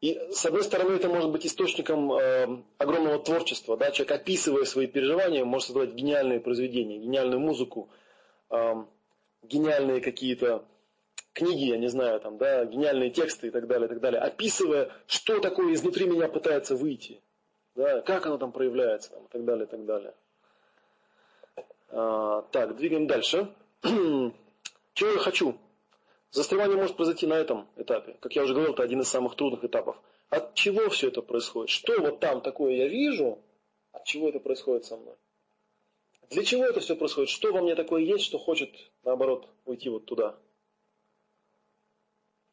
И 0.00 0.18
с 0.32 0.44
одной 0.44 0.64
стороны, 0.64 0.96
это 0.96 1.08
может 1.08 1.30
быть 1.30 1.46
источником 1.46 2.12
э, 2.12 2.62
огромного 2.78 3.18
творчества. 3.18 3.76
Да? 3.76 3.90
Человек, 3.90 4.20
описывая 4.20 4.64
свои 4.64 4.86
переживания, 4.86 5.44
может 5.44 5.68
создавать 5.68 5.94
гениальные 5.94 6.40
произведения, 6.40 6.98
гениальную 6.98 7.40
музыку, 7.40 7.88
э, 8.50 8.74
гениальные 9.42 10.00
какие-то 10.00 10.64
книги, 11.34 11.64
я 11.64 11.76
не 11.76 11.88
знаю, 11.88 12.20
там, 12.20 12.38
да, 12.38 12.64
гениальные 12.64 13.10
тексты 13.10 13.48
и 13.48 13.50
так 13.50 13.66
далее, 13.66 13.86
и 13.86 13.88
так 13.88 14.00
далее, 14.00 14.20
описывая, 14.20 14.90
что 15.06 15.40
такое 15.40 15.74
изнутри 15.74 16.06
меня 16.06 16.28
пытается 16.28 16.76
выйти, 16.76 17.20
да, 17.74 18.00
как 18.02 18.24
оно 18.26 18.38
там 18.38 18.52
проявляется, 18.52 19.10
там, 19.10 19.24
и 19.24 19.28
так 19.28 19.44
далее, 19.44 19.66
и 19.66 19.68
так 19.68 19.84
далее. 19.84 20.14
А, 21.90 22.42
так, 22.52 22.76
двигаем 22.76 23.06
дальше. 23.06 23.52
Чего 23.82 25.10
я 25.10 25.18
хочу? 25.18 25.56
Застревание 26.34 26.76
может 26.76 26.96
произойти 26.96 27.28
на 27.28 27.34
этом 27.34 27.68
этапе. 27.76 28.16
Как 28.18 28.34
я 28.34 28.42
уже 28.42 28.54
говорил, 28.54 28.72
это 28.72 28.82
один 28.82 29.00
из 29.00 29.08
самых 29.08 29.36
трудных 29.36 29.62
этапов. 29.62 29.96
От 30.30 30.54
чего 30.54 30.90
все 30.90 31.06
это 31.06 31.22
происходит? 31.22 31.70
Что 31.70 32.00
вот 32.00 32.18
там 32.18 32.40
такое 32.40 32.74
я 32.74 32.88
вижу? 32.88 33.38
От 33.92 34.02
чего 34.04 34.30
это 34.30 34.40
происходит 34.40 34.84
со 34.84 34.96
мной? 34.96 35.14
Для 36.30 36.42
чего 36.42 36.64
это 36.64 36.80
все 36.80 36.96
происходит? 36.96 37.30
Что 37.30 37.52
во 37.52 37.62
мне 37.62 37.76
такое 37.76 38.02
есть, 38.02 38.24
что 38.24 38.38
хочет, 38.38 38.70
наоборот, 39.04 39.48
уйти 39.64 39.88
вот 39.88 40.06
туда? 40.06 40.34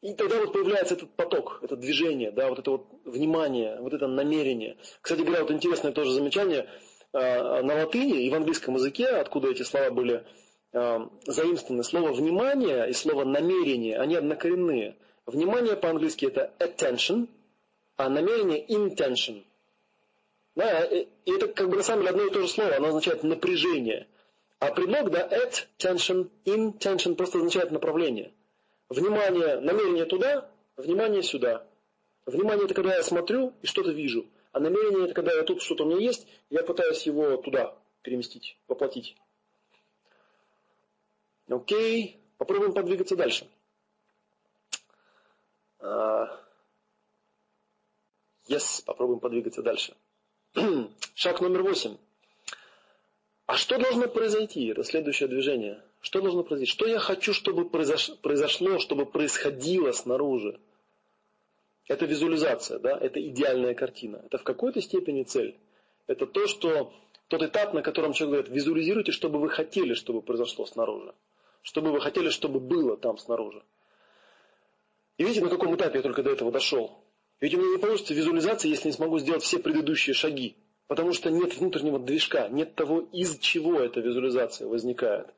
И 0.00 0.14
тогда 0.14 0.38
вот 0.38 0.52
появляется 0.52 0.94
этот 0.94 1.10
поток, 1.16 1.58
это 1.62 1.74
движение, 1.74 2.30
да, 2.30 2.50
вот 2.50 2.60
это 2.60 2.70
вот 2.70 2.86
внимание, 3.04 3.80
вот 3.80 3.94
это 3.94 4.06
намерение. 4.06 4.76
Кстати 5.00 5.22
говоря, 5.22 5.42
вот 5.42 5.50
интересное 5.50 5.90
тоже 5.90 6.12
замечание, 6.12 6.68
а, 7.12 7.62
на 7.62 7.74
латыни 7.74 8.26
и 8.26 8.30
в 8.30 8.34
английском 8.34 8.76
языке, 8.76 9.08
откуда 9.08 9.50
эти 9.50 9.64
слова 9.64 9.90
были 9.90 10.24
заимствованы 10.72 11.84
слово 11.84 12.12
«внимание» 12.12 12.88
и 12.88 12.92
слово 12.92 13.24
«намерение», 13.24 13.98
они 13.98 14.16
однокоренные. 14.16 14.96
Внимание 15.26 15.76
по-английски 15.76 16.26
это 16.26 16.52
attention, 16.58 17.28
а 17.96 18.08
намерение 18.08 18.66
intention. 18.66 19.44
Да, 20.54 20.84
и 20.84 21.06
это 21.26 21.48
как 21.48 21.68
бы 21.68 21.76
на 21.76 21.82
самом 21.82 22.02
деле 22.02 22.10
одно 22.10 22.26
и 22.26 22.30
то 22.30 22.40
же 22.42 22.48
слово, 22.48 22.76
оно 22.76 22.88
означает 22.88 23.22
напряжение. 23.22 24.06
А 24.58 24.72
предлог, 24.72 25.10
да, 25.10 25.28
at, 25.28 25.66
tension, 25.78 26.30
intention 26.44 27.16
просто 27.16 27.38
означает 27.38 27.70
направление. 27.70 28.32
Внимание, 28.88 29.60
намерение 29.60 30.04
туда, 30.04 30.50
внимание 30.76 31.22
сюда. 31.22 31.66
Внимание 32.26 32.66
это 32.66 32.74
когда 32.74 32.94
я 32.94 33.02
смотрю 33.02 33.52
и 33.62 33.66
что-то 33.66 33.90
вижу. 33.90 34.26
А 34.52 34.60
намерение 34.60 35.06
это 35.06 35.14
когда 35.14 35.32
я 35.32 35.42
тут 35.42 35.62
что-то 35.62 35.84
у 35.84 35.86
меня 35.86 35.98
есть, 35.98 36.26
я 36.50 36.62
пытаюсь 36.62 37.02
его 37.06 37.36
туда 37.38 37.74
переместить, 38.02 38.56
воплотить. 38.68 39.16
Окей, 41.52 42.18
попробуем 42.38 42.72
подвигаться 42.72 43.14
дальше. 43.14 43.46
А, 45.80 46.40
yes, 48.48 48.82
попробуем 48.86 49.20
подвигаться 49.20 49.62
дальше. 49.62 49.94
Шаг 51.14 51.40
номер 51.40 51.62
восемь. 51.62 51.96
А 53.46 53.56
что 53.56 53.78
должно 53.78 54.08
произойти? 54.08 54.74
Следующее 54.82 55.28
движение. 55.28 55.82
Что 56.00 56.22
должно 56.22 56.42
произойти? 56.42 56.72
Что 56.72 56.86
я 56.86 56.98
хочу, 56.98 57.34
чтобы 57.34 57.68
произошло, 57.68 58.78
чтобы 58.78 59.04
происходило 59.04 59.92
снаружи? 59.92 60.58
Это 61.86 62.06
визуализация, 62.06 62.78
да? 62.78 62.96
это 62.96 63.20
идеальная 63.20 63.74
картина. 63.74 64.22
Это 64.24 64.38
в 64.38 64.42
какой-то 64.42 64.80
степени 64.80 65.24
цель. 65.24 65.58
Это 66.06 66.26
то, 66.26 66.46
что 66.46 66.94
тот 67.28 67.42
этап, 67.42 67.74
на 67.74 67.82
котором 67.82 68.14
человек 68.14 68.46
говорит, 68.46 68.56
визуализируйте, 68.56 69.12
чтобы 69.12 69.38
вы 69.38 69.50
хотели, 69.50 69.92
чтобы 69.92 70.22
произошло 70.22 70.64
снаружи 70.64 71.12
что 71.62 71.80
бы 71.80 71.90
вы 71.92 72.00
хотели, 72.00 72.28
чтобы 72.28 72.60
было 72.60 72.96
там 72.96 73.18
снаружи. 73.18 73.62
И 75.16 75.24
видите, 75.24 75.42
на 75.42 75.50
каком 75.50 75.74
этапе 75.76 75.98
я 75.98 76.02
только 76.02 76.22
до 76.22 76.30
этого 76.30 76.50
дошел. 76.50 76.98
Ведь 77.40 77.54
у 77.54 77.58
меня 77.58 77.76
не 77.76 77.78
получится 77.78 78.14
визуализация, 78.14 78.68
если 78.68 78.88
не 78.88 78.92
смогу 78.92 79.18
сделать 79.18 79.42
все 79.42 79.58
предыдущие 79.58 80.14
шаги. 80.14 80.56
Потому 80.86 81.12
что 81.12 81.30
нет 81.30 81.56
внутреннего 81.56 81.98
движка, 81.98 82.48
нет 82.48 82.74
того, 82.74 83.00
из 83.12 83.38
чего 83.38 83.80
эта 83.80 84.00
визуализация 84.00 84.68
возникает. 84.68 85.28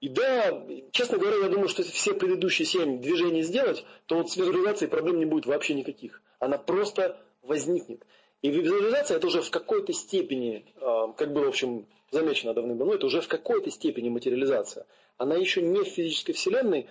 И 0.00 0.08
да, 0.08 0.64
честно 0.92 1.18
говоря, 1.18 1.38
я 1.38 1.48
думаю, 1.48 1.68
что 1.68 1.82
если 1.82 1.92
все 1.92 2.14
предыдущие 2.14 2.66
семь 2.66 3.00
движений 3.00 3.42
сделать, 3.42 3.84
то 4.06 4.16
вот 4.16 4.30
с 4.30 4.36
визуализацией 4.36 4.90
проблем 4.90 5.18
не 5.18 5.24
будет 5.24 5.46
вообще 5.46 5.74
никаких. 5.74 6.22
Она 6.38 6.56
просто 6.58 7.20
возникнет. 7.42 8.06
И 8.42 8.50
визуализация 8.50 9.16
это 9.16 9.26
уже 9.26 9.42
в 9.42 9.50
какой-то 9.50 9.92
степени, 9.92 10.64
а, 10.76 11.12
как 11.12 11.32
было, 11.32 11.46
в 11.46 11.48
общем, 11.48 11.86
замечено 12.10 12.54
давным-давно, 12.54 12.94
это 12.94 13.06
уже 13.06 13.20
в 13.20 13.28
какой-то 13.28 13.70
степени 13.70 14.08
материализация. 14.08 14.86
Она 15.16 15.36
еще 15.36 15.62
не 15.62 15.82
в 15.82 15.88
физической 15.88 16.32
вселенной, 16.32 16.88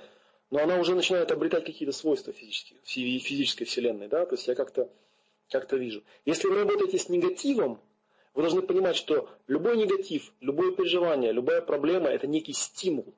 но 0.52 0.60
она 0.60 0.80
уже 0.80 0.96
начинает 0.96 1.32
обретать 1.32 1.66
какие-то 1.66 1.92
свойства 1.92 2.34
физической, 2.34 2.76
физической 2.86 3.66
вселенной. 3.66 4.08
Да? 4.08 4.26
То 4.26 4.36
есть 4.36 4.48
я 4.48 4.56
как-то 4.56 4.90
как 5.50 5.72
вижу. 5.74 6.04
Если 6.26 6.48
вы 6.48 6.60
работаете 6.60 6.98
с 6.98 7.10
негативом, 7.10 7.80
вы 8.34 8.44
должны 8.44 8.62
понимать, 8.62 8.96
что 8.96 9.30
любой 9.48 9.78
негатив, 9.78 10.34
любое 10.42 10.72
переживание, 10.72 11.32
любая 11.32 11.62
проблема– 11.62 12.10
это 12.10 12.28
некий 12.28 12.54
стимул. 12.54 13.14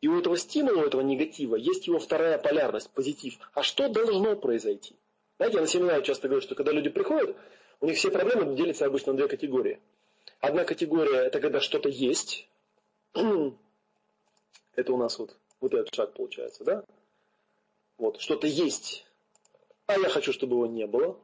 И 0.00 0.08
у 0.08 0.18
этого 0.18 0.36
стимула, 0.36 0.82
у 0.82 0.86
этого 0.86 1.02
негатива 1.02 1.56
есть 1.56 1.86
его 1.86 1.98
вторая 1.98 2.38
полярность, 2.38 2.90
позитив. 2.90 3.34
А 3.52 3.62
что 3.62 3.88
должно 3.88 4.36
произойти? 4.36 4.94
Знаете, 5.36 5.56
я 5.56 5.60
на 5.62 5.66
семинаре 5.66 6.02
часто 6.02 6.28
говорю, 6.28 6.42
что 6.42 6.54
когда 6.54 6.72
люди 6.72 6.88
приходят, 6.88 7.36
у 7.80 7.86
них 7.86 7.96
все 7.96 8.10
проблемы 8.10 8.56
делятся 8.56 8.86
обычно 8.86 9.12
на 9.12 9.18
две 9.18 9.28
категории. 9.28 9.80
Одна 10.40 10.64
категория– 10.64 11.18
это 11.26 11.40
когда 11.40 11.60
что-то 11.60 11.88
есть, 11.88 12.48
это 13.14 14.92
у 14.92 14.96
нас 14.96 15.18
вот, 15.18 15.36
вот 15.60 15.74
этот 15.74 15.94
шаг 15.94 16.14
получается, 16.14 16.64
да? 16.64 16.84
Вот, 17.98 18.20
что-то 18.20 18.46
есть, 18.46 19.04
а 19.86 19.98
я 19.98 20.08
хочу, 20.08 20.32
чтобы 20.32 20.54
его 20.54 20.66
не 20.66 20.86
было. 20.86 21.18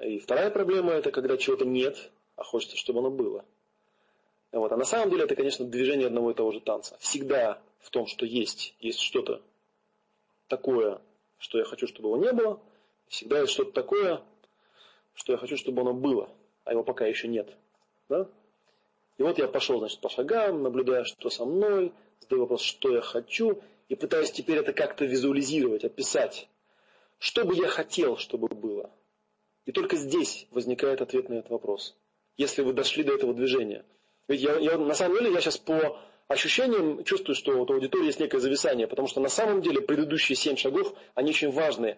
И 0.00 0.18
вторая 0.18 0.50
проблема 0.50 0.92
это 0.92 1.12
когда 1.12 1.36
чего-то 1.36 1.64
нет, 1.64 2.10
а 2.34 2.42
хочется, 2.42 2.76
чтобы 2.76 2.98
оно 2.98 3.10
было. 3.10 3.44
Вот. 4.50 4.72
А 4.72 4.76
на 4.76 4.84
самом 4.84 5.10
деле 5.10 5.24
это, 5.24 5.36
конечно, 5.36 5.64
движение 5.64 6.08
одного 6.08 6.32
и 6.32 6.34
того 6.34 6.50
же 6.50 6.60
танца. 6.60 6.96
Всегда 6.98 7.60
в 7.80 7.90
том, 7.90 8.06
что 8.06 8.26
есть, 8.26 8.74
есть 8.80 9.00
что-то 9.00 9.42
такое, 10.48 11.00
что 11.38 11.58
я 11.58 11.64
хочу, 11.64 11.86
чтобы 11.86 12.08
его 12.08 12.18
не 12.18 12.32
было. 12.32 12.60
Всегда 13.08 13.40
есть 13.40 13.52
что-то 13.52 13.72
такое, 13.72 14.22
что 15.14 15.32
я 15.32 15.38
хочу, 15.38 15.56
чтобы 15.56 15.82
оно 15.82 15.94
было, 15.94 16.30
а 16.64 16.72
его 16.72 16.82
пока 16.82 17.06
еще 17.06 17.28
нет. 17.28 17.54
Да? 18.12 18.28
И 19.16 19.22
вот 19.22 19.38
я 19.38 19.48
пошел, 19.48 19.78
значит, 19.78 20.00
по 20.00 20.10
шагам, 20.10 20.62
наблюдая, 20.62 21.04
что 21.04 21.30
со 21.30 21.46
мной, 21.46 21.92
задаю 22.20 22.42
вопрос, 22.42 22.60
что 22.60 22.94
я 22.94 23.00
хочу, 23.00 23.62
и 23.88 23.94
пытаюсь 23.94 24.30
теперь 24.30 24.58
это 24.58 24.74
как-то 24.74 25.06
визуализировать, 25.06 25.84
описать. 25.84 26.46
Что 27.18 27.46
бы 27.46 27.54
я 27.54 27.68
хотел, 27.68 28.18
чтобы 28.18 28.48
было? 28.48 28.90
И 29.64 29.72
только 29.72 29.96
здесь 29.96 30.46
возникает 30.50 31.00
ответ 31.00 31.30
на 31.30 31.34
этот 31.34 31.50
вопрос. 31.50 31.96
Если 32.36 32.60
вы 32.60 32.74
дошли 32.74 33.02
до 33.02 33.14
этого 33.14 33.32
движения. 33.32 33.86
Ведь 34.28 34.42
я, 34.42 34.58
я, 34.58 34.76
на 34.76 34.94
самом 34.94 35.16
деле 35.16 35.32
я 35.32 35.40
сейчас 35.40 35.56
по 35.56 35.98
ощущениям 36.28 37.02
чувствую, 37.04 37.34
что 37.34 37.56
вот 37.56 37.70
у 37.70 37.74
аудитории 37.74 38.06
есть 38.06 38.20
некое 38.20 38.40
зависание, 38.40 38.86
потому 38.86 39.08
что 39.08 39.20
на 39.20 39.28
самом 39.30 39.62
деле 39.62 39.80
предыдущие 39.80 40.36
семь 40.36 40.56
шагов, 40.56 40.94
они 41.14 41.30
очень 41.30 41.50
важные. 41.50 41.96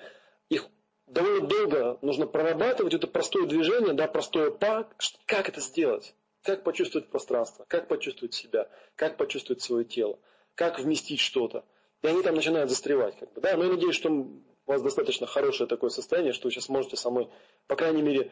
Их 0.49 0.69
довольно 1.07 1.47
долго 1.47 1.99
нужно 2.03 2.27
прорабатывать, 2.27 2.95
это 2.95 3.07
простое 3.07 3.47
движение, 3.47 3.93
да, 3.95 4.09
простое 4.09 4.51
па, 4.51 4.89
как 5.27 5.49
это 5.49 5.61
сделать? 5.61 6.15
Как 6.43 6.63
почувствовать 6.63 7.09
пространство, 7.09 7.65
как 7.69 7.89
почувствовать 7.89 8.35
себя, 8.35 8.69
как 8.97 9.17
почувствовать 9.17 9.63
свое 9.63 9.85
тело, 9.85 10.19
как 10.55 10.79
вместить 10.79 11.21
что-то. 11.21 11.65
И 12.03 12.07
они 12.07 12.23
там 12.23 12.35
начинают 12.35 12.69
застревать. 12.69 13.19
Как 13.19 13.33
бы, 13.33 13.41
да? 13.41 13.57
Но 13.57 13.65
я 13.65 13.71
надеюсь, 13.71 13.95
что 13.95 14.11
у 14.11 14.43
вас 14.67 14.83
достаточно 14.83 15.27
хорошее 15.27 15.67
такое 15.67 15.89
состояние, 15.89 16.35
что 16.35 16.49
вы 16.49 16.51
сейчас 16.53 16.69
можете 16.69 16.97
со 16.97 17.11
мной, 17.11 17.31
по 17.67 17.77
крайней 17.77 18.03
мере, 18.03 18.31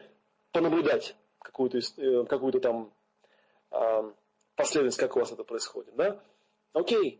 понаблюдать 0.51 1.15
какую-то, 1.39 1.79
э, 1.79 2.25
какую-то 2.25 2.59
там 2.59 2.93
э, 3.71 4.11
последовательность, 4.55 4.99
как 4.99 5.15
у 5.15 5.19
вас 5.19 5.31
это 5.31 5.43
происходит. 5.43 5.95
Да? 5.95 6.21
Окей. 6.73 7.19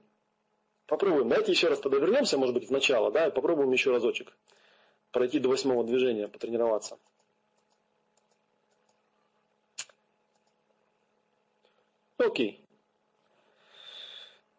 Попробуем. 0.86 1.28
Давайте 1.28 1.54
еще 1.54 1.70
раз 1.70 1.80
тогда 1.80 1.98
вернемся, 1.98 2.38
может 2.38 2.54
быть, 2.54 2.68
в 2.68 2.72
начало, 2.72 3.10
да, 3.12 3.28
и 3.28 3.32
попробуем 3.32 3.72
еще 3.72 3.90
разочек 3.90 4.32
пройти 5.14 5.40
до 5.40 5.49
восьмого 5.49 5.85
движения, 5.85 6.27
потренироваться. 6.27 6.98
Окей. 12.18 12.60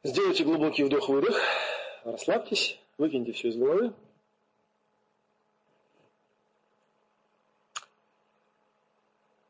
Сделайте 0.05 0.45
глубокий 0.45 0.85
вдох-выдох, 0.85 1.37
расслабьтесь, 2.05 2.79
выкиньте 2.99 3.33
все 3.33 3.49
из 3.49 3.57
головы. 3.57 3.93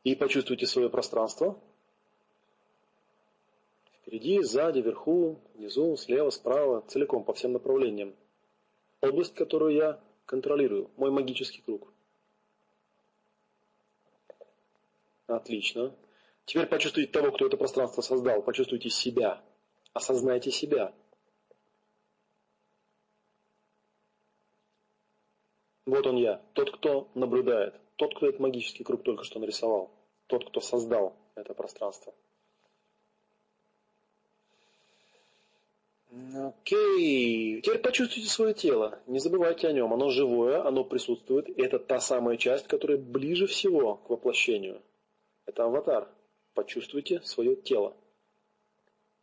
И 0.03 0.15
почувствуйте 0.15 0.65
свое 0.65 0.89
пространство. 0.89 1.59
Впереди, 4.01 4.41
сзади, 4.41 4.79
вверху, 4.79 5.39
внизу, 5.55 5.97
слева, 5.97 6.29
справа, 6.29 6.83
целиком, 6.87 7.23
по 7.23 7.33
всем 7.33 7.53
направлениям. 7.53 8.15
Область, 9.01 9.35
которую 9.35 9.73
я 9.73 9.99
контролирую, 10.25 10.91
мой 10.97 11.11
магический 11.11 11.61
круг. 11.61 11.93
Отлично. 15.27 15.95
Теперь 16.45 16.67
почувствуйте 16.67 17.11
того, 17.11 17.31
кто 17.31 17.47
это 17.47 17.57
пространство 17.57 18.01
создал. 18.01 18.43
Почувствуйте 18.43 18.89
себя. 18.89 19.41
Осознайте 19.93 20.51
себя. 20.51 20.93
Вот 25.85 26.05
он 26.07 26.17
я, 26.17 26.41
тот, 26.53 26.75
кто 26.75 27.09
наблюдает, 27.13 27.79
тот, 27.95 28.15
кто 28.15 28.27
этот 28.27 28.39
магический 28.39 28.83
круг 28.83 29.03
только 29.03 29.23
что 29.23 29.39
нарисовал, 29.39 29.91
тот, 30.27 30.49
кто 30.49 30.59
создал 30.59 31.15
это 31.35 31.53
пространство. 31.53 32.13
Окей. 36.35 37.61
Теперь 37.61 37.79
почувствуйте 37.79 38.29
свое 38.29 38.53
тело. 38.53 38.99
Не 39.07 39.19
забывайте 39.19 39.67
о 39.67 39.73
нем. 39.73 39.93
Оно 39.93 40.09
живое, 40.09 40.65
оно 40.65 40.83
присутствует. 40.83 41.49
И 41.49 41.61
это 41.61 41.79
та 41.79 41.99
самая 41.99 42.37
часть, 42.37 42.67
которая 42.67 42.97
ближе 42.97 43.47
всего 43.47 43.95
к 43.95 44.09
воплощению. 44.09 44.81
Это 45.45 45.65
аватар. 45.65 46.07
Почувствуйте 46.53 47.21
свое 47.23 47.55
тело. 47.55 47.95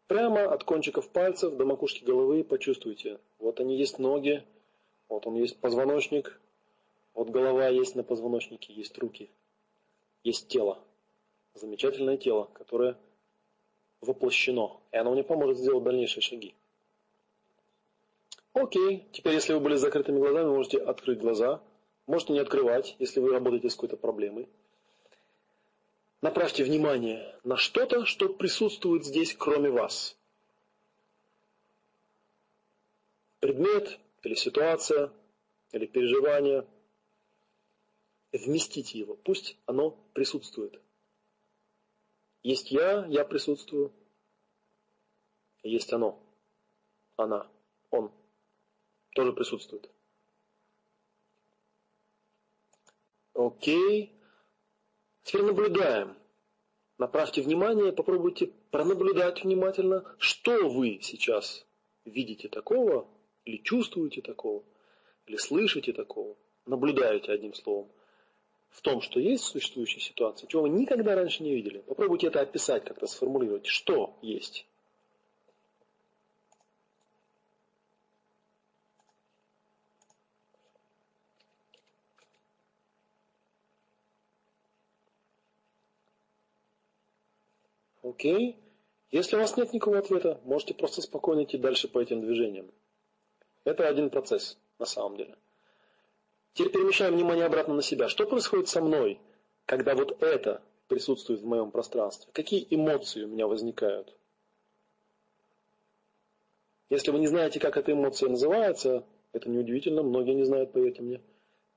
Прямо 0.06 0.52
от 0.52 0.64
кончиков 0.64 1.08
пальцев 1.08 1.56
до 1.56 1.64
макушки 1.64 2.04
головы 2.04 2.44
почувствуйте. 2.44 3.18
Вот 3.38 3.60
они 3.60 3.78
есть 3.78 3.98
ноги, 3.98 4.44
вот 5.08 5.26
он 5.26 5.36
есть 5.36 5.58
позвоночник, 5.58 6.38
вот 7.14 7.30
голова 7.30 7.68
есть 7.68 7.96
на 7.96 8.02
позвоночнике, 8.02 8.74
есть 8.74 8.98
руки, 8.98 9.30
есть 10.22 10.48
тело. 10.48 10.78
Замечательное 11.54 12.18
тело, 12.18 12.50
которое 12.52 12.98
воплощено. 14.02 14.80
И 14.92 14.96
оно 14.98 15.12
мне 15.12 15.24
поможет 15.24 15.56
сделать 15.56 15.84
дальнейшие 15.84 16.22
шаги. 16.22 16.54
Окей, 18.54 19.08
теперь 19.12 19.34
если 19.34 19.54
вы 19.54 19.60
были 19.60 19.76
с 19.76 19.80
закрытыми 19.80 20.18
глазами, 20.18 20.48
можете 20.48 20.78
открыть 20.78 21.20
глаза. 21.20 21.62
Можете 22.06 22.34
не 22.34 22.40
открывать, 22.40 22.96
если 22.98 23.20
вы 23.20 23.32
работаете 23.32 23.70
с 23.70 23.74
какой-то 23.74 23.96
проблемой. 23.96 24.48
Направьте 26.20 26.62
внимание 26.62 27.34
на 27.44 27.56
что-то, 27.56 28.04
что 28.04 28.28
присутствует 28.28 29.04
здесь, 29.04 29.34
кроме 29.34 29.70
вас. 29.70 30.16
Предмет 33.40 33.98
или 34.22 34.34
ситуация, 34.34 35.12
или 35.72 35.86
переживание. 35.86 36.66
Вместите 38.32 38.98
его, 38.98 39.14
пусть 39.16 39.56
оно 39.66 39.90
присутствует. 40.12 40.80
Есть 42.42 42.70
я, 42.70 43.06
я 43.06 43.24
присутствую. 43.24 43.92
Есть 45.62 45.92
оно, 45.92 46.18
она, 47.16 47.46
он 47.90 48.10
тоже 49.14 49.32
присутствует. 49.32 49.90
Окей. 53.34 54.12
Теперь 55.22 55.42
наблюдаем. 55.42 56.16
Направьте 56.98 57.42
внимание, 57.42 57.92
попробуйте 57.92 58.52
пронаблюдать 58.70 59.42
внимательно, 59.42 60.04
что 60.18 60.68
вы 60.68 61.00
сейчас 61.02 61.66
видите 62.04 62.48
такого, 62.48 63.08
или 63.44 63.56
чувствуете 63.58 64.20
такого, 64.20 64.64
или 65.26 65.36
слышите 65.36 65.92
такого, 65.92 66.36
наблюдаете 66.66 67.32
одним 67.32 67.54
словом, 67.54 67.90
в 68.70 68.80
том, 68.82 69.00
что 69.00 69.20
есть 69.20 69.44
в 69.44 69.48
существующей 69.48 70.00
ситуации, 70.00 70.46
чего 70.46 70.62
вы 70.62 70.68
никогда 70.68 71.14
раньше 71.14 71.42
не 71.42 71.54
видели. 71.54 71.78
Попробуйте 71.78 72.28
это 72.28 72.40
описать, 72.40 72.84
как-то 72.84 73.06
сформулировать, 73.06 73.66
что 73.66 74.18
есть. 74.22 74.66
Окей? 88.12 88.58
Если 89.10 89.36
у 89.36 89.40
вас 89.40 89.56
нет 89.56 89.72
никакого 89.72 89.98
ответа, 89.98 90.38
можете 90.44 90.74
просто 90.74 91.00
спокойно 91.00 91.44
идти 91.44 91.56
дальше 91.56 91.88
по 91.88 91.98
этим 91.98 92.20
движениям. 92.20 92.70
Это 93.64 93.88
один 93.88 94.10
процесс, 94.10 94.58
на 94.78 94.84
самом 94.84 95.16
деле. 95.16 95.34
Теперь 96.52 96.72
перемещаем 96.72 97.14
внимание 97.14 97.46
обратно 97.46 97.74
на 97.74 97.82
себя. 97.82 98.08
Что 98.08 98.26
происходит 98.26 98.68
со 98.68 98.82
мной, 98.82 99.18
когда 99.64 99.94
вот 99.94 100.22
это 100.22 100.62
присутствует 100.88 101.40
в 101.40 101.46
моем 101.46 101.70
пространстве? 101.70 102.30
Какие 102.34 102.66
эмоции 102.68 103.24
у 103.24 103.28
меня 103.28 103.46
возникают? 103.46 104.14
Если 106.90 107.10
вы 107.10 107.18
не 107.18 107.28
знаете, 107.28 107.60
как 107.60 107.78
эта 107.78 107.92
эмоция 107.92 108.28
называется, 108.28 109.06
это 109.32 109.48
неудивительно, 109.48 110.02
многие 110.02 110.34
не 110.34 110.44
знают, 110.44 110.72
поверьте 110.72 111.00
мне. 111.00 111.22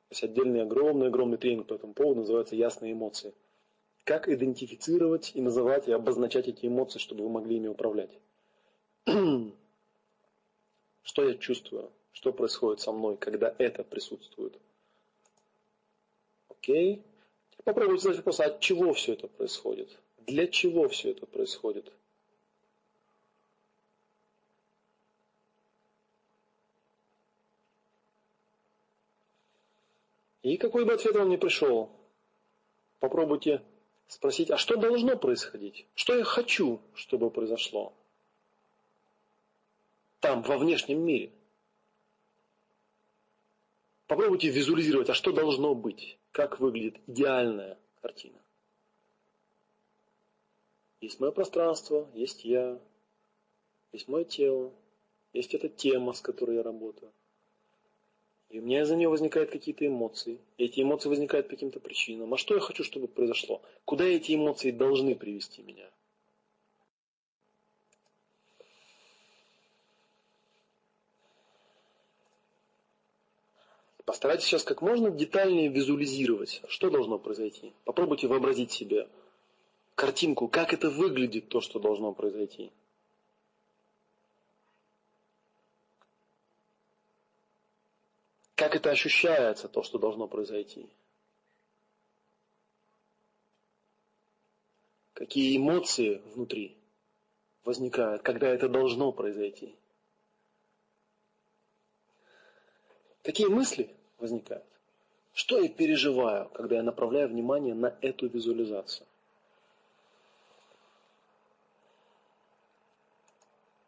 Есть 0.10 0.24
отдельный 0.24 0.64
огромный, 0.64 1.08
огромный 1.08 1.38
тренинг 1.38 1.68
по 1.68 1.76
этому 1.76 1.94
поводу, 1.94 2.22
называется 2.22 2.58
«Ясные 2.58 2.92
эмоции» 2.92 3.34
как 4.06 4.30
идентифицировать 4.30 5.32
и 5.34 5.42
называть 5.42 5.88
и 5.88 5.92
обозначать 5.92 6.48
эти 6.48 6.68
эмоции, 6.68 7.00
чтобы 7.00 7.24
вы 7.24 7.30
могли 7.30 7.58
ими 7.58 7.68
управлять. 7.68 8.12
Что 9.06 9.52
я 11.28 11.36
чувствую? 11.36 11.92
Что 12.14 12.32
происходит 12.32 12.80
со 12.80 12.92
мной, 12.92 13.18
когда 13.18 13.54
это 13.58 13.84
присутствует? 13.84 14.58
Окей. 16.50 17.04
Попробуйте 17.64 18.04
задать 18.04 18.18
вопрос, 18.18 18.40
от 18.40 18.60
чего 18.60 18.94
все 18.94 19.14
это 19.14 19.28
происходит? 19.28 19.90
Для 20.20 20.48
чего 20.48 20.88
все 20.88 21.12
это 21.12 21.26
происходит? 21.26 21.92
И 30.44 30.58
какой 30.58 30.86
бы 30.86 30.94
ответ 30.94 31.16
вам 31.16 31.30
ни 31.30 31.38
пришел, 31.38 31.90
попробуйте 33.00 33.64
спросить, 34.08 34.52
а 34.52 34.58
что 34.58 34.78
должно 34.78 35.18
происходить? 35.18 35.86
Что 35.96 36.16
я 36.16 36.24
хочу, 36.24 36.82
чтобы 36.94 37.30
произошло? 37.30 37.94
Там, 40.20 40.42
во 40.42 40.58
внешнем 40.58 41.02
мире. 41.02 41.32
Попробуйте 44.08 44.50
визуализировать, 44.50 45.10
а 45.10 45.14
что 45.14 45.32
должно 45.32 45.74
быть? 45.74 46.18
Как 46.32 46.60
выглядит 46.60 47.00
идеальная 47.08 47.78
картина? 48.02 48.38
Есть 51.02 51.20
мое 51.20 51.32
пространство, 51.32 52.10
есть 52.14 52.46
я, 52.46 52.80
есть 53.92 54.08
мое 54.08 54.24
тело, 54.24 54.74
есть 55.34 55.54
эта 55.54 55.70
тема, 55.70 56.14
с 56.14 56.22
которой 56.22 56.58
я 56.58 56.64
работаю. 56.64 57.12
И 58.50 58.60
у 58.60 58.62
меня 58.62 58.82
из-за 58.82 58.96
нее 58.96 59.10
возникают 59.10 59.52
какие-то 59.52 59.86
эмоции. 59.86 60.40
И 60.58 60.66
эти 60.66 60.82
эмоции 60.82 61.10
возникают 61.10 61.48
по 61.48 61.56
каким-то 61.56 61.80
причинам. 61.80 62.34
А 62.34 62.38
что 62.38 62.54
я 62.54 62.62
хочу, 62.62 62.84
чтобы 62.84 63.08
произошло? 63.08 63.62
Куда 63.86 64.06
эти 64.06 64.36
эмоции 64.36 64.72
должны 64.72 65.16
привести 65.16 65.62
меня? 65.64 65.90
Постарайтесь 74.06 74.46
сейчас 74.46 74.64
как 74.64 74.84
можно 74.84 75.10
детальнее 75.10 75.68
визуализировать, 75.68 76.62
что 76.68 76.92
должно 76.92 77.18
произойти. 77.18 77.74
Попробуйте 77.86 78.28
вообразить 78.28 78.72
себе 78.72 79.10
картинку, 79.96 80.48
как 80.48 80.74
это 80.74 80.92
выглядит, 80.92 81.50
то, 81.50 81.60
что 81.60 81.80
должно 81.80 82.14
произойти. 82.14 82.72
Как 88.66 88.78
это 88.78 88.90
ощущается, 88.90 89.68
то, 89.68 89.84
что 89.84 90.00
должно 90.00 90.28
произойти? 90.28 90.90
Какие 95.14 95.58
эмоции 95.58 96.24
внутри 96.34 96.76
возникают, 97.64 98.24
когда 98.24 98.48
это 98.48 98.68
должно 98.68 99.12
произойти? 99.12 99.76
Какие 103.22 103.50
мысли 103.50 103.96
возникают? 104.18 104.66
Что 105.34 105.62
я 105.62 105.70
переживаю, 105.70 106.50
когда 106.50 106.78
я 106.78 106.82
направляю 106.82 107.30
внимание 107.30 107.76
на 107.76 107.96
эту 108.02 108.28
визуализацию? 108.28 109.06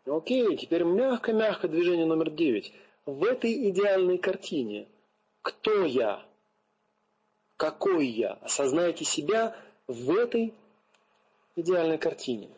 Окей, 0.05 0.55
теперь 0.55 0.83
мягко-мягко 0.83 1.67
движение 1.67 2.05
номер 2.05 2.29
девять. 2.29 2.71
В 3.07 3.23
этой 3.23 3.69
идеальной 3.69 4.17
картине 4.17 4.85
кто 5.41 5.85
я? 5.85 6.25
Какой 7.55 8.05
я? 8.05 8.33
Осознайте 8.41 9.05
себя 9.05 9.55
в 9.87 10.11
этой 10.11 10.53
идеальной 11.55 11.97
картине. 11.97 12.49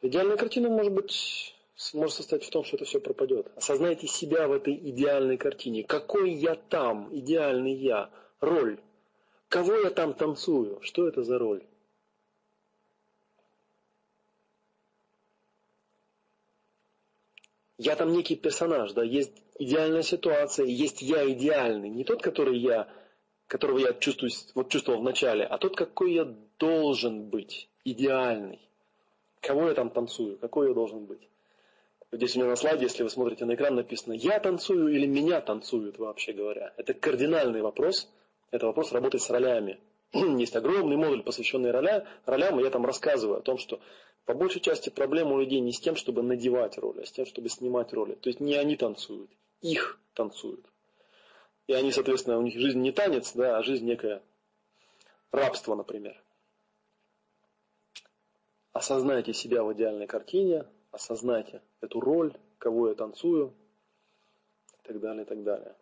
Идеальная 0.00 0.38
картина 0.38 0.70
может 0.70 0.94
быть 0.94 1.54
может 1.92 2.16
состоять 2.16 2.44
в 2.44 2.50
том, 2.50 2.64
что 2.64 2.76
это 2.76 2.86
все 2.86 2.98
пропадет. 2.98 3.46
Осознайте 3.56 4.06
себя 4.06 4.48
в 4.48 4.52
этой 4.52 4.74
идеальной 4.74 5.36
картине. 5.36 5.84
Какой 5.84 6.32
я 6.32 6.54
там, 6.54 7.14
идеальный 7.14 7.74
я, 7.74 8.08
роль. 8.40 8.80
Кого 9.50 9.74
я 9.74 9.90
там 9.90 10.14
танцую? 10.14 10.80
Что 10.80 11.06
это 11.06 11.24
за 11.24 11.38
роль? 11.38 11.62
Я 17.78 17.96
там 17.96 18.12
некий 18.12 18.36
персонаж, 18.36 18.92
да, 18.92 19.02
есть 19.02 19.32
идеальная 19.58 20.02
ситуация, 20.02 20.66
есть 20.66 21.02
я 21.02 21.28
идеальный. 21.30 21.88
Не 21.88 22.04
тот, 22.04 22.22
который 22.22 22.56
я, 22.56 22.88
которого 23.48 23.78
я 23.78 23.92
чувствую, 23.94 24.30
вот 24.54 24.68
чувствовал 24.68 25.00
в 25.00 25.04
начале, 25.04 25.44
а 25.44 25.58
тот, 25.58 25.76
какой 25.76 26.14
я 26.14 26.24
должен 26.58 27.24
быть, 27.24 27.68
идеальный. 27.84 28.60
Кого 29.40 29.68
я 29.68 29.74
там 29.74 29.90
танцую, 29.90 30.38
какой 30.38 30.68
я 30.68 30.74
должен 30.74 31.04
быть. 31.04 31.28
Здесь 32.12 32.36
у 32.36 32.38
меня 32.38 32.50
на 32.50 32.56
слайде, 32.56 32.84
если 32.84 33.02
вы 33.02 33.10
смотрите 33.10 33.44
на 33.44 33.54
экран, 33.54 33.74
написано 33.74 34.12
«Я 34.12 34.38
танцую» 34.38 34.86
или 34.88 35.04
«Меня 35.04 35.40
танцуют», 35.40 35.98
вообще 35.98 36.32
говоря. 36.32 36.72
Это 36.76 36.94
кардинальный 36.94 37.60
вопрос. 37.60 38.08
Это 38.52 38.66
вопрос 38.66 38.92
работы 38.92 39.18
с 39.18 39.28
ролями. 39.30 39.80
Есть 40.12 40.56
огромный 40.56 40.96
модуль, 40.96 41.22
посвященный 41.22 41.70
роля, 41.70 42.06
ролям, 42.26 42.60
и 42.60 42.62
я 42.62 42.70
там 42.70 42.84
рассказываю 42.84 43.38
о 43.38 43.42
том, 43.42 43.58
что 43.58 43.80
по 44.24 44.34
большей 44.34 44.60
части 44.60 44.90
проблема 44.90 45.32
у 45.32 45.40
людей 45.40 45.60
не 45.60 45.72
с 45.72 45.80
тем, 45.80 45.96
чтобы 45.96 46.22
надевать 46.22 46.78
роли, 46.78 47.02
а 47.02 47.06
с 47.06 47.12
тем, 47.12 47.26
чтобы 47.26 47.48
снимать 47.48 47.92
роли. 47.92 48.14
То 48.14 48.28
есть 48.28 48.40
не 48.40 48.54
они 48.54 48.76
танцуют, 48.76 49.30
их 49.60 49.98
танцуют. 50.14 50.64
И 51.66 51.72
они, 51.72 51.92
соответственно, 51.92 52.38
у 52.38 52.42
них 52.42 52.58
жизнь 52.58 52.80
не 52.80 52.92
танец, 52.92 53.32
да, 53.34 53.58
а 53.58 53.62
жизнь 53.62 53.86
некое 53.86 54.22
рабство, 55.30 55.74
например. 55.74 56.22
Осознайте 58.72 59.32
себя 59.32 59.62
в 59.62 59.72
идеальной 59.72 60.06
картине, 60.06 60.66
осознайте 60.90 61.62
эту 61.80 62.00
роль, 62.00 62.36
кого 62.58 62.88
я 62.88 62.94
танцую, 62.94 63.54
и 64.82 64.86
так 64.86 65.00
далее, 65.00 65.24
и 65.24 65.26
так 65.26 65.42
далее. 65.42 65.74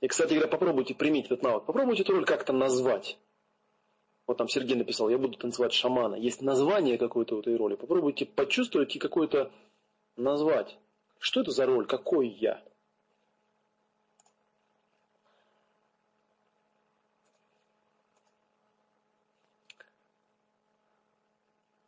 И, 0.00 0.08
кстати 0.08 0.32
говоря, 0.32 0.48
попробуйте 0.48 0.94
применить 0.94 1.26
этот 1.26 1.42
навык. 1.42 1.64
Попробуйте 1.66 2.02
эту 2.02 2.12
роль 2.12 2.24
как-то 2.24 2.52
назвать. 2.52 3.18
Вот 4.26 4.38
там 4.38 4.48
Сергей 4.48 4.76
написал, 4.76 5.08
я 5.08 5.18
буду 5.18 5.36
танцевать 5.36 5.72
шамана. 5.72 6.14
Есть 6.14 6.40
название 6.40 6.96
какой-то 6.96 7.36
у 7.36 7.40
этой 7.40 7.56
роли. 7.56 7.74
Попробуйте 7.74 8.24
почувствовать 8.24 8.94
и 8.96 8.98
какое-то 8.98 9.52
назвать. 10.16 10.78
Что 11.18 11.42
это 11.42 11.50
за 11.50 11.66
роль? 11.66 11.86
Какой 11.86 12.28
я? 12.28 12.62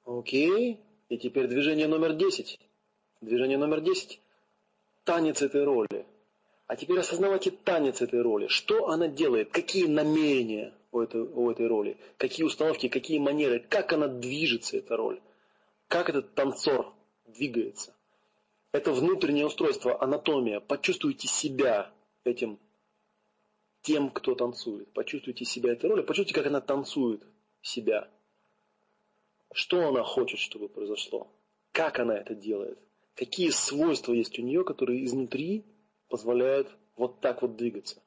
Окей. 0.05 0.80
И 1.09 1.18
теперь 1.18 1.47
движение 1.47 1.89
номер 1.89 2.12
10. 2.14 2.60
Движение 3.22 3.56
номер 3.56 3.80
10. 3.80 4.20
Танец 5.05 5.40
этой 5.40 5.64
роли. 5.64 6.06
А 6.66 6.76
теперь 6.76 6.98
осознавайте 6.98 7.51
танец 7.51 8.01
этой 8.01 8.22
роли. 8.22 8.47
Что 8.47 8.89
она 8.89 9.09
делает? 9.09 9.51
Какие 9.51 9.86
намерения 9.86 10.72
у 10.90 11.01
этой, 11.01 11.22
у 11.22 11.51
этой 11.51 11.66
роли? 11.66 11.98
Какие 12.16 12.47
установки, 12.47 12.89
какие 12.89 13.18
манеры? 13.18 13.60
Как 13.60 13.93
она 13.93 14.09
движется, 14.09 14.76
эта 14.76 14.97
роль? 14.97 15.20
Как 15.89 16.09
этот 16.09 16.34
танцор 16.34 16.93
двигается? 17.26 17.94
Это 18.72 18.93
внутреннее 18.93 19.47
устройство, 19.47 20.02
анатомия. 20.02 20.60
Почувствуйте 20.60 21.28
себя 21.28 21.93
этим 22.24 22.59
тем, 23.82 24.10
кто 24.10 24.34
танцует. 24.34 24.90
Почувствуйте 24.93 25.44
себя 25.44 25.72
этой 25.72 25.90
роли. 25.90 26.02
Почувствуйте, 26.02 26.34
как 26.34 26.47
она 26.47 26.60
танцует 26.60 27.22
себя. 27.60 28.09
Что 29.52 29.89
она 29.89 30.02
хочет, 30.02 30.40
чтобы 30.40 30.68
произошло? 30.68 31.30
Как 31.72 31.98
она 31.98 32.16
это 32.16 32.34
делает? 32.34 32.78
Какие 33.14 33.51
свойства 33.51 34.14
есть 34.14 34.39
у 34.39 34.43
нее, 34.43 34.64
которые 34.64 35.05
изнутри 35.05 35.64
позволяют 36.12 36.68
вот 36.97 37.22
так 37.22 37.40
вот 37.40 37.56
двигаться. 37.56 38.02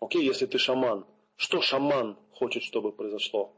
Окей, 0.00 0.24
если 0.24 0.46
ты 0.46 0.56
шаман, 0.56 1.04
что 1.36 1.60
шаман 1.60 2.16
хочет, 2.30 2.62
чтобы 2.62 2.92
произошло? 2.92 3.54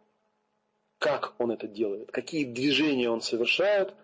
Как 0.98 1.36
он 1.38 1.52
это 1.52 1.68
делает? 1.68 2.10
Какие 2.10 2.44
движения 2.44 3.08
он 3.08 3.20
совершает, 3.20 3.94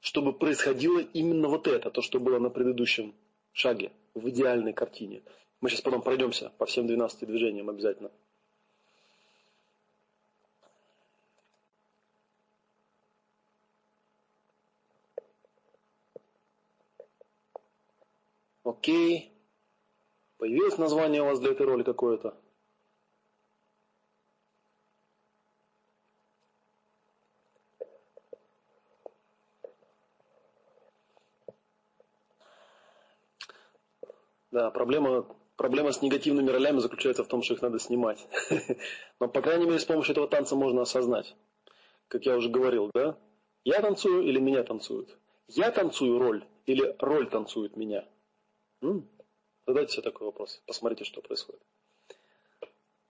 чтобы 0.00 0.34
происходило 0.34 0.98
именно 0.98 1.48
вот 1.48 1.66
это, 1.66 1.90
то, 1.90 2.02
что 2.02 2.20
было 2.20 2.38
на 2.38 2.50
предыдущем 2.50 3.14
шаге, 3.52 3.90
в 4.12 4.28
идеальной 4.28 4.74
картине. 4.74 5.22
Мы 5.62 5.70
сейчас 5.70 5.80
потом 5.80 6.02
пройдемся 6.02 6.50
по 6.58 6.66
всем 6.66 6.86
12 6.86 7.26
движениям 7.26 7.70
обязательно. 7.70 8.12
Окей. 18.86 19.32
Появилось 20.38 20.78
название 20.78 21.20
у 21.20 21.24
вас 21.24 21.40
для 21.40 21.50
этой 21.50 21.66
роли 21.66 21.82
какое-то? 21.82 22.36
Да, 34.52 34.70
проблема, 34.70 35.26
проблема 35.56 35.90
с 35.90 36.00
негативными 36.00 36.48
ролями 36.48 36.78
заключается 36.78 37.24
в 37.24 37.26
том, 37.26 37.42
что 37.42 37.54
их 37.54 37.62
надо 37.62 37.80
снимать. 37.80 38.24
Но, 39.18 39.26
по 39.26 39.42
крайней 39.42 39.66
мере, 39.66 39.80
с 39.80 39.84
помощью 39.84 40.12
этого 40.12 40.28
танца 40.28 40.54
можно 40.54 40.82
осознать. 40.82 41.34
Как 42.06 42.24
я 42.24 42.36
уже 42.36 42.50
говорил, 42.50 42.92
да? 42.94 43.18
Я 43.64 43.80
танцую 43.80 44.22
или 44.22 44.38
меня 44.38 44.62
танцуют? 44.62 45.18
Я 45.48 45.72
танцую 45.72 46.20
роль 46.20 46.44
или 46.66 46.94
роль 47.00 47.28
танцует 47.28 47.76
меня? 47.76 48.04
Задайте 49.66 49.92
себе 49.92 50.02
такой 50.02 50.26
вопрос. 50.26 50.62
Посмотрите, 50.66 51.04
что 51.04 51.20
происходит. 51.20 51.62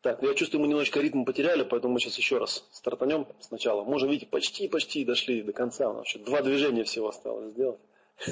Так, 0.01 0.23
ну 0.23 0.29
я 0.29 0.35
чувствую, 0.35 0.63
мы 0.63 0.69
немножечко 0.69 1.01
ритм 1.01 1.25
потеряли, 1.25 1.65
поэтому 1.65 1.95
мы 1.95 2.01
сейчас 2.01 2.17
еще 2.17 2.39
раз 2.39 2.65
стартанем 2.71 3.27
сначала. 3.41 3.83
Мы 3.83 3.97
уже, 3.97 4.07
видите, 4.07 4.27
почти-почти 4.27 5.05
дошли 5.05 5.43
до 5.43 5.53
конца. 5.53 5.91
У 5.91 5.95
нас 5.95 6.07
еще 6.07 6.21
два 6.21 6.43
движения 6.43 6.85
всего 6.85 7.09
осталось 7.09 7.51
сделать. 7.51 7.81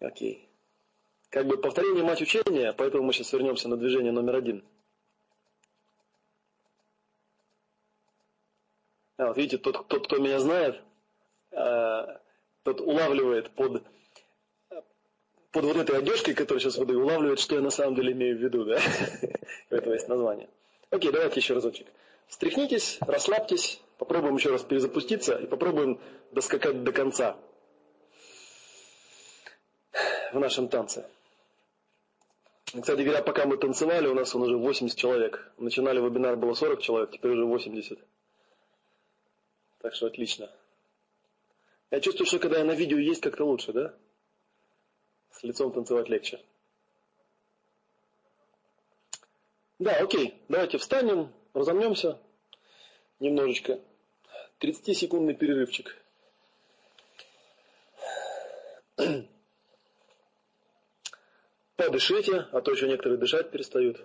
Окей. 0.00 0.48
Как 1.30 1.46
бы 1.46 1.56
повторение 1.56 2.04
мать 2.04 2.20
учения, 2.20 2.72
поэтому 2.72 3.04
мы 3.04 3.12
сейчас 3.12 3.32
вернемся 3.32 3.68
на 3.68 3.76
движение 3.76 4.12
номер 4.12 4.36
один. 4.36 4.64
А, 9.16 9.28
вот 9.28 9.36
видите, 9.36 9.58
тот, 9.58 9.88
тот 9.88 10.06
кто 10.06 10.18
меня 10.18 10.38
знает, 10.40 10.80
э, 11.52 12.18
тот 12.64 12.80
улавливает 12.80 13.50
под 13.52 13.82
под 15.56 15.64
вот 15.64 15.76
этой 15.78 15.96
одежкой, 15.96 16.34
которую 16.34 16.60
сейчас 16.60 16.76
выдаю, 16.76 17.00
улавливает, 17.00 17.40
что 17.40 17.54
я 17.54 17.62
на 17.62 17.70
самом 17.70 17.94
деле 17.94 18.12
имею 18.12 18.36
в 18.36 18.40
виду, 18.42 18.66
да? 18.66 18.78
У 19.70 19.90
есть 19.90 20.06
название. 20.06 20.50
Окей, 20.90 21.10
давайте 21.10 21.40
еще 21.40 21.54
разочек. 21.54 21.86
Встряхнитесь, 22.28 22.98
расслабьтесь, 23.00 23.80
попробуем 23.96 24.36
еще 24.36 24.50
раз 24.50 24.64
перезапуститься 24.64 25.34
и 25.38 25.46
попробуем 25.46 25.98
доскакать 26.30 26.84
до 26.84 26.92
конца 26.92 27.38
в 30.34 30.38
нашем 30.38 30.68
танце. 30.68 31.06
Кстати 32.66 33.00
говоря, 33.00 33.22
пока 33.22 33.46
мы 33.46 33.56
танцевали, 33.56 34.08
у 34.08 34.14
нас 34.14 34.34
он 34.34 34.42
уже 34.42 34.58
80 34.58 34.94
человек. 34.98 35.50
Начинали 35.56 36.00
вебинар, 36.00 36.36
было 36.36 36.52
40 36.52 36.82
человек, 36.82 37.12
теперь 37.12 37.30
уже 37.30 37.46
80. 37.46 37.98
Так 39.80 39.94
что 39.94 40.08
отлично. 40.08 40.50
Я 41.90 42.00
чувствую, 42.00 42.26
что 42.26 42.40
когда 42.40 42.58
я 42.58 42.64
на 42.66 42.72
видео 42.72 42.98
есть, 42.98 43.22
как-то 43.22 43.46
лучше, 43.46 43.72
да? 43.72 43.94
С 45.30 45.42
лицом 45.42 45.72
танцевать 45.72 46.08
легче. 46.08 46.40
Да, 49.78 49.92
окей. 49.96 50.34
Давайте 50.48 50.78
встанем, 50.78 51.32
разомнемся 51.52 52.18
немножечко. 53.20 53.78
30-секундный 54.60 55.34
перерывчик. 55.34 55.94
Подышите, 61.76 62.46
а 62.52 62.62
то 62.62 62.72
еще 62.72 62.88
некоторые 62.88 63.18
дышать 63.18 63.50
перестают. 63.50 64.02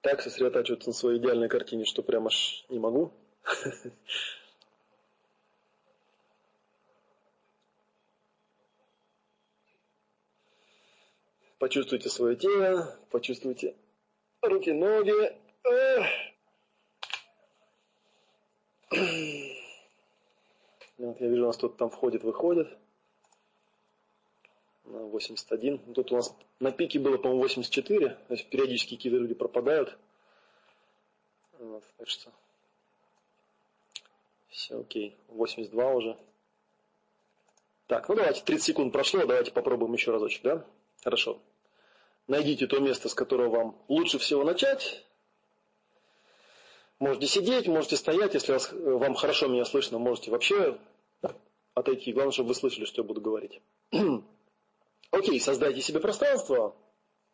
Так 0.00 0.22
сосредотачиваться 0.22 0.88
на 0.88 0.94
своей 0.94 1.18
идеальной 1.18 1.48
картине, 1.48 1.84
что 1.84 2.02
прям 2.02 2.26
аж 2.26 2.64
не 2.70 2.78
могу. 2.78 3.12
Почувствуйте 11.62 12.08
свое 12.08 12.34
тело, 12.34 12.98
почувствуйте 13.12 13.76
руки, 14.40 14.72
ноги. 14.72 15.12
Вот 20.98 21.20
я 21.20 21.28
вижу, 21.28 21.44
у 21.44 21.46
нас 21.46 21.56
кто-то 21.56 21.76
там 21.76 21.88
входит, 21.88 22.24
выходит. 22.24 22.76
81. 24.82 25.94
Тут 25.94 26.10
у 26.10 26.16
нас 26.16 26.34
на 26.58 26.72
пике 26.72 26.98
было, 26.98 27.16
по-моему, 27.16 27.42
84. 27.42 28.08
То 28.08 28.34
есть 28.34 28.50
периодически 28.50 28.96
какие-то 28.96 29.18
люди 29.18 29.34
пропадают. 29.34 29.96
Вот, 31.60 31.84
так 31.96 32.08
что 32.08 32.32
все 34.48 34.80
окей. 34.80 35.16
82 35.28 35.92
уже. 35.92 36.18
Так, 37.86 38.08
ну 38.08 38.16
давайте, 38.16 38.42
30 38.42 38.64
секунд 38.64 38.92
прошло, 38.92 39.24
давайте 39.26 39.52
попробуем 39.52 39.92
еще 39.92 40.10
разочек, 40.10 40.42
да? 40.42 40.66
Хорошо. 41.04 41.40
Найдите 42.28 42.66
то 42.66 42.78
место, 42.78 43.08
с 43.08 43.14
которого 43.14 43.48
вам 43.48 43.84
лучше 43.88 44.18
всего 44.18 44.44
начать. 44.44 45.04
Можете 46.98 47.26
сидеть, 47.26 47.66
можете 47.66 47.96
стоять, 47.96 48.34
если 48.34 48.52
вас, 48.52 48.72
вам 48.72 49.14
хорошо 49.14 49.48
меня 49.48 49.64
слышно, 49.64 49.98
можете 49.98 50.30
вообще 50.30 50.78
отойти. 51.74 52.12
Главное, 52.12 52.32
чтобы 52.32 52.48
вы 52.48 52.54
слышали, 52.54 52.84
что 52.84 53.02
я 53.02 53.08
буду 53.08 53.20
говорить. 53.20 53.60
Окей, 55.10 55.40
создайте 55.40 55.80
себе 55.80 56.00
пространство. 56.00 56.76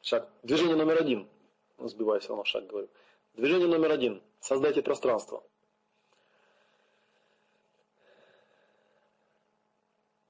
Шаг. 0.00 0.28
Движение 0.42 0.76
номер 0.76 1.00
один. 1.00 1.28
Сбиваю 1.78 2.20
все 2.20 2.30
равно 2.30 2.44
шаг, 2.44 2.66
говорю. 2.66 2.88
Движение 3.34 3.68
номер 3.68 3.92
один. 3.92 4.22
Создайте 4.40 4.82
пространство. 4.82 5.44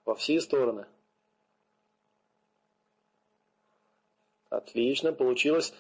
Во 0.05 0.15
все 0.15 0.41
стороны. 0.41 0.87
Отлично, 4.51 5.13
получилось. 5.13 5.75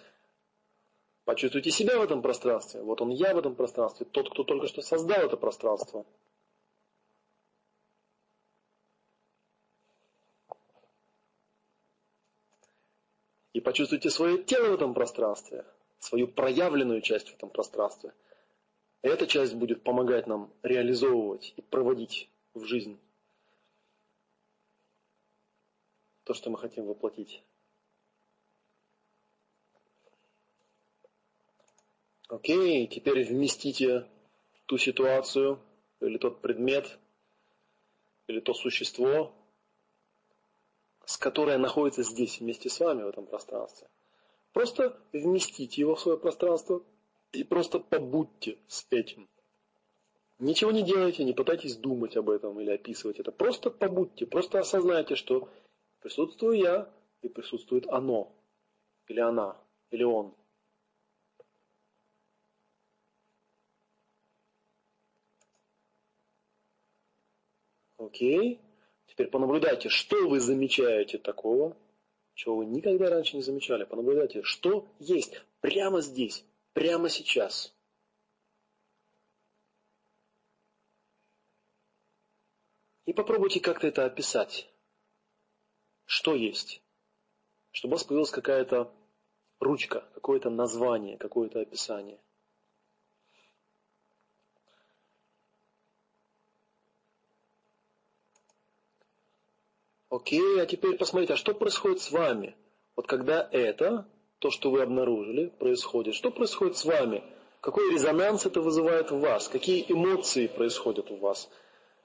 Почувствуйте 1.24 1.70
себя 1.70 1.98
в 1.98 2.02
этом 2.02 2.22
пространстве. 2.22 2.82
Вот 2.82 3.00
он 3.00 3.10
я 3.10 3.34
в 3.34 3.38
этом 3.38 3.54
пространстве, 3.54 4.06
тот, 4.06 4.30
кто 4.30 4.44
только 4.44 4.66
что 4.66 4.82
создал 4.82 5.26
это 5.26 5.36
пространство. 5.36 6.06
И 13.52 13.60
почувствуйте 13.60 14.08
свое 14.08 14.42
тело 14.42 14.70
в 14.70 14.74
этом 14.74 14.94
пространстве, 14.94 15.64
свою 15.98 16.28
проявленную 16.28 17.00
часть 17.00 17.30
в 17.30 17.34
этом 17.34 17.50
пространстве. 17.50 18.14
Эта 19.02 19.26
часть 19.26 19.54
будет 19.54 19.82
помогать 19.82 20.26
нам 20.26 20.52
реализовывать 20.62 21.54
и 21.56 21.62
проводить 21.62 22.30
в 22.54 22.64
жизнь 22.64 22.98
то, 26.24 26.34
что 26.34 26.50
мы 26.50 26.58
хотим 26.58 26.86
воплотить. 26.86 27.42
Окей, 32.28 32.86
теперь 32.86 33.24
вместите 33.24 34.06
ту 34.66 34.76
ситуацию, 34.76 35.60
или 36.00 36.18
тот 36.18 36.42
предмет, 36.42 36.98
или 38.26 38.40
то 38.40 38.52
существо, 38.52 39.34
с 41.06 41.16
которое 41.16 41.56
находится 41.56 42.02
здесь 42.02 42.40
вместе 42.40 42.68
с 42.68 42.80
вами 42.80 43.02
в 43.02 43.08
этом 43.08 43.24
пространстве. 43.26 43.88
Просто 44.52 44.94
вместите 45.12 45.80
его 45.80 45.94
в 45.94 46.00
свое 46.00 46.18
пространство 46.18 46.82
и 47.32 47.44
просто 47.44 47.78
побудьте 47.78 48.58
с 48.66 48.86
этим. 48.90 49.26
Ничего 50.38 50.70
не 50.70 50.82
делайте, 50.82 51.24
не 51.24 51.32
пытайтесь 51.32 51.76
думать 51.76 52.16
об 52.16 52.28
этом 52.28 52.60
или 52.60 52.70
описывать 52.70 53.18
это. 53.18 53.32
Просто 53.32 53.70
побудьте, 53.70 54.26
просто 54.26 54.58
осознайте, 54.58 55.16
что 55.16 55.48
присутствую 56.00 56.58
я 56.58 56.90
и 57.22 57.28
присутствует 57.28 57.88
оно, 57.88 58.30
или 59.06 59.20
она, 59.20 59.56
или 59.90 60.04
он. 60.04 60.34
Окей. 68.08 68.58
Теперь 69.06 69.28
понаблюдайте, 69.28 69.90
что 69.90 70.28
вы 70.28 70.40
замечаете 70.40 71.18
такого, 71.18 71.76
чего 72.34 72.56
вы 72.56 72.64
никогда 72.64 73.10
раньше 73.10 73.36
не 73.36 73.42
замечали. 73.42 73.84
Понаблюдайте, 73.84 74.42
что 74.42 74.86
есть 74.98 75.34
прямо 75.60 76.00
здесь, 76.00 76.42
прямо 76.72 77.10
сейчас. 77.10 77.74
И 83.04 83.12
попробуйте 83.12 83.60
как-то 83.60 83.86
это 83.86 84.06
описать. 84.06 84.70
Что 86.06 86.34
есть? 86.34 86.82
Чтобы 87.72 87.92
у 87.92 87.96
вас 87.96 88.04
появилась 88.04 88.30
какая-то 88.30 88.90
ручка, 89.60 90.08
какое-то 90.14 90.48
название, 90.48 91.18
какое-то 91.18 91.60
описание. 91.60 92.18
Окей, 100.18 100.60
а 100.60 100.66
теперь 100.66 100.96
посмотрите, 100.96 101.34
а 101.34 101.36
что 101.36 101.54
происходит 101.54 102.00
с 102.00 102.10
вами? 102.10 102.56
Вот 102.96 103.06
когда 103.06 103.48
это, 103.52 104.08
то, 104.40 104.50
что 104.50 104.68
вы 104.72 104.82
обнаружили, 104.82 105.46
происходит, 105.60 106.16
что 106.16 106.32
происходит 106.32 106.76
с 106.76 106.84
вами? 106.84 107.22
Какой 107.60 107.92
резонанс 107.92 108.44
это 108.44 108.60
вызывает 108.60 109.12
в 109.12 109.20
вас? 109.20 109.46
Какие 109.46 109.84
эмоции 109.88 110.48
происходят 110.48 111.12
у 111.12 111.16
вас? 111.18 111.48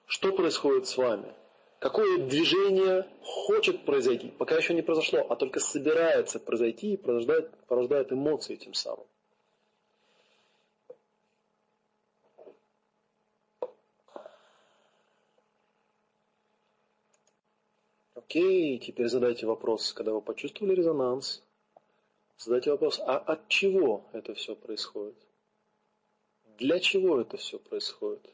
Что 0.05 0.31
происходит 0.31 0.85
с 0.85 0.95
вами? 0.95 1.33
Какое 1.79 2.19
движение 2.19 3.07
хочет 3.23 3.83
произойти? 3.83 4.27
Пока 4.37 4.57
еще 4.57 4.75
не 4.75 4.83
произошло, 4.83 5.25
а 5.27 5.35
только 5.35 5.59
собирается 5.59 6.39
произойти 6.39 6.93
и 6.93 6.97
порождает, 6.97 7.49
порождает 7.65 8.11
эмоции 8.11 8.57
тем 8.57 8.75
самым. 8.75 9.07
Окей, 18.23 18.79
теперь 18.79 19.09
задайте 19.09 19.45
вопрос, 19.45 19.91
когда 19.93 20.13
вы 20.13 20.21
почувствовали 20.21 20.73
резонанс, 20.73 21.43
задайте 22.37 22.71
вопрос, 22.71 22.99
а 22.99 23.17
от 23.17 23.47
чего 23.49 24.05
это 24.13 24.33
все 24.33 24.55
происходит? 24.55 25.17
Для 26.57 26.79
чего 26.79 27.19
это 27.19 27.35
все 27.37 27.59
происходит? 27.59 28.33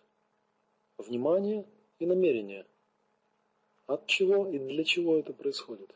Внимание 0.98 1.66
и 1.98 2.06
намерение. 2.06 2.66
От 3.88 4.06
чего 4.06 4.48
и 4.48 4.60
для 4.60 4.84
чего 4.84 5.18
это 5.18 5.34
происходит? 5.34 5.94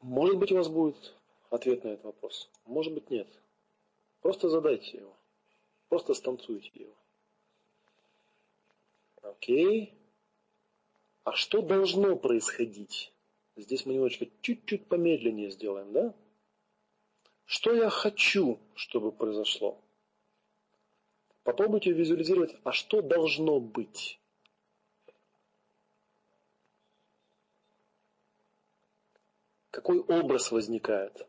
Может 0.00 0.38
быть, 0.38 0.52
у 0.52 0.56
вас 0.56 0.68
будет 0.68 1.14
ответ 1.50 1.84
на 1.84 1.88
этот 1.88 2.06
вопрос. 2.06 2.48
Может 2.64 2.94
быть, 2.94 3.10
нет. 3.10 3.28
Просто 4.22 4.48
задайте 4.48 4.98
его. 4.98 5.14
Просто 5.90 6.14
станцуйте 6.14 6.70
его. 6.74 6.94
Окей. 9.22 9.92
А 11.26 11.32
что 11.32 11.60
должно 11.60 12.14
происходить? 12.14 13.12
Здесь 13.56 13.84
мы 13.84 13.94
немножечко 13.94 14.28
чуть-чуть 14.42 14.86
помедленнее 14.86 15.50
сделаем, 15.50 15.92
да? 15.92 16.14
Что 17.44 17.74
я 17.74 17.90
хочу, 17.90 18.60
чтобы 18.76 19.10
произошло? 19.10 19.82
Попробуйте 21.42 21.90
визуализировать, 21.90 22.54
а 22.62 22.70
что 22.70 23.02
должно 23.02 23.58
быть? 23.58 24.20
Какой 29.72 29.98
образ 29.98 30.52
возникает? 30.52 31.26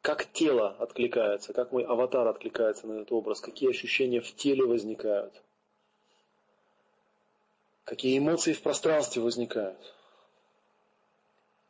Как 0.00 0.32
тело 0.32 0.70
откликается, 0.78 1.52
как 1.52 1.70
мой 1.72 1.84
аватар 1.84 2.26
откликается 2.26 2.86
на 2.86 2.94
этот 2.94 3.12
образ, 3.12 3.42
какие 3.42 3.68
ощущения 3.68 4.22
в 4.22 4.34
теле 4.34 4.64
возникают? 4.64 5.45
Какие 7.86 8.18
эмоции 8.18 8.52
в 8.52 8.62
пространстве 8.62 9.22
возникают, 9.22 9.78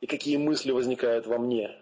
и 0.01 0.07
какие 0.07 0.39
мысли 0.39 0.73
возникают 0.73 1.27
во 1.27 1.39
мне. 1.39 1.79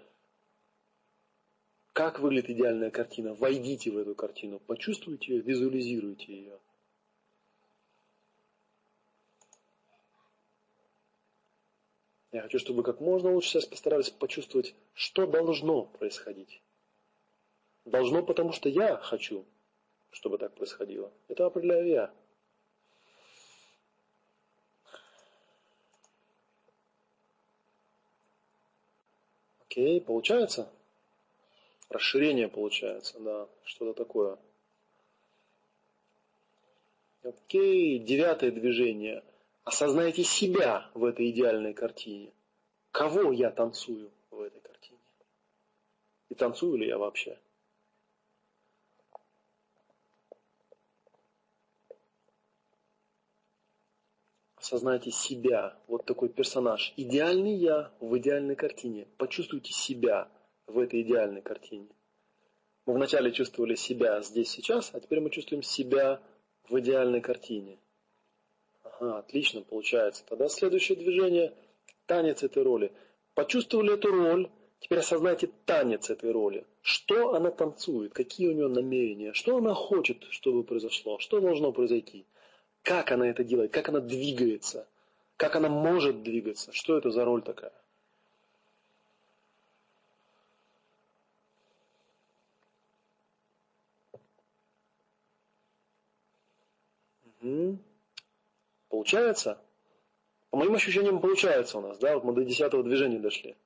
Как 1.92 2.18
выглядит 2.18 2.50
идеальная 2.50 2.90
картина? 2.90 3.34
Войдите 3.34 3.92
в 3.92 3.96
эту 3.96 4.16
картину, 4.16 4.58
почувствуйте 4.58 5.36
ее, 5.36 5.40
визуализируйте 5.40 6.32
ее. 6.36 6.58
Я 12.32 12.42
хочу, 12.42 12.58
чтобы 12.58 12.78
вы 12.78 12.82
как 12.82 13.00
можно 13.00 13.32
лучше 13.32 13.50
сейчас 13.50 13.66
постарались 13.66 14.10
почувствовать, 14.10 14.74
что 14.94 15.28
должно 15.28 15.84
происходить. 15.84 16.60
Должно, 17.84 18.24
потому 18.24 18.50
что 18.50 18.68
я 18.68 18.96
хочу, 18.96 19.46
чтобы 20.10 20.38
так 20.38 20.52
происходило. 20.54 21.12
Это 21.28 21.46
определяю 21.46 21.86
я. 21.86 22.23
Окей, 29.74 30.00
получается? 30.00 30.72
Расширение 31.88 32.46
получается, 32.46 33.18
да, 33.18 33.48
что-то 33.64 34.04
такое. 34.04 34.38
Окей, 37.24 37.98
девятое 37.98 38.52
движение. 38.52 39.24
Осознайте 39.64 40.22
себя 40.22 40.88
в 40.94 41.04
этой 41.04 41.28
идеальной 41.30 41.74
картине. 41.74 42.30
Кого 42.92 43.32
я 43.32 43.50
танцую 43.50 44.12
в 44.30 44.40
этой 44.42 44.60
картине? 44.60 45.00
И 46.28 46.36
танцую 46.36 46.76
ли 46.76 46.86
я 46.86 46.96
вообще? 46.96 47.36
Осознайте 54.64 55.10
себя, 55.10 55.76
вот 55.88 56.06
такой 56.06 56.30
персонаж. 56.30 56.94
Идеальный 56.96 57.54
я 57.54 57.92
в 58.00 58.16
идеальной 58.16 58.56
картине. 58.56 59.06
Почувствуйте 59.18 59.74
себя 59.74 60.26
в 60.66 60.78
этой 60.78 61.02
идеальной 61.02 61.42
картине. 61.42 61.88
Мы 62.86 62.94
вначале 62.94 63.30
чувствовали 63.30 63.74
себя 63.74 64.22
здесь, 64.22 64.48
сейчас, 64.48 64.88
а 64.94 65.00
теперь 65.00 65.20
мы 65.20 65.28
чувствуем 65.28 65.62
себя 65.62 66.18
в 66.66 66.80
идеальной 66.80 67.20
картине. 67.20 67.78
Ага, 68.84 69.18
отлично 69.18 69.60
получается. 69.60 70.24
Тогда 70.26 70.48
следующее 70.48 70.96
движение– 70.96 71.52
танец 72.06 72.42
этой 72.42 72.62
роли. 72.62 72.90
Почувствовали 73.34 73.92
эту 73.92 74.12
роль, 74.12 74.50
теперь 74.80 75.00
осознайте 75.00 75.50
танец 75.66 76.08
этой 76.08 76.32
роли. 76.32 76.64
Что 76.80 77.34
она 77.34 77.50
танцует, 77.50 78.14
какие 78.14 78.48
у 78.48 78.52
нее 78.52 78.68
намерения, 78.68 79.34
что 79.34 79.58
она 79.58 79.74
хочет, 79.74 80.24
чтобы 80.30 80.64
произошло, 80.64 81.18
что 81.18 81.38
должно 81.40 81.70
произойти. 81.70 82.24
Как 82.84 83.10
она 83.12 83.26
это 83.26 83.42
делает, 83.42 83.72
как 83.72 83.88
она 83.88 84.00
двигается, 84.00 84.86
как 85.38 85.56
она 85.56 85.70
может 85.70 86.22
двигаться, 86.22 86.70
что 86.72 86.98
это 86.98 87.10
за 87.10 87.24
роль 87.24 87.42
такая. 87.42 87.72
Получается? 98.90 99.58
По 100.50 100.58
моим 100.58 100.74
ощущениям, 100.74 101.20
получается 101.20 101.78
у 101.78 101.80
нас, 101.80 101.98
да, 101.98 102.14
вот 102.14 102.24
мы 102.24 102.34
до 102.34 102.44
десятого 102.44 102.82
движения 102.82 103.18
дошли. 103.18 103.56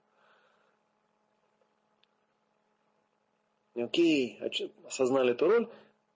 Окей, 3.75 4.41
осознали 4.87 5.33
эту 5.33 5.47
роль. 5.49 5.69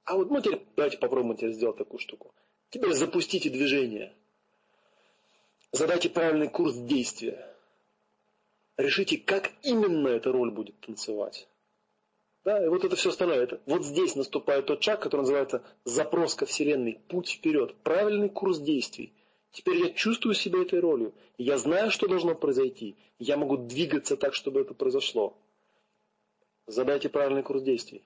А 0.05 0.15
вот, 0.15 0.31
ну, 0.31 0.41
теперь 0.41 0.65
давайте 0.77 0.99
попробуем 0.99 1.37
теперь 1.37 1.53
сделать 1.53 1.77
такую 1.77 1.99
штуку. 1.99 2.33
Теперь 2.73 2.95
запустите 2.95 3.51
движение. 3.51 4.15
Задайте 5.73 6.09
правильный 6.09 6.49
курс 6.49 6.75
действия. 6.75 7.55
Решите, 8.79 9.19
как 9.19 9.53
именно 9.63 10.09
эта 10.09 10.33
роль 10.33 10.51
будет 10.51 10.81
танцевать. 10.81 11.47
Да, 12.45 12.65
и 12.65 12.69
вот 12.69 12.83
это 12.83 12.97
все 12.97 13.11
остальное. 13.11 13.43
Это, 13.43 13.61
вот 13.67 13.85
здесь 13.85 14.17
наступает 14.17 14.65
тот 14.65 14.83
шаг, 14.83 15.03
который 15.03 15.21
называется 15.21 15.63
запрос 15.85 16.35
ко 16.35 16.47
Вселенной, 16.47 16.99
путь 17.09 17.29
вперед, 17.29 17.75
правильный 17.83 18.31
курс 18.31 18.59
действий. 18.59 19.13
Теперь 19.51 19.77
я 19.77 19.91
чувствую 19.91 20.35
себя 20.35 20.63
этой 20.63 20.81
ролью. 20.81 21.13
Я 21.37 21.59
знаю, 21.59 21.91
что 21.91 22.09
должно 22.09 22.35
произойти. 22.35 22.97
Я 23.19 23.37
могу 23.37 23.59
двигаться 23.59 24.17
так, 24.17 24.33
чтобы 24.33 24.63
это 24.63 24.73
произошло. 24.73 25.37
Задайте 26.67 27.11
правильный 27.11 27.43
курс 27.43 27.63
действий. 27.63 28.03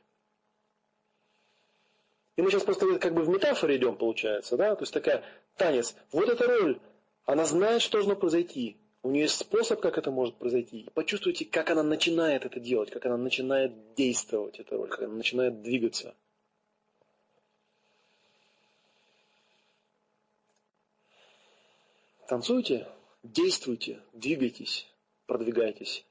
И 2.37 2.43
мы 2.43 2.51
сейчас 2.51 2.65
просто 2.65 2.99
как 2.99 3.15
бы 3.15 3.23
в 3.23 3.29
метафоре 3.29 3.77
идем, 3.77 3.97
получается, 3.97 4.57
да? 4.57 4.77
То 4.77 4.83
есть 4.83 4.93
такая 4.93 5.25
танец. 5.57 5.97
Вот 6.13 6.29
эта 6.29 6.47
роль, 6.47 6.79
она 7.25 7.47
знает, 7.47 7.81
что 7.81 7.95
должно 7.95 8.15
произойти. 8.15 8.77
У 9.03 9.11
нее 9.11 9.23
есть 9.23 9.39
способ, 9.39 9.81
как 9.81 9.99
это 9.99 10.11
может 10.11 10.37
произойти. 10.37 10.89
почувствуйте, 10.95 11.45
как 11.45 11.71
она 11.71 11.83
начинает 11.83 12.45
это 12.45 12.61
делать, 12.61 12.91
как 12.91 13.07
она 13.07 13.17
начинает 13.17 13.95
действовать, 13.95 14.59
эта 14.59 14.77
роль, 14.77 14.89
как 14.89 15.03
она 15.03 15.15
начинает 15.15 15.63
двигаться. 15.63 16.15
Танцуйте, 22.29 22.89
действуйте, 23.23 24.01
двигайтесь, 24.13 24.89
продвигайтесь, 25.27 26.05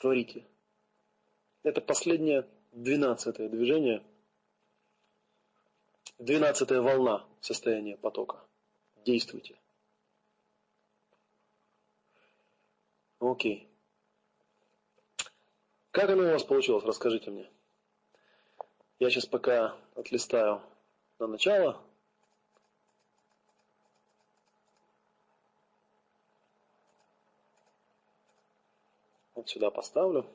творите. 0.00 0.44
Это 1.62 1.82
последнее, 1.82 2.46
двенадцатое 2.72 3.50
движение, 3.50 4.02
двенадцатая 6.18 6.80
волна 6.80 7.24
состояния 7.40 7.96
потока. 7.96 8.44
Действуйте. 9.04 9.58
Окей. 13.20 13.68
Как 15.90 16.10
оно 16.10 16.24
у 16.24 16.32
вас 16.32 16.44
получилось? 16.44 16.84
Расскажите 16.84 17.30
мне. 17.30 17.50
Я 18.98 19.10
сейчас 19.10 19.26
пока 19.26 19.76
отлистаю 19.94 20.60
на 21.18 21.26
начало. 21.26 21.80
Вот 29.34 29.48
сюда 29.48 29.70
поставлю. 29.70 30.26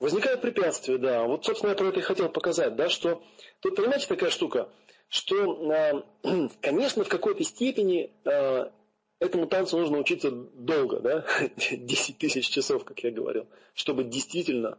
Возникает 0.00 0.40
препятствие, 0.40 0.98
да. 0.98 1.24
Вот, 1.24 1.44
собственно, 1.44 1.70
я 1.70 1.76
про 1.76 1.88
это 1.88 1.98
и 1.98 2.02
хотел 2.02 2.28
показать, 2.28 2.76
да, 2.76 2.88
что 2.88 3.22
тут, 3.60 3.74
понимаете, 3.74 4.06
такая 4.06 4.30
штука, 4.30 4.68
что, 5.08 5.70
а, 5.72 6.04
конечно, 6.60 7.04
в 7.04 7.08
какой-то 7.08 7.42
степени 7.42 8.12
а, 8.24 8.70
этому 9.18 9.46
танцу 9.48 9.78
нужно 9.78 9.98
учиться 9.98 10.30
долго, 10.30 11.00
да, 11.00 11.26
10 11.56 12.18
тысяч 12.18 12.48
часов, 12.48 12.84
как 12.84 13.00
я 13.00 13.10
говорил, 13.10 13.46
чтобы 13.74 14.04
действительно 14.04 14.78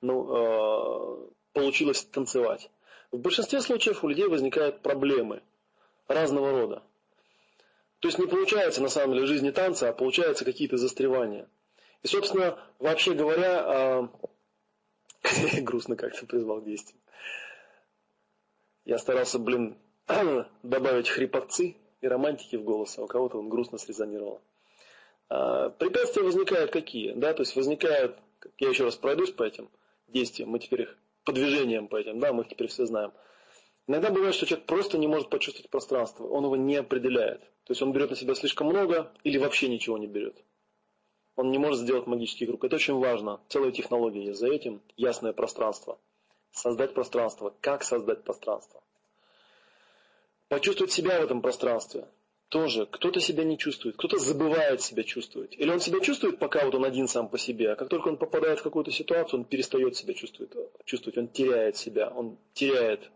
ну, 0.00 0.34
э, 0.34 1.28
получилось 1.52 2.04
танцевать. 2.04 2.70
В 3.10 3.18
большинстве 3.18 3.60
случаев 3.60 4.02
у 4.02 4.08
людей 4.08 4.26
возникают 4.26 4.82
проблемы 4.82 5.42
разного 6.08 6.50
рода. 6.50 6.82
То 8.00 8.08
есть 8.08 8.18
не 8.18 8.26
получается 8.26 8.82
на 8.82 8.88
самом 8.88 9.14
деле 9.14 9.26
жизни 9.26 9.50
танца, 9.50 9.88
а 9.88 9.92
получаются 9.92 10.44
какие-то 10.44 10.76
застревания. 10.76 11.48
И, 12.02 12.08
собственно, 12.08 12.58
вообще 12.80 13.14
говоря, 13.14 14.08
грустно 15.62 15.96
как-то 15.96 16.26
призвал 16.26 16.60
к 16.60 16.64
действию. 16.64 17.00
Я 18.84 18.98
старался, 18.98 19.38
блин, 19.38 19.76
добавить 20.62 21.08
хрипотцы, 21.08 21.76
и 22.02 22.08
романтики 22.08 22.56
в 22.56 22.64
голос, 22.64 22.98
а 22.98 23.02
у 23.04 23.06
кого-то 23.06 23.38
он 23.38 23.48
грустно 23.48 23.78
срезонировал. 23.78 24.42
А, 25.28 25.70
препятствия 25.70 26.22
возникают 26.22 26.70
какие? 26.70 27.12
Да, 27.12 27.32
то 27.32 27.42
есть 27.42 27.56
возникают, 27.56 28.18
я 28.58 28.68
еще 28.68 28.84
раз 28.84 28.96
пройдусь 28.96 29.30
по 29.30 29.44
этим 29.44 29.70
действиям, 30.08 30.50
мы 30.50 30.58
теперь 30.58 30.82
их 30.82 30.98
по 31.24 31.32
движениям 31.32 31.86
по 31.86 31.96
этим, 31.96 32.18
да, 32.18 32.32
мы 32.32 32.42
их 32.42 32.48
теперь 32.48 32.66
все 32.66 32.84
знаем. 32.84 33.12
Иногда 33.86 34.10
бывает, 34.10 34.34
что 34.34 34.46
человек 34.46 34.66
просто 34.66 34.98
не 34.98 35.06
может 35.06 35.30
почувствовать 35.30 35.70
пространство, 35.70 36.26
он 36.26 36.44
его 36.44 36.56
не 36.56 36.76
определяет. 36.76 37.40
То 37.64 37.70
есть 37.70 37.82
он 37.82 37.92
берет 37.92 38.10
на 38.10 38.16
себя 38.16 38.34
слишком 38.34 38.66
много 38.68 39.12
или 39.22 39.38
вообще 39.38 39.68
ничего 39.68 39.98
не 39.98 40.06
берет. 40.06 40.36
Он 41.36 41.50
не 41.50 41.58
может 41.58 41.80
сделать 41.80 42.06
магический 42.06 42.46
круг. 42.46 42.64
Это 42.64 42.76
очень 42.76 42.94
важно. 42.94 43.40
Целая 43.48 43.72
технология 43.72 44.24
есть 44.26 44.40
за 44.40 44.48
этим. 44.48 44.82
Ясное 44.96 45.32
пространство. 45.32 45.98
Создать 46.50 46.94
пространство. 46.94 47.54
Как 47.60 47.82
создать 47.82 48.22
пространство? 48.24 48.82
почувствовать 50.52 50.92
себя 50.92 51.18
в 51.18 51.24
этом 51.24 51.40
пространстве. 51.40 52.04
Тоже 52.50 52.84
кто-то 52.84 53.20
себя 53.20 53.42
не 53.42 53.56
чувствует, 53.56 53.96
кто-то 53.96 54.18
забывает 54.18 54.82
себя 54.82 55.02
чувствовать. 55.02 55.54
Или 55.56 55.70
он 55.70 55.80
себя 55.80 55.98
чувствует, 56.00 56.38
пока 56.38 56.66
вот 56.66 56.74
он 56.74 56.84
один 56.84 57.08
сам 57.08 57.30
по 57.30 57.38
себе, 57.38 57.72
а 57.72 57.76
как 57.76 57.88
только 57.88 58.08
он 58.08 58.18
попадает 58.18 58.58
в 58.58 58.62
какую-то 58.62 58.90
ситуацию, 58.90 59.40
он 59.40 59.46
перестает 59.46 59.96
себя 59.96 60.12
чувствовать, 60.12 60.52
чувствовать 60.84 61.16
он 61.16 61.28
теряет 61.28 61.78
себя, 61.78 62.10
он 62.10 62.36
теряет 62.52 63.10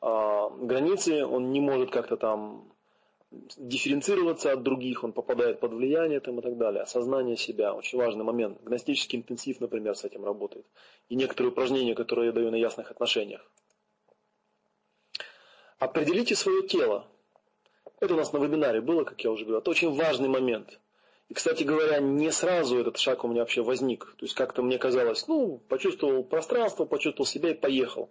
а, 0.00 0.50
границы, 0.50 1.26
он 1.26 1.50
не 1.50 1.60
может 1.60 1.90
как-то 1.90 2.16
там 2.16 2.72
дифференцироваться 3.30 4.52
от 4.52 4.62
других, 4.62 5.04
он 5.04 5.12
попадает 5.12 5.60
под 5.60 5.74
влияние 5.74 6.20
там, 6.20 6.38
и 6.38 6.42
так 6.42 6.56
далее. 6.56 6.82
Осознание 6.82 7.36
себя, 7.36 7.74
очень 7.74 7.98
важный 7.98 8.24
момент. 8.24 8.62
Гностический 8.62 9.18
интенсив, 9.18 9.60
например, 9.60 9.94
с 9.96 10.04
этим 10.04 10.24
работает. 10.24 10.66
И 11.08 11.14
некоторые 11.14 11.52
упражнения, 11.52 11.94
которые 11.94 12.26
я 12.26 12.32
даю 12.32 12.50
на 12.50 12.56
ясных 12.56 12.90
отношениях. 12.90 13.44
Определите 15.78 16.34
свое 16.34 16.66
тело. 16.66 17.06
Это 18.00 18.14
у 18.14 18.16
нас 18.16 18.32
на 18.32 18.38
вебинаре 18.38 18.80
было, 18.80 19.04
как 19.04 19.22
я 19.22 19.30
уже 19.30 19.44
говорил. 19.44 19.60
Это 19.60 19.70
очень 19.70 19.94
важный 19.94 20.28
момент. 20.28 20.80
И, 21.28 21.34
кстати 21.34 21.62
говоря, 21.62 22.00
не 22.00 22.30
сразу 22.30 22.78
этот 22.78 22.96
шаг 22.96 23.24
у 23.24 23.28
меня 23.28 23.40
вообще 23.40 23.62
возник. 23.62 24.14
То 24.18 24.24
есть 24.24 24.34
как-то 24.34 24.62
мне 24.62 24.78
казалось, 24.78 25.28
ну, 25.28 25.58
почувствовал 25.68 26.24
пространство, 26.24 26.86
почувствовал 26.86 27.26
себя 27.26 27.50
и 27.50 27.54
поехал. 27.54 28.10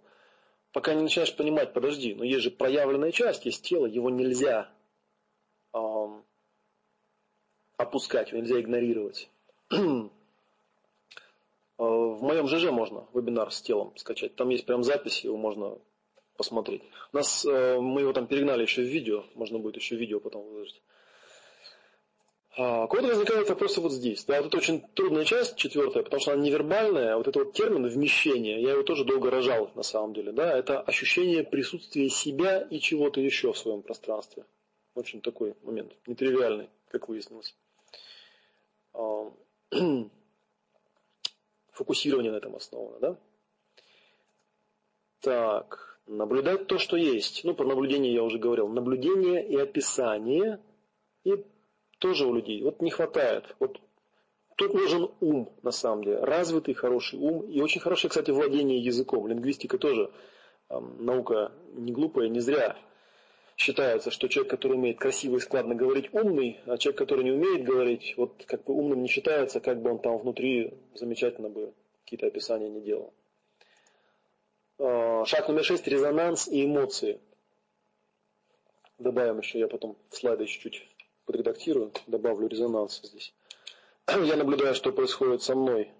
Пока 0.72 0.94
не 0.94 1.02
начинаешь 1.02 1.34
понимать, 1.34 1.72
подожди, 1.72 2.14
но 2.14 2.22
есть 2.22 2.42
же 2.44 2.50
проявленная 2.50 3.10
часть, 3.10 3.46
есть 3.46 3.64
тело, 3.64 3.86
его 3.86 4.10
нельзя 4.10 4.70
опускать, 7.76 8.32
нельзя 8.32 8.60
игнорировать. 8.60 9.30
Э, 9.70 9.76
в 11.78 12.22
моем 12.22 12.48
ЖЖ 12.48 12.70
можно 12.70 13.06
вебинар 13.14 13.50
с 13.50 13.62
телом 13.62 13.96
скачать. 13.96 14.34
Там 14.36 14.50
есть 14.50 14.66
прям 14.66 14.82
запись, 14.82 15.24
его 15.24 15.36
можно 15.36 15.78
посмотреть. 16.36 16.82
У 17.12 17.16
нас, 17.16 17.44
э, 17.44 17.78
мы 17.80 18.02
его 18.02 18.12
там 18.12 18.26
перегнали 18.26 18.62
еще 18.62 18.82
в 18.82 18.86
видео, 18.86 19.24
можно 19.34 19.58
будет 19.58 19.76
еще 19.76 19.96
видео 19.96 20.20
потом 20.20 20.44
выложить. 20.48 20.82
А, 22.56 22.88
кого-то 22.88 23.08
возникают 23.08 23.48
вопросы 23.48 23.80
вот 23.80 23.92
здесь. 23.92 24.24
Да, 24.24 24.38
вот 24.38 24.48
это 24.48 24.56
очень 24.56 24.82
трудная 24.94 25.24
часть, 25.24 25.56
четвертая, 25.56 26.02
потому 26.02 26.20
что 26.20 26.32
она 26.32 26.42
невербальная. 26.42 27.16
Вот 27.16 27.28
этот 27.28 27.44
вот 27.44 27.52
термин 27.54 27.86
вмещение, 27.86 28.60
я 28.60 28.72
его 28.72 28.82
тоже 28.82 29.04
долго 29.04 29.30
рожал 29.30 29.70
на 29.76 29.84
самом 29.84 30.12
деле. 30.12 30.32
Да, 30.32 30.58
это 30.58 30.80
ощущение 30.80 31.44
присутствия 31.44 32.08
себя 32.08 32.62
и 32.62 32.80
чего-то 32.80 33.20
еще 33.20 33.52
в 33.52 33.58
своем 33.58 33.82
пространстве. 33.82 34.44
Очень 34.98 35.20
такой 35.20 35.54
момент, 35.62 35.96
нетривиальный, 36.08 36.68
как 36.88 37.08
выяснилось. 37.08 37.54
А, 38.92 39.30
фокусирование 41.70 42.32
на 42.32 42.38
этом 42.38 42.56
основано, 42.56 42.98
да? 42.98 43.16
Так, 45.20 46.00
наблюдать 46.06 46.66
то, 46.66 46.78
что 46.78 46.96
есть. 46.96 47.44
Ну, 47.44 47.54
про 47.54 47.64
наблюдение 47.64 48.12
я 48.12 48.24
уже 48.24 48.38
говорил. 48.38 48.66
Наблюдение 48.66 49.48
и 49.48 49.56
описание. 49.56 50.60
И 51.22 51.44
тоже 52.00 52.26
у 52.26 52.34
людей. 52.34 52.60
Вот 52.64 52.82
не 52.82 52.90
хватает. 52.90 53.54
Вот 53.60 53.80
тут 54.56 54.74
нужен 54.74 55.12
ум, 55.20 55.56
на 55.62 55.70
самом 55.70 56.02
деле. 56.02 56.18
Развитый, 56.24 56.74
хороший 56.74 57.20
ум. 57.20 57.42
И 57.42 57.60
очень 57.60 57.80
хорошее, 57.80 58.08
кстати, 58.08 58.32
владение 58.32 58.80
языком. 58.80 59.28
Лингвистика 59.28 59.78
тоже 59.78 60.10
наука 60.68 61.52
не 61.74 61.92
глупая, 61.92 62.28
не 62.28 62.40
зря 62.40 62.76
считается, 63.58 64.12
что 64.12 64.28
человек, 64.28 64.50
который 64.52 64.74
умеет 64.74 64.98
красиво 64.98 65.36
и 65.36 65.40
складно 65.40 65.74
говорить, 65.74 66.14
умный, 66.14 66.60
а 66.66 66.78
человек, 66.78 66.98
который 66.98 67.24
не 67.24 67.32
умеет 67.32 67.64
говорить, 67.64 68.14
вот 68.16 68.44
как 68.46 68.64
бы 68.64 68.72
умным 68.72 69.02
не 69.02 69.08
считается, 69.08 69.58
как 69.60 69.82
бы 69.82 69.90
он 69.90 69.98
там 69.98 70.16
внутри 70.16 70.74
замечательно 70.94 71.50
бы 71.50 71.74
какие-то 72.04 72.28
описания 72.28 72.68
не 72.68 72.80
делал. 72.80 73.12
А, 74.78 75.24
шаг 75.26 75.48
номер 75.48 75.64
шесть– 75.64 75.86
резонанс 75.88 76.46
и 76.46 76.64
эмоции. 76.64 77.20
Добавим 78.98 79.40
еще, 79.40 79.58
я 79.58 79.66
потом 79.66 79.96
в 80.08 80.16
слайды 80.16 80.46
чуть-чуть 80.46 80.86
подредактирую, 81.26 81.92
добавлю 82.06 82.46
резонанс 82.46 83.00
здесь. 83.02 83.34
Я 84.06 84.36
наблюдаю, 84.36 84.74
что 84.74 84.92
происходит 84.92 85.42
со 85.42 85.56
мной 85.56 85.90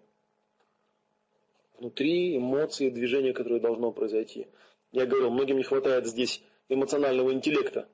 внутри, 1.76 2.36
эмоции, 2.36 2.88
движение, 2.88 3.32
которое 3.32 3.60
должно 3.60 3.90
произойти. 3.90 4.46
Я 4.92 5.06
говорил, 5.06 5.30
многим 5.30 5.58
не 5.58 5.64
хватает 5.64 6.06
здесь 6.06 6.42
эмоционального 6.68 7.32
интеллекта. 7.32 7.88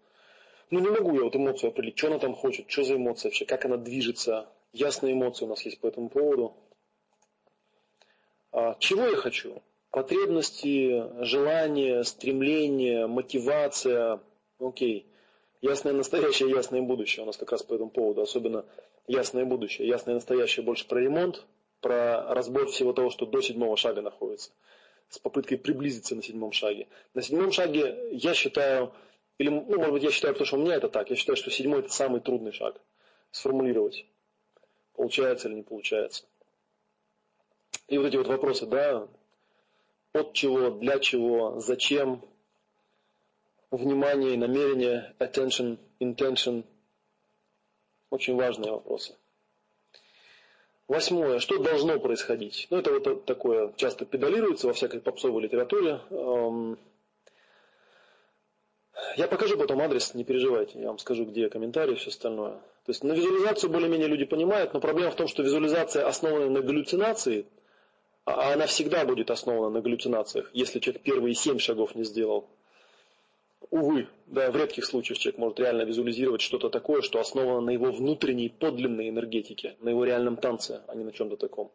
Ну 0.71 0.81
не 0.81 0.89
могу 0.89 1.15
я 1.15 1.25
вот 1.25 1.37
эмоцию 1.37 1.71
определить, 1.71 1.99
что 1.99 2.09
она 2.09 2.19
там 2.19 2.35
хочет, 2.35 2.71
что 2.71 2.85
за 2.85 2.97
эмоция 2.97 3.29
вообще, 3.29 3.45
как 3.45 3.65
она 3.65 3.77
движется. 3.77 4.49
Ясные 4.73 5.13
эмоции 5.13 5.45
у 5.45 5.49
нас 5.49 5.63
есть 5.63 5.79
по 5.81 5.87
этому 5.87 6.09
поводу. 6.09 6.57
А, 8.51 8.77
чего 8.79 9.05
я 9.07 9.17
хочу? 9.17 9.63
Потребности, 9.91 11.23
желания, 11.25 12.03
стремления, 12.03 13.07
мотивация. 13.07 14.21
Окей. 14.59 15.07
Ясное 15.61 15.93
настоящее, 15.93 16.51
ясное 16.51 16.83
будущее 16.83 17.23
у 17.23 17.27
нас 17.27 17.37
как 17.37 17.53
раз 17.53 17.63
по 17.63 17.75
этому 17.75 17.91
поводу. 17.91 18.23
Особенно 18.23 18.65
ясное 19.07 19.45
будущее. 19.45 19.87
Ясное 19.87 20.15
настоящее 20.15 20.65
больше 20.65 20.89
про 20.89 21.01
ремонт, 21.01 21.47
про 21.81 22.35
разбор 22.35 22.67
всего 22.67 22.93
того, 22.93 23.11
что 23.11 23.27
до 23.27 23.41
седьмого 23.41 23.77
шага 23.77 24.03
находится 24.03 24.51
с 25.09 25.18
попыткой 25.18 25.59
приблизиться 25.59 26.14
на 26.14 26.22
седьмом 26.22 26.52
шаге. 26.52 26.89
На 27.14 27.22
седьмом 27.22 27.52
шаге 27.52 28.09
я 28.12 28.35
считаю, 28.35 28.93
или, 29.39 29.48
ну, 29.48 29.76
может 29.76 29.93
быть, 29.93 30.02
я 30.02 30.10
считаю, 30.10 30.35
потому 30.35 30.47
что 30.47 30.56
у 30.56 30.60
меня 30.60 30.74
это 30.74 30.89
так, 30.89 31.10
я 31.10 31.16
считаю, 31.16 31.36
что 31.36 31.51
седьмой 31.51 31.81
это 31.81 31.90
самый 31.90 32.20
трудный 32.20 32.52
шаг. 32.52 32.81
Сформулировать, 33.31 34.06
получается 34.94 35.48
или 35.48 35.56
не 35.56 35.62
получается. 35.62 36.24
И 37.89 37.98
вот 37.98 38.06
эти 38.06 38.16
вот 38.16 38.28
вопросы, 38.28 38.66
да, 38.66 39.09
от 40.12 40.32
чего, 40.32 40.70
для 40.70 40.98
чего, 41.01 41.59
зачем, 41.60 42.24
внимание, 43.70 44.36
намерение, 44.36 45.14
attention, 45.18 45.78
intention, 46.01 46.64
очень 48.10 48.36
важные 48.36 48.70
вопросы. 48.70 49.16
Восьмое. 50.86 51.39
Что 51.39 51.59
должно 51.59 51.98
происходить? 51.98 52.66
Ну, 52.70 52.78
это 52.78 52.93
вот 52.93 53.24
такое 53.24 53.73
часто 53.77 54.05
педалируется 54.05 54.66
во 54.66 54.74
всякой 54.74 55.01
попсовой 55.01 55.43
литературе. 55.43 56.01
Эм, 56.11 56.78
я 59.16 59.27
покажу 59.27 59.56
потом 59.56 59.81
адрес, 59.81 60.15
не 60.15 60.24
переживайте, 60.24 60.78
я 60.78 60.89
вам 60.89 60.98
скажу, 60.98 61.24
где 61.24 61.48
комментарии 61.48 61.94
и 61.94 61.97
все 61.97 62.11
остальное. 62.11 62.52
То 62.85 62.90
есть 62.90 63.02
на 63.02 63.12
визуализацию 63.12 63.70
более-менее 63.70 64.09
люди 64.09 64.27
понимают, 64.27 64.74
но 64.74 64.81
проблема 64.81 65.11
в 65.11 65.16
том, 65.16 65.27
что 65.27 65.43
визуализация 65.43 66.06
основана 66.06 66.51
на 66.51 66.61
галлюцинации, 66.61 67.47
а 68.27 68.52
она 68.52 68.66
всегда 68.66 69.06
будет 69.06 69.31
основана 69.31 69.70
на 69.70 69.81
галлюцинациях, 69.81 70.51
если 70.52 70.81
человек 70.81 71.02
первые 71.02 71.35
семь 71.35 71.59
шагов 71.59 71.94
не 71.94 72.05
сделал 72.05 72.47
увы, 73.70 74.09
да, 74.27 74.51
в 74.51 74.57
редких 74.57 74.85
случаях 74.85 75.19
человек 75.19 75.39
может 75.39 75.61
реально 75.61 75.82
визуализировать 75.82 76.41
что-то 76.41 76.70
такое, 76.70 77.03
что 77.03 77.20
основано 77.20 77.61
на 77.61 77.70
его 77.70 77.91
внутренней 77.91 78.49
подлинной 78.49 79.09
энергетике, 79.09 79.77
на 79.81 79.91
его 79.91 80.05
реальном 80.05 80.36
танце, 80.36 80.82
а 80.86 80.95
не 80.95 81.05
на 81.05 81.12
чем-то 81.12 81.36
таком. 81.36 81.70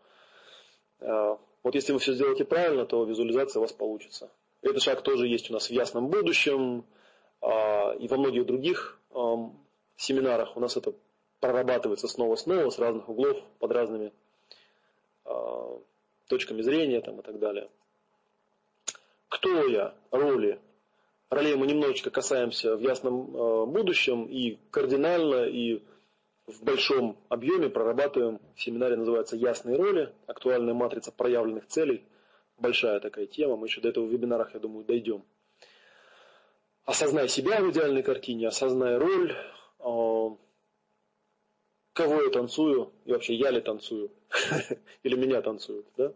А, 1.02 1.38
вот 1.64 1.76
если 1.76 1.94
вы 1.94 2.00
все 2.00 2.14
сделаете 2.14 2.46
правильно, 2.46 2.86
то 2.86 3.04
визуализация 3.04 3.60
у 3.60 3.64
вас 3.64 3.74
получится. 3.74 4.30
Этот 4.62 4.82
шаг 4.82 5.02
тоже 5.02 5.28
есть 5.28 5.50
у 5.50 5.54
нас 5.54 5.70
в 5.70 5.72
ясном 5.72 6.10
будущем 6.10 6.86
а, 7.42 7.94
и 7.94 8.08
во 8.08 8.18
многих 8.18 8.46
других 8.46 9.00
семинарах 9.96 10.56
у 10.56 10.60
нас 10.60 10.78
это 10.78 10.94
прорабатывается 11.40 12.08
снова-снова 12.08 12.70
с 12.70 12.80
разных 12.80 13.10
углов, 13.10 13.42
под 13.60 13.72
разными 13.72 14.12
а, 15.26 15.80
точками 16.28 16.62
зрения 16.62 17.02
там, 17.02 17.20
и 17.20 17.24
так 17.24 17.40
далее. 17.40 17.70
Кто 19.30 19.68
я? 19.68 19.94
Роли, 20.12 20.60
ролей 21.30 21.56
мы 21.56 21.68
немножечко 21.68 22.10
касаемся 22.10 22.76
в 22.76 22.82
ясном 22.82 23.36
э, 23.36 23.66
будущем 23.66 24.26
и 24.26 24.58
кардинально, 24.72 25.46
и 25.46 25.84
в 26.48 26.64
большом 26.64 27.18
объеме 27.30 27.70
прорабатываем. 27.70 28.40
В 28.56 28.62
семинаре 28.62 28.96
называется 28.96 29.36
«Ясные 29.36 29.78
роли. 29.78 30.14
Актуальная 30.28 30.74
матрица 30.74 31.12
проявленных 31.12 31.68
целей». 31.68 32.04
Большая 32.58 33.00
такая 33.00 33.28
тема. 33.28 33.56
Мы 33.56 33.68
еще 33.68 33.80
до 33.82 33.90
этого 33.90 34.06
в 34.06 34.12
вебинарах, 34.12 34.54
я 34.54 34.60
думаю, 34.60 34.84
дойдем. 34.84 35.24
Осознай 36.84 37.30
себя 37.30 37.62
в 37.62 37.70
идеальной 37.72 38.04
картине, 38.04 38.48
осознай 38.48 38.98
роль, 38.98 39.32
э, 39.32 40.30
кого 41.94 42.22
я 42.22 42.30
танцую, 42.32 42.92
и 43.06 43.12
вообще 43.12 43.36
я 43.36 43.52
ли 43.52 43.62
танцую, 43.62 44.12
или 45.04 45.16
меня 45.16 45.42
танцуют. 45.42 45.86
Да? 45.96 46.14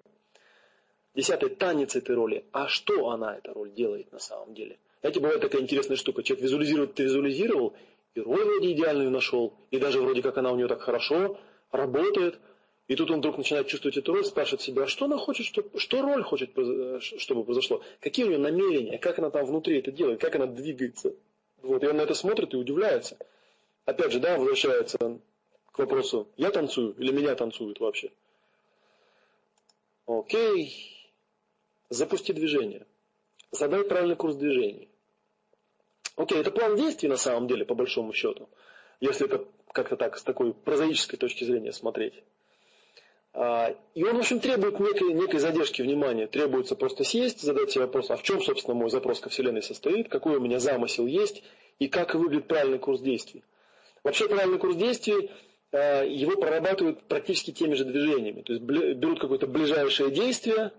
Десятый 1.14 1.50
танец 1.50 1.96
этой 1.96 2.16
роли. 2.16 2.46
А 2.52 2.68
что 2.68 3.12
она, 3.12 3.38
эта 3.38 3.54
роль, 3.54 3.72
делает 3.72 4.12
на 4.12 4.20
самом 4.20 4.56
деле? 4.56 4.80
Знаете, 5.04 5.20
бывает 5.20 5.42
такая 5.42 5.62
интересная 5.62 5.98
штука. 5.98 6.24
Человек 6.24 6.46
визуализирует, 6.46 6.94
ты 6.94 7.04
визуализировал, 7.04 7.74
и 8.16 8.22
роль 8.22 8.46
вроде 8.46 8.72
идеальную 8.72 9.12
нашел, 9.12 9.54
и 9.70 9.78
даже 9.78 10.02
вроде 10.02 10.22
как 10.22 10.38
она 10.38 10.50
у 10.50 10.56
него 10.56 10.70
так 10.70 10.82
хорошо 10.82 11.38
работает. 11.72 12.40
И 12.88 12.96
тут 12.96 13.12
он 13.12 13.20
вдруг 13.20 13.38
начинает 13.38 13.68
чувствовать 13.68 13.98
эту 13.98 14.14
роль, 14.14 14.24
спрашивает 14.24 14.62
себя, 14.62 14.84
а 14.84 14.88
что 14.88 15.06
она 15.06 15.18
хочет, 15.18 15.46
что, 15.46 15.66
что 15.78 16.02
роль 16.02 16.24
хочет, 16.24 16.52
чтобы 17.02 17.44
произошло, 17.44 17.84
какие 18.00 18.24
у 18.24 18.30
нее 18.30 18.38
намерения, 18.38 18.98
как 18.98 19.20
она 19.20 19.30
там 19.30 19.46
внутри 19.46 19.80
это 19.80 19.92
делает, 19.92 20.22
как 20.22 20.36
она 20.36 20.46
двигается. 20.46 21.14
Вот, 21.62 21.84
и 21.84 21.88
он 21.88 21.98
на 21.98 22.02
это 22.02 22.14
смотрит 22.14 22.54
и 22.54 22.58
удивляется. 22.58 23.18
Опять 23.84 24.14
же, 24.14 24.20
да, 24.20 24.38
возвращается 24.38 25.20
к 25.74 25.80
вопросу, 25.80 26.30
я 26.38 26.50
танцую 26.50 26.94
или 26.98 27.12
меня 27.12 27.36
танцуют 27.36 27.82
вообще. 27.82 28.10
Окей, 30.06 31.12
запусти 31.90 32.32
движение. 32.32 32.86
Задай 33.52 33.84
правильный 33.84 34.16
курс 34.16 34.36
движений. 34.36 34.93
Окей, 36.16 36.40
это 36.40 36.52
план 36.52 36.76
действий 36.76 37.10
на 37.10 37.18
самом 37.18 37.48
деле, 37.48 37.66
по 37.66 37.74
большому 37.74 38.14
счету, 38.14 38.50
если 39.00 39.26
это 39.26 39.46
как-то 39.72 39.98
так, 39.98 40.18
с 40.18 40.24
такой 40.24 40.54
прозаической 40.54 41.18
точки 41.18 41.44
зрения 41.44 41.74
смотреть. 41.74 42.14
А, 43.34 43.76
и 43.96 44.04
он, 44.04 44.18
в 44.18 44.20
общем, 44.20 44.40
требует 44.40 44.80
некой, 44.80 45.14
некой 45.14 45.40
задержки 45.40 45.82
внимания. 45.82 46.28
Требуется 46.28 46.76
просто 46.76 47.04
сесть, 47.04 47.42
задать 47.42 47.72
себе 47.72 47.86
вопрос, 47.86 48.12
а 48.12 48.16
в 48.16 48.24
чем, 48.24 48.42
собственно, 48.42 48.76
мой 48.76 48.92
запрос 48.92 49.20
ко 49.20 49.30
Вселенной 49.30 49.64
состоит, 49.64 50.10
какой 50.10 50.38
у 50.38 50.40
меня 50.40 50.60
замысел 50.60 51.08
есть, 51.08 51.44
и 51.80 51.88
как 51.88 52.14
выглядит 52.14 52.48
правильный 52.48 52.78
курс 52.78 53.02
действий. 53.02 53.44
Вообще 54.04 54.30
правильный 54.30 54.60
курс 54.60 54.76
действий, 54.76 55.32
а, 55.72 56.04
его 56.04 56.40
прорабатывают 56.40 57.04
практически 57.08 57.52
теми 57.52 57.74
же 57.74 57.86
движениями. 57.86 58.44
То 58.44 58.54
есть 58.54 58.64
берут 58.64 59.20
какое-то 59.20 59.48
ближайшее 59.48 60.12
действие, 60.12 60.72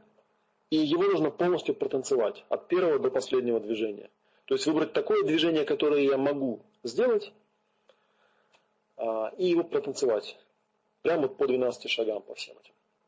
и 0.70 0.76
его 0.76 1.02
нужно 1.02 1.30
полностью 1.30 1.74
протанцевать 1.74 2.44
от 2.48 2.68
первого 2.68 3.00
до 3.00 3.10
последнего 3.10 3.58
движения. 3.58 4.10
То 4.46 4.54
есть 4.54 4.66
выбрать 4.66 4.92
такое 4.92 5.24
движение, 5.24 5.64
которое 5.64 6.02
я 6.02 6.18
могу 6.18 6.60
сделать, 6.82 7.32
а, 8.96 9.32
и 9.38 9.46
его 9.46 9.64
протанцевать. 9.64 10.38
Прямо 11.02 11.28
по 11.28 11.46
12 11.46 11.90
шагам 11.90 12.22
по 12.22 12.34
всем 12.34 12.56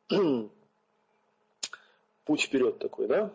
этим. 0.09 0.51
Путь 2.25 2.41
вперед 2.41 2.79
такой, 2.79 3.07
да? 3.07 3.33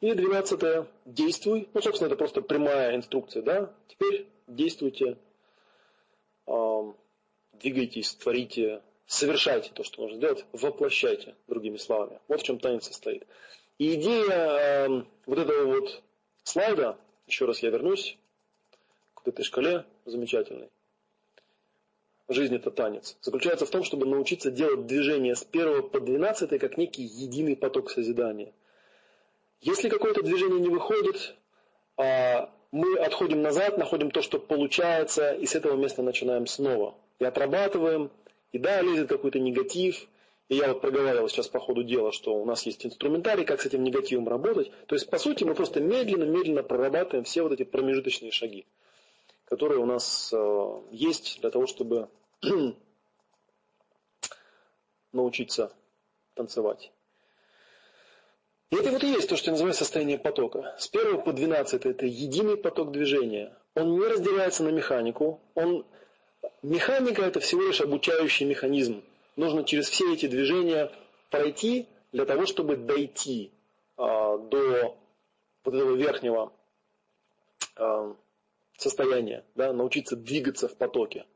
И 0.00 0.12
12 0.12 0.86
действуй. 1.04 1.68
Ну, 1.72 1.80
собственно, 1.80 2.08
это 2.08 2.16
просто 2.16 2.42
прямая 2.42 2.94
инструкция, 2.94 3.42
да? 3.42 3.72
Теперь 3.88 4.28
действуйте, 4.46 5.16
двигайтесь, 6.46 8.14
творите, 8.14 8.82
совершайте 9.06 9.70
то, 9.72 9.82
что 9.82 10.02
нужно 10.02 10.18
сделать, 10.18 10.44
воплощайте, 10.52 11.34
другими 11.48 11.76
словами. 11.76 12.20
Вот 12.28 12.40
в 12.40 12.44
чем 12.44 12.58
танец 12.58 12.86
состоит. 12.86 13.26
И 13.78 13.94
идея 13.94 15.04
вот 15.26 15.38
этого 15.38 15.66
вот 15.66 16.02
слайда, 16.46 16.96
еще 17.26 17.44
раз 17.44 17.60
я 17.62 17.70
вернусь 17.70 18.16
к 19.14 19.28
этой 19.28 19.44
шкале 19.44 19.84
замечательной. 20.04 20.70
Жизнь 22.28 22.56
это 22.56 22.70
танец. 22.70 23.16
Заключается 23.20 23.66
в 23.66 23.70
том, 23.70 23.84
чтобы 23.84 24.06
научиться 24.06 24.50
делать 24.50 24.86
движение 24.86 25.36
с 25.36 25.44
первого 25.44 25.82
по 25.82 26.00
двенадцатый 26.00 26.58
как 26.58 26.76
некий 26.76 27.02
единый 27.02 27.56
поток 27.56 27.90
созидания. 27.90 28.52
Если 29.60 29.88
какое-то 29.88 30.22
движение 30.22 30.60
не 30.60 30.68
выходит, 30.68 31.36
а 31.96 32.52
мы 32.72 32.98
отходим 32.98 33.42
назад, 33.42 33.78
находим 33.78 34.10
то, 34.10 34.22
что 34.22 34.38
получается, 34.38 35.32
и 35.32 35.46
с 35.46 35.54
этого 35.54 35.76
места 35.76 36.02
начинаем 36.02 36.46
снова. 36.46 36.94
И 37.20 37.24
отрабатываем, 37.24 38.10
и 38.52 38.58
да, 38.58 38.82
лезет 38.82 39.08
какой-то 39.08 39.38
негатив, 39.38 40.06
и 40.48 40.56
я 40.56 40.68
вот 40.68 40.80
проговаривал 40.80 41.28
сейчас 41.28 41.48
по 41.48 41.58
ходу 41.58 41.82
дела, 41.82 42.12
что 42.12 42.34
у 42.36 42.44
нас 42.44 42.64
есть 42.66 42.86
инструментарий, 42.86 43.44
как 43.44 43.60
с 43.60 43.66
этим 43.66 43.82
негативом 43.82 44.28
работать. 44.28 44.70
То 44.86 44.94
есть, 44.94 45.10
по 45.10 45.18
сути, 45.18 45.42
мы 45.42 45.54
просто 45.54 45.80
медленно-медленно 45.80 46.62
прорабатываем 46.62 47.24
все 47.24 47.42
вот 47.42 47.52
эти 47.52 47.64
промежуточные 47.64 48.30
шаги, 48.30 48.64
которые 49.46 49.80
у 49.80 49.86
нас 49.86 50.32
э, 50.32 50.80
есть 50.92 51.40
для 51.40 51.50
того, 51.50 51.66
чтобы 51.66 52.08
научиться 55.12 55.72
танцевать. 56.34 56.92
И 58.70 58.76
это 58.76 58.90
вот 58.90 59.02
и 59.02 59.08
есть 59.08 59.28
то, 59.28 59.36
что 59.36 59.46
я 59.46 59.52
называю 59.52 59.74
состояние 59.74 60.18
потока. 60.18 60.76
С 60.78 60.88
1 60.92 61.22
по 61.22 61.32
12 61.32 61.86
это 61.86 62.06
единый 62.06 62.56
поток 62.56 62.92
движения. 62.92 63.56
Он 63.74 63.98
не 63.98 64.06
разделяется 64.06 64.62
на 64.62 64.68
механику. 64.68 65.40
Он... 65.54 65.84
Механика 66.62 67.22
это 67.22 67.40
всего 67.40 67.62
лишь 67.62 67.80
обучающий 67.80 68.46
механизм. 68.46 69.02
Нужно 69.36 69.64
через 69.64 69.88
все 69.88 70.12
эти 70.14 70.26
движения 70.26 70.90
пройти 71.30 71.86
для 72.12 72.24
того, 72.24 72.46
чтобы 72.46 72.76
дойти 72.76 73.52
а, 73.96 74.38
до 74.38 74.96
вот 75.64 75.74
этого 75.74 75.94
верхнего 75.94 76.52
а, 77.76 78.16
состояния, 78.78 79.44
да, 79.54 79.72
научиться 79.72 80.16
двигаться 80.16 80.68
в 80.68 80.76
потоке. 80.76 81.26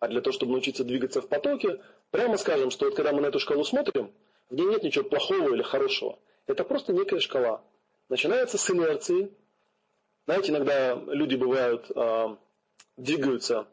А 0.00 0.08
для 0.08 0.20
того, 0.20 0.32
чтобы 0.32 0.52
научиться 0.52 0.84
двигаться 0.84 1.20
в 1.20 1.28
потоке, 1.28 1.80
прямо 2.10 2.36
скажем, 2.36 2.70
что 2.70 2.86
вот 2.86 2.96
когда 2.96 3.12
мы 3.12 3.20
на 3.20 3.26
эту 3.26 3.38
шкалу 3.38 3.64
смотрим, 3.64 4.12
в 4.50 4.54
ней 4.54 4.66
нет 4.66 4.82
ничего 4.82 5.08
плохого 5.08 5.54
или 5.54 5.62
хорошего. 5.62 6.18
Это 6.46 6.64
просто 6.64 6.92
некая 6.92 7.20
шкала. 7.20 7.62
Начинается 8.08 8.58
с 8.58 8.70
инерции. 8.70 9.32
Знаете, 10.26 10.52
иногда 10.52 10.94
люди 10.94 11.36
бывают, 11.36 11.90
э, 11.94 12.36
двигаются, 12.96 13.66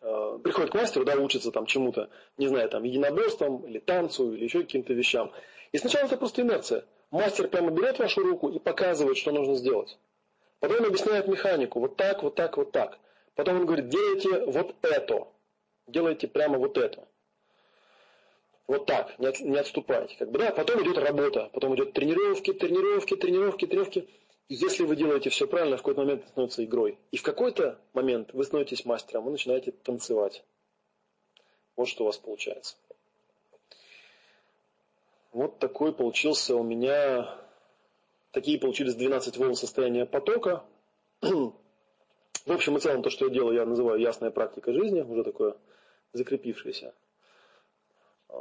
э, 0.00 0.38
приходят 0.42 0.70
к 0.70 0.74
мастеру, 0.74 1.04
да, 1.04 1.16
учатся 1.16 1.50
там 1.50 1.66
чему-то, 1.66 2.10
не 2.36 2.48
знаю, 2.48 2.68
там, 2.68 2.84
единоборством 2.84 3.66
или 3.66 3.78
танцу, 3.78 4.32
или 4.32 4.44
еще 4.44 4.60
каким-то 4.60 4.92
вещам. 4.92 5.32
И 5.72 5.78
сначала 5.78 6.06
это 6.06 6.16
просто 6.16 6.42
инерция. 6.42 6.84
Мастер 7.10 7.48
прямо 7.48 7.70
берет 7.70 7.98
вашу 7.98 8.22
руку 8.22 8.48
и 8.48 8.58
показывает, 8.58 9.16
что 9.16 9.32
нужно 9.32 9.54
сделать. 9.54 9.98
Потом 10.60 10.84
объясняет 10.84 11.28
механику. 11.28 11.80
Вот 11.80 11.96
так, 11.96 12.22
вот 12.22 12.34
так, 12.34 12.56
вот 12.56 12.72
так. 12.72 12.98
Потом 13.34 13.60
он 13.60 13.66
говорит, 13.66 13.88
делайте 13.88 14.44
вот 14.46 14.74
это. 14.82 15.28
Делайте 15.86 16.28
прямо 16.28 16.58
вот 16.58 16.76
это. 16.76 17.06
Вот 18.66 18.84
так, 18.84 19.18
не, 19.18 19.32
не 19.48 19.58
отступайте. 19.58 20.16
Как 20.18 20.30
бы, 20.30 20.38
да? 20.38 20.50
Потом 20.50 20.82
идет 20.82 20.98
работа, 20.98 21.48
потом 21.54 21.74
идет 21.74 21.94
тренировки, 21.94 22.52
тренировки, 22.52 23.16
тренировки, 23.16 23.66
тренировки. 23.66 24.08
Если 24.48 24.84
вы 24.84 24.96
делаете 24.96 25.28
все 25.28 25.46
правильно, 25.46 25.76
в 25.76 25.80
какой-то 25.80 26.00
момент 26.00 26.22
это 26.22 26.30
становится 26.30 26.64
игрой. 26.64 26.98
И 27.10 27.18
в 27.18 27.22
какой-то 27.22 27.78
момент 27.92 28.32
вы 28.32 28.44
становитесь 28.44 28.86
мастером, 28.86 29.24
вы 29.24 29.32
начинаете 29.32 29.72
танцевать. 29.72 30.42
Вот 31.76 31.86
что 31.86 32.04
у 32.04 32.06
вас 32.06 32.16
получается. 32.16 32.76
Вот 35.32 35.58
такой 35.58 35.92
получился 35.92 36.56
у 36.56 36.62
меня, 36.62 37.38
такие 38.30 38.58
получились 38.58 38.94
12 38.94 39.36
волн 39.36 39.54
состояния 39.54 40.06
потока. 40.06 40.64
В 41.20 41.52
общем 42.52 42.78
и 42.78 42.80
целом, 42.80 43.02
то, 43.02 43.10
что 43.10 43.26
я 43.26 43.30
делаю, 43.30 43.54
я 43.54 43.66
называю 43.66 44.00
ясная 44.00 44.30
практика 44.30 44.72
жизни, 44.72 45.02
уже 45.02 45.24
такое 45.24 45.56
закрепившееся. 46.14 46.94
Э, 48.30 48.34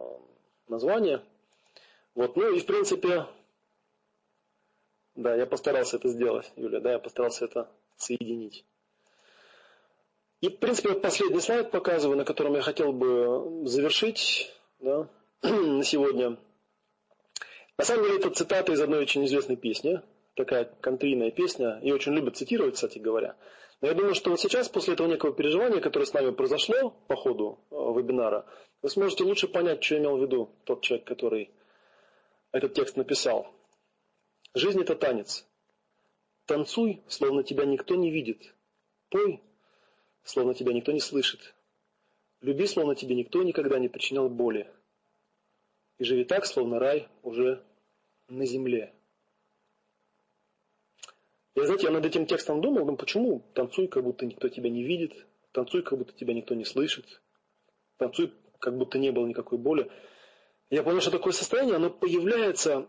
название. 0.69 1.21
Вот, 2.15 2.37
ну 2.37 2.55
и 2.55 2.59
в 2.59 2.65
принципе, 2.65 3.25
да, 5.17 5.35
я 5.35 5.45
постарался 5.45 5.97
это 5.97 6.07
сделать, 6.09 6.49
Юля, 6.55 6.79
да, 6.79 6.91
я 6.93 6.99
постарался 6.99 7.45
это 7.45 7.69
соединить. 7.97 8.63
И, 10.41 10.49
в 10.49 10.59
принципе, 10.59 10.89
вот 10.89 11.01
последний 11.01 11.41
слайд 11.41 11.71
показываю, 11.71 12.17
на 12.17 12.23
котором 12.23 12.53
я 12.53 12.61
хотел 12.61 12.93
бы 12.93 13.67
завершить 13.67 14.53
да, 14.79 15.09
на 15.41 15.83
сегодня. 15.83 16.37
На 17.77 17.83
самом 17.83 18.03
деле, 18.03 18.19
это 18.19 18.29
цитата 18.29 18.71
из 18.71 18.79
одной 18.79 18.99
очень 18.99 19.25
известной 19.25 19.55
песни, 19.55 20.01
такая 20.35 20.65
контрийная 20.81 21.31
песня, 21.31 21.79
и 21.81 21.91
очень 21.91 22.13
любят 22.13 22.37
цитировать, 22.37 22.75
кстати 22.75 22.99
говоря. 22.99 23.35
Но 23.81 23.87
я 23.87 23.95
думаю, 23.95 24.13
что 24.13 24.29
вот 24.29 24.39
сейчас, 24.39 24.69
после 24.69 24.93
этого 24.93 25.07
некого 25.07 25.33
переживания, 25.33 25.81
которое 25.81 26.05
с 26.05 26.13
нами 26.13 26.31
произошло 26.31 26.93
по 27.07 27.15
ходу 27.15 27.59
э, 27.71 27.75
вебинара, 27.75 28.45
вы 28.83 28.89
сможете 28.89 29.23
лучше 29.23 29.47
понять, 29.47 29.83
что 29.83 29.97
имел 29.97 30.17
в 30.17 30.21
виду 30.21 30.51
тот 30.63 30.81
человек, 30.81 31.07
который 31.07 31.49
этот 32.51 32.75
текст 32.75 32.97
написал. 32.97 33.47
Жизнь– 34.57 34.81
это 34.81 34.95
танец. 34.95 35.45
Танцуй, 36.45 37.03
словно 37.07 37.43
тебя 37.43 37.65
никто 37.65 37.95
не 37.95 38.09
видит. 38.09 38.55
Пой, 39.09 39.39
словно 40.23 40.55
тебя 40.55 40.73
никто 40.73 40.91
не 40.91 40.99
слышит. 40.99 41.53
Люби, 42.41 42.65
словно 42.65 42.95
тебе 42.95 43.13
никто 43.13 43.43
никогда 43.43 43.77
не 43.77 43.87
причинял 43.87 44.29
боли. 44.29 44.67
И 45.99 46.03
живи 46.03 46.23
так, 46.25 46.47
словно 46.47 46.79
рай 46.79 47.07
уже 47.21 47.63
на 48.29 48.45
земле. 48.47 48.95
Я, 51.53 51.65
знаете, 51.65 51.85
я 51.85 51.91
над 51.91 52.05
этим 52.05 52.25
текстом 52.25 52.59
думал, 52.59 52.85
ну 52.85 52.97
почему 52.97 53.43
танцуй, 53.53 53.87
как 53.87 54.03
будто 54.03 54.25
никто 54.25 54.49
тебя 54.49 54.71
не 54.71 54.83
видит, 54.83 55.27
танцуй, 55.51 55.83
как 55.83 55.99
будто 55.99 56.13
тебя 56.13 56.33
никто 56.33 56.55
не 56.55 56.65
слышит, 56.65 57.21
танцуй, 57.97 58.33
как 58.57 58.75
будто 58.75 58.97
не 58.97 59.11
было 59.11 59.27
никакой 59.27 59.59
боли. 59.59 59.91
Я 60.71 60.81
понял, 60.81 61.01
что 61.01 61.11
такое 61.11 61.33
состояние, 61.33 61.75
оно 61.75 61.91
появляется 61.91 62.87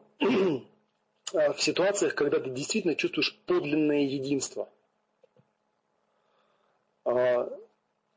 в 1.32 1.56
ситуациях, 1.58 2.14
когда 2.14 2.40
ты 2.40 2.50
действительно 2.50 2.94
чувствуешь 2.94 3.36
подлинное 3.46 4.02
единство. 4.02 4.68
А, 7.04 7.48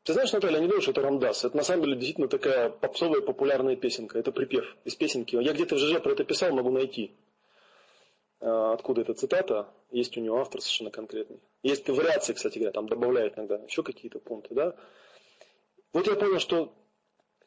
ты 0.04 0.12
знаешь, 0.12 0.32
Наталья, 0.32 0.56
я 0.56 0.62
не 0.62 0.68
думаю, 0.68 0.82
что 0.82 0.90
это 0.92 1.02
Рамдас. 1.02 1.44
Это 1.44 1.56
на 1.56 1.62
самом 1.62 1.84
деле 1.84 1.96
действительно 1.96 2.28
такая 2.28 2.70
попсовая 2.70 3.20
популярная 3.20 3.76
песенка. 3.76 4.18
Это 4.18 4.32
припев 4.32 4.64
из 4.84 4.94
песенки. 4.94 5.36
Я 5.36 5.52
где-то 5.52 5.76
в 5.76 5.78
ЖЖ 5.78 6.02
про 6.02 6.12
это 6.12 6.24
писал, 6.24 6.52
могу 6.52 6.70
найти. 6.70 7.14
А, 8.40 8.72
откуда 8.72 9.02
эта 9.02 9.14
цитата, 9.14 9.68
есть 9.90 10.16
у 10.16 10.20
него 10.20 10.40
автор 10.40 10.60
совершенно 10.60 10.90
конкретный. 10.90 11.40
Есть 11.62 11.88
вариации, 11.88 12.32
кстати 12.32 12.58
говоря, 12.58 12.72
там 12.72 12.88
добавляют 12.88 13.36
иногда 13.36 13.56
еще 13.58 13.82
какие-то 13.82 14.18
пункты, 14.18 14.54
да. 14.54 14.74
Вот 15.92 16.06
я 16.06 16.14
понял, 16.14 16.40
что 16.40 16.72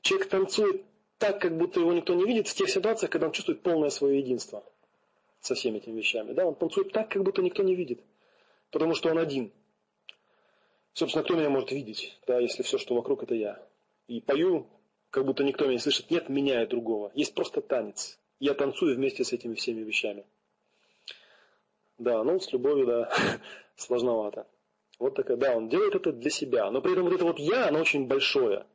человек 0.01 0.29
танцует 0.29 0.83
так, 1.17 1.41
как 1.41 1.57
будто 1.57 1.79
его 1.79 1.93
никто 1.93 2.13
не 2.13 2.25
видит, 2.25 2.47
в 2.47 2.53
тех 2.53 2.69
ситуациях, 2.69 3.11
когда 3.11 3.27
он 3.27 3.33
чувствует 3.33 3.61
полное 3.61 3.89
свое 3.89 4.19
единство 4.19 4.63
со 5.45 5.55
всеми 5.55 5.77
этими 5.77 5.97
вещами. 5.97 6.33
Да, 6.33 6.45
он 6.45 6.55
танцует 6.55 6.91
так, 6.91 7.09
как 7.09 7.23
будто 7.23 7.41
никто 7.41 7.63
не 7.63 7.75
видит, 7.75 8.01
потому 8.71 8.95
что 8.95 9.09
он 9.09 9.17
один. 9.17 9.51
Собственно, 10.93 11.23
кто 11.23 11.35
меня 11.35 11.49
может 11.49 11.71
видеть, 11.71 12.17
да, 12.25 12.39
если 12.39 12.63
все, 12.63 12.77
что 12.77 12.95
вокруг, 12.95 13.23
это 13.23 13.35
я. 13.35 13.61
И 14.07 14.21
пою, 14.21 14.67
как 15.09 15.25
будто 15.25 15.43
никто 15.43 15.65
меня 15.65 15.75
не 15.75 15.79
слышит. 15.79 16.09
Нет 16.11 16.29
меня 16.29 16.63
и 16.63 16.67
другого. 16.67 17.11
Есть 17.15 17.33
просто 17.33 17.61
танец. 17.61 18.19
Я 18.39 18.53
танцую 18.53 18.95
вместе 18.95 19.23
с 19.23 19.33
этими 19.33 19.55
всеми 19.55 19.81
вещами. 19.81 20.25
Да, 21.97 22.23
ну 22.23 22.39
с 22.39 22.51
любовью, 22.51 22.85
да, 22.85 23.11
сложновато. 23.75 24.47
Вот 24.99 25.15
такая, 25.15 25.37
да, 25.37 25.55
он 25.55 25.69
делает 25.69 25.95
это 25.95 26.11
для 26.11 26.29
себя. 26.29 26.69
Но 26.69 26.81
при 26.81 26.93
этом 26.93 27.05
вот 27.05 27.13
это 27.13 27.25
вот 27.25 27.39
я, 27.39 27.67
оно 27.67 27.79
очень 27.79 28.07
большое. 28.07 28.65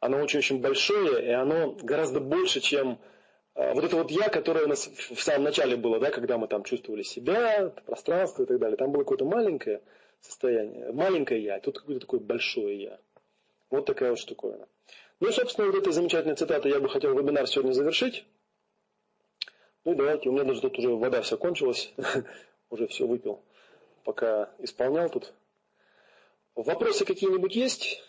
Оно 0.00 0.18
очень-очень 0.18 0.60
большое, 0.60 1.26
и 1.26 1.30
оно 1.30 1.72
гораздо 1.72 2.20
больше, 2.20 2.60
чем 2.60 2.98
вот 3.58 3.82
это 3.82 3.96
вот 3.96 4.10
я, 4.12 4.28
которое 4.28 4.66
у 4.66 4.68
нас 4.68 4.86
в 4.86 5.20
самом 5.20 5.44
начале 5.44 5.76
было, 5.76 5.98
да, 5.98 6.12
когда 6.12 6.38
мы 6.38 6.46
там 6.46 6.62
чувствовали 6.62 7.02
себя, 7.02 7.70
пространство 7.86 8.44
и 8.44 8.46
так 8.46 8.60
далее. 8.60 8.76
Там 8.76 8.92
было 8.92 9.02
какое-то 9.02 9.24
маленькое 9.24 9.82
состояние, 10.20 10.92
маленькое 10.92 11.42
я, 11.42 11.58
тут 11.58 11.80
какое-то 11.80 12.02
такое 12.02 12.20
большое 12.20 12.80
я. 12.80 13.00
Вот 13.68 13.84
такая 13.84 14.10
вот 14.10 14.20
штуковина. 14.20 14.68
Ну 15.18 15.32
собственно, 15.32 15.66
вот 15.66 15.76
этой 15.76 15.92
замечательной 15.92 16.36
цитатой 16.36 16.70
я 16.70 16.78
бы 16.78 16.88
хотел 16.88 17.18
вебинар 17.18 17.48
сегодня 17.48 17.72
завершить. 17.72 18.24
Ну 19.84 19.96
давайте, 19.96 20.28
у 20.28 20.32
меня 20.32 20.44
даже 20.44 20.60
тут 20.60 20.78
уже 20.78 20.90
вода 20.90 21.20
вся 21.22 21.36
кончилась, 21.36 21.92
уже 22.70 22.86
все 22.86 23.08
выпил, 23.08 23.42
пока 24.04 24.50
исполнял 24.60 25.10
тут. 25.10 25.32
Вопросы 26.54 27.04
какие-нибудь 27.04 27.56
есть? 27.56 28.02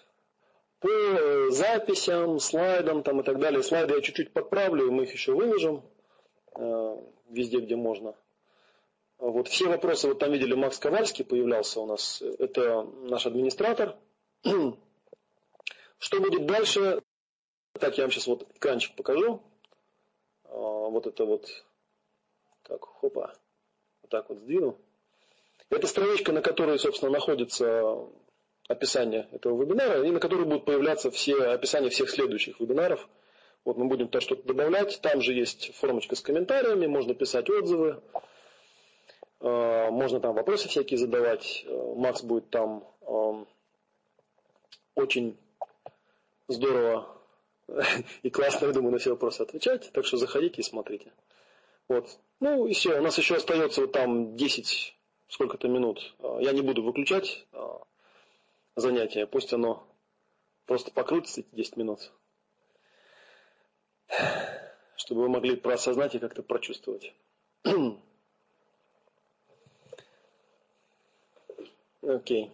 По 0.79 0.89
э, 0.89 1.49
записям, 1.49 2.39
слайдам 2.39 3.03
там 3.03 3.19
и 3.19 3.23
так 3.23 3.39
далее. 3.39 3.61
Слайды 3.63 3.95
я 3.95 4.01
чуть-чуть 4.01 4.31
подправлю, 4.31 4.91
мы 4.91 5.03
их 5.03 5.13
еще 5.13 5.33
выложим 5.33 5.83
э, 6.55 6.97
везде, 7.29 7.59
где 7.59 7.75
можно. 7.75 8.15
Вот 9.17 9.49
все 9.49 9.67
вопросы, 9.67 10.07
вот 10.07 10.19
там 10.19 10.31
видели, 10.31 10.53
Макс 10.53 10.79
Ковальский 10.79 11.25
появлялся 11.25 11.81
у 11.81 11.85
нас, 11.85 12.21
это 12.21 12.83
наш 12.83 13.25
администратор. 13.25 13.97
Что 15.99 16.21
будет 16.21 16.45
дальше? 16.45 17.01
Так, 17.73 17.97
я 17.97 18.05
вам 18.05 18.11
сейчас 18.11 18.27
вот 18.27 18.47
экранчик 18.55 18.95
покажу. 18.95 19.41
А, 20.45 20.57
вот 20.57 21.05
это 21.05 21.25
вот 21.25 21.47
так, 22.63 22.83
хопа. 22.85 23.33
Вот 24.01 24.09
так 24.09 24.29
вот 24.29 24.39
сдвину. 24.39 24.77
Это 25.69 25.85
страничка, 25.87 26.31
на 26.31 26.41
которой, 26.41 26.79
собственно, 26.79 27.11
находится 27.11 28.07
описание 28.69 29.27
этого 29.31 29.61
вебинара, 29.61 30.05
и 30.05 30.11
на 30.11 30.19
которой 30.19 30.45
будут 30.45 30.63
появляться 30.63 31.09
все 31.09 31.35
описания 31.47 31.89
всех 31.89 32.09
следующих 32.09 32.59
вебинаров. 32.59 33.09
Вот 33.65 33.77
мы 33.77 33.85
будем 33.85 34.07
туда 34.07 34.21
что-то 34.21 34.47
добавлять. 34.47 35.01
Там 35.01 35.21
же 35.21 35.33
есть 35.33 35.75
формочка 35.75 36.15
с 36.15 36.21
комментариями, 36.21 36.85
можно 36.85 37.13
писать 37.15 37.49
отзывы. 37.49 38.01
Э, 39.41 39.89
можно 39.89 40.19
там 40.19 40.35
вопросы 40.35 40.69
всякие 40.69 40.99
задавать. 40.99 41.65
Э, 41.65 41.93
Макс 41.95 42.21
будет 42.21 42.51
там 42.51 42.87
эм, 43.01 43.47
очень 44.93 45.35
здорово 46.47 47.07
и 48.21 48.29
классно, 48.29 48.67
я 48.67 48.71
думаю, 48.71 48.91
на 48.91 48.99
все 48.99 49.09
вопросы 49.09 49.41
отвечать. 49.41 49.91
Так 49.93 50.05
что 50.05 50.17
заходите 50.17 50.61
и 50.61 50.63
смотрите. 50.63 51.11
Вот. 51.87 52.07
Ну 52.39 52.67
и 52.67 52.73
все. 52.73 52.99
У 52.99 53.01
нас 53.01 53.17
еще 53.17 53.35
остается 53.35 53.81
вот 53.81 53.93
там 53.93 54.35
10 54.35 54.95
сколько-то 55.27 55.67
минут. 55.67 56.15
Э, 56.19 56.37
я 56.39 56.51
не 56.51 56.61
буду 56.61 56.83
выключать 56.83 57.47
занятие. 58.79 59.25
Пусть 59.27 59.53
оно 59.53 59.87
просто 60.65 60.91
покрутится 60.91 61.41
эти 61.41 61.53
10 61.53 61.77
минут. 61.77 62.11
Чтобы 64.95 65.21
вы 65.21 65.29
могли 65.29 65.55
проосознать 65.55 66.15
и 66.15 66.19
как-то 66.19 66.43
прочувствовать. 66.43 67.13
Окей. 72.01 72.51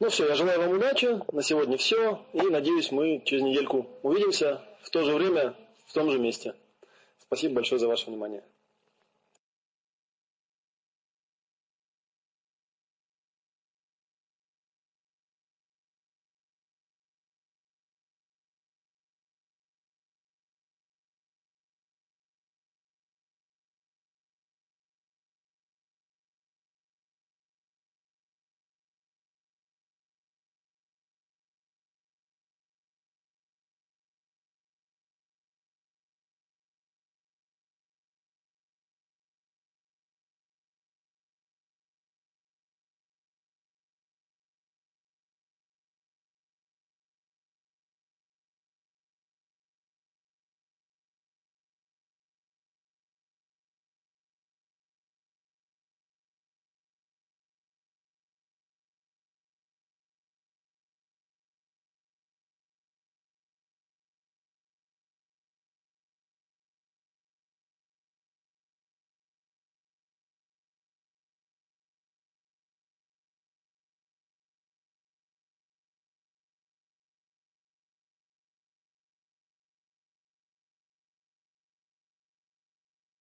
Ну 0.00 0.08
все, 0.08 0.26
я 0.26 0.34
желаю 0.34 0.58
вам 0.60 0.70
удачи. 0.70 1.20
На 1.30 1.42
сегодня 1.42 1.76
все. 1.76 2.24
И 2.32 2.40
надеюсь, 2.40 2.90
мы 2.90 3.20
через 3.22 3.42
недельку 3.42 3.86
увидимся 4.02 4.62
в 4.80 4.88
то 4.88 5.04
же 5.04 5.14
время, 5.14 5.54
в 5.84 5.92
том 5.92 6.10
же 6.10 6.18
месте. 6.18 6.54
Спасибо 7.18 7.56
большое 7.56 7.78
за 7.78 7.86
ваше 7.86 8.06
внимание. 8.06 8.42